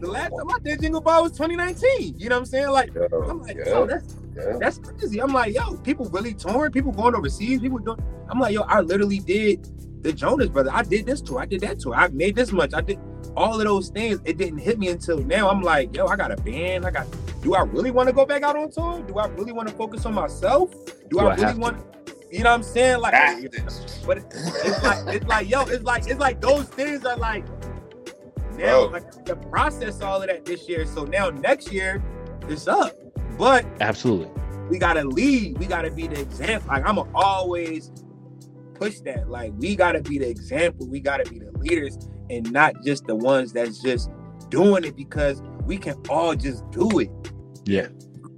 the 0.05 0.11
last 0.11 0.31
time 0.31 0.51
I 0.51 0.59
did 0.63 0.81
Jingle 0.81 1.01
Ball 1.01 1.23
was 1.23 1.33
2019. 1.33 2.19
You 2.19 2.29
know 2.29 2.37
what 2.37 2.41
I'm 2.41 2.47
saying? 2.47 2.69
Like, 2.69 2.95
yo, 2.95 3.07
I'm 3.29 3.43
like, 3.43 3.57
yo, 3.57 3.65
yo 3.65 3.87
that's 3.87 4.17
yeah. 4.37 4.57
that's 4.59 4.79
crazy. 4.79 5.21
I'm 5.21 5.33
like, 5.33 5.55
yo, 5.55 5.77
people 5.79 6.07
really 6.07 6.35
torn, 6.35 6.71
people 6.73 6.93
going 6.93 7.15
overseas, 7.15 7.61
people 7.61 7.79
doing. 7.79 8.03
I'm 8.29 8.39
like, 8.39 8.55
yo, 8.55 8.63
I 8.63 8.81
literally 8.81 9.19
did 9.19 9.69
the 10.03 10.13
Jonas 10.13 10.49
brother. 10.49 10.71
I 10.73 10.83
did 10.83 11.07
this 11.07 11.21
tour, 11.21 11.41
I 11.41 11.47
did 11.47 11.61
that 11.63 11.81
tour, 11.81 11.95
I 11.95 12.09
made 12.09 12.37
this 12.37 12.53
much, 12.53 12.75
I 12.75 12.81
did 12.81 12.99
all 13.37 13.59
of 13.59 13.65
those 13.65 13.89
things, 13.89 14.21
it 14.25 14.39
didn't 14.39 14.59
hit 14.59 14.79
me 14.79 14.89
until 14.89 15.19
now. 15.19 15.49
I'm 15.49 15.63
like, 15.63 15.95
yo, 15.95 16.07
I 16.07 16.17
got 16.17 16.31
a 16.31 16.37
band. 16.37 16.87
I 16.87 16.91
got. 16.91 17.07
Do 17.43 17.55
I 17.55 17.63
really 17.63 17.91
want 17.91 18.09
to 18.09 18.15
go 18.15 18.25
back 18.25 18.43
out 18.43 18.57
on 18.57 18.71
tour? 18.71 19.03
Do 19.03 19.19
I 19.19 19.27
really 19.29 19.53
want 19.53 19.69
to 19.69 19.75
focus 19.75 20.07
on 20.07 20.15
myself? 20.15 20.71
Do, 20.73 21.09
do 21.11 21.19
I, 21.21 21.33
I 21.33 21.35
really 21.35 21.59
want? 21.59 21.85
You 22.31 22.43
know 22.43 22.51
what 22.51 22.57
I'm 22.57 22.63
saying? 22.63 23.01
Like, 23.01 23.13
but 24.07 24.19
it's 24.19 24.83
like 24.83 25.15
it's 25.15 25.27
like 25.27 25.49
yo, 25.49 25.63
it's 25.63 25.85
like 25.85 26.07
it's 26.07 26.21
like 26.21 26.41
those 26.41 26.67
things 26.69 27.05
are 27.05 27.17
like 27.17 27.45
now 28.57 28.89
like 28.89 29.25
to 29.25 29.37
process 29.37 30.01
all 30.01 30.23
of 30.23 30.29
that 30.29 30.45
this 30.45 30.69
year. 30.69 30.87
So 30.87 31.05
now 31.05 31.31
next 31.31 31.73
year, 31.73 32.03
it's 32.49 32.69
up. 32.69 32.93
But 33.39 33.67
absolutely, 33.81 34.31
we 34.69 34.79
gotta 34.79 35.05
lead. 35.05 35.59
We 35.59 35.67
gotta 35.67 35.91
be 35.91 36.07
the 36.07 36.21
example. 36.21 36.69
Like 36.69 36.87
I'm 36.87 36.99
always 37.15 37.91
push 38.75 39.01
that. 39.01 39.29
Like 39.29 39.53
we 39.59 39.77
gotta 39.77 40.01
be 40.01 40.19
the 40.19 40.29
example. 40.29 40.89
We 40.89 41.01
gotta 41.01 41.29
be 41.29 41.39
the 41.39 41.53
leaders 41.59 41.99
and 42.31 42.51
not 42.53 42.75
just 42.85 43.07
the 43.07 43.15
ones 43.15 43.53
that's 43.53 43.81
just 43.81 44.11
doing 44.49 44.85
it 44.85 44.97
because 44.97 45.43
we 45.65 45.79
can 45.79 45.95
all 46.09 46.35
just 46.35 46.69
do 46.71 46.99
it. 47.01 47.11
Yeah. 47.65 47.89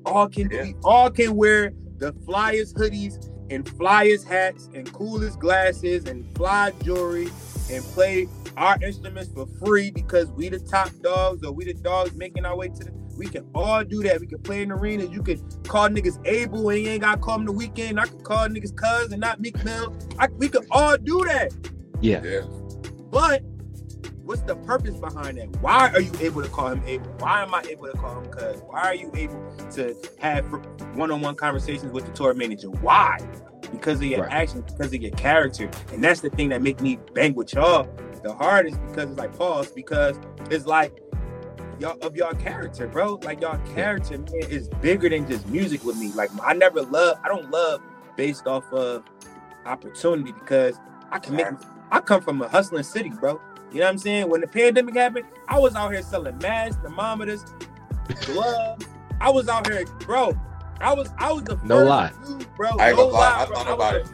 All 0.04 0.28
can 0.28 0.50
yeah. 0.50 0.62
we 0.62 0.74
all 0.84 1.10
can 1.10 1.34
wear 1.34 1.72
the 1.98 2.12
flyest 2.12 2.74
hoodies 2.74 3.30
and 3.50 3.64
flyest 3.64 4.26
hats 4.26 4.68
and 4.74 4.92
coolest 4.92 5.38
glasses 5.38 6.06
and 6.06 6.26
fly 6.36 6.72
jewelry 6.82 7.28
and 7.70 7.84
play 7.84 8.28
our 8.56 8.78
instruments 8.82 9.30
for 9.32 9.46
free 9.64 9.90
because 9.90 10.30
we 10.32 10.48
the 10.48 10.58
top 10.58 10.90
dogs 11.02 11.44
or 11.44 11.52
we 11.52 11.64
the 11.64 11.74
dogs 11.74 12.14
making 12.14 12.44
our 12.44 12.56
way 12.56 12.68
to 12.68 12.84
the 12.84 12.92
we 13.16 13.26
can 13.26 13.46
all 13.54 13.82
do 13.82 14.02
that. 14.02 14.20
We 14.20 14.26
can 14.26 14.38
play 14.40 14.62
in 14.62 14.70
arenas. 14.70 15.10
You 15.10 15.22
can 15.22 15.38
call 15.62 15.88
niggas 15.88 16.24
Abel 16.26 16.68
and 16.68 16.80
you 16.80 16.88
ain't 16.90 17.00
gotta 17.02 17.20
call 17.20 17.38
them 17.38 17.46
the 17.46 17.52
Weeknd. 17.52 17.98
I 17.98 18.06
can 18.06 18.20
call 18.20 18.46
niggas 18.48 18.76
cuz 18.76 19.12
and 19.12 19.20
not 19.20 19.40
Meek 19.40 19.62
Mill. 19.64 19.96
I, 20.18 20.28
we 20.36 20.48
can 20.48 20.66
all 20.70 20.96
do 20.98 21.24
that. 21.24 21.52
Yeah. 22.00 22.22
yeah. 22.22 22.42
But 23.10 23.42
what's 24.22 24.42
the 24.42 24.56
purpose 24.56 24.96
behind 24.96 25.38
that? 25.38 25.48
Why 25.62 25.90
are 25.90 26.00
you 26.00 26.12
able 26.20 26.42
to 26.42 26.48
call 26.48 26.68
him 26.68 26.82
Abel? 26.86 27.06
Why 27.18 27.42
am 27.42 27.54
I 27.54 27.62
able 27.70 27.86
to 27.86 27.96
call 27.96 28.20
him 28.20 28.30
cuz? 28.30 28.60
Why 28.66 28.82
are 28.82 28.94
you 28.94 29.10
able 29.14 29.56
to 29.72 29.96
have 30.20 30.44
one-on-one 30.94 31.36
conversations 31.36 31.92
with 31.92 32.06
the 32.06 32.12
tour 32.12 32.34
manager? 32.34 32.68
Why? 32.68 33.18
Because 33.70 33.98
of 33.98 34.04
your 34.04 34.22
right. 34.22 34.32
actions, 34.32 34.72
because 34.72 34.92
of 34.94 35.02
your 35.02 35.12
character. 35.12 35.70
And 35.92 36.02
that's 36.02 36.20
the 36.20 36.30
thing 36.30 36.48
that 36.50 36.62
make 36.62 36.80
me 36.80 36.98
bang 37.14 37.34
with 37.34 37.52
y'all 37.54 37.88
the 38.26 38.34
hardest 38.34 38.78
because 38.88 39.10
it's 39.10 39.18
like 39.18 39.36
pause, 39.36 39.70
because 39.70 40.18
it's 40.50 40.66
like 40.66 41.00
y'all 41.78 41.98
of 42.00 42.16
y'all 42.16 42.34
character, 42.34 42.86
bro. 42.88 43.20
Like 43.22 43.40
y'all 43.40 43.60
character, 43.74 44.18
man, 44.18 44.50
is 44.50 44.68
bigger 44.80 45.08
than 45.08 45.28
just 45.28 45.46
music 45.48 45.84
with 45.84 45.96
me. 45.96 46.12
Like 46.12 46.30
I 46.42 46.52
never 46.54 46.82
love, 46.82 47.18
I 47.24 47.28
don't 47.28 47.50
love 47.50 47.80
based 48.16 48.46
off 48.46 48.70
of 48.72 49.04
opportunity 49.64 50.32
because 50.32 50.76
I 51.10 51.18
can 51.18 51.36
make 51.36 51.46
I 51.90 52.00
come 52.00 52.20
from 52.20 52.42
a 52.42 52.48
hustling 52.48 52.82
city, 52.82 53.10
bro. 53.10 53.40
You 53.70 53.80
know 53.80 53.86
what 53.86 53.90
I'm 53.90 53.98
saying? 53.98 54.28
When 54.28 54.40
the 54.40 54.48
pandemic 54.48 54.96
happened, 54.96 55.26
I 55.48 55.58
was 55.58 55.74
out 55.76 55.92
here 55.92 56.02
selling 56.02 56.38
masks, 56.38 56.80
thermometers, 56.82 57.44
gloves. 58.22 58.86
I 59.20 59.30
was 59.30 59.48
out 59.48 59.66
here, 59.68 59.84
bro. 60.00 60.32
I 60.80 60.94
was 60.94 61.08
I 61.18 61.32
was 61.32 61.44
the 61.44 61.58
no 61.64 61.84
lie, 61.84 62.12
dude, 62.26 62.46
bro. 62.56 62.70
I 62.78 62.92
no 62.92 63.06
lie, 63.08 63.42
I 63.42 63.46
thought 63.46 63.72
about 63.72 63.94
it. 63.96 64.06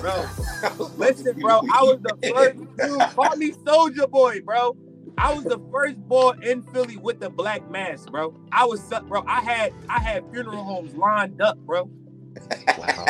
Bro, 0.00 0.86
listen, 0.96 1.38
bro. 1.40 1.60
I 1.72 1.82
was 1.82 1.98
the 2.02 2.16
first 2.34 2.56
dude. 2.78 3.00
Call 3.14 3.36
me 3.36 3.52
Soldier 3.66 4.06
Boy, 4.06 4.40
bro. 4.40 4.76
I 5.16 5.32
was 5.32 5.44
the 5.44 5.60
first 5.70 5.96
boy 6.08 6.32
in 6.42 6.62
Philly 6.62 6.96
with 6.96 7.20
the 7.20 7.30
black 7.30 7.68
mask, 7.70 8.10
bro. 8.10 8.34
I 8.52 8.64
was, 8.64 8.80
bro. 9.08 9.24
I 9.26 9.40
had 9.40 9.72
I 9.88 10.00
had 10.00 10.24
funeral 10.32 10.62
homes 10.64 10.94
lined 10.94 11.40
up, 11.40 11.56
bro. 11.58 11.88
Wow, 12.78 13.06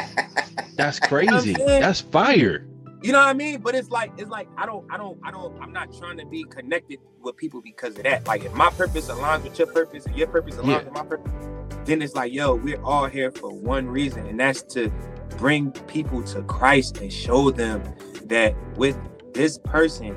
that's 0.77 1.01
crazy. 1.01 1.53
You 1.53 1.59
know 1.59 1.67
that's 1.67 2.01
fire. 2.01 2.67
You 3.05 3.13
know 3.13 3.19
what 3.19 3.29
I 3.29 3.35
mean? 3.35 3.61
But 3.61 3.75
it's 3.75 3.91
like 3.91 4.13
it's 4.17 4.31
like 4.31 4.49
I 4.57 4.65
don't 4.65 4.91
I 4.91 4.97
don't 4.97 5.21
I 5.23 5.31
don't 5.31 5.61
I'm 5.63 5.75
not 5.75 5.95
trying 5.95 6.17
to 6.17 6.25
be 6.25 6.43
connected 6.45 7.01
with 7.21 7.37
people 7.37 7.61
because 7.61 7.99
of 7.99 8.05
that. 8.05 8.27
Like 8.27 8.47
if 8.47 8.55
my 8.55 8.71
purpose 8.71 9.11
aligns 9.11 9.43
with 9.43 9.59
your 9.59 9.69
purpose 9.69 10.07
and 10.07 10.17
your 10.17 10.27
purpose 10.27 10.55
aligns 10.55 10.69
yeah. 10.69 10.85
with 10.85 10.93
my 10.95 11.05
purpose, 11.05 11.31
then 11.85 12.01
it's 12.01 12.15
like, 12.15 12.33
yo, 12.33 12.55
we're 12.55 12.83
all 12.83 13.05
here 13.05 13.31
for 13.31 13.53
one 13.53 13.87
reason, 13.87 14.27
and 14.27 14.41
that's 14.41 14.63
to 14.75 14.91
bring 15.37 15.71
people 15.71 16.23
to 16.23 16.43
Christ 16.45 16.97
and 16.97 17.13
show 17.13 17.51
them 17.51 17.83
that 18.25 18.55
with 18.79 18.99
this 19.35 19.59
person, 19.59 20.17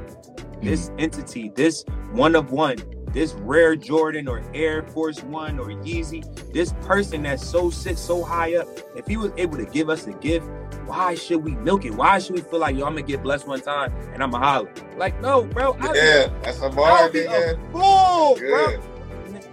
this 0.62 0.90
mm. 0.90 1.02
entity, 1.02 1.52
this 1.56 1.84
one 2.14 2.38
of 2.38 2.52
one, 2.52 2.78
this 3.14 3.34
rare 3.34 3.76
Jordan 3.76 4.28
or 4.28 4.44
Air 4.54 4.84
Force 4.84 5.24
One 5.24 5.60
or 5.60 5.68
Yeezy, 5.68 6.24
this 6.54 6.74
person 6.82 7.24
that 7.24 7.40
so 7.40 7.70
sits 7.70 8.02
so 8.02 8.24
high 8.24 8.56
up, 8.56 8.68
if 8.96 9.08
he 9.08 9.18
was 9.18 9.32
able 9.38 9.58
to 9.58 9.66
give 9.66 9.90
us 9.90 10.08
a 10.08 10.14
gift 10.14 10.48
why 10.88 11.16
should 11.16 11.44
we 11.44 11.52
milk 11.52 11.84
it? 11.86 11.94
Why 11.94 12.18
should 12.18 12.36
we 12.36 12.42
feel 12.42 12.60
like 12.60 12.76
yo, 12.76 12.86
I'm 12.86 12.94
gonna 12.94 13.06
get 13.06 13.22
blessed 13.22 13.46
one 13.46 13.60
time 13.60 13.94
and 14.14 14.24
I'm 14.24 14.34
a 14.34 14.40
holler? 14.40 14.72
Like, 14.96 15.22
no, 15.22 15.44
bro. 15.44 15.74
I 15.82 15.94
yeah, 15.94 16.28
that's 16.42 16.62
a 16.62 16.70
bar, 16.70 17.10
be 17.10 17.26
a 17.26 17.56
fool, 17.72 18.38
bro. 18.38 18.82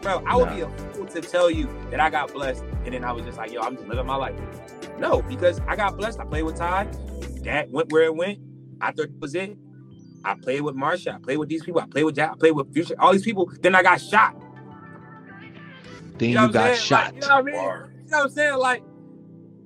Bro, 0.01 0.23
I 0.27 0.37
would 0.37 0.51
nah. 0.51 0.55
be 0.55 0.61
a 0.61 0.69
fool 0.69 1.07
to 1.07 1.21
tell 1.21 1.51
you 1.51 1.69
that 1.91 1.99
I 1.99 2.09
got 2.11 2.33
blessed 2.33 2.63
and 2.85 2.95
then 2.95 3.05
I 3.05 3.13
was 3.13 3.25
just 3.25 3.37
like, 3.37 3.53
yo, 3.53 3.61
I'm 3.63 3.75
just 3.75 3.89
living 3.89 4.07
my 4.07 4.17
life. 4.17 4.39
No, 4.99 5.23
because 5.23 5.61
I 5.67 5.77
got 5.77 5.97
blessed. 5.97 6.21
I 6.21 6.25
played 6.25 6.45
with 6.45 6.57
Ty. 6.57 6.89
That 7.43 7.71
went 7.71 7.91
where 7.91 8.05
it 8.05 8.15
went. 8.15 8.39
I 8.81 8.93
thought 8.93 9.07
it 9.07 9.19
was 9.19 9.35
it. 9.35 9.57
I 10.25 10.35
played 10.35 10.63
with 10.63 10.75
Marsha. 10.75 11.15
I 11.15 11.19
played 11.19 11.39
with 11.39 11.49
these 11.49 11.63
people. 11.63 11.81
I 11.81 11.87
played 11.87 12.05
with 12.05 12.17
Jack. 12.17 12.31
I 12.33 12.37
played 12.37 12.53
with 12.53 12.73
Future. 12.73 12.95
All 12.99 13.13
these 13.13 13.25
people. 13.25 13.51
Then 13.61 13.75
I 13.75 13.83
got 13.83 14.01
shot. 14.01 14.35
Then 16.19 16.31
you, 16.31 16.35
know 16.37 16.47
you 16.47 16.53
got 16.53 16.77
shot. 16.77 17.07
Like, 17.07 17.15
you 17.15 17.21
know 17.21 17.29
what 17.29 17.39
I 17.39 17.43
mean? 17.43 17.55
You 17.55 17.61
know 17.61 17.89
what 18.07 18.25
I'm 18.25 18.31
saying? 18.31 18.59
Like, 18.59 18.83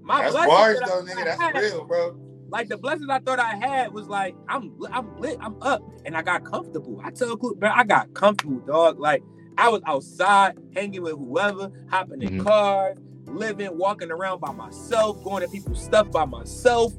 my 0.03 0.23
that's 0.23 0.35
bars 0.35 0.81
though, 0.87 1.03
nigga. 1.05 1.25
That's 1.25 1.41
had, 1.41 1.55
real, 1.55 1.85
bro. 1.85 2.17
Like 2.49 2.69
the 2.69 2.79
blessings 2.79 3.11
I 3.11 3.19
thought 3.19 3.39
I 3.39 3.57
had 3.57 3.93
was 3.93 4.09
like 4.09 4.35
I'm 4.49 4.75
I'm 4.91 5.21
lit, 5.21 5.37
I'm 5.41 5.63
up, 5.63 5.83
and 6.07 6.17
I 6.17 6.23
got 6.23 6.45
comfortable. 6.45 7.01
I 7.05 7.11
tell 7.11 7.29
you, 7.29 7.57
bro, 7.59 7.71
I 7.71 7.85
got 7.85 8.15
comfortable, 8.15 8.61
dog. 8.61 8.99
Like 8.99 9.23
I 9.59 9.69
was 9.69 9.83
outside 9.87 10.57
hanging 10.75 11.03
with 11.03 11.13
whoever, 11.13 11.71
hopping 11.91 12.23
in 12.23 12.29
mm-hmm. 12.29 12.47
cars, 12.47 12.97
living, 13.27 13.77
walking 13.77 14.11
around 14.11 14.41
by 14.41 14.53
myself, 14.53 15.23
going 15.23 15.43
to 15.43 15.49
people's 15.49 15.85
stuff 15.85 16.11
by 16.11 16.25
myself, 16.25 16.95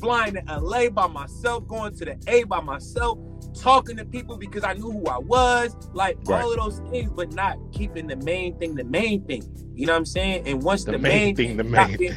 flying 0.00 0.34
to 0.34 0.42
LA 0.48 0.90
by 0.90 1.06
myself, 1.06 1.66
going 1.66 1.94
to 1.96 2.04
the 2.04 2.18
A 2.26 2.44
by 2.44 2.60
myself, 2.60 3.18
talking 3.54 3.96
to 3.96 4.04
people 4.04 4.36
because 4.36 4.64
I 4.64 4.74
knew 4.74 4.90
who 4.90 5.06
I 5.06 5.18
was, 5.18 5.76
like 5.92 6.18
right. 6.26 6.42
all 6.42 6.52
of 6.52 6.58
those 6.58 6.90
things, 6.90 7.10
but 7.10 7.32
not 7.32 7.56
keeping 7.72 8.06
the 8.06 8.16
main 8.16 8.58
thing 8.58 8.74
the 8.74 8.84
main 8.84 9.24
thing. 9.24 9.42
You 9.74 9.86
know 9.86 9.92
what 9.92 9.98
I'm 9.98 10.06
saying? 10.06 10.46
And 10.46 10.62
once 10.62 10.84
the, 10.84 10.92
the 10.92 10.98
main, 10.98 11.12
main, 11.12 11.36
thing, 11.36 11.56
the 11.56 11.64
main 11.64 11.96
thing 11.96 12.14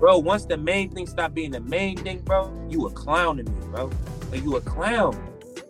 bro, 0.00 0.18
once 0.18 0.46
the 0.46 0.56
main 0.56 0.90
thing 0.90 1.06
stop 1.06 1.34
being 1.34 1.52
the 1.52 1.60
main 1.60 1.96
thing, 1.98 2.20
bro, 2.20 2.50
you 2.68 2.86
a 2.86 2.90
clown 2.90 3.36
to 3.36 3.44
me, 3.44 3.66
bro. 3.66 3.90
Like 4.32 4.42
you 4.42 4.56
a 4.56 4.60
clown. 4.60 5.14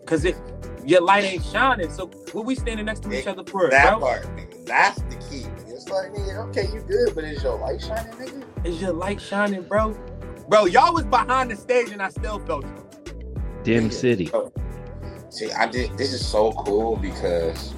Cause 0.05 0.25
if 0.25 0.39
your 0.85 1.01
light 1.01 1.25
ain't 1.25 1.43
shining, 1.45 1.91
so 1.91 2.07
what 2.31 2.45
we 2.45 2.55
standing 2.55 2.85
next 2.85 3.03
to 3.03 3.11
each 3.11 3.27
other 3.27 3.43
for, 3.43 3.69
that 3.69 3.91
bro? 3.91 3.99
part, 3.99 4.23
nigga, 4.35 4.65
that's 4.65 5.01
the 5.03 5.15
key. 5.29 5.45
It's 5.67 5.89
like, 5.89 6.13
nigga, 6.13 6.47
okay, 6.49 6.67
you 6.73 6.81
good, 6.81 7.13
but 7.13 7.23
is 7.25 7.43
your 7.43 7.59
light 7.59 7.81
shining, 7.81 8.13
nigga? 8.13 8.65
Is 8.65 8.81
your 8.81 8.93
light 8.93 9.21
shining, 9.21 9.63
bro? 9.63 9.95
Bro, 10.51 10.65
y'all 10.65 10.93
was 10.93 11.05
behind 11.05 11.49
the 11.49 11.55
stage 11.55 11.91
and 11.91 12.01
I 12.01 12.09
still 12.09 12.37
felt 12.39 12.65
it. 12.65 13.63
Dim 13.63 13.89
City. 13.89 14.29
See, 15.29 15.49
I 15.53 15.65
did. 15.65 15.97
This 15.97 16.11
is 16.11 16.27
so 16.27 16.51
cool 16.51 16.97
because 16.97 17.73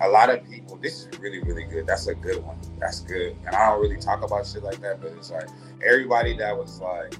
a 0.00 0.08
lot 0.08 0.30
of 0.30 0.44
people. 0.50 0.78
This 0.78 1.06
is 1.06 1.18
really, 1.20 1.38
really 1.38 1.62
good. 1.62 1.86
That's 1.86 2.08
a 2.08 2.14
good 2.16 2.44
one. 2.44 2.58
That's 2.80 3.02
good. 3.02 3.36
And 3.46 3.54
I 3.54 3.70
don't 3.70 3.80
really 3.80 3.98
talk 3.98 4.24
about 4.24 4.48
shit 4.48 4.64
like 4.64 4.80
that, 4.80 5.00
but 5.00 5.12
it's 5.12 5.30
like 5.30 5.46
everybody 5.86 6.36
that 6.38 6.58
was 6.58 6.80
like, 6.80 7.14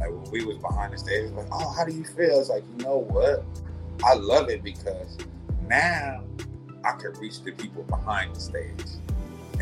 like 0.00 0.10
when 0.10 0.28
we 0.32 0.44
was 0.44 0.58
behind 0.58 0.92
the 0.92 0.98
stage, 0.98 1.30
like, 1.30 1.46
oh, 1.52 1.72
how 1.72 1.84
do 1.84 1.92
you 1.92 2.02
feel? 2.02 2.40
It's 2.40 2.48
like, 2.48 2.64
you 2.76 2.84
know 2.84 2.98
what? 2.98 3.44
I 4.04 4.14
love 4.14 4.48
it 4.48 4.64
because 4.64 5.18
now 5.68 6.24
I 6.84 6.92
can 6.98 7.12
reach 7.20 7.44
the 7.44 7.52
people 7.52 7.84
behind 7.84 8.34
the 8.34 8.40
stage 8.40 8.86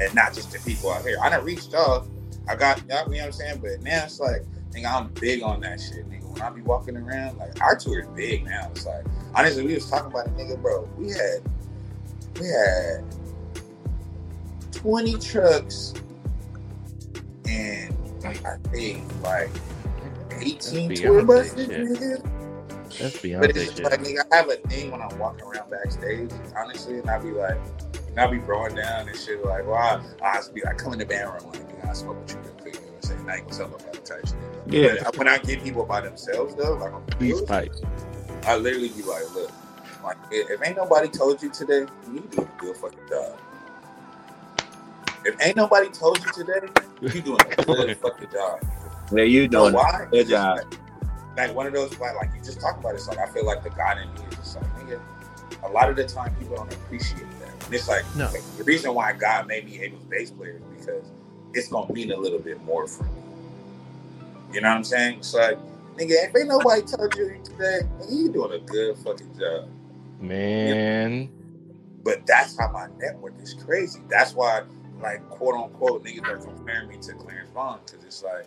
and 0.00 0.14
not 0.14 0.32
just 0.32 0.52
the 0.52 0.58
people 0.60 0.90
out 0.90 1.02
here. 1.02 1.18
I 1.22 1.28
done 1.28 1.44
reached 1.44 1.74
off. 1.74 2.06
I 2.48 2.56
got, 2.56 2.80
you 2.82 2.88
know 2.88 3.04
what 3.04 3.20
I'm 3.20 3.32
saying? 3.32 3.60
But 3.62 3.82
now 3.82 4.04
it's 4.04 4.20
like, 4.20 4.42
nigga, 4.72 4.92
I'm 4.92 5.08
big 5.20 5.42
on 5.42 5.60
that 5.60 5.80
shit, 5.80 6.08
nigga. 6.10 6.24
When 6.24 6.42
I 6.42 6.50
be 6.50 6.62
walking 6.62 6.96
around, 6.96 7.38
like 7.38 7.60
our 7.62 7.76
tour 7.76 8.00
is 8.00 8.06
big 8.08 8.44
now. 8.44 8.68
It's 8.70 8.86
like, 8.86 9.04
honestly, 9.34 9.64
we 9.66 9.74
was 9.74 9.88
talking 9.88 10.10
about 10.10 10.26
it, 10.26 10.36
nigga, 10.36 10.60
bro. 10.60 10.88
We 10.98 11.08
had, 11.10 11.42
we 12.40 12.46
had 12.48 13.04
20 14.72 15.18
trucks 15.18 15.94
and 17.48 17.96
I 18.24 18.56
think 18.70 19.04
like 19.22 19.50
18 20.40 20.94
tour 20.94 21.24
buses, 21.24 21.68
nigga. 21.68 22.30
That's 22.98 23.16
Beyonce 23.16 23.40
But 23.40 23.56
it's 23.56 23.80
like, 23.80 24.00
nigga, 24.00 24.24
I 24.32 24.36
have 24.36 24.50
a 24.50 24.56
thing 24.68 24.90
when 24.90 25.00
I'm 25.00 25.18
walking 25.18 25.44
around 25.44 25.70
backstage, 25.70 26.30
honestly, 26.56 26.98
and 26.98 27.10
I 27.10 27.18
be 27.18 27.30
like, 27.30 27.58
and 28.14 28.20
I'll 28.20 28.30
be 28.30 28.38
throwing 28.40 28.76
down 28.76 29.08
and 29.08 29.18
shit, 29.18 29.44
like, 29.44 29.66
well, 29.66 29.74
I, 29.74 30.00
I 30.24 30.36
just 30.36 30.54
be 30.54 30.62
like, 30.62 30.78
come 30.78 30.92
in 30.92 31.00
the 31.00 31.04
band 31.04 31.32
room, 31.32 31.50
like, 31.50 31.68
nigga, 31.68 31.90
I 31.90 31.92
smoke 31.94 32.20
with 32.20 32.30
you 32.30 32.40
real 32.42 32.52
quick, 32.52 32.74
you 32.74 32.80
know 32.82 32.86
what 32.86 32.96
I'm 32.96 33.02
saying? 33.02 33.26
Like, 33.26 33.44
what's 33.44 33.58
up 33.58 33.68
about 33.68 33.92
the 33.92 33.98
type 33.98 34.26
shit. 34.26 34.36
Yeah. 34.68 34.94
But 35.02 35.06
uh, 35.06 35.10
when 35.16 35.28
I 35.28 35.38
get 35.38 35.64
people 35.64 35.84
by 35.84 36.00
themselves, 36.00 36.54
though, 36.54 36.74
like, 36.74 36.92
on 36.92 37.04
the 37.06 37.16
Peace 37.16 37.38
field, 37.38 37.48
pipe. 37.48 37.74
I 38.44 38.56
literally 38.56 38.90
be 38.90 39.02
like, 39.02 39.34
look, 39.34 39.50
like, 40.04 40.16
if, 40.30 40.48
if 40.48 40.64
ain't 40.64 40.76
nobody 40.76 41.08
told 41.08 41.42
you 41.42 41.50
today, 41.50 41.86
you 42.06 42.12
need 42.12 42.30
to 42.30 42.36
do 42.36 42.42
a 42.42 42.60
good 42.60 42.76
fucking 42.76 43.08
job. 43.08 43.36
If 45.24 45.34
ain't 45.44 45.56
nobody 45.56 45.88
told 45.88 46.24
you 46.24 46.30
today, 46.32 46.68
you 47.00 47.20
doing 47.20 47.40
a 47.40 47.64
good 47.64 47.96
fucking 47.96 48.30
job. 48.30 48.60
Yeah, 49.12 49.24
you 49.24 49.42
You 49.42 49.48
know 49.48 49.62
doing 49.62 49.74
why? 49.74 50.06
Good 50.12 50.28
job. 50.28 50.58
Like, 50.58 50.78
like 51.36 51.54
one 51.56 51.66
of 51.66 51.72
those, 51.72 51.98
like, 51.98 52.14
like 52.14 52.30
you 52.36 52.42
just 52.44 52.60
talked 52.60 52.78
about 52.78 52.92
it. 52.92 52.96
It's 52.96 53.08
like 53.08 53.18
I 53.18 53.26
feel 53.26 53.44
like 53.44 53.64
the 53.64 53.70
God 53.70 53.98
in 53.98 54.12
me 54.14 54.20
is 54.30 54.36
just 54.36 54.56
like, 54.56 54.76
nigga. 54.76 55.00
A 55.64 55.68
lot 55.68 55.88
of 55.90 55.96
the 55.96 56.04
time, 56.04 56.32
people 56.36 56.56
don't 56.56 56.72
appreciate 56.72 57.26
that. 57.40 57.43
And 57.64 57.74
it's 57.74 57.88
like, 57.88 58.04
No. 58.14 58.28
the 58.56 58.64
reason 58.64 58.94
why 58.94 59.12
God 59.12 59.46
made 59.46 59.64
me 59.64 59.80
Abel's 59.80 60.04
bass 60.04 60.30
player 60.30 60.56
is 60.56 60.78
because 60.78 61.04
it's 61.52 61.68
gonna 61.68 61.92
mean 61.92 62.12
a 62.12 62.16
little 62.16 62.38
bit 62.38 62.62
more 62.64 62.86
for 62.86 63.04
me. 63.04 63.10
You 64.52 64.60
know 64.60 64.68
what 64.68 64.76
I'm 64.76 64.84
saying? 64.84 65.18
It's 65.18 65.34
like, 65.34 65.58
nigga, 65.96 66.28
if 66.28 66.36
ain't 66.36 66.48
nobody 66.48 66.82
told 66.82 67.14
you 67.16 67.40
today, 67.44 67.80
nigga, 67.98 68.12
you 68.12 68.30
doing 68.30 68.52
a 68.52 68.58
good 68.64 68.96
fucking 68.98 69.38
job. 69.38 69.68
Man. 70.20 71.30
But 72.02 72.26
that's 72.26 72.58
how 72.58 72.70
my 72.70 72.86
network 73.00 73.34
is 73.40 73.54
crazy. 73.54 74.00
That's 74.08 74.34
why, 74.34 74.62
like, 75.00 75.28
quote 75.30 75.54
unquote, 75.54 76.04
niggas 76.04 76.28
are 76.28 76.36
comparing 76.36 76.88
me 76.88 76.98
to 76.98 77.14
Clarence 77.14 77.50
Avant 77.50 77.84
because 77.86 78.04
it's 78.04 78.22
like, 78.22 78.46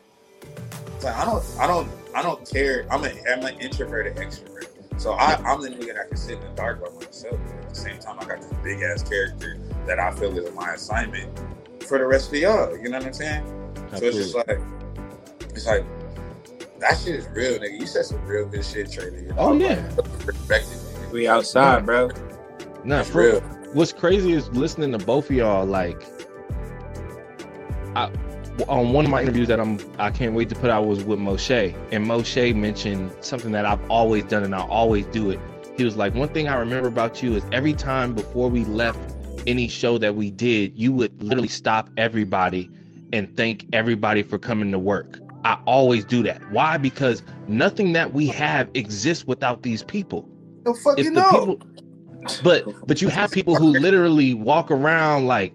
it's 0.96 1.04
like 1.04 1.16
I 1.16 1.26
don't, 1.26 1.44
I 1.60 1.68
don't, 1.68 1.90
I 2.16 2.22
don't 2.22 2.50
care. 2.50 2.86
I'm 2.92 3.04
an, 3.04 3.18
I'm 3.30 3.44
an 3.44 3.60
introverted 3.60 4.16
extrovert. 4.18 4.68
So 4.98 5.14
I, 5.14 5.36
I'm 5.46 5.62
the 5.62 5.70
nigga 5.70 5.94
that 5.96 6.08
can 6.08 6.18
sit 6.18 6.40
in 6.40 6.42
the 6.42 6.50
dark 6.56 6.82
by 6.82 6.90
myself. 6.96 7.40
But 7.46 7.64
at 7.64 7.70
the 7.70 7.76
same 7.76 8.00
time, 8.00 8.18
I 8.20 8.26
got 8.26 8.42
this 8.42 8.52
big 8.64 8.82
ass 8.82 9.04
character 9.04 9.58
that 9.86 10.00
I 10.00 10.12
feel 10.12 10.38
is 10.38 10.54
my 10.54 10.74
assignment 10.74 11.30
for 11.84 11.98
the 11.98 12.06
rest 12.06 12.30
of 12.30 12.36
y'all. 12.40 12.76
You 12.78 12.90
know 12.90 12.98
what 12.98 13.08
I'm 13.08 13.14
saying? 13.14 13.46
So 13.96 14.06
it's 14.06 14.18
just 14.18 14.36
like, 14.36 14.60
it's 15.50 15.68
like 15.68 15.86
that 16.80 16.98
shit 16.98 17.16
is 17.16 17.28
real, 17.30 17.60
nigga. 17.60 17.80
You 17.80 17.88
said 17.88 18.06
some 18.06 18.24
real 18.26 18.46
good 18.48 18.66
shit, 18.66 18.92
Tre. 18.92 19.06
Nigga. 19.06 19.36
Oh, 19.38 19.54
yeah. 19.58 19.88
Perspective, 20.20 20.78
nigga. 20.78 21.12
We 21.12 21.28
outside, 21.28 21.86
bro. 21.86 22.10
Nah, 22.84 22.98
That's 22.98 23.10
for 23.10 23.22
real. 23.22 23.42
what's 23.74 23.94
crazy 23.94 24.34
is 24.34 24.50
listening 24.50 24.92
to 24.92 24.98
both 24.98 25.30
of 25.30 25.36
y'all 25.36 25.66
like 25.66 26.04
I 27.96 28.10
on 28.68 28.94
one 28.94 29.06
of 29.06 29.12
my 29.12 29.22
interviews 29.22 29.48
that 29.48 29.60
I'm 29.60 29.80
I 30.00 30.10
can't 30.10 30.34
wait 30.34 30.50
to 30.50 30.56
put 30.56 30.70
out 30.70 30.86
was 30.86 31.04
with 31.04 31.20
Moshe 31.20 31.76
and 31.92 32.06
Moshe 32.06 32.56
mentioned 32.56 33.12
something 33.22 33.52
that 33.52 33.66
I've 33.66 33.90
always 33.90 34.24
done 34.24 34.44
and 34.44 34.56
I'll 34.56 34.70
always 34.70 35.06
do 35.08 35.30
it. 35.30 35.40
He 35.76 35.84
was 35.84 35.96
like, 35.96 36.16
one 36.16 36.30
thing 36.30 36.48
I 36.48 36.56
remember 36.56 36.88
about 36.88 37.22
you 37.22 37.36
is 37.36 37.44
every 37.52 37.74
time 37.74 38.16
before 38.16 38.50
we 38.50 38.66
left 38.66 39.00
any 39.46 39.68
show 39.68 39.98
that 40.00 40.16
we 40.16 40.32
did, 40.32 40.78
you 40.78 40.92
would 40.94 41.22
literally 41.22 41.48
stop 41.48 41.90
everybody 41.98 42.70
and 43.14 43.36
thank 43.38 43.66
everybody 43.74 44.24
for 44.24 44.40
coming 44.40 44.72
to 44.72 44.80
work. 44.80 45.20
I 45.46 45.60
always 45.66 46.04
do 46.04 46.24
that. 46.24 46.42
Why? 46.52 46.78
Because 46.78 47.22
nothing 47.48 47.94
that 47.94 48.14
we 48.14 48.28
have 48.28 48.70
exists 48.74 49.26
without 49.26 49.62
these 49.62 49.84
people 49.84 50.28
The 50.64 50.74
fuck 50.74 50.98
if 50.98 51.06
you 51.06 51.12
know. 51.12 51.30
people 51.30 51.60
but 52.44 52.88
but 52.88 53.02
you 53.02 53.08
have 53.08 53.32
people 53.32 53.56
who 53.56 53.68
literally 53.68 54.34
walk 54.34 54.70
around 54.70 55.28
like 55.28 55.54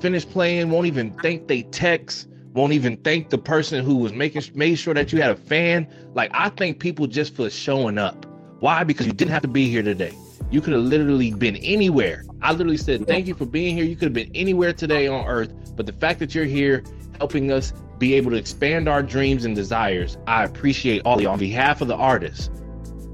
finish 0.00 0.24
playing 0.24 0.70
won't 0.70 0.86
even 0.86 1.12
think 1.14 1.48
they 1.48 1.62
text 1.62 2.28
won't 2.52 2.72
even 2.72 2.96
thank 2.98 3.30
the 3.30 3.38
person 3.38 3.84
who 3.84 3.96
was 3.96 4.12
making 4.12 4.42
made 4.54 4.76
sure 4.76 4.94
that 4.94 5.12
you 5.12 5.20
had 5.20 5.30
a 5.30 5.36
fan. 5.36 5.86
Like 6.14 6.30
i 6.34 6.48
thank 6.50 6.78
people 6.78 7.06
just 7.06 7.34
for 7.34 7.48
showing 7.50 7.98
up. 7.98 8.26
Why? 8.60 8.84
Because 8.84 9.06
you 9.06 9.12
didn't 9.12 9.32
have 9.32 9.42
to 9.42 9.48
be 9.48 9.68
here 9.68 9.82
today. 9.82 10.14
You 10.50 10.60
could 10.60 10.74
have 10.74 10.82
literally 10.82 11.32
been 11.32 11.56
anywhere. 11.56 12.24
I 12.42 12.52
literally 12.52 12.76
said 12.76 13.06
thank 13.06 13.26
you 13.26 13.34
for 13.34 13.46
being 13.46 13.74
here. 13.74 13.84
You 13.84 13.96
could 13.96 14.06
have 14.06 14.12
been 14.12 14.30
anywhere 14.34 14.72
today 14.72 15.08
on 15.08 15.26
earth 15.26 15.52
but 15.76 15.86
the 15.86 15.92
fact 15.92 16.18
that 16.20 16.34
you're 16.34 16.44
here 16.44 16.82
helping 17.18 17.50
us 17.50 17.72
be 17.98 18.14
able 18.14 18.30
to 18.30 18.36
expand 18.36 18.88
our 18.88 19.02
dreams 19.02 19.44
and 19.44 19.54
desires 19.54 20.18
i 20.26 20.44
appreciate 20.44 21.02
all 21.04 21.16
of 21.16 21.20
you 21.20 21.28
on 21.28 21.38
behalf 21.38 21.80
of 21.80 21.88
the 21.88 21.96
artists 21.96 22.50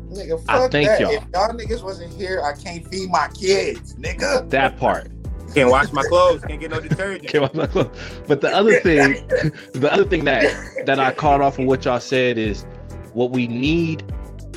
Nigga, 0.08 0.42
I 0.48 0.60
fuck 0.60 0.72
thank 0.72 0.88
that. 0.88 1.00
y'all. 1.00 1.10
If 1.12 1.24
y'all 1.34 1.50
niggas 1.50 1.84
wasn't 1.84 2.14
here, 2.14 2.42
I 2.42 2.54
can't 2.54 2.88
feed 2.88 3.10
my 3.10 3.28
kids, 3.28 3.94
nigga. 3.96 4.48
that 4.48 4.78
part 4.78 5.10
Can't 5.54 5.70
wash 5.70 5.92
my 5.92 6.02
clothes. 6.02 6.42
Can't 6.42 6.60
get 6.60 6.70
no 6.70 6.80
detergent. 6.80 7.28
came 7.28 7.42
out 7.42 7.54
my 7.54 7.66
clothes. 7.66 7.96
But 8.26 8.40
the 8.40 8.54
other 8.54 8.80
thing, 8.80 9.26
the 9.72 9.88
other 9.92 10.04
thing 10.04 10.24
that 10.24 10.44
that 10.86 10.98
I 10.98 11.12
caught 11.12 11.40
off 11.40 11.58
of 11.58 11.66
what 11.66 11.84
y'all 11.84 12.00
said 12.00 12.38
is 12.38 12.66
what 13.14 13.30
we 13.30 13.48
need 13.48 14.04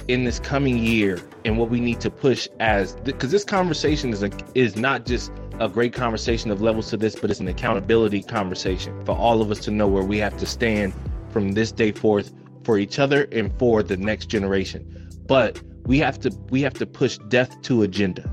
in 0.08 0.24
this 0.24 0.40
coming 0.40 0.78
year 0.78 1.20
and 1.46 1.58
what 1.58 1.70
we 1.70 1.80
need 1.80 2.00
to 2.02 2.10
push 2.10 2.48
as 2.60 2.96
because 2.96 3.32
this 3.32 3.44
conversation 3.44 4.12
is 4.12 4.24
a, 4.24 4.30
is 4.56 4.76
not 4.76 5.06
just 5.06 5.32
a 5.60 5.70
great 5.70 5.94
conversation 5.94 6.52
of 6.52 6.62
levels 6.62 6.90
to 6.90 6.98
this, 6.98 7.16
but 7.16 7.30
it's 7.30 7.40
an 7.40 7.48
accountability 7.48 8.24
conversation 8.24 9.06
for 9.06 9.16
all 9.16 9.42
of 9.42 9.52
us 9.52 9.60
to 9.60 9.72
know 9.72 9.88
where 9.88 10.04
we 10.04 10.18
have 10.18 10.36
to 10.38 10.46
stand 10.46 10.94
from 11.30 11.54
this 11.54 11.72
day 11.72 11.92
forth 11.92 12.34
for 12.64 12.78
each 12.78 13.00
other 13.00 13.28
and 13.32 13.58
for 13.58 13.82
the 13.84 13.98
next 13.98 14.26
generation. 14.26 15.10
But 15.28 15.62
we 15.86 15.98
have 16.00 16.20
to 16.22 16.32
we 16.50 16.62
have 16.62 16.74
to 16.76 16.86
push 16.86 17.18
death 17.30 17.62
to 17.64 17.84
agenda 17.84 18.30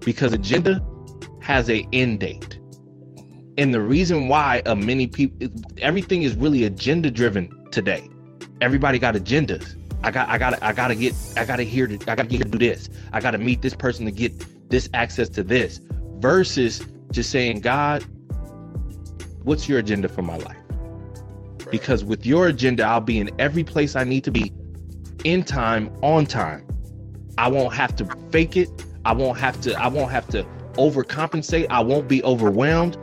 because 0.00 0.32
agenda 0.32 0.84
has 1.40 1.70
a 1.70 1.86
end 1.92 2.20
date. 2.20 2.58
And 3.56 3.74
the 3.74 3.80
reason 3.80 4.28
why 4.28 4.62
uh, 4.66 4.74
many 4.74 5.06
people 5.06 5.48
everything 5.78 6.22
is 6.22 6.36
really 6.36 6.64
agenda 6.64 7.10
driven 7.10 7.68
today. 7.70 8.08
Everybody 8.60 8.98
got 8.98 9.14
agendas. 9.14 9.74
I 10.02 10.12
got 10.12 10.28
i 10.28 10.38
got 10.38 10.62
i 10.62 10.72
got 10.72 10.88
to 10.88 10.94
get 10.94 11.14
i 11.36 11.44
got 11.44 11.56
to 11.56 11.64
hear 11.64 11.88
i 12.06 12.14
got 12.14 12.18
to 12.18 12.24
get 12.24 12.42
to 12.42 12.48
do 12.48 12.58
this. 12.58 12.88
I 13.12 13.20
got 13.20 13.32
to 13.32 13.38
meet 13.38 13.62
this 13.62 13.74
person 13.74 14.04
to 14.04 14.12
get 14.12 14.70
this 14.70 14.88
access 14.94 15.28
to 15.30 15.42
this 15.42 15.80
versus 16.18 16.86
just 17.10 17.30
saying 17.30 17.60
god 17.60 18.04
what's 19.42 19.68
your 19.68 19.78
agenda 19.78 20.08
for 20.08 20.22
my 20.22 20.36
life? 20.36 20.56
Because 21.70 22.04
with 22.04 22.24
your 22.24 22.46
agenda 22.46 22.84
i'll 22.84 23.00
be 23.00 23.18
in 23.18 23.30
every 23.40 23.64
place 23.64 23.96
i 23.96 24.04
need 24.04 24.22
to 24.24 24.30
be 24.30 24.52
in 25.24 25.42
time 25.42 25.90
on 26.02 26.26
time. 26.26 26.64
I 27.36 27.48
won't 27.48 27.74
have 27.74 27.96
to 27.96 28.04
fake 28.30 28.56
it. 28.56 28.68
I 29.04 29.12
won't 29.12 29.38
have 29.38 29.60
to 29.62 29.74
i 29.74 29.88
won't 29.88 30.12
have 30.12 30.28
to 30.28 30.46
overcompensate 30.78 31.66
i 31.70 31.80
won't 31.80 32.08
be 32.08 32.22
overwhelmed 32.24 32.96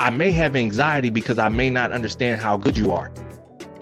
I 0.00 0.08
may 0.08 0.30
have 0.30 0.56
anxiety 0.56 1.10
because 1.10 1.38
I 1.38 1.50
may 1.50 1.68
not 1.68 1.92
understand 1.92 2.40
how 2.40 2.56
good 2.56 2.74
you 2.74 2.90
are 2.90 3.12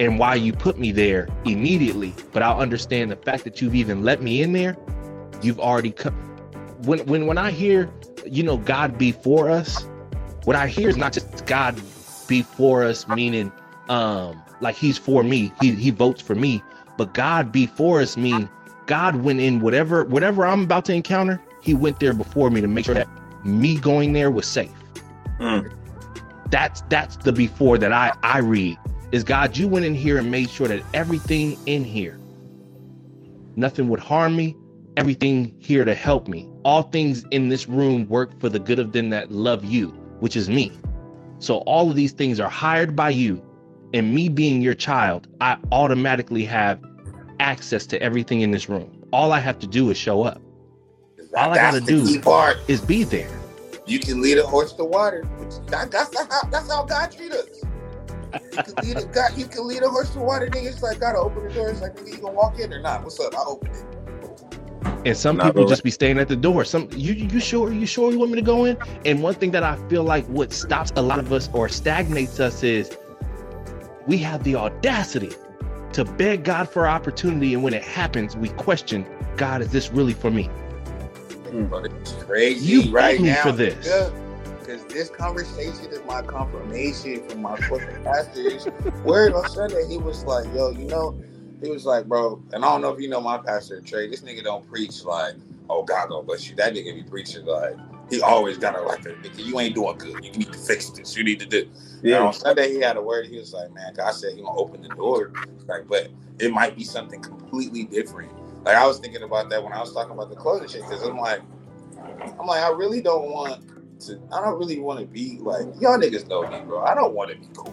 and 0.01 0.19
why 0.19 0.35
you 0.35 0.53
put 0.53 0.77
me 0.77 0.91
there 0.91 1.29
immediately, 1.45 2.13
but 2.33 2.43
I'll 2.43 2.59
understand 2.59 3.13
the 3.13 3.17
fact 3.17 3.45
that 3.45 3.63
you've 3.63 3.77
even 3.77 4.03
let 4.03 4.21
me 4.21 4.43
in 4.43 4.53
there. 4.53 4.77
You've 5.43 5.61
already 5.61 5.93
come. 5.93 6.15
When 6.83 7.07
when 7.07 7.27
when 7.29 7.39
I 7.39 7.53
hear, 7.53 7.89
you 8.27 8.43
know, 8.43 8.57
God 8.57 8.99
be 8.99 9.13
for 9.13 9.49
us, 9.49 9.87
what 10.43 10.57
I 10.57 10.67
hear 10.67 10.89
is 10.89 10.97
not 10.97 11.13
just 11.13 11.47
God 11.47 11.81
be 12.27 12.43
for 12.43 12.83
us, 12.83 13.07
meaning 13.07 13.53
um 13.89 14.43
like 14.61 14.75
He's 14.75 14.99
for 14.99 15.23
me, 15.23 15.53
He 15.61 15.71
He 15.77 15.91
votes 15.93 16.21
for 16.21 16.35
me, 16.35 16.65
but 16.97 17.15
God 17.15 17.53
be 17.53 17.67
for 17.67 18.01
us 18.01 18.17
mean 18.17 18.49
God 18.87 19.15
went 19.23 19.39
in 19.39 19.61
whatever 19.61 20.03
whatever 20.03 20.45
I'm 20.45 20.63
about 20.63 20.85
to 20.87 20.95
encounter, 20.95 21.41
He 21.63 21.75
went 21.75 22.01
there 22.01 22.13
before 22.13 22.51
me 22.51 22.61
to 22.61 22.67
make 22.67 22.87
sure 22.87 22.95
that 22.97 23.09
me 23.45 23.79
going 23.79 24.13
there 24.13 24.31
was 24.31 24.47
safe 24.47 24.71
Mm. 25.41 25.71
that's 26.51 26.81
that's 26.89 27.17
the 27.19 27.33
before 27.33 27.79
that 27.79 27.93
I 27.93 28.13
I 28.25 28.39
read 28.39 28.77
is 29.13 29.23
God 29.23 29.57
you 29.57 29.69
went 29.69 29.85
in 29.85 29.95
here 29.95 30.19
and 30.19 30.31
made 30.31 30.51
sure 30.51 30.67
that 30.67 30.83
everything 30.93 31.57
in 31.67 31.85
here 31.85 32.19
nothing 33.55 33.89
would 33.89 34.01
harm 34.01 34.35
me 34.35 34.57
everything 34.97 35.55
here 35.59 35.85
to 35.85 35.95
help 35.95 36.27
me 36.27 36.49
all 36.65 36.83
things 36.83 37.25
in 37.31 37.49
this 37.49 37.69
room 37.69 38.09
work 38.09 38.41
for 38.41 38.49
the 38.49 38.59
good 38.59 38.81
of 38.81 38.91
them 38.91 39.11
that 39.11 39.31
love 39.31 39.65
you 39.65 39.91
which 40.19 40.35
is 40.35 40.49
me 40.51 40.73
so 41.39 41.59
all 41.59 41.89
of 41.89 41.95
these 41.95 42.13
things 42.13 42.41
are 42.41 42.51
hired 42.51 42.97
by 42.97 43.11
you 43.11 43.41
and 43.95 44.15
me 44.15 44.29
being 44.29 44.61
your 44.61 44.75
child, 44.75 45.29
I 45.41 45.57
automatically 45.73 46.45
have 46.45 46.81
access 47.41 47.87
to 47.87 48.03
everything 48.03 48.41
in 48.43 48.51
this 48.51 48.69
room. 48.69 48.91
All 49.13 49.33
I 49.33 49.41
have 49.41 49.59
to 49.61 49.67
do 49.67 49.91
is 49.91 49.97
show 49.97 50.25
up. 50.25 50.43
All 51.37 51.53
I 51.53 51.57
gotta 51.57 51.81
do 51.81 52.21
part. 52.21 52.59
is 52.69 52.81
be 52.81 53.05
there. 53.05 53.29
You 53.87 53.99
can 53.99 54.21
lead 54.21 54.39
a 54.39 54.47
horse 54.47 54.73
to 54.75 54.85
water. 54.85 55.27
That, 55.67 55.91
that's, 55.91 56.17
how, 56.17 56.49
that's 56.51 56.71
how 56.71 56.85
God 56.85 57.11
treats 57.11 57.35
us. 57.35 57.63
You 58.53 58.63
can 58.63 58.75
lead 58.83 58.97
a 58.99 59.07
God, 59.13 59.37
you 59.37 59.47
can 59.47 59.67
lead 59.67 59.83
a 59.83 59.89
horse 59.89 60.11
to 60.11 60.21
water. 60.21 60.47
Nigga, 60.49 60.67
it's 60.67 60.83
like 60.83 61.01
gotta 61.01 61.19
open 61.19 61.47
the 61.47 61.53
door. 61.53 61.71
It's 61.71 61.81
like 61.81 61.97
nigga, 61.97 62.11
you 62.11 62.19
gonna 62.19 62.35
walk 62.35 62.59
in 62.59 62.73
or 62.73 62.81
not? 62.81 63.03
What's 63.03 63.21
up? 63.21 63.35
I 63.35 63.43
open 63.45 63.71
it. 63.71 63.85
And 65.05 65.17
some 65.17 65.37
not 65.37 65.47
people 65.47 65.67
just 65.67 65.85
be 65.85 65.91
staying 65.91 66.19
at 66.19 66.29
the 66.29 66.37
door. 66.37 66.65
Some 66.65 66.89
you 66.93 67.15
you 67.15 67.41
sure 67.41 67.73
you 67.73 67.87
sure 67.87 68.11
you 68.11 68.19
want 68.19 68.31
me 68.31 68.37
to 68.37 68.45
go 68.45 68.65
in? 68.65 68.77
And 69.05 69.23
one 69.23 69.35
thing 69.35 69.51
that 69.53 69.63
I 69.63 69.77
feel 69.89 70.05
like 70.05 70.27
what 70.27 70.53
stops 70.53 70.93
a 70.97 71.03
lot 71.03 71.19
of 71.19 71.33
us 71.33 71.49
or 71.53 71.69
stagnates 71.69 72.41
us 72.41 72.63
is 72.63 72.97
we 74.07 74.19
have 74.19 74.43
the 74.45 74.57
audacity 74.57 75.31
to 75.93 76.05
beg 76.05 76.45
God 76.45 76.69
for 76.69 76.87
opportunity, 76.87 77.55
and 77.55 77.63
when 77.63 77.75
it 77.75 77.83
happens, 77.83 78.37
we 78.37 78.51
question, 78.51 79.07
God, 79.37 79.63
is 79.63 79.71
this 79.71 79.91
really 79.91 80.13
for 80.13 80.31
me? 80.31 80.51
Mm. 81.53 81.71
But 81.71 81.87
it's 81.87 82.13
crazy 82.13 82.67
you 82.67 82.91
right 82.93 83.21
now 83.21 83.43
for 83.43 83.53
this. 83.53 83.77
Because 84.61 84.85
this 84.87 85.11
conversation 85.11 85.91
is 85.91 86.03
my 86.07 86.23
confirmation 86.23 87.27
from 87.29 87.43
my 87.43 87.57
fucking 87.57 88.03
pastor. 88.05 88.59
Word 89.03 89.33
on 89.33 89.47
Sunday, 89.47 89.87
he 89.89 89.99
was 89.99 90.25
like, 90.25 90.47
"Yo, 90.55 90.71
you 90.71 90.87
know." 90.87 91.19
He 91.61 91.71
was 91.71 91.85
like, 91.85 92.07
bro, 92.07 92.41
and 92.53 92.65
I 92.65 92.69
don't 92.69 92.83
know 92.83 92.93
if 92.93 93.01
you 93.01 93.09
know 93.09 93.21
my 93.21 93.39
pastor 93.39 93.81
Tre. 93.81 94.09
This 94.09 94.21
nigga 94.21 94.45
don't 94.45 94.65
preach 94.69 95.05
like, 95.05 95.35
oh 95.69 95.83
God 95.83 96.09
gonna 96.09 96.23
bless 96.23 96.49
you. 96.49 96.55
That 96.57 96.73
nigga 96.73 96.95
be 96.95 97.03
preaching 97.03 97.45
like 97.45 97.75
he 98.11 98.23
always 98.23 98.59
got 98.59 98.73
to 98.73 98.83
like 98.83 99.01
nigga. 99.01 99.45
You 99.45 99.59
ain't 99.61 99.75
doing 99.75 99.99
good. 99.99 100.25
You 100.25 100.31
need 100.33 100.53
to 100.53 100.59
fix 100.59 100.91
this. 100.91 101.17
You 101.17 101.25
need 101.25 101.41
to 101.41 101.47
do. 101.47 101.69
Yeah. 102.03 102.17
And 102.17 102.25
on 102.27 102.33
Sunday 102.33 102.73
he 102.73 102.81
had 102.81 102.97
a 102.97 103.03
word. 103.03 103.27
He 103.27 103.39
was 103.39 103.53
like, 103.53 103.73
man, 103.73 103.93
God 103.95 104.13
said 104.13 104.35
he 104.35 104.43
gonna 104.43 104.57
open 104.57 104.83
the 104.83 104.89
door. 104.91 105.33
Like, 105.67 105.89
but 105.89 106.09
it 106.39 106.53
might 106.53 106.77
be 106.77 106.85
something 106.85 107.21
completely 107.21 107.85
different. 107.85 108.31
Like 108.69 108.77
I 108.77 108.87
was 108.87 108.99
thinking 108.99 109.23
about 109.23 109.49
that 109.49 109.65
when 109.65 109.73
I 109.73 109.81
was 109.81 109.95
talking 109.95 110.13
about 110.13 110.29
the 110.29 110.37
clothing 110.37 110.69
shit. 110.69 110.83
Cause 110.83 111.03
I'm 111.03 111.17
like, 111.17 111.41
I'm 112.39 112.47
like, 112.47 112.63
I 112.63 112.69
really 112.69 113.01
don't 113.01 113.31
want 113.31 113.63
to. 114.01 114.21
I 114.31 114.43
don't 114.43 114.59
really 114.59 114.79
want 114.79 115.01
to 115.01 115.07
be 115.07 115.39
like 115.41 115.65
y'all 115.81 115.97
niggas 115.97 116.29
know 116.29 116.43
me, 116.43 116.61
bro. 116.67 116.83
I 116.83 116.95
don't 116.95 117.15
want 117.15 117.31
to 117.31 117.37
be 117.37 117.49
cool. 117.57 117.73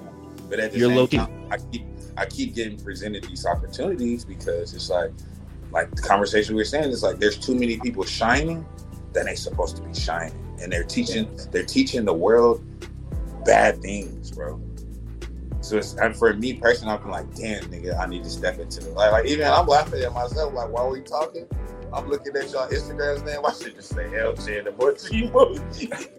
But 0.49 0.61
at 0.61 0.71
the 0.71 0.79
You're 0.79 0.87
same 0.87 0.97
looking. 0.97 1.19
time, 1.19 1.47
I 1.51 1.57
keep 1.57 1.85
I 2.15 2.25
keep 2.25 2.55
getting 2.55 2.77
presented 2.77 3.25
these 3.25 3.45
opportunities 3.45 4.23
because 4.23 4.73
it's 4.73 4.89
like, 4.89 5.11
like 5.69 5.93
the 5.93 6.01
conversation 6.01 6.55
we 6.55 6.61
are 6.61 6.65
saying 6.65 6.89
is 6.91 7.03
like, 7.03 7.19
there's 7.19 7.37
too 7.37 7.55
many 7.55 7.77
people 7.77 8.05
shining 8.05 8.65
that 9.11 9.27
ain't 9.27 9.37
supposed 9.37 9.75
to 9.75 9.81
be 9.81 9.93
shining, 9.93 10.33
and 10.61 10.71
they're 10.71 10.85
teaching, 10.85 11.27
they're 11.51 11.65
teaching 11.65 12.05
the 12.05 12.13
world 12.13 12.63
bad 13.43 13.81
things, 13.81 14.31
bro. 14.31 14.61
So 15.66 15.78
it's, 15.78 15.95
and 15.95 16.16
for 16.16 16.32
me 16.32 16.53
personally, 16.53 16.93
I'm 16.93 17.09
like, 17.09 17.34
damn, 17.34 17.63
nigga, 17.63 17.97
I 17.99 18.05
need 18.05 18.24
to 18.24 18.30
step 18.30 18.59
into 18.59 18.82
the 18.82 18.91
light. 18.91 19.09
Like 19.09 19.26
even 19.26 19.47
I'm 19.47 19.66
laughing 19.66 19.99
at 20.03 20.13
myself, 20.13 20.53
like 20.53 20.70
why 20.70 20.82
are 20.82 20.91
we 20.91 21.01
talking, 21.01 21.47
I'm 21.91 22.07
looking 22.07 22.36
at 22.36 22.51
y'all 22.51 22.68
Instagrams, 22.70 23.26
man. 23.26 23.41
Why 23.41 23.51
should 23.51 23.74
just 23.74 23.89
say 23.89 24.03
LJ 24.03 24.59
and 24.59 24.68
the 24.68 24.72
bunch 24.72 25.05
of 25.05 25.09
emojis? 25.09 26.09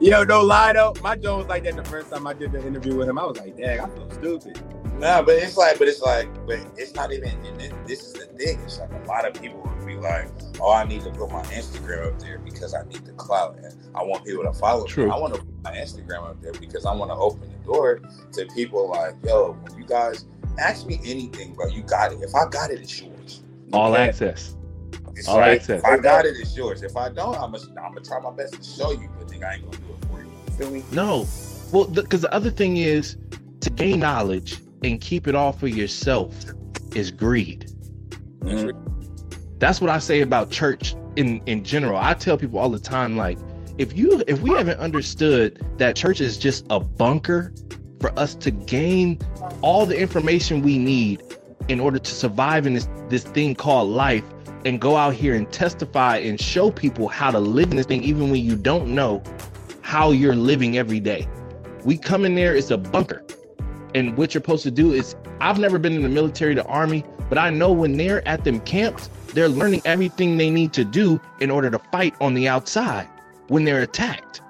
Yo, 0.00 0.22
no 0.24 0.42
lie 0.42 0.74
though. 0.74 0.92
My 1.02 1.16
Joe 1.16 1.38
was 1.38 1.46
like 1.46 1.64
that 1.64 1.76
the 1.76 1.84
first 1.84 2.10
time 2.10 2.26
I 2.26 2.34
did 2.34 2.52
the 2.52 2.66
interview 2.66 2.94
with 2.94 3.08
him. 3.08 3.18
I 3.18 3.24
was 3.24 3.38
like, 3.38 3.56
dang, 3.56 3.80
I 3.80 3.88
feel 3.88 4.10
stupid. 4.10 4.60
Nah, 4.98 5.22
but 5.22 5.36
it's 5.36 5.56
like, 5.56 5.78
but 5.78 5.88
it's 5.88 6.02
like, 6.02 6.28
but 6.46 6.58
it's 6.76 6.94
not 6.94 7.10
even. 7.14 7.30
This, 7.56 7.72
this 7.86 8.06
is 8.06 8.12
the 8.12 8.26
thing. 8.26 8.60
It's 8.64 8.78
like 8.78 8.92
a 8.92 9.06
lot 9.06 9.26
of 9.26 9.40
people 9.40 9.62
would 9.62 9.86
be 9.86 9.94
like, 9.94 10.28
"Oh, 10.60 10.74
I 10.74 10.84
need 10.84 11.02
to 11.04 11.10
put 11.10 11.30
my 11.30 11.42
Instagram 11.44 12.08
up 12.08 12.18
there 12.18 12.38
because 12.38 12.74
I 12.74 12.82
need 12.84 13.06
the 13.06 13.12
clout 13.12 13.56
and 13.62 13.74
I 13.94 14.02
want 14.02 14.26
people 14.26 14.44
to 14.44 14.52
follow 14.52 14.84
True. 14.84 15.06
me. 15.06 15.10
I 15.10 15.16
want 15.16 15.34
to 15.34 15.40
put 15.40 15.62
my 15.64 15.72
Instagram 15.72 16.28
up 16.28 16.42
there 16.42 16.52
because 16.52 16.84
I 16.84 16.94
want 16.94 17.10
to 17.10 17.14
open 17.14 17.48
the 17.50 17.59
door 17.70 18.00
to 18.32 18.46
people 18.54 18.88
like, 18.90 19.14
yo, 19.24 19.52
when 19.62 19.78
you 19.78 19.86
guys 19.86 20.26
ask 20.58 20.86
me 20.86 21.00
anything, 21.04 21.54
bro, 21.54 21.68
you 21.68 21.82
got 21.82 22.12
it. 22.12 22.20
If 22.22 22.34
I 22.34 22.48
got 22.48 22.70
it, 22.70 22.80
it's 22.80 23.00
yours. 23.00 23.42
All 23.72 23.96
access. 23.96 24.56
It's 25.14 25.28
All 25.28 25.40
access. 25.40 25.80
If 25.80 25.84
I 25.84 25.98
got 25.98 26.24
it, 26.24 26.34
it's 26.36 26.56
yours. 26.56 26.82
If 26.82 26.96
I 26.96 27.08
don't, 27.08 27.36
I'm 27.36 27.52
gonna 27.52 27.64
I'm 27.82 27.94
gonna 27.94 28.00
try 28.00 28.20
my 28.20 28.32
best 28.32 28.54
to 28.54 28.62
show 28.62 28.92
you, 28.92 29.08
but 29.18 29.28
think 29.28 29.44
I 29.44 29.54
ain't 29.54 29.64
gonna 29.64 29.76
do 29.76 29.92
it 29.92 30.04
for 30.06 30.20
you. 30.20 30.30
you 30.46 30.52
feel 30.52 30.70
me? 30.70 30.84
No. 30.92 31.26
Well, 31.72 31.86
because 31.86 32.22
the, 32.22 32.28
the 32.28 32.34
other 32.34 32.50
thing 32.50 32.78
is 32.78 33.16
to 33.60 33.70
gain 33.70 34.00
knowledge 34.00 34.58
and 34.82 35.00
keep 35.00 35.28
it 35.28 35.34
all 35.34 35.52
for 35.52 35.68
yourself 35.68 36.34
is 36.94 37.10
greed. 37.10 37.70
Mm-hmm. 38.40 39.58
That's 39.58 39.80
what 39.80 39.90
I 39.90 39.98
say 39.98 40.22
about 40.22 40.50
church 40.50 40.94
in 41.16 41.42
in 41.46 41.64
general. 41.64 41.98
I 41.98 42.14
tell 42.14 42.36
people 42.38 42.58
all 42.58 42.70
the 42.70 42.80
time, 42.80 43.16
like, 43.16 43.38
if 43.80 43.96
you 43.96 44.22
if 44.28 44.42
we 44.42 44.50
haven't 44.50 44.78
understood 44.78 45.58
that 45.78 45.96
church 45.96 46.20
is 46.20 46.36
just 46.36 46.66
a 46.68 46.78
bunker 46.78 47.50
for 47.98 48.16
us 48.18 48.34
to 48.34 48.50
gain 48.50 49.18
all 49.62 49.86
the 49.86 49.98
information 49.98 50.60
we 50.60 50.76
need 50.76 51.22
in 51.68 51.80
order 51.80 51.98
to 51.98 52.10
survive 52.14 52.66
in 52.66 52.74
this 52.74 52.86
this 53.08 53.24
thing 53.24 53.54
called 53.54 53.88
life 53.88 54.22
and 54.66 54.82
go 54.82 54.96
out 54.96 55.14
here 55.14 55.34
and 55.34 55.50
testify 55.50 56.18
and 56.18 56.38
show 56.38 56.70
people 56.70 57.08
how 57.08 57.30
to 57.30 57.38
live 57.38 57.70
in 57.70 57.78
this 57.78 57.86
thing, 57.86 58.04
even 58.04 58.30
when 58.30 58.44
you 58.44 58.54
don't 58.54 58.94
know 58.94 59.22
how 59.80 60.10
you're 60.10 60.36
living 60.36 60.76
every 60.76 61.00
day. 61.00 61.26
We 61.82 61.96
come 61.96 62.26
in 62.26 62.34
there, 62.34 62.54
it's 62.54 62.70
a 62.70 62.76
bunker. 62.76 63.24
And 63.94 64.14
what 64.18 64.34
you're 64.34 64.42
supposed 64.42 64.62
to 64.64 64.70
do 64.70 64.92
is, 64.92 65.16
I've 65.40 65.58
never 65.58 65.78
been 65.78 65.94
in 65.94 66.02
the 66.02 66.10
military, 66.10 66.54
the 66.54 66.66
army, 66.66 67.02
but 67.30 67.38
I 67.38 67.48
know 67.48 67.72
when 67.72 67.96
they're 67.96 68.26
at 68.28 68.44
them 68.44 68.60
camps, 68.60 69.08
they're 69.32 69.48
learning 69.48 69.80
everything 69.86 70.36
they 70.36 70.50
need 70.50 70.74
to 70.74 70.84
do 70.84 71.18
in 71.40 71.50
order 71.50 71.70
to 71.70 71.78
fight 71.90 72.14
on 72.20 72.34
the 72.34 72.46
outside 72.46 73.08
when 73.50 73.64
they're 73.64 73.82
attacked. 73.82 74.40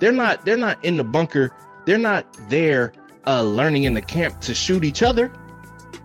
They're 0.00 0.10
not, 0.10 0.44
they're 0.44 0.56
not 0.56 0.82
in 0.84 0.96
the 0.96 1.04
bunker. 1.04 1.52
They're 1.84 1.98
not 1.98 2.26
there 2.48 2.92
uh, 3.26 3.42
learning 3.42 3.84
in 3.84 3.94
the 3.94 4.02
camp 4.02 4.40
to 4.40 4.54
shoot 4.54 4.84
each 4.84 5.02
other. 5.02 5.30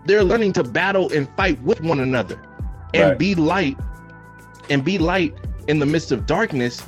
They're 0.04 0.22
learning 0.22 0.52
to 0.54 0.64
battle 0.64 1.10
and 1.12 1.28
fight 1.36 1.60
with 1.62 1.80
one 1.80 2.00
another 2.00 2.40
and 2.92 3.10
right. 3.10 3.18
be 3.18 3.34
light 3.34 3.78
and 4.68 4.84
be 4.84 4.98
light 4.98 5.34
in 5.68 5.78
the 5.78 5.86
midst 5.86 6.12
of 6.12 6.26
darkness 6.26 6.84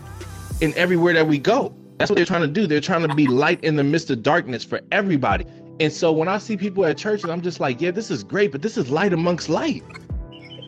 in 0.60 0.74
everywhere 0.74 1.14
that 1.14 1.26
we 1.26 1.38
go. 1.38 1.74
That's 1.98 2.10
what 2.10 2.16
they're 2.16 2.26
trying 2.26 2.42
to 2.42 2.48
do. 2.48 2.66
They're 2.66 2.80
trying 2.80 3.08
to 3.08 3.14
be 3.14 3.26
light 3.26 3.62
in 3.64 3.76
the 3.76 3.84
midst 3.84 4.10
of 4.10 4.22
darkness 4.22 4.62
for 4.62 4.80
everybody. 4.92 5.46
And 5.80 5.92
so 5.92 6.12
when 6.12 6.28
I 6.28 6.38
see 6.38 6.56
people 6.56 6.84
at 6.84 6.98
church 6.98 7.22
and 7.22 7.32
I'm 7.32 7.40
just 7.40 7.60
like, 7.60 7.80
yeah, 7.80 7.92
this 7.92 8.10
is 8.10 8.22
great, 8.22 8.52
but 8.52 8.62
this 8.62 8.76
is 8.76 8.90
light 8.90 9.12
amongst 9.12 9.48
light. 9.48 9.82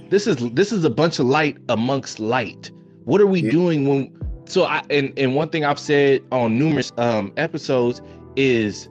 This 0.08 0.26
is 0.26 0.36
this 0.52 0.72
is 0.72 0.84
a 0.84 0.90
bunch 0.90 1.18
of 1.18 1.26
light 1.26 1.58
amongst 1.68 2.20
light. 2.20 2.70
What 3.04 3.20
are 3.20 3.26
we 3.26 3.40
yeah. 3.40 3.50
doing 3.50 3.88
when 3.88 4.15
so 4.48 4.64
I 4.64 4.82
and, 4.90 5.12
and 5.18 5.34
one 5.34 5.48
thing 5.48 5.64
I've 5.64 5.78
said 5.78 6.22
on 6.32 6.58
numerous 6.58 6.92
um 6.98 7.32
episodes 7.36 8.02
is 8.36 8.88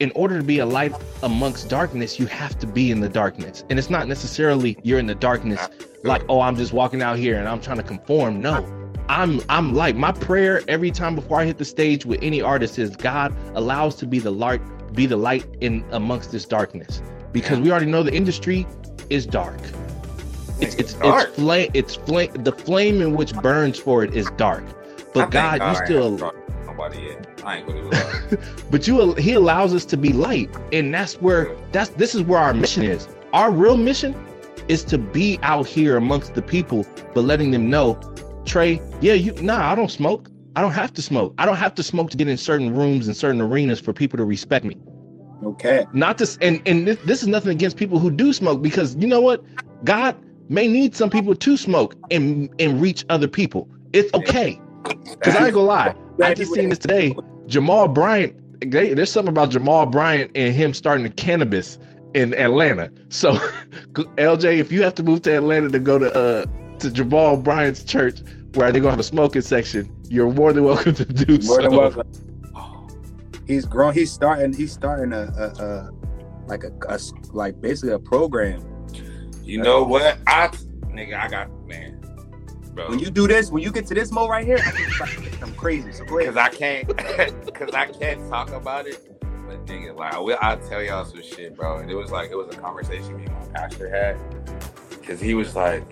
in 0.00 0.12
order 0.14 0.36
to 0.36 0.44
be 0.44 0.58
a 0.58 0.66
light 0.66 0.92
amongst 1.22 1.68
darkness, 1.70 2.18
you 2.18 2.26
have 2.26 2.58
to 2.58 2.66
be 2.66 2.90
in 2.90 3.00
the 3.00 3.08
darkness. 3.08 3.64
And 3.70 3.78
it's 3.78 3.88
not 3.88 4.08
necessarily 4.08 4.76
you're 4.82 4.98
in 4.98 5.06
the 5.06 5.14
darkness 5.14 5.68
like, 6.04 6.22
oh, 6.28 6.40
I'm 6.40 6.56
just 6.56 6.72
walking 6.72 7.02
out 7.02 7.18
here 7.18 7.38
and 7.38 7.48
I'm 7.48 7.60
trying 7.60 7.78
to 7.78 7.82
conform. 7.82 8.40
No. 8.40 8.72
I'm 9.08 9.40
I'm 9.48 9.72
like 9.72 9.94
my 9.94 10.12
prayer 10.12 10.62
every 10.66 10.90
time 10.90 11.14
before 11.14 11.40
I 11.40 11.44
hit 11.44 11.58
the 11.58 11.64
stage 11.64 12.04
with 12.04 12.18
any 12.22 12.42
artist 12.42 12.78
is 12.78 12.96
God 12.96 13.34
allows 13.54 13.94
to 13.96 14.06
be 14.06 14.18
the 14.18 14.32
light 14.32 14.60
be 14.94 15.06
the 15.06 15.16
light 15.16 15.46
in 15.60 15.84
amongst 15.92 16.32
this 16.32 16.44
darkness 16.44 17.02
because 17.32 17.60
we 17.60 17.70
already 17.70 17.86
know 17.86 18.02
the 18.02 18.14
industry 18.14 18.66
is 19.08 19.24
dark. 19.24 19.60
It's 20.60 20.74
it's 20.76 20.94
dark. 20.94 21.28
it's 21.28 21.36
flame 21.36 21.70
it's 21.74 21.94
flame 21.94 22.32
the 22.32 22.52
flame 22.52 23.02
in 23.02 23.14
which 23.14 23.34
burns 23.34 23.78
for 23.78 24.02
it 24.02 24.14
is 24.14 24.30
dark. 24.36 24.64
But 25.12 25.30
God, 25.30 25.60
you 25.62 25.84
still 25.84 26.32
nobody 26.76 27.02
yet. 27.02 27.26
I 27.44 27.58
ain't 27.58 27.66
gonna 27.66 28.38
but 28.70 28.86
you, 28.86 29.14
he 29.14 29.32
allows 29.32 29.74
us 29.74 29.84
to 29.86 29.96
be 29.96 30.12
light, 30.12 30.50
and 30.72 30.92
that's 30.92 31.14
where 31.14 31.54
that's 31.72 31.90
this 31.90 32.14
is 32.14 32.22
where 32.22 32.40
our 32.40 32.54
mission 32.54 32.82
is. 32.82 33.08
Our 33.32 33.50
real 33.50 33.76
mission 33.76 34.14
is 34.68 34.82
to 34.84 34.98
be 34.98 35.38
out 35.42 35.66
here 35.66 35.96
amongst 35.96 36.34
the 36.34 36.42
people, 36.42 36.86
but 37.14 37.22
letting 37.22 37.50
them 37.52 37.70
know, 37.70 38.00
Tre, 38.44 38.80
yeah, 39.00 39.14
you 39.14 39.32
nah, 39.42 39.72
I 39.72 39.74
don't 39.74 39.90
smoke. 39.90 40.30
I 40.54 40.62
don't 40.62 40.72
have 40.72 40.92
to 40.94 41.02
smoke. 41.02 41.34
I 41.38 41.46
don't 41.46 41.56
have 41.56 41.74
to 41.74 41.82
smoke 41.82 42.10
to 42.10 42.16
get 42.16 42.28
in 42.28 42.36
certain 42.36 42.74
rooms 42.74 43.06
and 43.06 43.16
certain 43.16 43.40
arenas 43.40 43.78
for 43.78 43.92
people 43.92 44.16
to 44.16 44.24
respect 44.24 44.64
me. 44.64 44.76
Okay. 45.44 45.86
Not 45.92 46.18
to 46.18 46.38
and 46.40 46.62
and 46.66 46.86
this, 46.88 46.98
this 47.04 47.22
is 47.22 47.28
nothing 47.28 47.52
against 47.52 47.76
people 47.76 47.98
who 47.98 48.10
do 48.10 48.32
smoke 48.32 48.62
because 48.62 48.96
you 48.96 49.06
know 49.06 49.20
what, 49.20 49.44
God 49.84 50.16
may 50.48 50.68
need 50.68 50.94
some 50.94 51.10
people 51.10 51.34
to 51.34 51.56
smoke 51.56 51.94
and 52.10 52.48
and 52.58 52.80
reach 52.80 53.04
other 53.08 53.28
people. 53.28 53.68
It's 53.92 54.12
okay. 54.14 54.60
Cause 55.22 55.34
I 55.34 55.46
ain't 55.46 55.54
gonna 55.54 55.66
lie, 55.66 55.94
I 56.22 56.34
just 56.34 56.52
seen 56.52 56.68
this 56.68 56.78
today. 56.78 57.16
Jamal 57.46 57.88
Bryant, 57.88 58.34
they, 58.60 58.94
there's 58.94 59.10
something 59.10 59.30
about 59.30 59.50
Jamal 59.50 59.86
Bryant 59.86 60.30
and 60.34 60.54
him 60.54 60.74
starting 60.74 61.04
the 61.04 61.10
cannabis 61.10 61.78
in 62.14 62.34
Atlanta. 62.34 62.90
So, 63.08 63.32
LJ, 63.92 64.58
if 64.58 64.70
you 64.70 64.82
have 64.82 64.94
to 64.96 65.02
move 65.02 65.22
to 65.22 65.36
Atlanta 65.36 65.68
to 65.70 65.78
go 65.78 65.98
to 65.98 66.12
uh 66.14 66.46
to 66.78 66.90
Jamal 66.90 67.36
Bryant's 67.36 67.84
church 67.84 68.20
where 68.54 68.70
they're 68.70 68.80
gonna 68.80 68.92
have 68.92 69.00
a 69.00 69.04
smoking 69.04 69.42
section, 69.42 69.94
you're 70.08 70.32
more 70.32 70.52
than 70.52 70.64
welcome 70.64 70.94
to 70.94 71.04
do 71.04 71.32
more 71.46 71.62
so. 71.62 71.70
welcome. 71.70 72.12
He's 73.46 73.64
grown. 73.64 73.94
He's 73.94 74.12
starting. 74.12 74.52
He's 74.52 74.72
starting 74.72 75.12
a, 75.12 75.22
a, 75.36 75.64
a 75.64 75.90
like 76.46 76.64
a, 76.64 76.72
a, 76.88 76.98
like 77.32 77.60
basically 77.60 77.92
a 77.92 77.98
program. 77.98 78.75
You 79.46 79.62
know 79.62 79.84
what? 79.84 80.18
I 80.26 80.48
nigga, 80.90 81.18
I 81.18 81.28
got 81.28 81.50
man 81.66 81.96
bro. 82.76 82.90
When 82.90 83.00
you 83.00 83.10
do 83.10 83.26
this, 83.26 83.50
when 83.50 83.64
you 83.64 83.72
get 83.72 83.86
to 83.88 83.94
this 83.94 84.12
mode 84.12 84.30
right 84.30 84.44
here, 84.44 84.58
I'm 85.42 85.52
crazy. 85.54 85.90
So 85.90 86.04
Because 86.04 86.36
I 86.36 86.48
can't, 86.48 86.86
because 87.44 87.74
I 87.74 87.86
can't 87.86 88.28
talk 88.28 88.50
about 88.50 88.86
it. 88.86 89.02
But 89.20 89.66
nigga, 89.66 89.96
like 89.96 90.14
I, 90.14 90.18
I'll 90.18 90.68
tell 90.68 90.82
y'all 90.82 91.04
some 91.04 91.22
shit, 91.22 91.56
bro. 91.56 91.78
And 91.78 91.90
it 91.90 91.94
was 91.96 92.12
like 92.12 92.30
it 92.30 92.36
was 92.36 92.54
a 92.54 92.58
conversation 92.58 93.16
me 93.16 93.24
and 93.24 93.34
my 93.34 93.46
pastor 93.60 93.88
had, 93.88 94.18
because 94.90 95.20
he 95.20 95.34
was 95.34 95.56
like, 95.56 95.82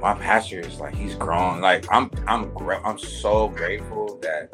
my 0.00 0.14
pastor 0.14 0.60
is 0.60 0.80
like 0.80 0.94
he's 0.94 1.14
grown. 1.14 1.60
Like 1.60 1.86
I'm 1.92 2.10
I'm 2.26 2.50
I'm 2.84 2.98
so 2.98 3.48
grateful 3.48 4.18
that 4.22 4.48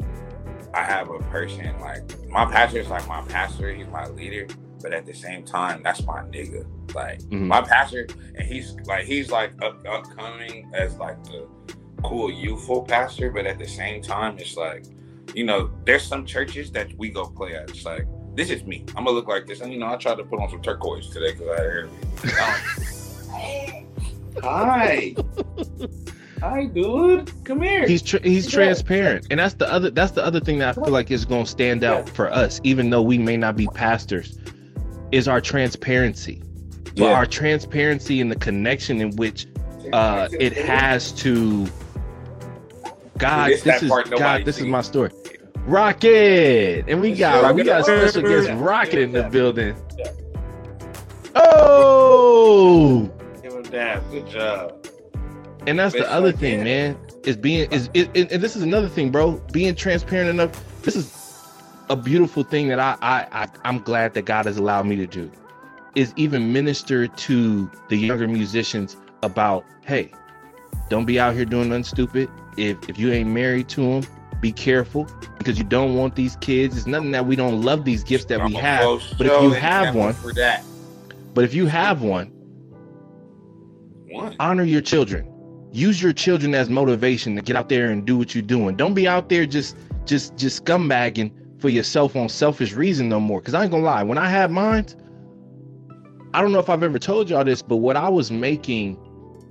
I 0.73 0.83
have 0.83 1.09
a 1.09 1.19
person 1.19 1.79
like 1.79 2.03
my 2.29 2.45
pastor 2.45 2.79
is 2.79 2.89
like 2.89 3.07
my 3.07 3.21
pastor. 3.23 3.73
He's 3.73 3.87
my 3.87 4.07
leader, 4.09 4.47
but 4.85 4.93
at 4.93 5.03
the 5.03 5.13
same 5.15 5.43
time, 5.43 5.81
that's 5.81 6.03
my 6.03 6.21
nigga. 6.25 6.63
Like 6.93 7.17
mm-hmm. 7.23 7.47
my 7.47 7.63
pastor, 7.63 8.07
and 8.35 8.47
he's 8.47 8.75
like 8.85 9.05
he's 9.05 9.31
like 9.31 9.51
up, 9.63 9.83
upcoming 9.87 10.69
as 10.75 10.95
like 10.97 11.23
the 11.23 11.47
cool 12.03 12.31
youthful 12.31 12.83
pastor, 12.83 13.31
but 13.31 13.47
at 13.47 13.57
the 13.57 13.67
same 13.67 14.03
time, 14.03 14.37
it's 14.37 14.55
like 14.55 14.85
you 15.33 15.43
know, 15.43 15.71
there's 15.85 16.03
some 16.03 16.23
churches 16.23 16.69
that 16.73 16.95
we 16.99 17.09
go 17.09 17.25
play 17.25 17.55
at. 17.55 17.71
It's 17.71 17.83
like 17.83 18.05
this 18.35 18.51
is 18.51 18.63
me. 18.63 18.85
I'm 18.89 19.05
gonna 19.05 19.09
look 19.09 19.27
like 19.27 19.47
this, 19.47 19.61
and 19.61 19.73
you 19.73 19.79
know, 19.79 19.87
I 19.87 19.95
tried 19.95 20.19
to 20.19 20.23
put 20.23 20.39
on 20.39 20.51
some 20.51 20.61
turquoise 20.61 21.09
today 21.09 21.31
because 21.31 21.47
I 21.49 21.63
heard. 21.63 21.89
You. 22.23 22.31
Hi. 24.43 25.15
Hi, 26.41 26.65
dude. 26.65 27.31
Come 27.43 27.63
here. 27.63 27.87
He's 27.87 28.03
tra- 28.03 28.21
he's 28.21 28.51
transparent, 28.51 29.25
and 29.31 29.39
that's 29.39 29.55
the 29.55 29.67
other 29.71 29.89
that's 29.89 30.11
the 30.11 30.23
other 30.23 30.39
thing 30.39 30.59
that 30.59 30.69
I 30.69 30.73
feel 30.73 30.93
like 30.93 31.09
is 31.09 31.25
going 31.25 31.45
to 31.45 31.49
stand 31.49 31.83
out 31.83 32.07
for 32.07 32.31
us, 32.31 32.61
even 32.63 32.91
though 32.91 33.01
we 33.01 33.17
may 33.17 33.35
not 33.35 33.55
be 33.55 33.65
pastors, 33.73 34.37
is 35.11 35.27
our 35.27 35.41
transparency. 35.41 36.41
But 36.95 37.11
our 37.11 37.25
transparency 37.25 38.21
and 38.21 38.31
the 38.31 38.37
connection 38.37 39.01
in 39.01 39.15
which 39.17 39.47
uh, 39.91 40.29
it 40.31 40.53
has 40.53 41.11
to 41.13 41.67
God. 43.17 43.51
This, 43.51 43.63
this 43.63 43.83
is 43.83 43.89
God. 43.89 44.45
This 44.45 44.59
is 44.59 44.65
my 44.65 44.81
story. 44.81 45.11
Rocket, 45.65 46.85
and 46.87 47.01
we 47.01 47.13
got 47.13 47.55
we 47.55 47.63
got 47.63 47.85
special 47.85 48.21
guest 48.21 48.49
Rocket 48.61 48.99
in 48.99 49.11
the 49.11 49.23
building. 49.23 49.75
Oh. 51.35 53.11
give 53.41 53.53
him 53.53 53.63
Damn, 53.63 54.09
good 54.09 54.27
job. 54.27 54.87
And 55.67 55.79
that's 55.79 55.95
the 55.95 56.09
other 56.09 56.31
thing, 56.31 56.63
man. 56.63 56.97
Is 57.23 57.35
being 57.35 57.71
is 57.71 57.89
it, 57.93 58.09
and 58.15 58.41
this 58.41 58.55
is 58.55 58.61
another 58.61 58.87
thing, 58.87 59.11
bro. 59.11 59.41
Being 59.51 59.73
transparent 59.73 60.29
enough. 60.29 60.51
This 60.83 60.95
is 60.95 61.11
a 61.89 61.95
beautiful 61.95 62.43
thing 62.43 62.67
that 62.69 62.79
I, 62.79 62.97
I 63.01 63.27
I 63.43 63.47
I'm 63.63 63.79
glad 63.79 64.13
that 64.15 64.25
God 64.25 64.45
has 64.45 64.57
allowed 64.57 64.85
me 64.85 64.95
to 64.97 65.07
do. 65.07 65.31
Is 65.95 66.13
even 66.17 66.51
minister 66.51 67.07
to 67.07 67.71
the 67.87 67.95
younger 67.95 68.27
musicians 68.27 68.97
about, 69.23 69.63
hey, 69.85 70.11
don't 70.89 71.05
be 71.05 71.19
out 71.19 71.33
here 71.33 71.45
doing 71.45 71.69
nothing 71.69 71.83
stupid. 71.83 72.29
If 72.57 72.89
if 72.89 72.97
you 72.97 73.11
ain't 73.11 73.29
married 73.29 73.69
to 73.69 73.81
them, 73.81 74.11
be 74.41 74.51
careful 74.51 75.07
because 75.37 75.57
you 75.57 75.63
don't 75.63 75.95
want 75.95 76.15
these 76.15 76.35
kids. 76.37 76.77
It's 76.77 76.87
nothing 76.87 77.11
that 77.11 77.25
we 77.25 77.35
don't 77.35 77.61
love 77.61 77.85
these 77.85 78.03
gifts 78.03 78.25
that 78.25 78.43
we 78.43 78.53
have. 78.53 79.01
But 79.17 79.27
if 79.27 79.41
you 79.41 79.51
have 79.51 79.95
one, 79.95 80.13
for 80.13 80.33
that. 80.33 80.63
But 81.33 81.43
if 81.43 81.53
you 81.53 81.65
have 81.67 82.01
one, 82.01 82.27
one. 84.09 84.35
honor 84.39 84.63
your 84.63 84.81
children. 84.81 85.31
Use 85.71 86.01
your 86.01 86.13
children 86.13 86.55
as 86.55 86.69
motivation 86.69 87.35
to 87.35 87.41
get 87.41 87.57
out 87.57 87.67
there 87.67 87.91
and 87.91 88.05
do 88.05 88.17
what 88.17 88.33
you're 88.33 88.41
doing. 88.41 88.75
Don't 88.75 88.93
be 88.93 89.07
out 89.07 89.29
there 89.29 89.45
just 89.45 89.75
just 90.05 90.35
just 90.37 90.63
scumbagging 90.63 91.31
for 91.65 91.69
yourself 91.69 92.15
on 92.15 92.29
selfish 92.29 92.73
reason 92.73 93.09
no 93.09 93.19
more. 93.19 93.41
Cause 93.41 93.55
I 93.55 93.63
ain't 93.63 93.71
gonna 93.71 93.81
lie, 93.81 94.03
when 94.03 94.19
I 94.19 94.29
had 94.29 94.51
mine, 94.51 94.85
I 96.31 96.39
don't 96.39 96.51
know 96.51 96.59
if 96.59 96.69
I've 96.69 96.83
ever 96.83 96.99
told 96.99 97.27
y'all 97.27 97.43
this, 97.43 97.63
but 97.63 97.77
what 97.77 97.95
I 97.97 98.07
was 98.07 98.29
making 98.29 98.99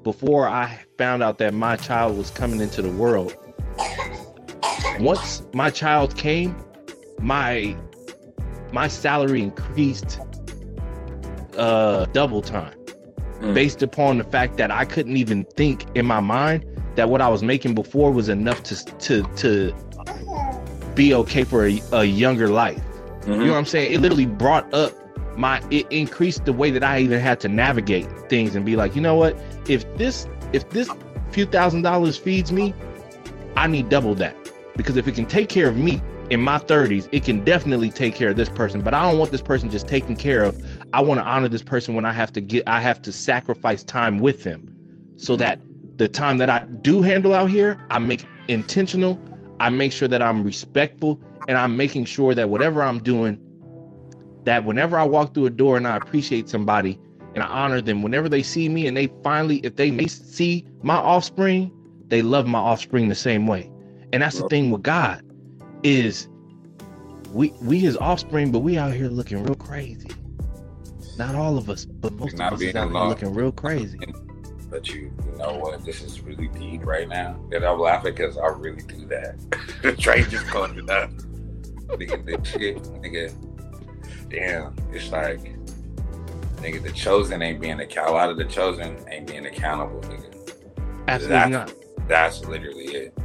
before 0.05 0.47
I 0.47 0.79
found 0.97 1.25
out 1.25 1.39
that 1.39 1.55
my 1.55 1.75
child 1.75 2.17
was 2.17 2.31
coming 2.31 2.61
into 2.61 2.83
the 2.83 2.91
world, 2.93 3.37
once 5.01 5.43
my 5.55 5.71
child 5.71 6.17
came, 6.17 6.55
my 7.19 7.77
my 8.73 8.87
salary 8.87 9.43
increased 9.43 10.21
uh 11.59 12.05
double 12.13 12.43
time 12.43 12.79
mm. 13.41 13.55
based 13.55 13.83
upon 13.83 14.19
the 14.19 14.25
fact 14.25 14.57
that 14.59 14.71
I 14.71 14.85
couldn't 14.85 15.17
even 15.17 15.47
think 15.57 15.85
in 15.97 16.07
my 16.07 16.21
mind 16.21 16.65
that 16.95 17.09
what 17.09 17.21
I 17.21 17.29
was 17.29 17.43
making 17.43 17.75
before 17.75 18.13
was 18.13 18.29
enough 18.29 18.63
to 18.63 18.85
to 18.85 19.23
to 19.35 19.75
be 20.95 21.15
okay 21.15 21.45
for 21.45 21.67
a, 21.67 21.81
a 21.93 22.05
younger 22.05 22.49
life. 22.49 22.83
Mm-hmm. 23.21 23.33
You 23.33 23.39
know 23.39 23.53
what 23.53 23.59
I'm 23.59 23.65
saying? 23.65 23.93
It 23.93 24.01
literally 24.01 24.27
brought 24.27 24.73
up 24.75 24.93
my 25.37 25.63
it 25.71 25.87
increased 25.91 26.45
the 26.45 26.53
way 26.53 26.71
that 26.71 26.85
I 26.85 27.01
even 27.01 27.21
had 27.21 27.41
to 27.41 27.49
navigate 27.49 28.07
things 28.29 28.55
and 28.55 28.65
be 28.65 28.77
like, 28.77 28.95
you 28.95 29.03
know 29.03 29.15
what? 29.15 29.37
If 29.69 29.97
this 29.97 30.29
if 30.53 30.69
this 30.71 30.91
few 31.31 31.47
thousand 31.47 31.83
dollars 31.83 32.17
feeds 32.17 32.53
me, 32.53 32.75
I 33.57 33.67
need 33.67 33.89
double 33.89 34.15
that. 34.17 34.37
Because 34.77 34.97
if 34.97 35.07
it 35.09 35.15
can 35.15 35.27
take 35.27 35.49
care 35.49 35.69
of 35.69 35.77
me 35.77 36.03
in 36.31 36.41
my 36.41 36.59
30s, 36.59 37.09
it 37.13 37.25
can 37.25 37.45
definitely 37.45 37.91
take 37.91 38.15
care 38.15 38.31
of 38.31 38.37
this 38.37 38.49
person. 38.49 38.81
But 38.81 38.95
I 38.95 39.03
don't 39.09 39.19
want 39.19 39.31
this 39.31 39.43
person 39.43 39.71
just 39.71 39.87
taken 39.87 40.17
care 40.17 40.43
of. 40.43 40.61
I 40.93 41.01
want 41.01 41.21
to 41.21 41.25
honor 41.25 41.49
this 41.49 41.63
person 41.63 41.95
when 41.95 42.05
I 42.05 42.13
have 42.13 42.33
to 42.35 42.41
get 42.41 42.67
I 42.69 42.81
have 42.81 43.03
to 43.03 43.13
sacrifice 43.13 43.83
time 43.83 44.19
with 44.19 44.45
them 44.45 44.75
so 45.17 45.37
that 45.37 45.61
the 45.97 46.09
time 46.09 46.39
that 46.39 46.51
I 46.51 46.65
do 46.83 47.03
handle 47.03 47.35
out 47.35 47.51
here, 47.51 47.79
I 47.91 47.99
make 47.99 48.25
intentional. 48.49 49.21
I 49.65 49.71
make 49.71 49.93
sure 49.93 50.09
that 50.09 50.21
I'm 50.21 50.45
respectful 50.45 51.19
and 51.49 51.57
I'm 51.57 51.75
making 51.75 52.05
sure 52.05 52.35
that 52.35 52.51
whatever 52.51 52.83
I'm 52.83 53.03
doing 53.03 53.41
that 54.45 54.67
whenever 54.67 54.99
I 54.99 55.05
walk 55.05 55.33
through 55.33 55.47
a 55.47 55.51
door 55.51 55.79
and 55.79 55.89
I 55.89 55.97
appreciate 55.97 56.51
somebody 56.51 57.01
and 57.35 57.43
I 57.43 57.47
honor 57.47 57.81
them, 57.81 58.03
whenever 58.03 58.29
they 58.29 58.43
see 58.43 58.69
me 58.69 58.87
and 58.87 58.95
they 58.95 59.07
finally, 59.23 59.61
if 59.61 59.77
they 59.77 59.91
may 59.91 60.07
see 60.07 60.67
my 60.83 60.97
offspring, 60.97 61.73
they 62.09 62.21
love 62.21 62.47
my 62.47 62.59
offspring 62.59 63.09
the 63.09 63.15
same 63.15 63.47
way. 63.47 63.71
And 64.13 64.23
that's 64.23 64.37
the 64.37 64.47
thing 64.51 64.71
with 64.71 64.83
God 64.83 65.23
is 65.83 66.29
we 67.33 67.49
we 67.63 67.79
his 67.79 67.97
offspring, 67.97 68.53
but 68.53 68.59
we 68.59 68.77
out 68.77 68.93
here 68.93 69.09
looking 69.09 69.43
real 69.43 69.55
crazy. 69.55 70.11
Not 71.17 71.35
all 71.35 71.57
of 71.57 71.71
us, 71.71 71.87
but 71.87 72.13
most 72.13 72.35
of 72.35 72.53
us 72.53 72.61
is 72.61 72.75
out 72.77 72.91
here 72.91 73.01
looking 73.01 73.33
real 73.33 73.51
crazy. 73.51 73.99
But 74.75 74.89
you, 74.89 75.13
you 75.25 75.39
know 75.39 75.55
what? 75.59 75.85
This 75.85 76.03
is 76.03 76.21
really 76.21 76.49
deep 76.49 76.85
right 76.85 77.09
now. 77.09 77.39
And 77.53 77.65
I'm 77.65 77.79
laughing 77.79 78.13
because 78.13 78.37
I 78.37 78.49
really 78.49 78.83
do 78.83 79.07
that. 79.07 79.97
Tre 80.01 80.25
just 80.25 80.49
called 80.49 80.77
it 80.77 80.91
up. 80.91 81.11
Nigga, 81.87 82.27
the 82.27 82.45
shit, 82.45 82.83
nigga 82.83 83.33
damn, 84.29 84.75
it's 84.93 85.13
like, 85.13 85.55
nigga, 86.57 86.83
the 86.83 86.91
chosen 86.91 87.41
ain't 87.41 87.61
being 87.61 87.79
accountable. 87.79 88.17
A 88.17 88.19
lot 88.19 88.31
of 88.31 88.37
the 88.37 88.47
chosen 88.47 88.99
ain't 89.09 89.29
being 89.29 89.47
accountable, 89.47 90.01
nigga. 90.01 90.35
Absolutely 91.07 91.29
that's, 91.29 91.51
not. 91.51 92.09
That's 92.09 92.45
literally 92.45 92.87
it. 92.87 93.19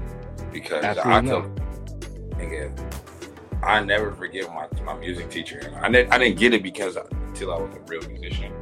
Because 0.53 0.83
Absolutely 0.83 1.13
I 1.13 1.33
told, 1.33 1.61
nigga, 2.37 3.63
I 3.63 3.83
never 3.83 4.11
forget 4.11 4.47
my 4.53 4.67
my 4.83 4.93
music 4.99 5.31
teacher. 5.31 5.75
I 5.81 5.89
didn't 5.89 6.13
I 6.13 6.19
didn't 6.19 6.37
get 6.37 6.53
it 6.53 6.61
because 6.61 6.95
until 6.95 7.53
I 7.53 7.57
was 7.57 7.75
a 7.75 7.79
real 7.87 8.07
musician, 8.07 8.53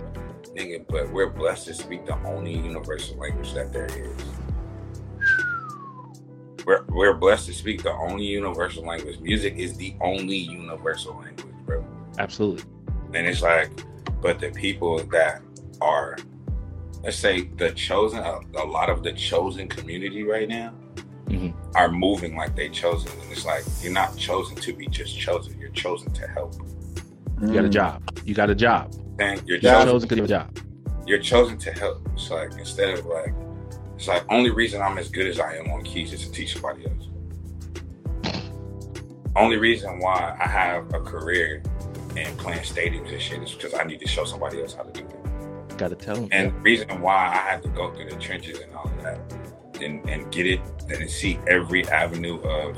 nigga. 0.57 0.85
But 0.88 1.11
we're 1.11 1.29
blessed 1.29 1.67
to 1.67 1.73
speak 1.73 2.05
the 2.05 2.17
only 2.25 2.53
universal 2.53 3.17
language 3.17 3.53
that 3.53 3.71
there 3.71 3.85
is. 3.85 4.23
We're, 6.65 6.84
we're 6.89 7.13
blessed 7.13 7.45
to 7.45 7.53
speak 7.53 7.84
the 7.84 7.93
only 7.93 8.25
universal 8.25 8.84
language. 8.84 9.19
Music 9.21 9.55
is 9.55 9.77
the 9.77 9.95
only 10.01 10.35
universal 10.35 11.17
language, 11.17 11.55
bro. 11.65 11.85
Absolutely. 12.17 12.65
And 13.13 13.25
it's 13.25 13.41
like, 13.41 13.71
but 14.21 14.39
the 14.39 14.51
people 14.51 14.97
that 15.05 15.41
are, 15.79 16.17
let's 17.03 17.17
say, 17.17 17.43
the 17.55 17.71
chosen, 17.71 18.19
a, 18.19 18.39
a 18.57 18.65
lot 18.65 18.89
of 18.89 19.01
the 19.01 19.13
chosen 19.13 19.69
community 19.69 20.23
right 20.23 20.49
now 20.49 20.73
mm-hmm. 21.27 21.57
are 21.75 21.89
moving 21.89 22.35
like 22.35 22.53
they 22.55 22.67
chosen. 22.67 23.11
And 23.21 23.31
it's 23.31 23.45
like, 23.45 23.63
you're 23.81 23.93
not 23.93 24.17
chosen 24.17 24.57
to 24.57 24.73
be 24.73 24.88
just 24.88 25.17
chosen, 25.17 25.57
you're 25.57 25.69
chosen 25.69 26.11
to 26.13 26.27
help. 26.27 26.53
You 27.41 27.53
got 27.53 27.63
a 27.63 27.69
job. 27.69 28.19
You 28.25 28.34
got 28.34 28.49
a 28.49 28.55
job. 28.55 28.93
And 29.19 29.41
you're 29.48 29.60
chosen 29.60 30.10
you 30.10 30.15
have 30.18 30.26
a 30.26 30.27
job. 30.27 30.60
You're 31.06 31.19
chosen 31.19 31.57
to 31.60 31.72
help. 31.72 32.07
It's 32.14 32.30
like, 32.30 32.52
instead 32.53 32.98
of 32.98 33.06
like, 33.06 33.34
it's 33.95 34.07
like, 34.07 34.23
only 34.30 34.52
reason 34.52 34.81
I'm 34.81 34.98
as 34.98 35.10
good 35.10 35.27
as 35.27 35.39
I 35.39 35.56
am 35.56 35.72
on 35.72 35.84
keys 35.84 36.14
is 36.14 36.26
to 36.26 36.31
teach 36.31 36.53
somebody 36.53 36.85
else. 36.85 37.07
Only 39.35 39.57
reason 39.57 39.99
why 39.99 40.38
I 40.39 40.48
have 40.48 40.94
a 40.94 40.99
career 40.99 41.64
and 42.15 42.38
playing 42.38 42.61
stadiums 42.61 43.11
and 43.11 43.22
shit 43.22 43.41
is 43.41 43.53
because 43.53 43.73
I 43.73 43.84
need 43.84 43.99
to 43.99 44.07
show 44.07 44.26
somebody 44.26 44.61
else 44.61 44.73
how 44.73 44.84
to 44.84 44.91
do 44.91 45.07
it. 45.07 45.77
Got 45.77 45.89
to 45.89 45.95
tell 45.95 46.15
them. 46.15 46.30
And 46.31 46.52
the 46.52 46.60
reason 46.60 47.02
why 47.02 47.27
I 47.27 47.38
had 47.38 47.61
to 47.64 47.69
go 47.69 47.94
through 47.94 48.10
the 48.10 48.15
trenches 48.15 48.60
and 48.60 48.73
all 48.73 48.88
of 48.88 49.03
that 49.03 49.19
and, 49.81 50.07
and 50.10 50.31
get 50.31 50.48
it 50.48 50.61
and 50.89 51.10
see 51.10 51.39
every 51.48 51.88
avenue 51.88 52.39
of 52.41 52.77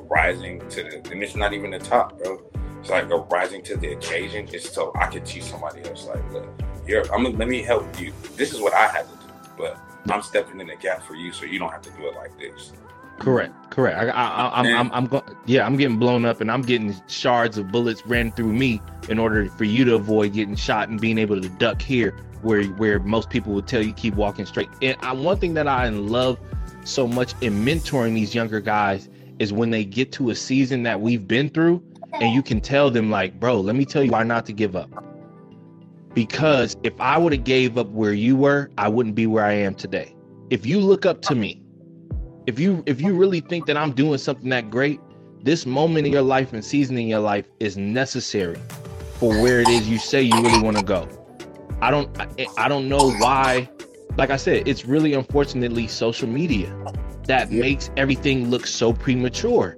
rising 0.00 0.60
to 0.70 0.82
the, 0.82 1.10
and 1.10 1.22
it's 1.22 1.34
not 1.34 1.52
even 1.52 1.70
the 1.70 1.78
top, 1.78 2.18
bro. 2.18 2.42
It's 2.80 2.90
like 2.90 3.10
a 3.10 3.16
rising 3.16 3.62
to 3.64 3.76
the 3.76 3.92
occasion 3.92 4.46
is 4.48 4.64
so 4.64 4.92
I 4.94 5.06
could 5.06 5.26
teach 5.26 5.44
somebody 5.44 5.82
else. 5.84 6.06
Like, 6.06 6.32
look, 6.32 6.48
here, 6.86 7.02
I'm 7.12 7.24
gonna 7.24 7.36
let 7.36 7.48
me 7.48 7.62
help 7.62 8.00
you. 8.00 8.12
This 8.36 8.52
is 8.52 8.60
what 8.60 8.74
I 8.74 8.86
had 8.86 9.08
to 9.08 9.14
do, 9.16 9.32
but 9.56 9.78
I'm 10.10 10.22
stepping 10.22 10.60
in 10.60 10.68
the 10.68 10.76
gap 10.76 11.02
for 11.02 11.14
you, 11.14 11.32
so 11.32 11.44
you 11.44 11.58
don't 11.58 11.70
have 11.70 11.82
to 11.82 11.90
do 11.90 12.06
it 12.06 12.14
like 12.14 12.38
this. 12.38 12.72
Correct, 13.18 13.52
correct. 13.70 13.98
I, 13.98 14.10
I, 14.10 14.60
I'm, 14.60 14.66
I'm, 14.66 14.92
I'm 14.92 15.06
going. 15.06 15.24
Yeah, 15.44 15.66
I'm 15.66 15.76
getting 15.76 15.98
blown 15.98 16.24
up, 16.24 16.40
and 16.40 16.50
I'm 16.50 16.62
getting 16.62 16.94
shards 17.08 17.58
of 17.58 17.72
bullets 17.72 18.06
ran 18.06 18.30
through 18.32 18.52
me 18.52 18.80
in 19.08 19.18
order 19.18 19.50
for 19.50 19.64
you 19.64 19.84
to 19.86 19.96
avoid 19.96 20.34
getting 20.34 20.54
shot 20.54 20.88
and 20.88 21.00
being 21.00 21.18
able 21.18 21.40
to 21.40 21.48
duck 21.48 21.82
here, 21.82 22.12
where 22.42 22.62
where 22.64 23.00
most 23.00 23.28
people 23.28 23.52
would 23.54 23.66
tell 23.66 23.82
you 23.82 23.92
keep 23.92 24.14
walking 24.14 24.46
straight. 24.46 24.68
And 24.82 24.96
I, 25.00 25.12
one 25.12 25.38
thing 25.38 25.54
that 25.54 25.66
I 25.66 25.88
love 25.88 26.38
so 26.84 27.08
much 27.08 27.34
in 27.40 27.64
mentoring 27.64 28.14
these 28.14 28.34
younger 28.34 28.60
guys 28.60 29.08
is 29.40 29.52
when 29.52 29.70
they 29.70 29.84
get 29.84 30.12
to 30.12 30.30
a 30.30 30.34
season 30.34 30.84
that 30.84 31.00
we've 31.00 31.26
been 31.26 31.50
through, 31.50 31.82
and 32.14 32.34
you 32.34 32.42
can 32.42 32.60
tell 32.60 32.90
them 32.90 33.10
like, 33.10 33.38
bro, 33.38 33.60
let 33.60 33.76
me 33.76 33.84
tell 33.84 34.02
you 34.02 34.10
why 34.10 34.22
not 34.22 34.46
to 34.46 34.52
give 34.52 34.76
up. 34.76 34.90
Because 36.14 36.76
if 36.82 36.98
I 37.00 37.18
would 37.18 37.32
have 37.32 37.44
gave 37.44 37.78
up 37.78 37.88
where 37.88 38.12
you 38.12 38.36
were, 38.36 38.70
I 38.78 38.88
wouldn't 38.88 39.14
be 39.14 39.26
where 39.26 39.44
I 39.44 39.52
am 39.52 39.74
today. 39.74 40.14
If 40.50 40.66
you 40.66 40.80
look 40.80 41.06
up 41.06 41.20
to 41.22 41.34
me, 41.34 41.62
if 42.46 42.58
you 42.58 42.82
if 42.86 43.00
you 43.00 43.14
really 43.14 43.40
think 43.40 43.66
that 43.66 43.76
I'm 43.76 43.92
doing 43.92 44.18
something 44.18 44.48
that 44.48 44.70
great, 44.70 45.00
this 45.42 45.66
moment 45.66 46.06
in 46.06 46.12
your 46.12 46.22
life 46.22 46.52
and 46.52 46.64
season 46.64 46.96
in 46.98 47.06
your 47.06 47.20
life 47.20 47.46
is 47.60 47.76
necessary 47.76 48.58
for 49.18 49.30
where 49.42 49.60
it 49.60 49.68
is 49.68 49.88
you 49.88 49.98
say 49.98 50.22
you 50.22 50.40
really 50.40 50.62
want 50.62 50.76
to 50.76 50.82
go. 50.82 51.08
I 51.82 51.90
don't 51.90 52.10
I, 52.20 52.48
I 52.56 52.68
don't 52.68 52.88
know 52.88 53.10
why 53.12 53.68
like 54.18 54.30
I 54.30 54.36
said, 54.36 54.66
it's 54.66 54.84
really 54.84 55.14
unfortunately 55.14 55.86
social 55.86 56.28
media 56.28 56.74
that 57.26 57.52
makes 57.52 57.90
everything 57.96 58.50
look 58.50 58.66
so 58.66 58.92
premature. 58.92 59.76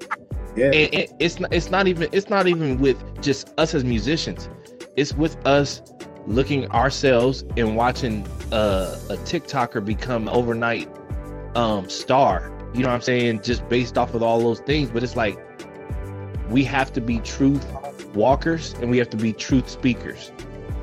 Yeah. 0.56 0.66
And 0.66 0.94
it, 0.94 1.12
it's 1.18 1.40
not 1.40 1.52
it's 1.52 1.70
not 1.70 1.86
even 1.86 2.08
it's 2.12 2.28
not 2.28 2.46
even 2.46 2.78
with 2.78 3.22
just 3.22 3.52
us 3.58 3.74
as 3.74 3.84
musicians. 3.84 4.48
It's 4.96 5.12
with 5.14 5.44
us 5.46 5.82
looking 6.26 6.70
ourselves 6.70 7.44
and 7.56 7.76
watching 7.76 8.26
uh, 8.52 8.98
a 9.08 9.16
TikToker 9.16 9.84
become 9.84 10.28
overnight 10.28 10.88
um 11.54 11.88
star. 11.88 12.52
You 12.74 12.82
know 12.82 12.88
what 12.88 12.94
I'm 12.94 13.00
saying? 13.02 13.42
Just 13.42 13.68
based 13.68 13.98
off 13.98 14.14
of 14.14 14.22
all 14.22 14.40
those 14.40 14.60
things. 14.60 14.90
But 14.90 15.02
it's 15.02 15.16
like 15.16 15.38
we 16.48 16.64
have 16.64 16.92
to 16.92 17.00
be 17.00 17.18
truth 17.20 17.64
walkers 18.14 18.74
and 18.74 18.90
we 18.90 18.98
have 18.98 19.10
to 19.10 19.16
be 19.16 19.32
truth 19.32 19.68
speakers. 19.68 20.32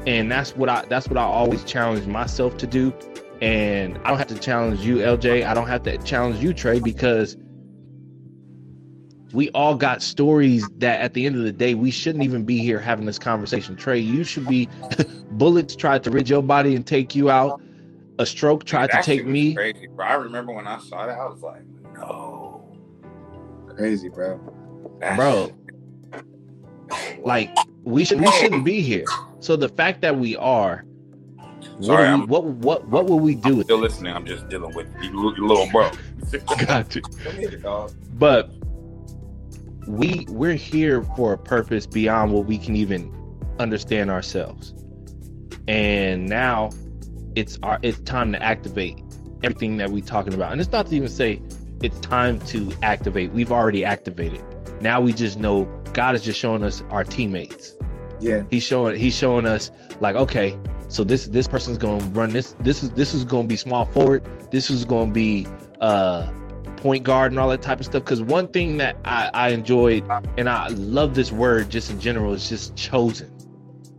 And 0.06 0.31
that's 0.31 0.56
what 0.56 0.69
I 0.69 0.85
that's 0.85 1.07
what 1.07 1.18
I 1.18 1.23
always 1.23 1.64
challenge 1.64 2.07
myself 2.07 2.57
to 2.57 2.68
do 2.68 2.94
and 3.41 3.98
I 3.99 4.10
don't 4.10 4.18
have 4.18 4.27
to 4.27 4.39
challenge 4.39 4.81
you, 4.81 4.98
LJ. 4.98 5.45
I 5.45 5.53
don't 5.53 5.68
have 5.68 5.84
to 5.84 5.98
challenge 5.99 6.41
you, 6.41 6.53
Tre, 6.53 6.80
because 6.80 7.38
we 9.33 9.49
all 9.49 9.75
got 9.75 10.01
stories 10.01 10.67
that 10.77 11.01
at 11.01 11.13
the 11.13 11.25
end 11.25 11.35
of 11.35 11.43
the 11.43 11.51
day, 11.51 11.73
we 11.73 11.91
shouldn't 11.91 12.23
even 12.23 12.43
be 12.43 12.59
here 12.59 12.79
having 12.79 13.05
this 13.05 13.19
conversation. 13.19 13.75
Tre, 13.75 13.99
you 13.99 14.23
should 14.23 14.47
be 14.47 14.69
bullets 15.31 15.75
tried 15.75 16.03
to 16.05 16.11
rid 16.11 16.29
your 16.29 16.41
body 16.41 16.75
and 16.75 16.85
take 16.85 17.15
you 17.15 17.29
out. 17.29 17.61
A 18.19 18.25
stroke 18.25 18.63
tried 18.63 18.89
to 18.91 19.01
take 19.03 19.25
me. 19.25 19.53
Crazy, 19.53 19.87
bro. 19.87 20.05
I 20.05 20.13
remember 20.13 20.53
when 20.53 20.65
I 20.65 20.79
saw 20.79 21.05
that, 21.05 21.19
I 21.19 21.25
was 21.25 21.41
like, 21.41 21.61
no. 21.93 22.65
Crazy, 23.75 24.09
bro. 24.09 24.39
That's... 24.99 25.17
Bro. 25.17 25.51
Like 27.19 27.55
we 27.83 28.05
should 28.05 28.21
we 28.21 28.31
shouldn't 28.31 28.63
be 28.63 28.81
here. 28.81 29.05
So 29.39 29.55
the 29.55 29.69
fact 29.69 30.01
that 30.01 30.17
we 30.17 30.35
are 30.37 30.85
Sorry, 31.81 32.17
what, 32.25 32.43
we, 32.43 32.51
what 32.51 32.87
what 32.87 32.87
what 32.87 33.05
will 33.05 33.19
we 33.19 33.35
do? 33.35 33.57
I'm 33.57 33.63
still 33.63 33.77
listening. 33.77 34.15
I'm 34.15 34.25
just 34.25 34.47
dealing 34.49 34.73
with 34.73 34.87
your 35.01 35.13
little 35.13 35.69
bro. 35.69 35.91
Got 36.65 36.95
you. 36.95 37.01
But 38.13 38.51
we 39.88 40.26
we're 40.30 40.53
here 40.53 41.03
for 41.15 41.34
a 41.34 41.38
purpose 41.38 41.85
beyond 41.85 42.34
what 42.34 42.45
we 42.45 42.57
can 42.57 42.76
even 42.76 43.14
understand 43.59 44.11
ourselves. 44.11 44.73
And 45.68 46.27
now 46.27 46.69
it's 47.35 47.57
our 47.64 47.80
it's 47.81 47.99
time 47.99 48.31
to 48.34 48.41
activate 48.41 49.01
everything 49.43 49.77
that 49.77 49.89
we're 49.89 50.03
talking 50.03 50.34
about. 50.34 50.51
And 50.51 50.61
it's 50.61 50.72
not 50.72 50.88
to 50.88 50.95
even 50.95 51.09
say 51.09 51.41
it's 51.81 51.99
time 51.99 52.39
to 52.41 52.72
activate. 52.84 53.31
We've 53.31 53.51
already 53.51 53.85
activated. 53.85 54.43
Now 54.81 55.01
we 55.01 55.14
just 55.14 55.39
know 55.39 55.65
God 55.93 56.15
is 56.15 56.23
just 56.23 56.39
showing 56.39 56.64
us 56.64 56.84
our 56.89 57.03
teammates. 57.03 57.76
Yeah. 58.19 58.43
He's 58.49 58.64
showing 58.64 58.99
he's 58.99 59.15
showing 59.15 59.45
us 59.45 59.72
like, 59.99 60.15
okay, 60.15 60.57
so 60.89 61.03
this 61.03 61.27
this 61.27 61.47
person's 61.47 61.77
gonna 61.77 62.03
run 62.05 62.31
this. 62.31 62.55
This 62.59 62.84
is 62.84 62.91
this 62.91 63.14
is 63.14 63.23
gonna 63.23 63.47
be 63.47 63.57
small 63.57 63.85
forward. 63.85 64.23
This 64.51 64.69
is 64.69 64.85
gonna 64.85 65.11
be 65.11 65.47
uh 65.81 66.31
point 66.77 67.03
guard 67.03 67.31
and 67.31 67.39
all 67.39 67.49
that 67.49 67.61
type 67.61 67.79
of 67.79 67.85
stuff. 67.85 68.03
Because 68.03 68.21
one 68.21 68.47
thing 68.47 68.77
that 68.77 68.97
I, 69.03 69.29
I 69.33 69.49
enjoyed 69.49 70.07
and 70.37 70.49
I 70.49 70.67
love 70.69 71.15
this 71.15 71.31
word 71.31 71.69
just 71.69 71.89
in 71.89 71.99
general 71.99 72.33
is 72.33 72.47
just 72.47 72.75
chosen. 72.75 73.31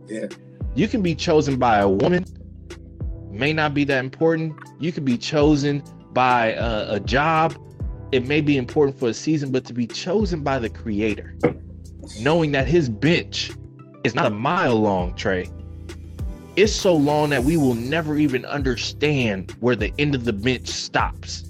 Yeah. 0.07 0.27
You 0.75 0.87
can 0.87 1.01
be 1.01 1.13
chosen 1.13 1.57
by 1.57 1.79
a 1.79 1.89
woman, 1.89 2.25
may 3.29 3.53
not 3.53 3.73
be 3.73 3.83
that 3.85 4.03
important. 4.03 4.55
You 4.79 4.91
could 4.91 5.05
be 5.05 5.17
chosen 5.17 5.83
by 6.13 6.53
a, 6.53 6.95
a 6.95 6.99
job. 6.99 7.57
It 8.11 8.25
may 8.25 8.41
be 8.41 8.57
important 8.57 8.97
for 8.97 9.09
a 9.09 9.13
season, 9.13 9.51
but 9.51 9.65
to 9.65 9.73
be 9.73 9.85
chosen 9.85 10.41
by 10.41 10.57
the 10.57 10.69
creator, 10.69 11.35
knowing 12.19 12.51
that 12.53 12.67
his 12.67 12.89
bench 12.89 13.51
is 14.03 14.15
not 14.15 14.25
a 14.25 14.31
mile 14.31 14.75
long, 14.75 15.13
Tre 15.15 15.47
it's 16.55 16.73
so 16.73 16.93
long 16.93 17.29
that 17.29 17.41
we 17.41 17.55
will 17.55 17.73
never 17.73 18.17
even 18.17 18.43
understand 18.43 19.51
where 19.61 19.77
the 19.77 19.93
end 19.97 20.13
of 20.13 20.25
the 20.25 20.33
bench 20.33 20.67
stops. 20.67 21.48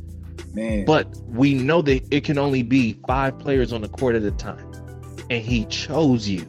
Man. 0.54 0.86
But 0.86 1.16
we 1.28 1.54
know 1.54 1.82
that 1.84 2.04
it 2.12 2.24
can 2.24 2.38
only 2.38 2.64
be 2.64 3.00
five 3.08 3.38
players 3.40 3.72
on 3.72 3.82
the 3.82 3.90
court 3.90 4.16
at 4.16 4.24
a 4.24 4.32
time. 4.32 4.66
And 5.30 5.44
he 5.44 5.66
chose 5.66 6.28
you 6.28 6.46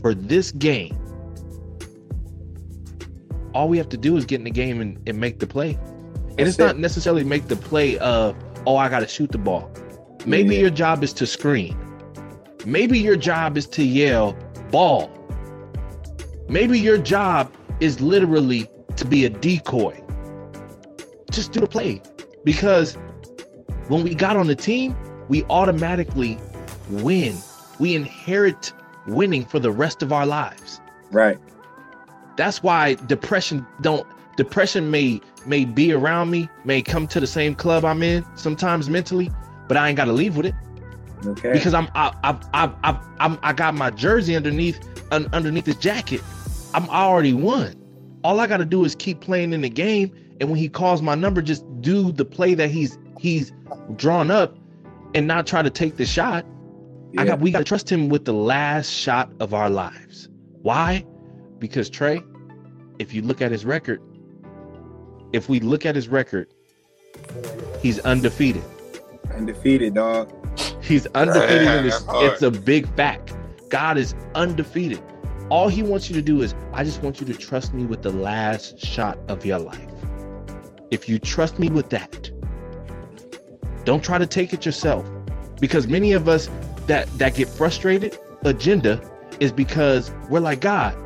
for 0.00 0.14
this 0.14 0.52
game. 0.52 0.98
All 3.54 3.68
we 3.68 3.76
have 3.76 3.90
to 3.90 3.98
do 3.98 4.16
is 4.16 4.24
get 4.24 4.36
in 4.36 4.44
the 4.44 4.50
game 4.50 4.80
and, 4.80 4.98
and 5.06 5.20
make 5.20 5.38
the 5.38 5.46
play. 5.46 5.74
And 5.74 6.38
That's 6.38 6.50
it's 6.50 6.58
it. 6.58 6.64
not 6.64 6.78
necessarily 6.78 7.24
make 7.24 7.48
the 7.48 7.56
play 7.56 7.98
of, 7.98 8.34
oh, 8.66 8.76
I 8.76 8.88
got 8.88 9.00
to 9.00 9.08
shoot 9.08 9.30
the 9.30 9.38
ball. 9.38 9.70
Maybe 10.24 10.54
yeah. 10.54 10.62
your 10.62 10.70
job 10.70 11.04
is 11.04 11.12
to 11.14 11.26
screen. 11.26 11.76
Maybe 12.64 12.98
your 12.98 13.16
job 13.16 13.58
is 13.58 13.66
to 13.68 13.84
yell, 13.84 14.32
ball. 14.70 15.10
Maybe 16.48 16.78
your 16.78 16.96
job 16.96 17.52
is 17.80 18.00
literally 18.00 18.68
to 18.96 19.04
be 19.04 19.24
a 19.24 19.30
decoy. 19.30 20.02
Just 21.30 21.52
do 21.52 21.60
the 21.60 21.66
play. 21.66 22.00
Because 22.44 22.96
when 23.92 24.04
we 24.04 24.14
got 24.14 24.38
on 24.38 24.46
the 24.46 24.54
team, 24.54 24.96
we 25.28 25.44
automatically 25.44 26.38
win. 26.88 27.36
We 27.78 27.94
inherit 27.94 28.72
winning 29.06 29.44
for 29.44 29.58
the 29.58 29.70
rest 29.70 30.02
of 30.02 30.14
our 30.14 30.24
lives. 30.24 30.80
Right. 31.10 31.38
That's 32.36 32.62
why 32.62 32.94
depression 32.94 33.66
don't 33.82 34.06
depression 34.38 34.90
may 34.90 35.20
may 35.44 35.66
be 35.66 35.92
around 35.92 36.30
me, 36.30 36.48
may 36.64 36.80
come 36.80 37.06
to 37.08 37.20
the 37.20 37.26
same 37.26 37.54
club 37.54 37.84
I'm 37.84 38.02
in 38.02 38.24
sometimes 38.34 38.88
mentally, 38.88 39.30
but 39.68 39.76
I 39.76 39.88
ain't 39.88 39.98
got 39.98 40.06
to 40.06 40.12
leave 40.12 40.38
with 40.38 40.46
it. 40.46 40.54
Okay. 41.26 41.52
Because 41.52 41.74
I'm 41.74 41.88
I 41.94 42.14
I 42.24 42.38
I 42.54 42.72
I 42.84 43.00
I'm, 43.20 43.38
I 43.42 43.52
got 43.52 43.74
my 43.74 43.90
jersey 43.90 44.34
underneath 44.34 44.80
un, 45.10 45.28
underneath 45.34 45.66
this 45.66 45.76
jacket. 45.76 46.22
I'm 46.72 46.88
already 46.88 47.34
won. 47.34 47.74
All 48.24 48.40
I 48.40 48.46
got 48.46 48.58
to 48.58 48.64
do 48.64 48.86
is 48.86 48.94
keep 48.94 49.20
playing 49.20 49.52
in 49.52 49.60
the 49.60 49.68
game, 49.68 50.10
and 50.40 50.48
when 50.48 50.58
he 50.58 50.70
calls 50.70 51.02
my 51.02 51.14
number, 51.14 51.42
just 51.42 51.62
do 51.82 52.10
the 52.10 52.24
play 52.24 52.54
that 52.54 52.70
he's 52.70 52.96
he's 53.22 53.52
drawn 53.94 54.32
up, 54.32 54.58
and 55.14 55.28
not 55.28 55.46
try 55.46 55.62
to 55.62 55.70
take 55.70 55.96
the 55.96 56.04
shot. 56.04 56.44
Yeah. 57.12 57.20
I 57.20 57.24
got 57.24 57.40
we 57.40 57.52
got 57.52 57.58
to 57.58 57.64
trust 57.64 57.90
him 57.90 58.08
with 58.08 58.24
the 58.24 58.32
last 58.32 58.90
shot 58.90 59.30
of 59.38 59.54
our 59.54 59.70
lives. 59.70 60.28
Why? 60.62 61.06
Because 61.58 61.88
Tre, 61.88 62.20
if 62.98 63.14
you 63.14 63.22
look 63.22 63.40
at 63.40 63.52
his 63.52 63.64
record, 63.64 64.02
if 65.32 65.48
we 65.48 65.60
look 65.60 65.86
at 65.86 65.94
his 65.94 66.08
record, 66.08 66.48
he's 67.80 68.00
undefeated. 68.00 68.64
Undefeated, 69.32 69.94
dog. 69.94 70.32
He's 70.82 71.06
undefeated. 71.08 71.86
It's, 71.86 72.04
it's 72.08 72.42
a 72.42 72.50
big 72.50 72.92
fact. 72.96 73.34
God 73.68 73.98
is 73.98 74.14
undefeated. 74.34 75.00
All 75.48 75.68
he 75.68 75.82
wants 75.82 76.08
you 76.08 76.16
to 76.16 76.22
do 76.22 76.42
is, 76.42 76.54
I 76.72 76.82
just 76.82 77.02
want 77.02 77.20
you 77.20 77.26
to 77.26 77.34
trust 77.34 77.72
me 77.72 77.84
with 77.84 78.02
the 78.02 78.10
last 78.10 78.78
shot 78.78 79.18
of 79.28 79.46
your 79.46 79.58
life. 79.58 79.78
If 80.90 81.08
you 81.08 81.18
trust 81.18 81.58
me 81.58 81.68
with 81.68 81.90
that, 81.90 82.30
don't 83.84 84.02
try 84.02 84.18
to 84.18 84.26
take 84.26 84.52
it 84.52 84.64
yourself. 84.64 85.08
Because 85.60 85.86
many 85.86 86.12
of 86.12 86.28
us 86.28 86.48
that 86.86 87.06
that 87.18 87.34
get 87.34 87.48
frustrated, 87.48 88.18
agenda 88.44 89.00
is 89.40 89.52
because 89.52 90.10
we're 90.28 90.40
like, 90.40 90.60
God, 90.60 90.96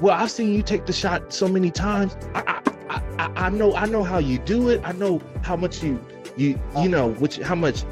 well, 0.00 0.14
I've 0.14 0.30
seen 0.30 0.52
you 0.52 0.62
take 0.62 0.86
the 0.86 0.92
shot 0.92 1.32
so 1.32 1.48
many 1.48 1.70
times. 1.70 2.16
I 2.34 2.60
I, 2.88 3.02
I, 3.18 3.32
I 3.46 3.50
know 3.50 3.74
I 3.74 3.86
know 3.86 4.02
how 4.02 4.18
you 4.18 4.38
do 4.38 4.68
it. 4.70 4.80
I 4.84 4.92
know 4.92 5.20
how 5.42 5.56
much 5.56 5.82
you 5.82 6.00
you 6.36 6.58
you 6.78 6.88
know 6.88 7.10
which 7.14 7.38
how 7.38 7.54
much 7.54 7.84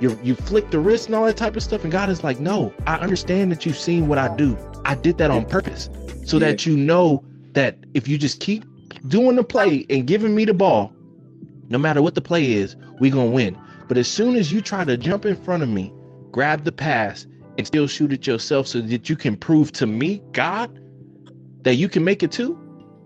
you 0.00 0.18
you 0.22 0.34
flick 0.34 0.70
the 0.70 0.78
wrist 0.78 1.06
and 1.06 1.14
all 1.14 1.24
that 1.26 1.36
type 1.36 1.56
of 1.56 1.62
stuff. 1.62 1.82
And 1.82 1.92
God 1.92 2.08
is 2.10 2.24
like, 2.24 2.40
no, 2.40 2.72
I 2.86 2.96
understand 2.96 3.52
that 3.52 3.66
you've 3.66 3.78
seen 3.78 4.08
what 4.08 4.18
I 4.18 4.34
do. 4.36 4.56
I 4.84 4.94
did 4.94 5.18
that 5.18 5.30
on 5.30 5.44
purpose 5.44 5.90
so 6.24 6.38
yeah. 6.38 6.48
that 6.48 6.66
you 6.66 6.76
know 6.76 7.24
that 7.52 7.76
if 7.94 8.08
you 8.08 8.16
just 8.16 8.40
keep 8.40 8.64
doing 9.08 9.36
the 9.36 9.44
play 9.44 9.86
and 9.90 10.06
giving 10.06 10.34
me 10.34 10.44
the 10.44 10.54
ball, 10.54 10.92
no 11.68 11.78
matter 11.78 12.02
what 12.02 12.14
the 12.14 12.20
play 12.20 12.52
is, 12.52 12.76
we 12.98 13.10
gonna 13.10 13.30
win. 13.30 13.56
But 13.90 13.98
as 13.98 14.06
soon 14.06 14.36
as 14.36 14.52
you 14.52 14.60
try 14.60 14.84
to 14.84 14.96
jump 14.96 15.26
in 15.26 15.34
front 15.34 15.64
of 15.64 15.68
me, 15.68 15.92
grab 16.30 16.62
the 16.62 16.70
pass, 16.70 17.26
and 17.58 17.66
still 17.66 17.88
shoot 17.88 18.12
it 18.12 18.24
yourself 18.24 18.68
so 18.68 18.80
that 18.80 19.08
you 19.10 19.16
can 19.16 19.36
prove 19.36 19.72
to 19.72 19.84
me, 19.84 20.22
God, 20.30 20.80
that 21.62 21.74
you 21.74 21.88
can 21.88 22.04
make 22.04 22.22
it 22.22 22.30
too, 22.30 22.56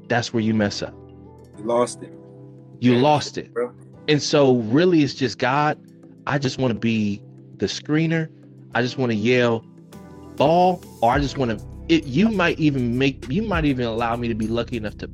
that's 0.08 0.34
where 0.34 0.42
you 0.42 0.52
mess 0.52 0.82
up. 0.82 0.92
You 1.56 1.64
lost 1.64 2.02
it. 2.02 2.12
You 2.80 2.96
lost 2.96 3.38
it. 3.38 3.50
And 4.08 4.22
so 4.22 4.56
really 4.56 5.02
it's 5.02 5.14
just 5.14 5.38
God, 5.38 5.78
I 6.26 6.36
just 6.36 6.58
want 6.58 6.74
to 6.74 6.78
be 6.78 7.22
the 7.56 7.64
screener. 7.64 8.28
I 8.74 8.82
just 8.82 8.98
want 8.98 9.10
to 9.10 9.16
yell 9.16 9.64
ball, 10.36 10.84
or 11.00 11.12
I 11.12 11.18
just 11.18 11.38
want 11.38 11.58
to. 11.58 11.66
It, 11.88 12.04
you 12.04 12.28
might 12.28 12.60
even 12.60 12.98
make. 12.98 13.26
You 13.30 13.40
might 13.40 13.64
even 13.64 13.86
allow 13.86 14.16
me 14.16 14.28
to 14.28 14.34
be 14.34 14.48
lucky 14.48 14.76
enough 14.76 14.98
to 14.98 15.08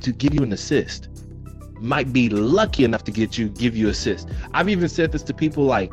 to 0.00 0.12
give 0.12 0.32
you 0.32 0.44
an 0.44 0.52
assist. 0.52 1.08
Might 1.80 2.12
be 2.12 2.28
lucky 2.28 2.84
enough 2.84 3.04
to 3.04 3.10
get 3.10 3.38
you 3.38 3.48
give 3.48 3.76
you 3.76 3.88
assist. 3.88 4.28
I've 4.54 4.68
even 4.68 4.88
said 4.88 5.12
this 5.12 5.22
to 5.24 5.34
people 5.34 5.64
like, 5.64 5.92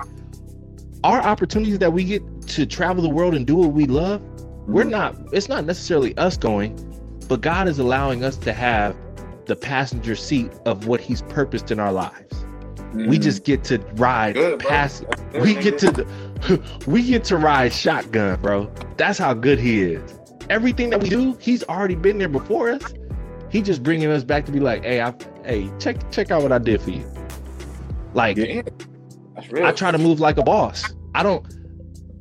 our 1.03 1.21
opportunities 1.21 1.79
that 1.79 1.93
we 1.93 2.03
get 2.03 2.23
to 2.47 2.65
travel 2.65 3.03
the 3.03 3.09
world 3.09 3.35
and 3.35 3.45
do 3.45 3.55
what 3.55 3.73
we 3.73 3.85
love, 3.85 4.21
we're 4.67 4.81
Mm-hmm. 4.81 4.89
not. 4.91 5.15
It's 5.31 5.47
not 5.47 5.65
necessarily 5.65 6.17
us 6.17 6.37
going, 6.37 6.75
but 7.27 7.41
God 7.41 7.67
is 7.67 7.77
allowing 7.79 8.23
us 8.23 8.35
to 8.37 8.53
have 8.53 8.95
the 9.45 9.55
passenger 9.55 10.15
seat 10.15 10.51
of 10.65 10.87
what 10.87 10.99
He's 10.99 11.21
purposed 11.23 11.69
in 11.69 11.79
our 11.79 11.91
lives. 11.93 12.45
We 12.93 13.19
Mhm. 13.19 13.21
just 13.21 13.43
get 13.43 13.63
to 13.65 13.77
ride 13.95 14.33
Good, 14.35 14.59
past. 14.59 15.03
Good, 15.33 15.41
We 15.43 15.53
get 15.53 15.77
to 15.79 16.07
we 16.87 17.03
get 17.05 17.23
to 17.25 17.37
ride 17.37 17.73
shotgun, 17.73 18.39
bro. 18.41 18.71
That's 18.97 19.19
how 19.19 19.33
good 19.33 19.59
he 19.59 19.83
is. 19.83 20.19
Everything 20.49 20.89
that 20.91 21.01
we 21.03 21.09
do, 21.09 21.35
he's 21.39 21.63
already 21.65 21.95
been 21.95 22.17
there 22.17 22.29
before 22.29 22.69
us. 22.71 22.93
He 23.51 23.61
just 23.61 23.83
bringing 23.83 24.07
us 24.09 24.23
back 24.23 24.45
to 24.45 24.51
be 24.51 24.59
like, 24.59 24.83
hey, 24.83 25.01
I, 25.01 25.13
hey, 25.45 25.71
check 25.79 26.11
check 26.11 26.31
out 26.31 26.41
what 26.41 26.51
I 26.51 26.57
did 26.57 26.81
for 26.81 26.91
you. 26.91 27.05
Like 28.13 28.37
Yeah. 28.37 28.61
That's 29.35 29.51
real. 29.51 29.65
I 29.65 29.71
try 29.71 29.91
to 29.91 29.97
move 29.97 30.19
like 30.19 30.37
a 30.37 30.43
boss. 30.43 30.93
I 31.13 31.23
don't. 31.23 31.45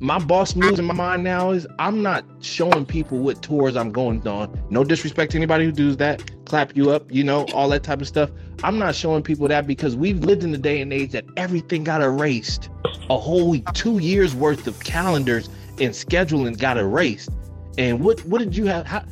My 0.01 0.19
boss 0.19 0.55
moves 0.55 0.77
in 0.77 0.85
my 0.85 0.93
mind 0.93 1.23
now 1.23 1.51
is 1.51 1.65
I'm 1.79 2.03
not 2.03 2.25
showing 2.41 2.85
people 2.85 3.19
what 3.19 3.41
tours 3.41 3.77
I'm 3.77 3.91
going 3.91 4.27
on. 4.27 4.61
No 4.69 4.83
disrespect 4.83 5.31
to 5.31 5.37
anybody 5.37 5.65
who 5.65 5.71
does 5.71 5.97
that. 5.97 6.21
Clap 6.45 6.75
you 6.75 6.91
up, 6.91 7.09
you 7.11 7.23
know, 7.23 7.45
all 7.53 7.69
that 7.69 7.83
type 7.83 8.01
of 8.01 8.07
stuff. 8.07 8.29
I'm 8.63 8.77
not 8.77 8.93
showing 8.93 9.23
people 9.23 9.47
that 9.47 9.65
because 9.65 9.95
we've 9.95 10.19
lived 10.19 10.43
in 10.43 10.51
the 10.51 10.57
day 10.57 10.81
and 10.81 10.91
age 10.91 11.11
that 11.11 11.25
everything 11.37 11.85
got 11.85 12.01
erased. 12.01 12.69
A 13.09 13.17
whole 13.17 13.57
two 13.73 13.99
years 13.99 14.35
worth 14.35 14.67
of 14.67 14.83
calendars 14.83 15.47
and 15.79 15.91
scheduling 15.91 16.59
got 16.59 16.77
erased. 16.77 17.29
And 17.77 18.03
what 18.03 18.19
what 18.25 18.39
did 18.39 18.55
you 18.55 18.65
have? 18.65 18.85
How, 18.85 19.05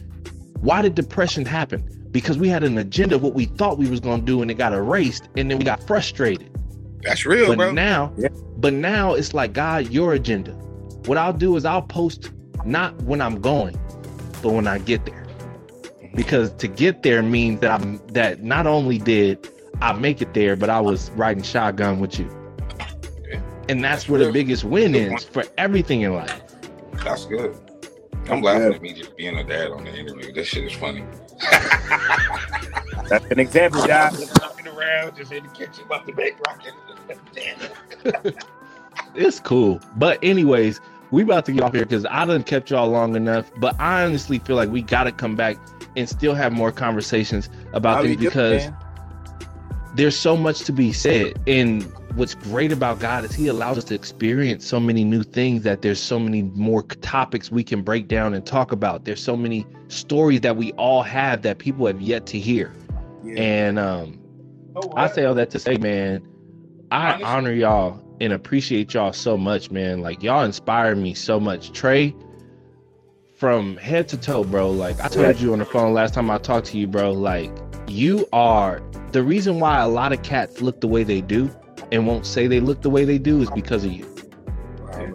why 0.60 0.82
did 0.82 0.96
depression 0.96 1.46
happen? 1.46 2.03
Because 2.14 2.38
we 2.38 2.48
had 2.48 2.64
an 2.64 2.78
agenda 2.78 3.16
of 3.16 3.24
what 3.24 3.34
we 3.34 3.46
thought 3.46 3.78
we 3.78 3.90
was 3.90 4.00
gonna 4.00 4.22
do 4.22 4.42
and 4.42 4.50
it 4.50 4.54
got 4.54 4.72
erased, 4.72 5.28
and 5.36 5.52
then 5.52 5.58
we 5.58 5.66
got 5.66 5.86
frustrated 5.86 6.50
That's 7.02 7.26
real, 7.26 7.48
but 7.48 7.58
bro. 7.58 7.72
now 7.74 8.14
Yeah. 8.18 8.30
but 8.58 8.72
now 8.74 9.14
it's 9.16 9.34
like 9.34 9.52
god 9.52 9.90
your 9.90 10.14
agenda 10.14 10.52
what 11.06 11.18
i'll 11.18 11.34
do 11.34 11.58
is 11.58 11.66
i'll 11.66 11.82
post 11.82 12.32
not 12.66 12.96
when 13.02 13.20
i'm 13.20 13.42
going 13.42 13.78
but 14.42 14.54
when 14.54 14.68
i 14.68 14.78
get 14.78 15.04
there 15.06 15.26
mm-hmm. 15.26 16.16
because 16.16 16.54
to 16.54 16.68
get 16.70 17.04
there 17.04 17.22
means 17.22 17.60
that 17.60 17.72
i'm 17.72 17.98
that 18.14 18.42
not 18.44 18.66
only 18.68 19.00
did 19.00 19.46
i 19.82 19.92
make 19.92 20.22
it 20.22 20.34
there 20.34 20.56
but 20.56 20.70
i 20.70 20.80
was 20.80 21.10
riding 21.12 21.44
shotgun 21.44 22.00
with 22.00 22.18
you 22.20 22.30
Yeah. 23.28 23.42
and 23.68 23.84
that's 23.84 24.08
where 24.08 24.24
the 24.24 24.32
biggest 24.32 24.64
win 24.64 24.94
Good 24.94 25.14
is 25.14 25.24
for 25.26 25.44
everything 25.58 26.02
in 26.02 26.14
life 26.14 26.42
That's 27.04 27.26
good. 27.26 27.58
I'm 28.30 28.42
laughing 28.42 28.74
at 28.76 28.82
me 28.82 28.94
just 28.94 29.18
being 29.18 29.38
a 29.38 29.44
dad 29.44 29.72
on 29.72 29.84
the 29.84 29.94
interview. 29.94 30.32
This 30.32 30.48
shit 30.48 30.64
is 30.64 30.72
funny. 30.72 31.04
That's 33.10 33.26
an 33.32 33.40
example, 33.40 33.86
Doc. 33.86 34.14
Walking 34.42 34.68
around, 34.68 35.16
just 35.16 35.32
in 35.32 35.44
the 35.44 35.50
kitchen, 35.50 35.84
about 35.86 36.08
to 36.08 36.14
make 36.14 36.40
rocket. 36.48 36.74
it's 39.16 39.40
cool 39.40 39.80
but 39.98 40.20
anyways 40.24 40.80
we 41.12 41.24
about 41.24 41.46
to 41.46 41.52
get 41.52 41.62
off 41.62 41.74
here 41.74 41.86
because 41.86 42.06
i 42.08 42.26
done 42.26 42.44
kept 42.44 42.70
y'all 42.70 42.90
long 42.90 43.16
enough 43.16 43.52
but 43.58 43.80
i 43.80 44.04
honestly 44.04 44.40
feel 44.40 44.56
like 44.56 44.70
we 44.70 44.82
gotta 44.82 45.12
come 45.12 45.36
back 45.36 45.58
and 45.96 46.10
still 46.10 46.34
have 46.34 46.52
more 46.52 46.72
conversations 46.72 47.50
about 47.74 47.98
How 47.98 48.02
things 48.04 48.22
you 48.22 48.30
doing, 48.30 48.30
because 48.30 48.72
there's 49.96 50.18
so 50.18 50.36
much 50.36 50.62
to 50.62 50.72
be 50.72 50.92
said 50.92 51.40
and 51.46 51.92
what's 52.16 52.36
great 52.36 52.72
about 52.72 53.00
god 53.00 53.26
is 53.26 53.34
he 53.34 53.48
allows 53.48 53.78
us 53.78 53.84
to 53.86 53.96
experience 53.96 54.66
so 54.66 54.80
many 54.80 55.04
new 55.04 55.24
things 55.24 55.64
that 55.64 55.82
there's 55.82 56.00
so 56.00 56.20
many 56.20 56.44
more 56.44 56.84
topics 56.84 57.52
we 57.52 57.64
can 57.64 57.82
break 57.82 58.08
down 58.08 58.34
and 58.34 58.46
talk 58.46 58.72
about. 58.72 59.04
There's 59.06 59.24
so 59.24 59.36
many 59.36 59.66
stories 59.88 60.42
that 60.42 60.56
we 60.58 60.72
all 60.74 61.02
have 61.02 61.42
that 61.42 61.58
people 61.58 61.88
have 61.88 62.02
yet 62.02 62.26
to 62.28 62.40
hear. 62.40 62.72
Yeah. 63.24 63.42
and 63.42 63.80
um 63.80 64.20
Oh, 64.76 64.92
i 64.96 65.08
say 65.08 65.24
all 65.26 65.36
that 65.36 65.50
to 65.52 65.60
say 65.60 65.78
man 65.78 66.22
i 66.92 67.10
Honestly- 67.14 67.24
honor 67.26 67.52
y'all 67.54 68.18
and 68.22 68.34
appreciate 68.34 68.94
y'all 68.94 69.12
so 69.14 69.36
much 69.38 69.72
man. 69.72 70.02
Like 70.02 70.22
y'all 70.24 70.44
inspire 70.46 70.96
me 70.96 71.14
so 71.14 71.40
much. 71.40 71.72
Tre 71.74 72.16
from 73.36 73.76
head 73.78 74.08
to 74.10 74.18
toe 74.18 74.44
bro. 74.44 74.70
Like 74.72 75.00
i 75.02 75.08
told 75.08 75.40
you 75.40 75.54
on 75.54 75.60
the 75.60 75.66
phone 75.66 75.94
last 75.94 76.14
time 76.14 76.30
i 76.30 76.38
talked 76.38 76.68
to 76.68 76.78
you 76.78 76.88
bro. 76.88 77.12
Like 77.12 77.52
you 77.88 78.28
are 78.34 78.82
the 79.12 79.22
reason 79.24 79.60
why 79.60 79.80
a 79.82 79.88
lot 79.88 80.14
of 80.14 80.22
cats 80.24 80.62
look 80.62 80.80
the 80.82 80.88
way 80.88 81.04
they 81.04 81.22
do 81.22 81.50
and 81.92 82.08
won't 82.08 82.26
say 82.26 82.48
they 82.48 82.60
look 82.60 82.82
the 82.82 82.90
way 82.90 83.06
they 83.06 83.18
do 83.18 83.42
is 83.42 83.50
because 83.52 83.84
of 83.84 83.92
you 83.92 84.08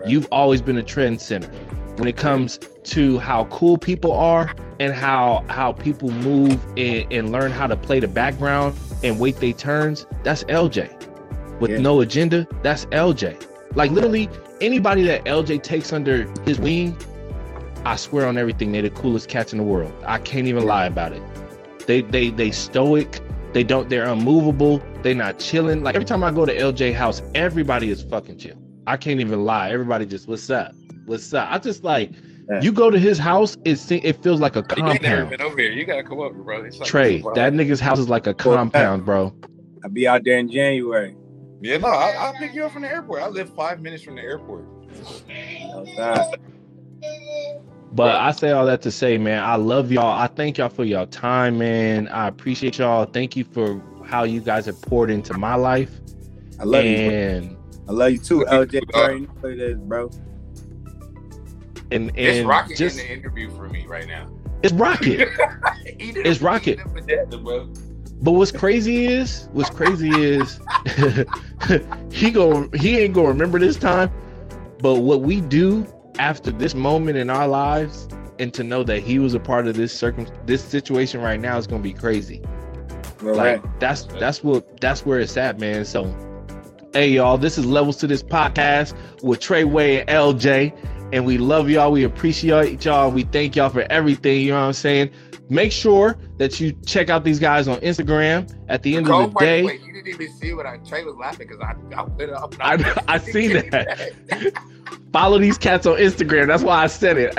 You've 0.07 0.28
always 0.32 0.61
been 0.62 0.77
a 0.78 0.82
trend 0.82 1.20
center 1.20 1.49
when 1.97 2.09
it 2.09 2.16
comes 2.16 2.59
to 2.85 3.19
how 3.19 3.45
cool 3.47 3.77
people 3.78 4.12
are 4.12 4.53
and 4.81 4.93
how 4.93 5.45
how 5.49 5.73
people 5.73 6.11
move 6.11 6.59
and, 6.77 7.12
and 7.12 7.32
learn 7.32 7.51
how 7.51 7.66
to 7.66 7.77
play 7.77 8.01
the 8.01 8.09
background 8.09 8.77
and 9.03 9.19
wait 9.19 9.36
their 9.36 9.53
turns. 9.53 10.07
That's 10.23 10.45
LJ. 10.45 10.90
With 11.61 11.73
Yeah. 11.73 11.78
no 11.78 12.01
agenda, 12.01 12.47
that's 12.62 12.86
LJ. 12.86 13.36
Like 13.74 13.90
literally 13.90 14.28
anybody 14.61 15.03
that 15.05 15.24
LJ 15.24 15.62
takes 15.62 15.93
under 15.93 16.27
his 16.45 16.59
wing, 16.59 16.97
I 17.85 17.97
swear 17.97 18.27
on 18.27 18.39
everything, 18.39 18.73
they're 18.73 18.82
the 18.82 18.90
coolest 18.90 19.28
cats 19.28 19.53
in 19.53 19.59
the 19.59 19.65
world. 19.65 19.93
I 20.07 20.19
can't 20.19 20.47
even 20.47 20.65
lie 20.65 20.86
about 20.86 21.12
it. 21.12 21.23
They 21.86 22.03
they 22.03 22.31
they 22.31 22.51
stoic. 22.51 23.20
They 23.53 23.65
don't. 23.65 23.89
They're 23.89 24.05
unmovable. 24.07 24.83
They're 25.03 25.15
not 25.15 25.39
chilling. 25.39 25.83
Like 25.83 25.95
every 25.95 26.05
time 26.07 26.23
I 26.23 26.31
go 26.31 26.45
to 26.47 26.55
LJ 26.57 26.95
house, 26.95 27.23
everybody 27.35 27.91
is 27.91 28.03
fucking 28.03 28.39
chill. 28.39 28.57
I 28.87 28.97
can't 28.97 29.20
even 29.20 29.45
lie. 29.45 29.70
Everybody 29.70 30.07
just 30.07 30.29
what's 30.29 30.49
up, 30.51 30.73
what's 31.07 31.33
up. 31.35 31.49
I 31.51 31.59
just 31.59 31.85
like 31.85 32.11
Yeah. 32.51 32.61
you 32.62 32.73
go 32.73 32.91
to 32.91 32.99
his 32.99 33.19
house. 33.19 33.57
It 33.65 33.77
se- 33.77 34.01
it 34.05 34.23
feels 34.23 34.41
like 34.41 34.57
a 34.57 34.65
You 34.77 34.87
ain't 34.87 35.01
compound. 35.01 35.31
been 35.31 35.43
over 35.43 35.59
here. 35.59 35.70
You 35.70 35.85
gotta 35.85 36.03
come 36.03 36.20
over, 36.20 36.35
bro. 36.43 36.62
It's 36.65 36.79
like 36.79 36.89
Tre, 36.89 37.20
Wow. 37.23 37.33
that 37.35 37.53
nigga's 37.53 37.81
house 37.81 37.99
is 37.99 38.09
like 38.09 38.27
a 38.27 38.35
compound, 38.35 39.05
bro. 39.05 39.35
I'll 39.85 39.91
be 39.91 40.07
out 40.09 40.25
there 40.25 40.39
in 40.39 40.51
January. 40.51 41.15
Yeah, 41.61 41.79
no, 41.79 41.89
I, 41.89 42.11
I'll 42.19 42.35
pick 42.35 42.55
you 42.55 42.65
up 42.65 42.73
from 42.73 42.83
the 42.83 42.91
airport. 42.91 43.23
I 43.23 43.29
live 43.29 43.53
five 43.55 43.81
minutes 43.81 44.03
from 44.03 44.15
the 44.16 44.23
airport. 44.23 44.65
Outside. 47.90 47.97
But 47.97 48.16
I 48.16 48.32
say 48.32 48.51
all 48.52 48.66
that 48.66 48.82
to 48.82 48.90
say, 48.90 49.19
man, 49.19 49.43
I 49.43 49.56
love 49.56 49.90
y'all. 49.93 50.19
I 50.19 50.27
thank 50.27 50.59
y'all 50.59 50.69
for 50.69 50.85
y'all 50.85 51.06
time, 51.06 51.59
man. 51.59 52.09
I 52.09 52.28
appreciate 52.28 52.78
y'all. 52.78 53.05
Thank 53.06 53.36
you 53.36 53.44
for 53.44 53.82
how 54.05 54.24
you 54.24 54.40
guys 54.40 54.66
have 54.66 54.81
poured 54.82 55.10
into 55.10 55.35
my 55.35 55.55
life. 55.55 56.01
I 56.60 56.65
love 56.65 56.85
you. 56.85 56.97
bro. 56.97 57.10
and 57.10 57.56
I 57.89 57.93
love 57.93 58.12
you 58.12 58.19
too, 58.19 58.44
LJ. 58.48 58.70
too, 58.70 58.81
You 58.94 59.01
already 59.01 59.20
know 59.20 59.28
what 59.40 59.52
it 59.52 59.60
is, 59.60 59.78
bro. 59.78 60.10
and 61.90 62.12
It's 62.15 62.47
Rocket 62.47 62.77
just 62.77 62.98
in 63.01 63.06
the 63.06 63.12
interview 63.12 63.51
for 63.51 63.69
me 63.69 63.86
right 63.86 64.06
now. 64.06 64.28
it's 64.62 64.73
rocket. 64.74 65.28
It 66.01 66.16
It's 66.27 66.40
Rocket. 66.40 66.78
it 66.78 66.86
up 66.86 66.97
and 66.97 67.06
down, 67.09 67.44
bro. 67.44 67.69
But 68.20 68.32
what's 68.32 68.52
crazy 68.52 69.06
is, 69.06 69.48
what's 69.52 69.70
crazy 69.70 70.10
is, 70.10 70.60
he 72.12 72.31
go 72.31 72.69
he 72.74 72.98
ain't 72.98 73.15
gonna 73.15 73.28
remember 73.28 73.59
this 73.59 73.77
time. 73.77 74.10
But 74.81 74.97
what 74.97 75.23
we 75.23 75.40
do 75.40 75.86
after 76.19 76.51
this 76.51 76.74
moment 76.74 77.19
in 77.19 77.31
our 77.31 77.49
lives, 77.49 78.09
and 78.39 78.55
to 78.55 78.62
know 78.62 78.82
that 78.85 79.01
he 79.01 79.19
was 79.19 79.35
a 79.35 79.40
part 79.40 79.66
of 79.66 79.77
this 79.77 79.93
circum 79.93 80.27
this 80.47 80.62
situation 80.62 81.20
right 81.20 81.40
now 81.40 81.59
is 81.59 81.66
gonna 81.66 81.82
be 81.82 81.93
crazy. 81.93 82.40
Like 83.20 83.62
right. 83.62 83.81
that's 83.81 84.05
that's 84.05 84.45
what 84.45 84.81
that's 84.81 85.05
where 85.05 85.19
it's 85.19 85.36
at, 85.36 85.59
man. 85.59 85.85
So, 85.85 86.15
hey 86.93 87.09
y'all, 87.09 87.36
this 87.36 87.59
is 87.59 87.66
levels 87.66 87.97
to 87.99 88.07
this 88.07 88.23
podcast 88.23 88.95
with 89.23 89.40
Treway 89.40 90.01
and 90.01 90.09
LJ, 90.09 91.11
and 91.12 91.27
we 91.27 91.39
love 91.39 91.69
y'all. 91.69 91.90
We 91.90 92.05
appreciate 92.05 92.85
y'all. 92.85 93.11
We 93.11 93.24
thank 93.24 93.57
y'all 93.57 93.70
for 93.70 93.86
everything. 93.90 94.43
You 94.43 94.51
know 94.51 94.61
what 94.61 94.66
I'm 94.66 94.73
saying? 94.73 95.11
Make 95.51 95.73
sure 95.73 96.19
that 96.37 96.61
you 96.61 96.73
check 96.85 97.09
out 97.09 97.25
these 97.25 97.39
guys 97.39 97.69
on 97.69 97.79
Instagram. 97.81 98.55
At 98.69 98.83
the 98.83 98.97
end 98.97 99.07
Go 99.07 99.23
of 99.25 99.31
the 99.31 99.35
part- 99.35 99.45
day, 99.45 99.62
Wait, 99.62 99.81
you 99.83 99.93
didn't 99.93 100.09
even 100.09 100.33
see 100.35 100.53
what 100.53 100.66
I 100.66 100.77
Tre 100.79 101.05
was 101.05 101.16
laughing 101.16 101.47
because 101.49 101.62
I 101.62 101.75
I 101.99 102.05
put 102.05 102.29
it 102.29 102.31
up. 102.31 102.55
I- 102.61 103.03
I 103.09 103.19
seen 103.19 103.53
that. 103.70 104.12
follow 105.12 105.39
these 105.39 105.57
cats 105.59 105.87
on 105.87 105.97
Instagram. 105.97 106.49
That's 106.49 106.62
why 106.62 106.83
I 106.83 106.87
said 106.87 107.16
it. 107.19 107.35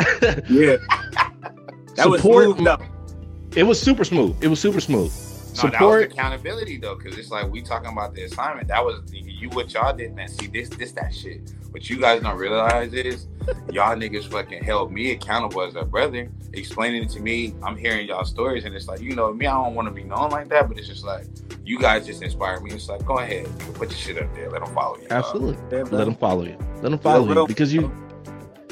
Yeah. 0.50 0.78
That 1.96 2.10
was 2.10 2.22
smooth, 2.22 2.64
though. 2.64 2.78
it 3.58 3.64
was 3.64 3.78
super 3.78 4.06
smooth. 4.06 4.38
It 4.42 4.48
was 4.48 4.62
super 4.62 4.80
smooth. 4.80 5.12
No, 5.64 5.70
that 5.70 5.82
was 5.82 6.04
accountability 6.04 6.78
though, 6.78 6.96
because 6.96 7.18
it's 7.18 7.32
like 7.32 7.50
we 7.50 7.62
talking 7.62 7.92
about 7.92 8.14
the 8.14 8.24
assignment. 8.24 8.68
That 8.68 8.84
was 8.84 9.02
you 9.12 9.50
what 9.50 9.74
y'all 9.74 9.96
did, 9.96 10.16
man. 10.16 10.28
See 10.28 10.48
this, 10.48 10.70
this, 10.70 10.92
that 10.94 11.14
shit. 11.14 11.54
What 11.72 11.90
you 11.90 12.00
guys 12.00 12.22
don't 12.22 12.38
realize 12.38 12.94
is 12.94 13.28
y'all 13.72 13.96
niggas 13.96 14.28
fucking 14.30 14.64
held 14.64 14.92
me 14.92 15.12
accountable 15.12 15.62
as 15.62 15.76
a 15.76 15.84
brother, 15.84 16.30
explaining 16.54 17.04
it 17.04 17.10
to 17.12 17.20
me. 17.20 17.54
I'm 17.64 17.78
hearing 17.78 18.08
y'all 18.08 18.26
stories, 18.26 18.66
and 18.66 18.76
it's 18.76 18.88
like 18.88 19.02
you 19.02 19.16
know 19.16 19.34
me. 19.34 19.46
I 19.46 19.54
don't 19.54 19.76
want 19.76 19.88
to 19.88 19.94
be 19.94 20.04
known 20.04 20.30
like 20.30 20.50
that, 20.50 20.68
but 20.68 20.78
it's 20.78 20.88
just 20.88 21.06
like 21.06 21.26
you 21.64 21.80
guys 21.80 22.06
just 22.06 22.22
inspire 22.24 22.60
me. 22.60 22.72
It's 22.72 22.90
like 22.90 23.06
go 23.06 23.20
ahead, 23.20 23.46
nigga, 23.46 23.74
put 23.76 23.90
your 23.90 23.98
shit 23.98 24.18
up 24.18 24.34
there. 24.36 24.50
Let 24.50 24.64
them 24.64 24.74
follow 24.74 24.98
you. 24.98 25.08
Absolutely. 25.10 25.58
Yeah. 25.72 25.84
Let 25.84 26.06
them 26.06 26.16
follow 26.16 26.44
you. 26.44 26.58
Let 26.82 26.90
them 26.90 27.00
follow 27.00 27.26
real- 27.26 27.42
you 27.42 27.48
because 27.48 27.74
you 27.74 27.92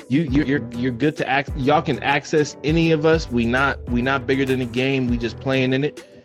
you 0.09 0.22
you're, 0.23 0.45
you're 0.45 0.69
you're 0.73 0.91
good 0.91 1.15
to 1.18 1.27
act 1.27 1.49
y'all 1.57 1.81
can 1.81 2.01
access 2.01 2.55
any 2.64 2.91
of 2.91 3.05
us 3.05 3.30
we 3.30 3.45
not 3.45 3.84
we 3.89 4.01
not 4.01 4.26
bigger 4.26 4.45
than 4.45 4.59
the 4.59 4.65
game 4.65 5.07
we 5.07 5.18
just 5.18 5.39
playing 5.39 5.73
in 5.73 5.84
it 5.84 6.16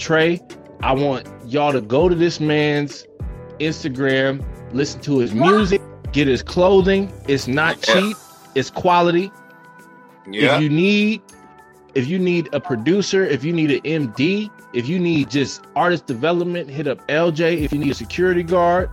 tre 0.00 0.40
i 0.82 0.92
want 0.92 1.26
y'all 1.46 1.72
to 1.72 1.80
go 1.80 2.08
to 2.08 2.14
this 2.14 2.40
man's 2.40 3.06
instagram 3.60 4.44
listen 4.72 5.00
to 5.00 5.18
his 5.18 5.32
music 5.34 5.80
get 6.12 6.26
his 6.26 6.42
clothing 6.42 7.12
it's 7.28 7.46
not 7.46 7.80
cheap 7.82 8.16
it's 8.54 8.70
quality 8.70 9.30
Yeah. 10.28 10.56
if 10.56 10.62
you 10.62 10.68
need 10.68 11.22
if 11.94 12.06
you 12.08 12.18
need 12.18 12.48
a 12.52 12.60
producer 12.60 13.24
if 13.24 13.44
you 13.44 13.52
need 13.52 13.70
an 13.70 13.80
md 14.08 14.50
if 14.72 14.88
you 14.88 14.98
need 14.98 15.30
just 15.30 15.62
artist 15.76 16.06
development 16.06 16.68
hit 16.70 16.86
up 16.88 17.06
lj 17.08 17.62
if 17.62 17.72
you 17.72 17.78
need 17.78 17.90
a 17.90 17.94
security 17.94 18.42
guard 18.42 18.90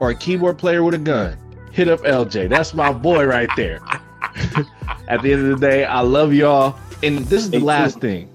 or 0.00 0.10
a 0.10 0.14
keyboard 0.14 0.58
player 0.58 0.82
with 0.84 0.94
a 0.94 0.98
gun 0.98 1.38
hit 1.74 1.88
up 1.88 2.00
LJ. 2.02 2.48
That's 2.48 2.72
my 2.72 2.92
boy 2.92 3.26
right 3.26 3.50
there. 3.56 3.80
At 5.08 5.22
the 5.22 5.32
end 5.32 5.50
of 5.50 5.60
the 5.60 5.66
day, 5.66 5.84
I 5.84 6.00
love 6.00 6.32
y'all. 6.32 6.76
And 7.02 7.18
this 7.18 7.42
is 7.42 7.50
the 7.50 7.58
last 7.58 8.00
thing. 8.00 8.28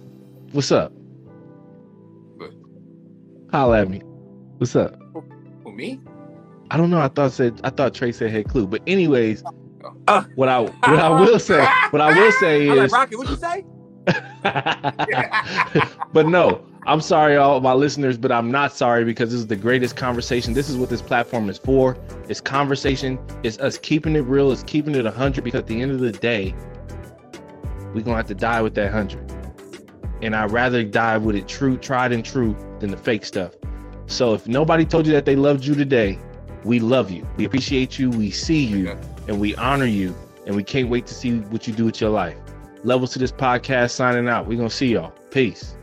What's 0.52 0.72
up? 0.72 0.92
Holla 3.52 3.82
at 3.82 3.90
me. 3.90 4.00
What's 4.58 4.76
up? 4.76 4.96
Who 5.64 5.72
me? 5.72 6.00
I 6.72 6.78
don't 6.78 6.92
know. 6.92 7.02
I 7.02 7.08
thought 7.08 7.32
said 7.32 7.60
I 7.64 7.72
thought 7.72 7.94
Tre 7.94 8.12
said 8.12 8.32
hey 8.32 8.44
Klue. 8.44 8.70
But 8.70 8.82
anyways, 8.86 9.44
uh, 10.08 10.24
what 10.36 10.50
I 10.50 10.62
what 10.62 10.84
I 10.84 11.10
will 11.10 11.40
say 11.40 11.66
what 11.90 12.02
I 12.02 12.14
will 12.14 12.32
say 12.34 12.68
is 12.70 12.78
like, 12.78 12.92
Rocky, 12.92 13.16
what 13.16 13.30
you 13.30 13.36
say? 13.36 13.66
but 16.14 16.28
no, 16.28 16.64
I'm 16.86 17.02
sorry, 17.02 17.38
all 17.38 17.60
my 17.62 17.74
listeners, 17.74 18.18
but 18.18 18.32
I'm 18.32 18.52
not 18.52 18.76
sorry 18.76 19.04
because 19.04 19.32
this 19.32 19.40
is 19.40 19.48
the 19.48 19.56
greatest 19.56 19.96
conversation. 19.96 20.54
This 20.54 20.70
is 20.70 20.78
what 20.78 20.90
this 20.90 21.02
platform 21.02 21.50
is 21.50 21.58
for. 21.58 21.98
It's 22.28 22.42
conversation. 22.42 23.20
It's 23.44 23.60
us 23.60 23.78
keeping 23.78 24.16
it 24.16 24.22
real. 24.22 24.52
It's 24.52 24.64
keeping 24.64 24.96
it 24.96 25.06
100 25.06 25.44
because 25.44 25.60
at 25.60 25.68
the 25.68 25.82
end 25.82 25.92
of 25.92 26.00
the 26.00 26.12
day, 26.12 26.56
we're 27.94 28.02
going 28.02 28.06
to 28.06 28.16
have 28.16 28.28
to 28.28 28.36
die 28.36 28.62
with 28.62 28.76
that 28.76 28.94
100. 28.94 29.32
And 30.22 30.36
I'd 30.36 30.52
rather 30.52 30.84
die 30.84 31.18
with 31.18 31.36
it 31.36 31.48
true, 31.48 31.78
tried 31.78 32.12
and 32.12 32.26
true 32.26 32.56
than 32.80 32.92
the 32.92 32.98
fake 32.98 33.26
stuff. 33.26 33.54
So 34.08 34.34
if 34.34 34.48
nobody 34.48 34.86
told 34.86 35.06
you 35.06 35.14
that 35.14 35.26
they 35.26 35.36
loved 35.36 35.66
you 35.66 35.76
today, 35.76 36.18
we 36.64 36.80
love 36.80 37.12
you. 37.12 37.28
We 37.38 37.46
appreciate 37.46 38.00
you. 38.00 38.10
We 38.10 38.32
see 38.32 38.64
you 38.64 38.98
and 39.28 39.40
we 39.40 39.56
honor 39.56 39.86
you. 39.86 40.16
And 40.46 40.56
we 40.56 40.64
can't 40.64 40.90
wait 40.90 41.06
to 41.08 41.14
see 41.14 41.40
what 41.40 41.68
you 41.68 41.74
do 41.74 41.86
with 41.86 42.02
your 42.02 42.10
life. 42.10 42.36
Levels 42.84 43.12
to 43.14 43.20
this 43.20 43.32
podcast 43.32 43.92
signing 43.92 44.28
out. 44.28 44.48
We're 44.48 44.58
going 44.58 44.70
to 44.70 44.76
see 44.76 44.88
y'all. 44.88 45.14
Peace. 45.30 45.76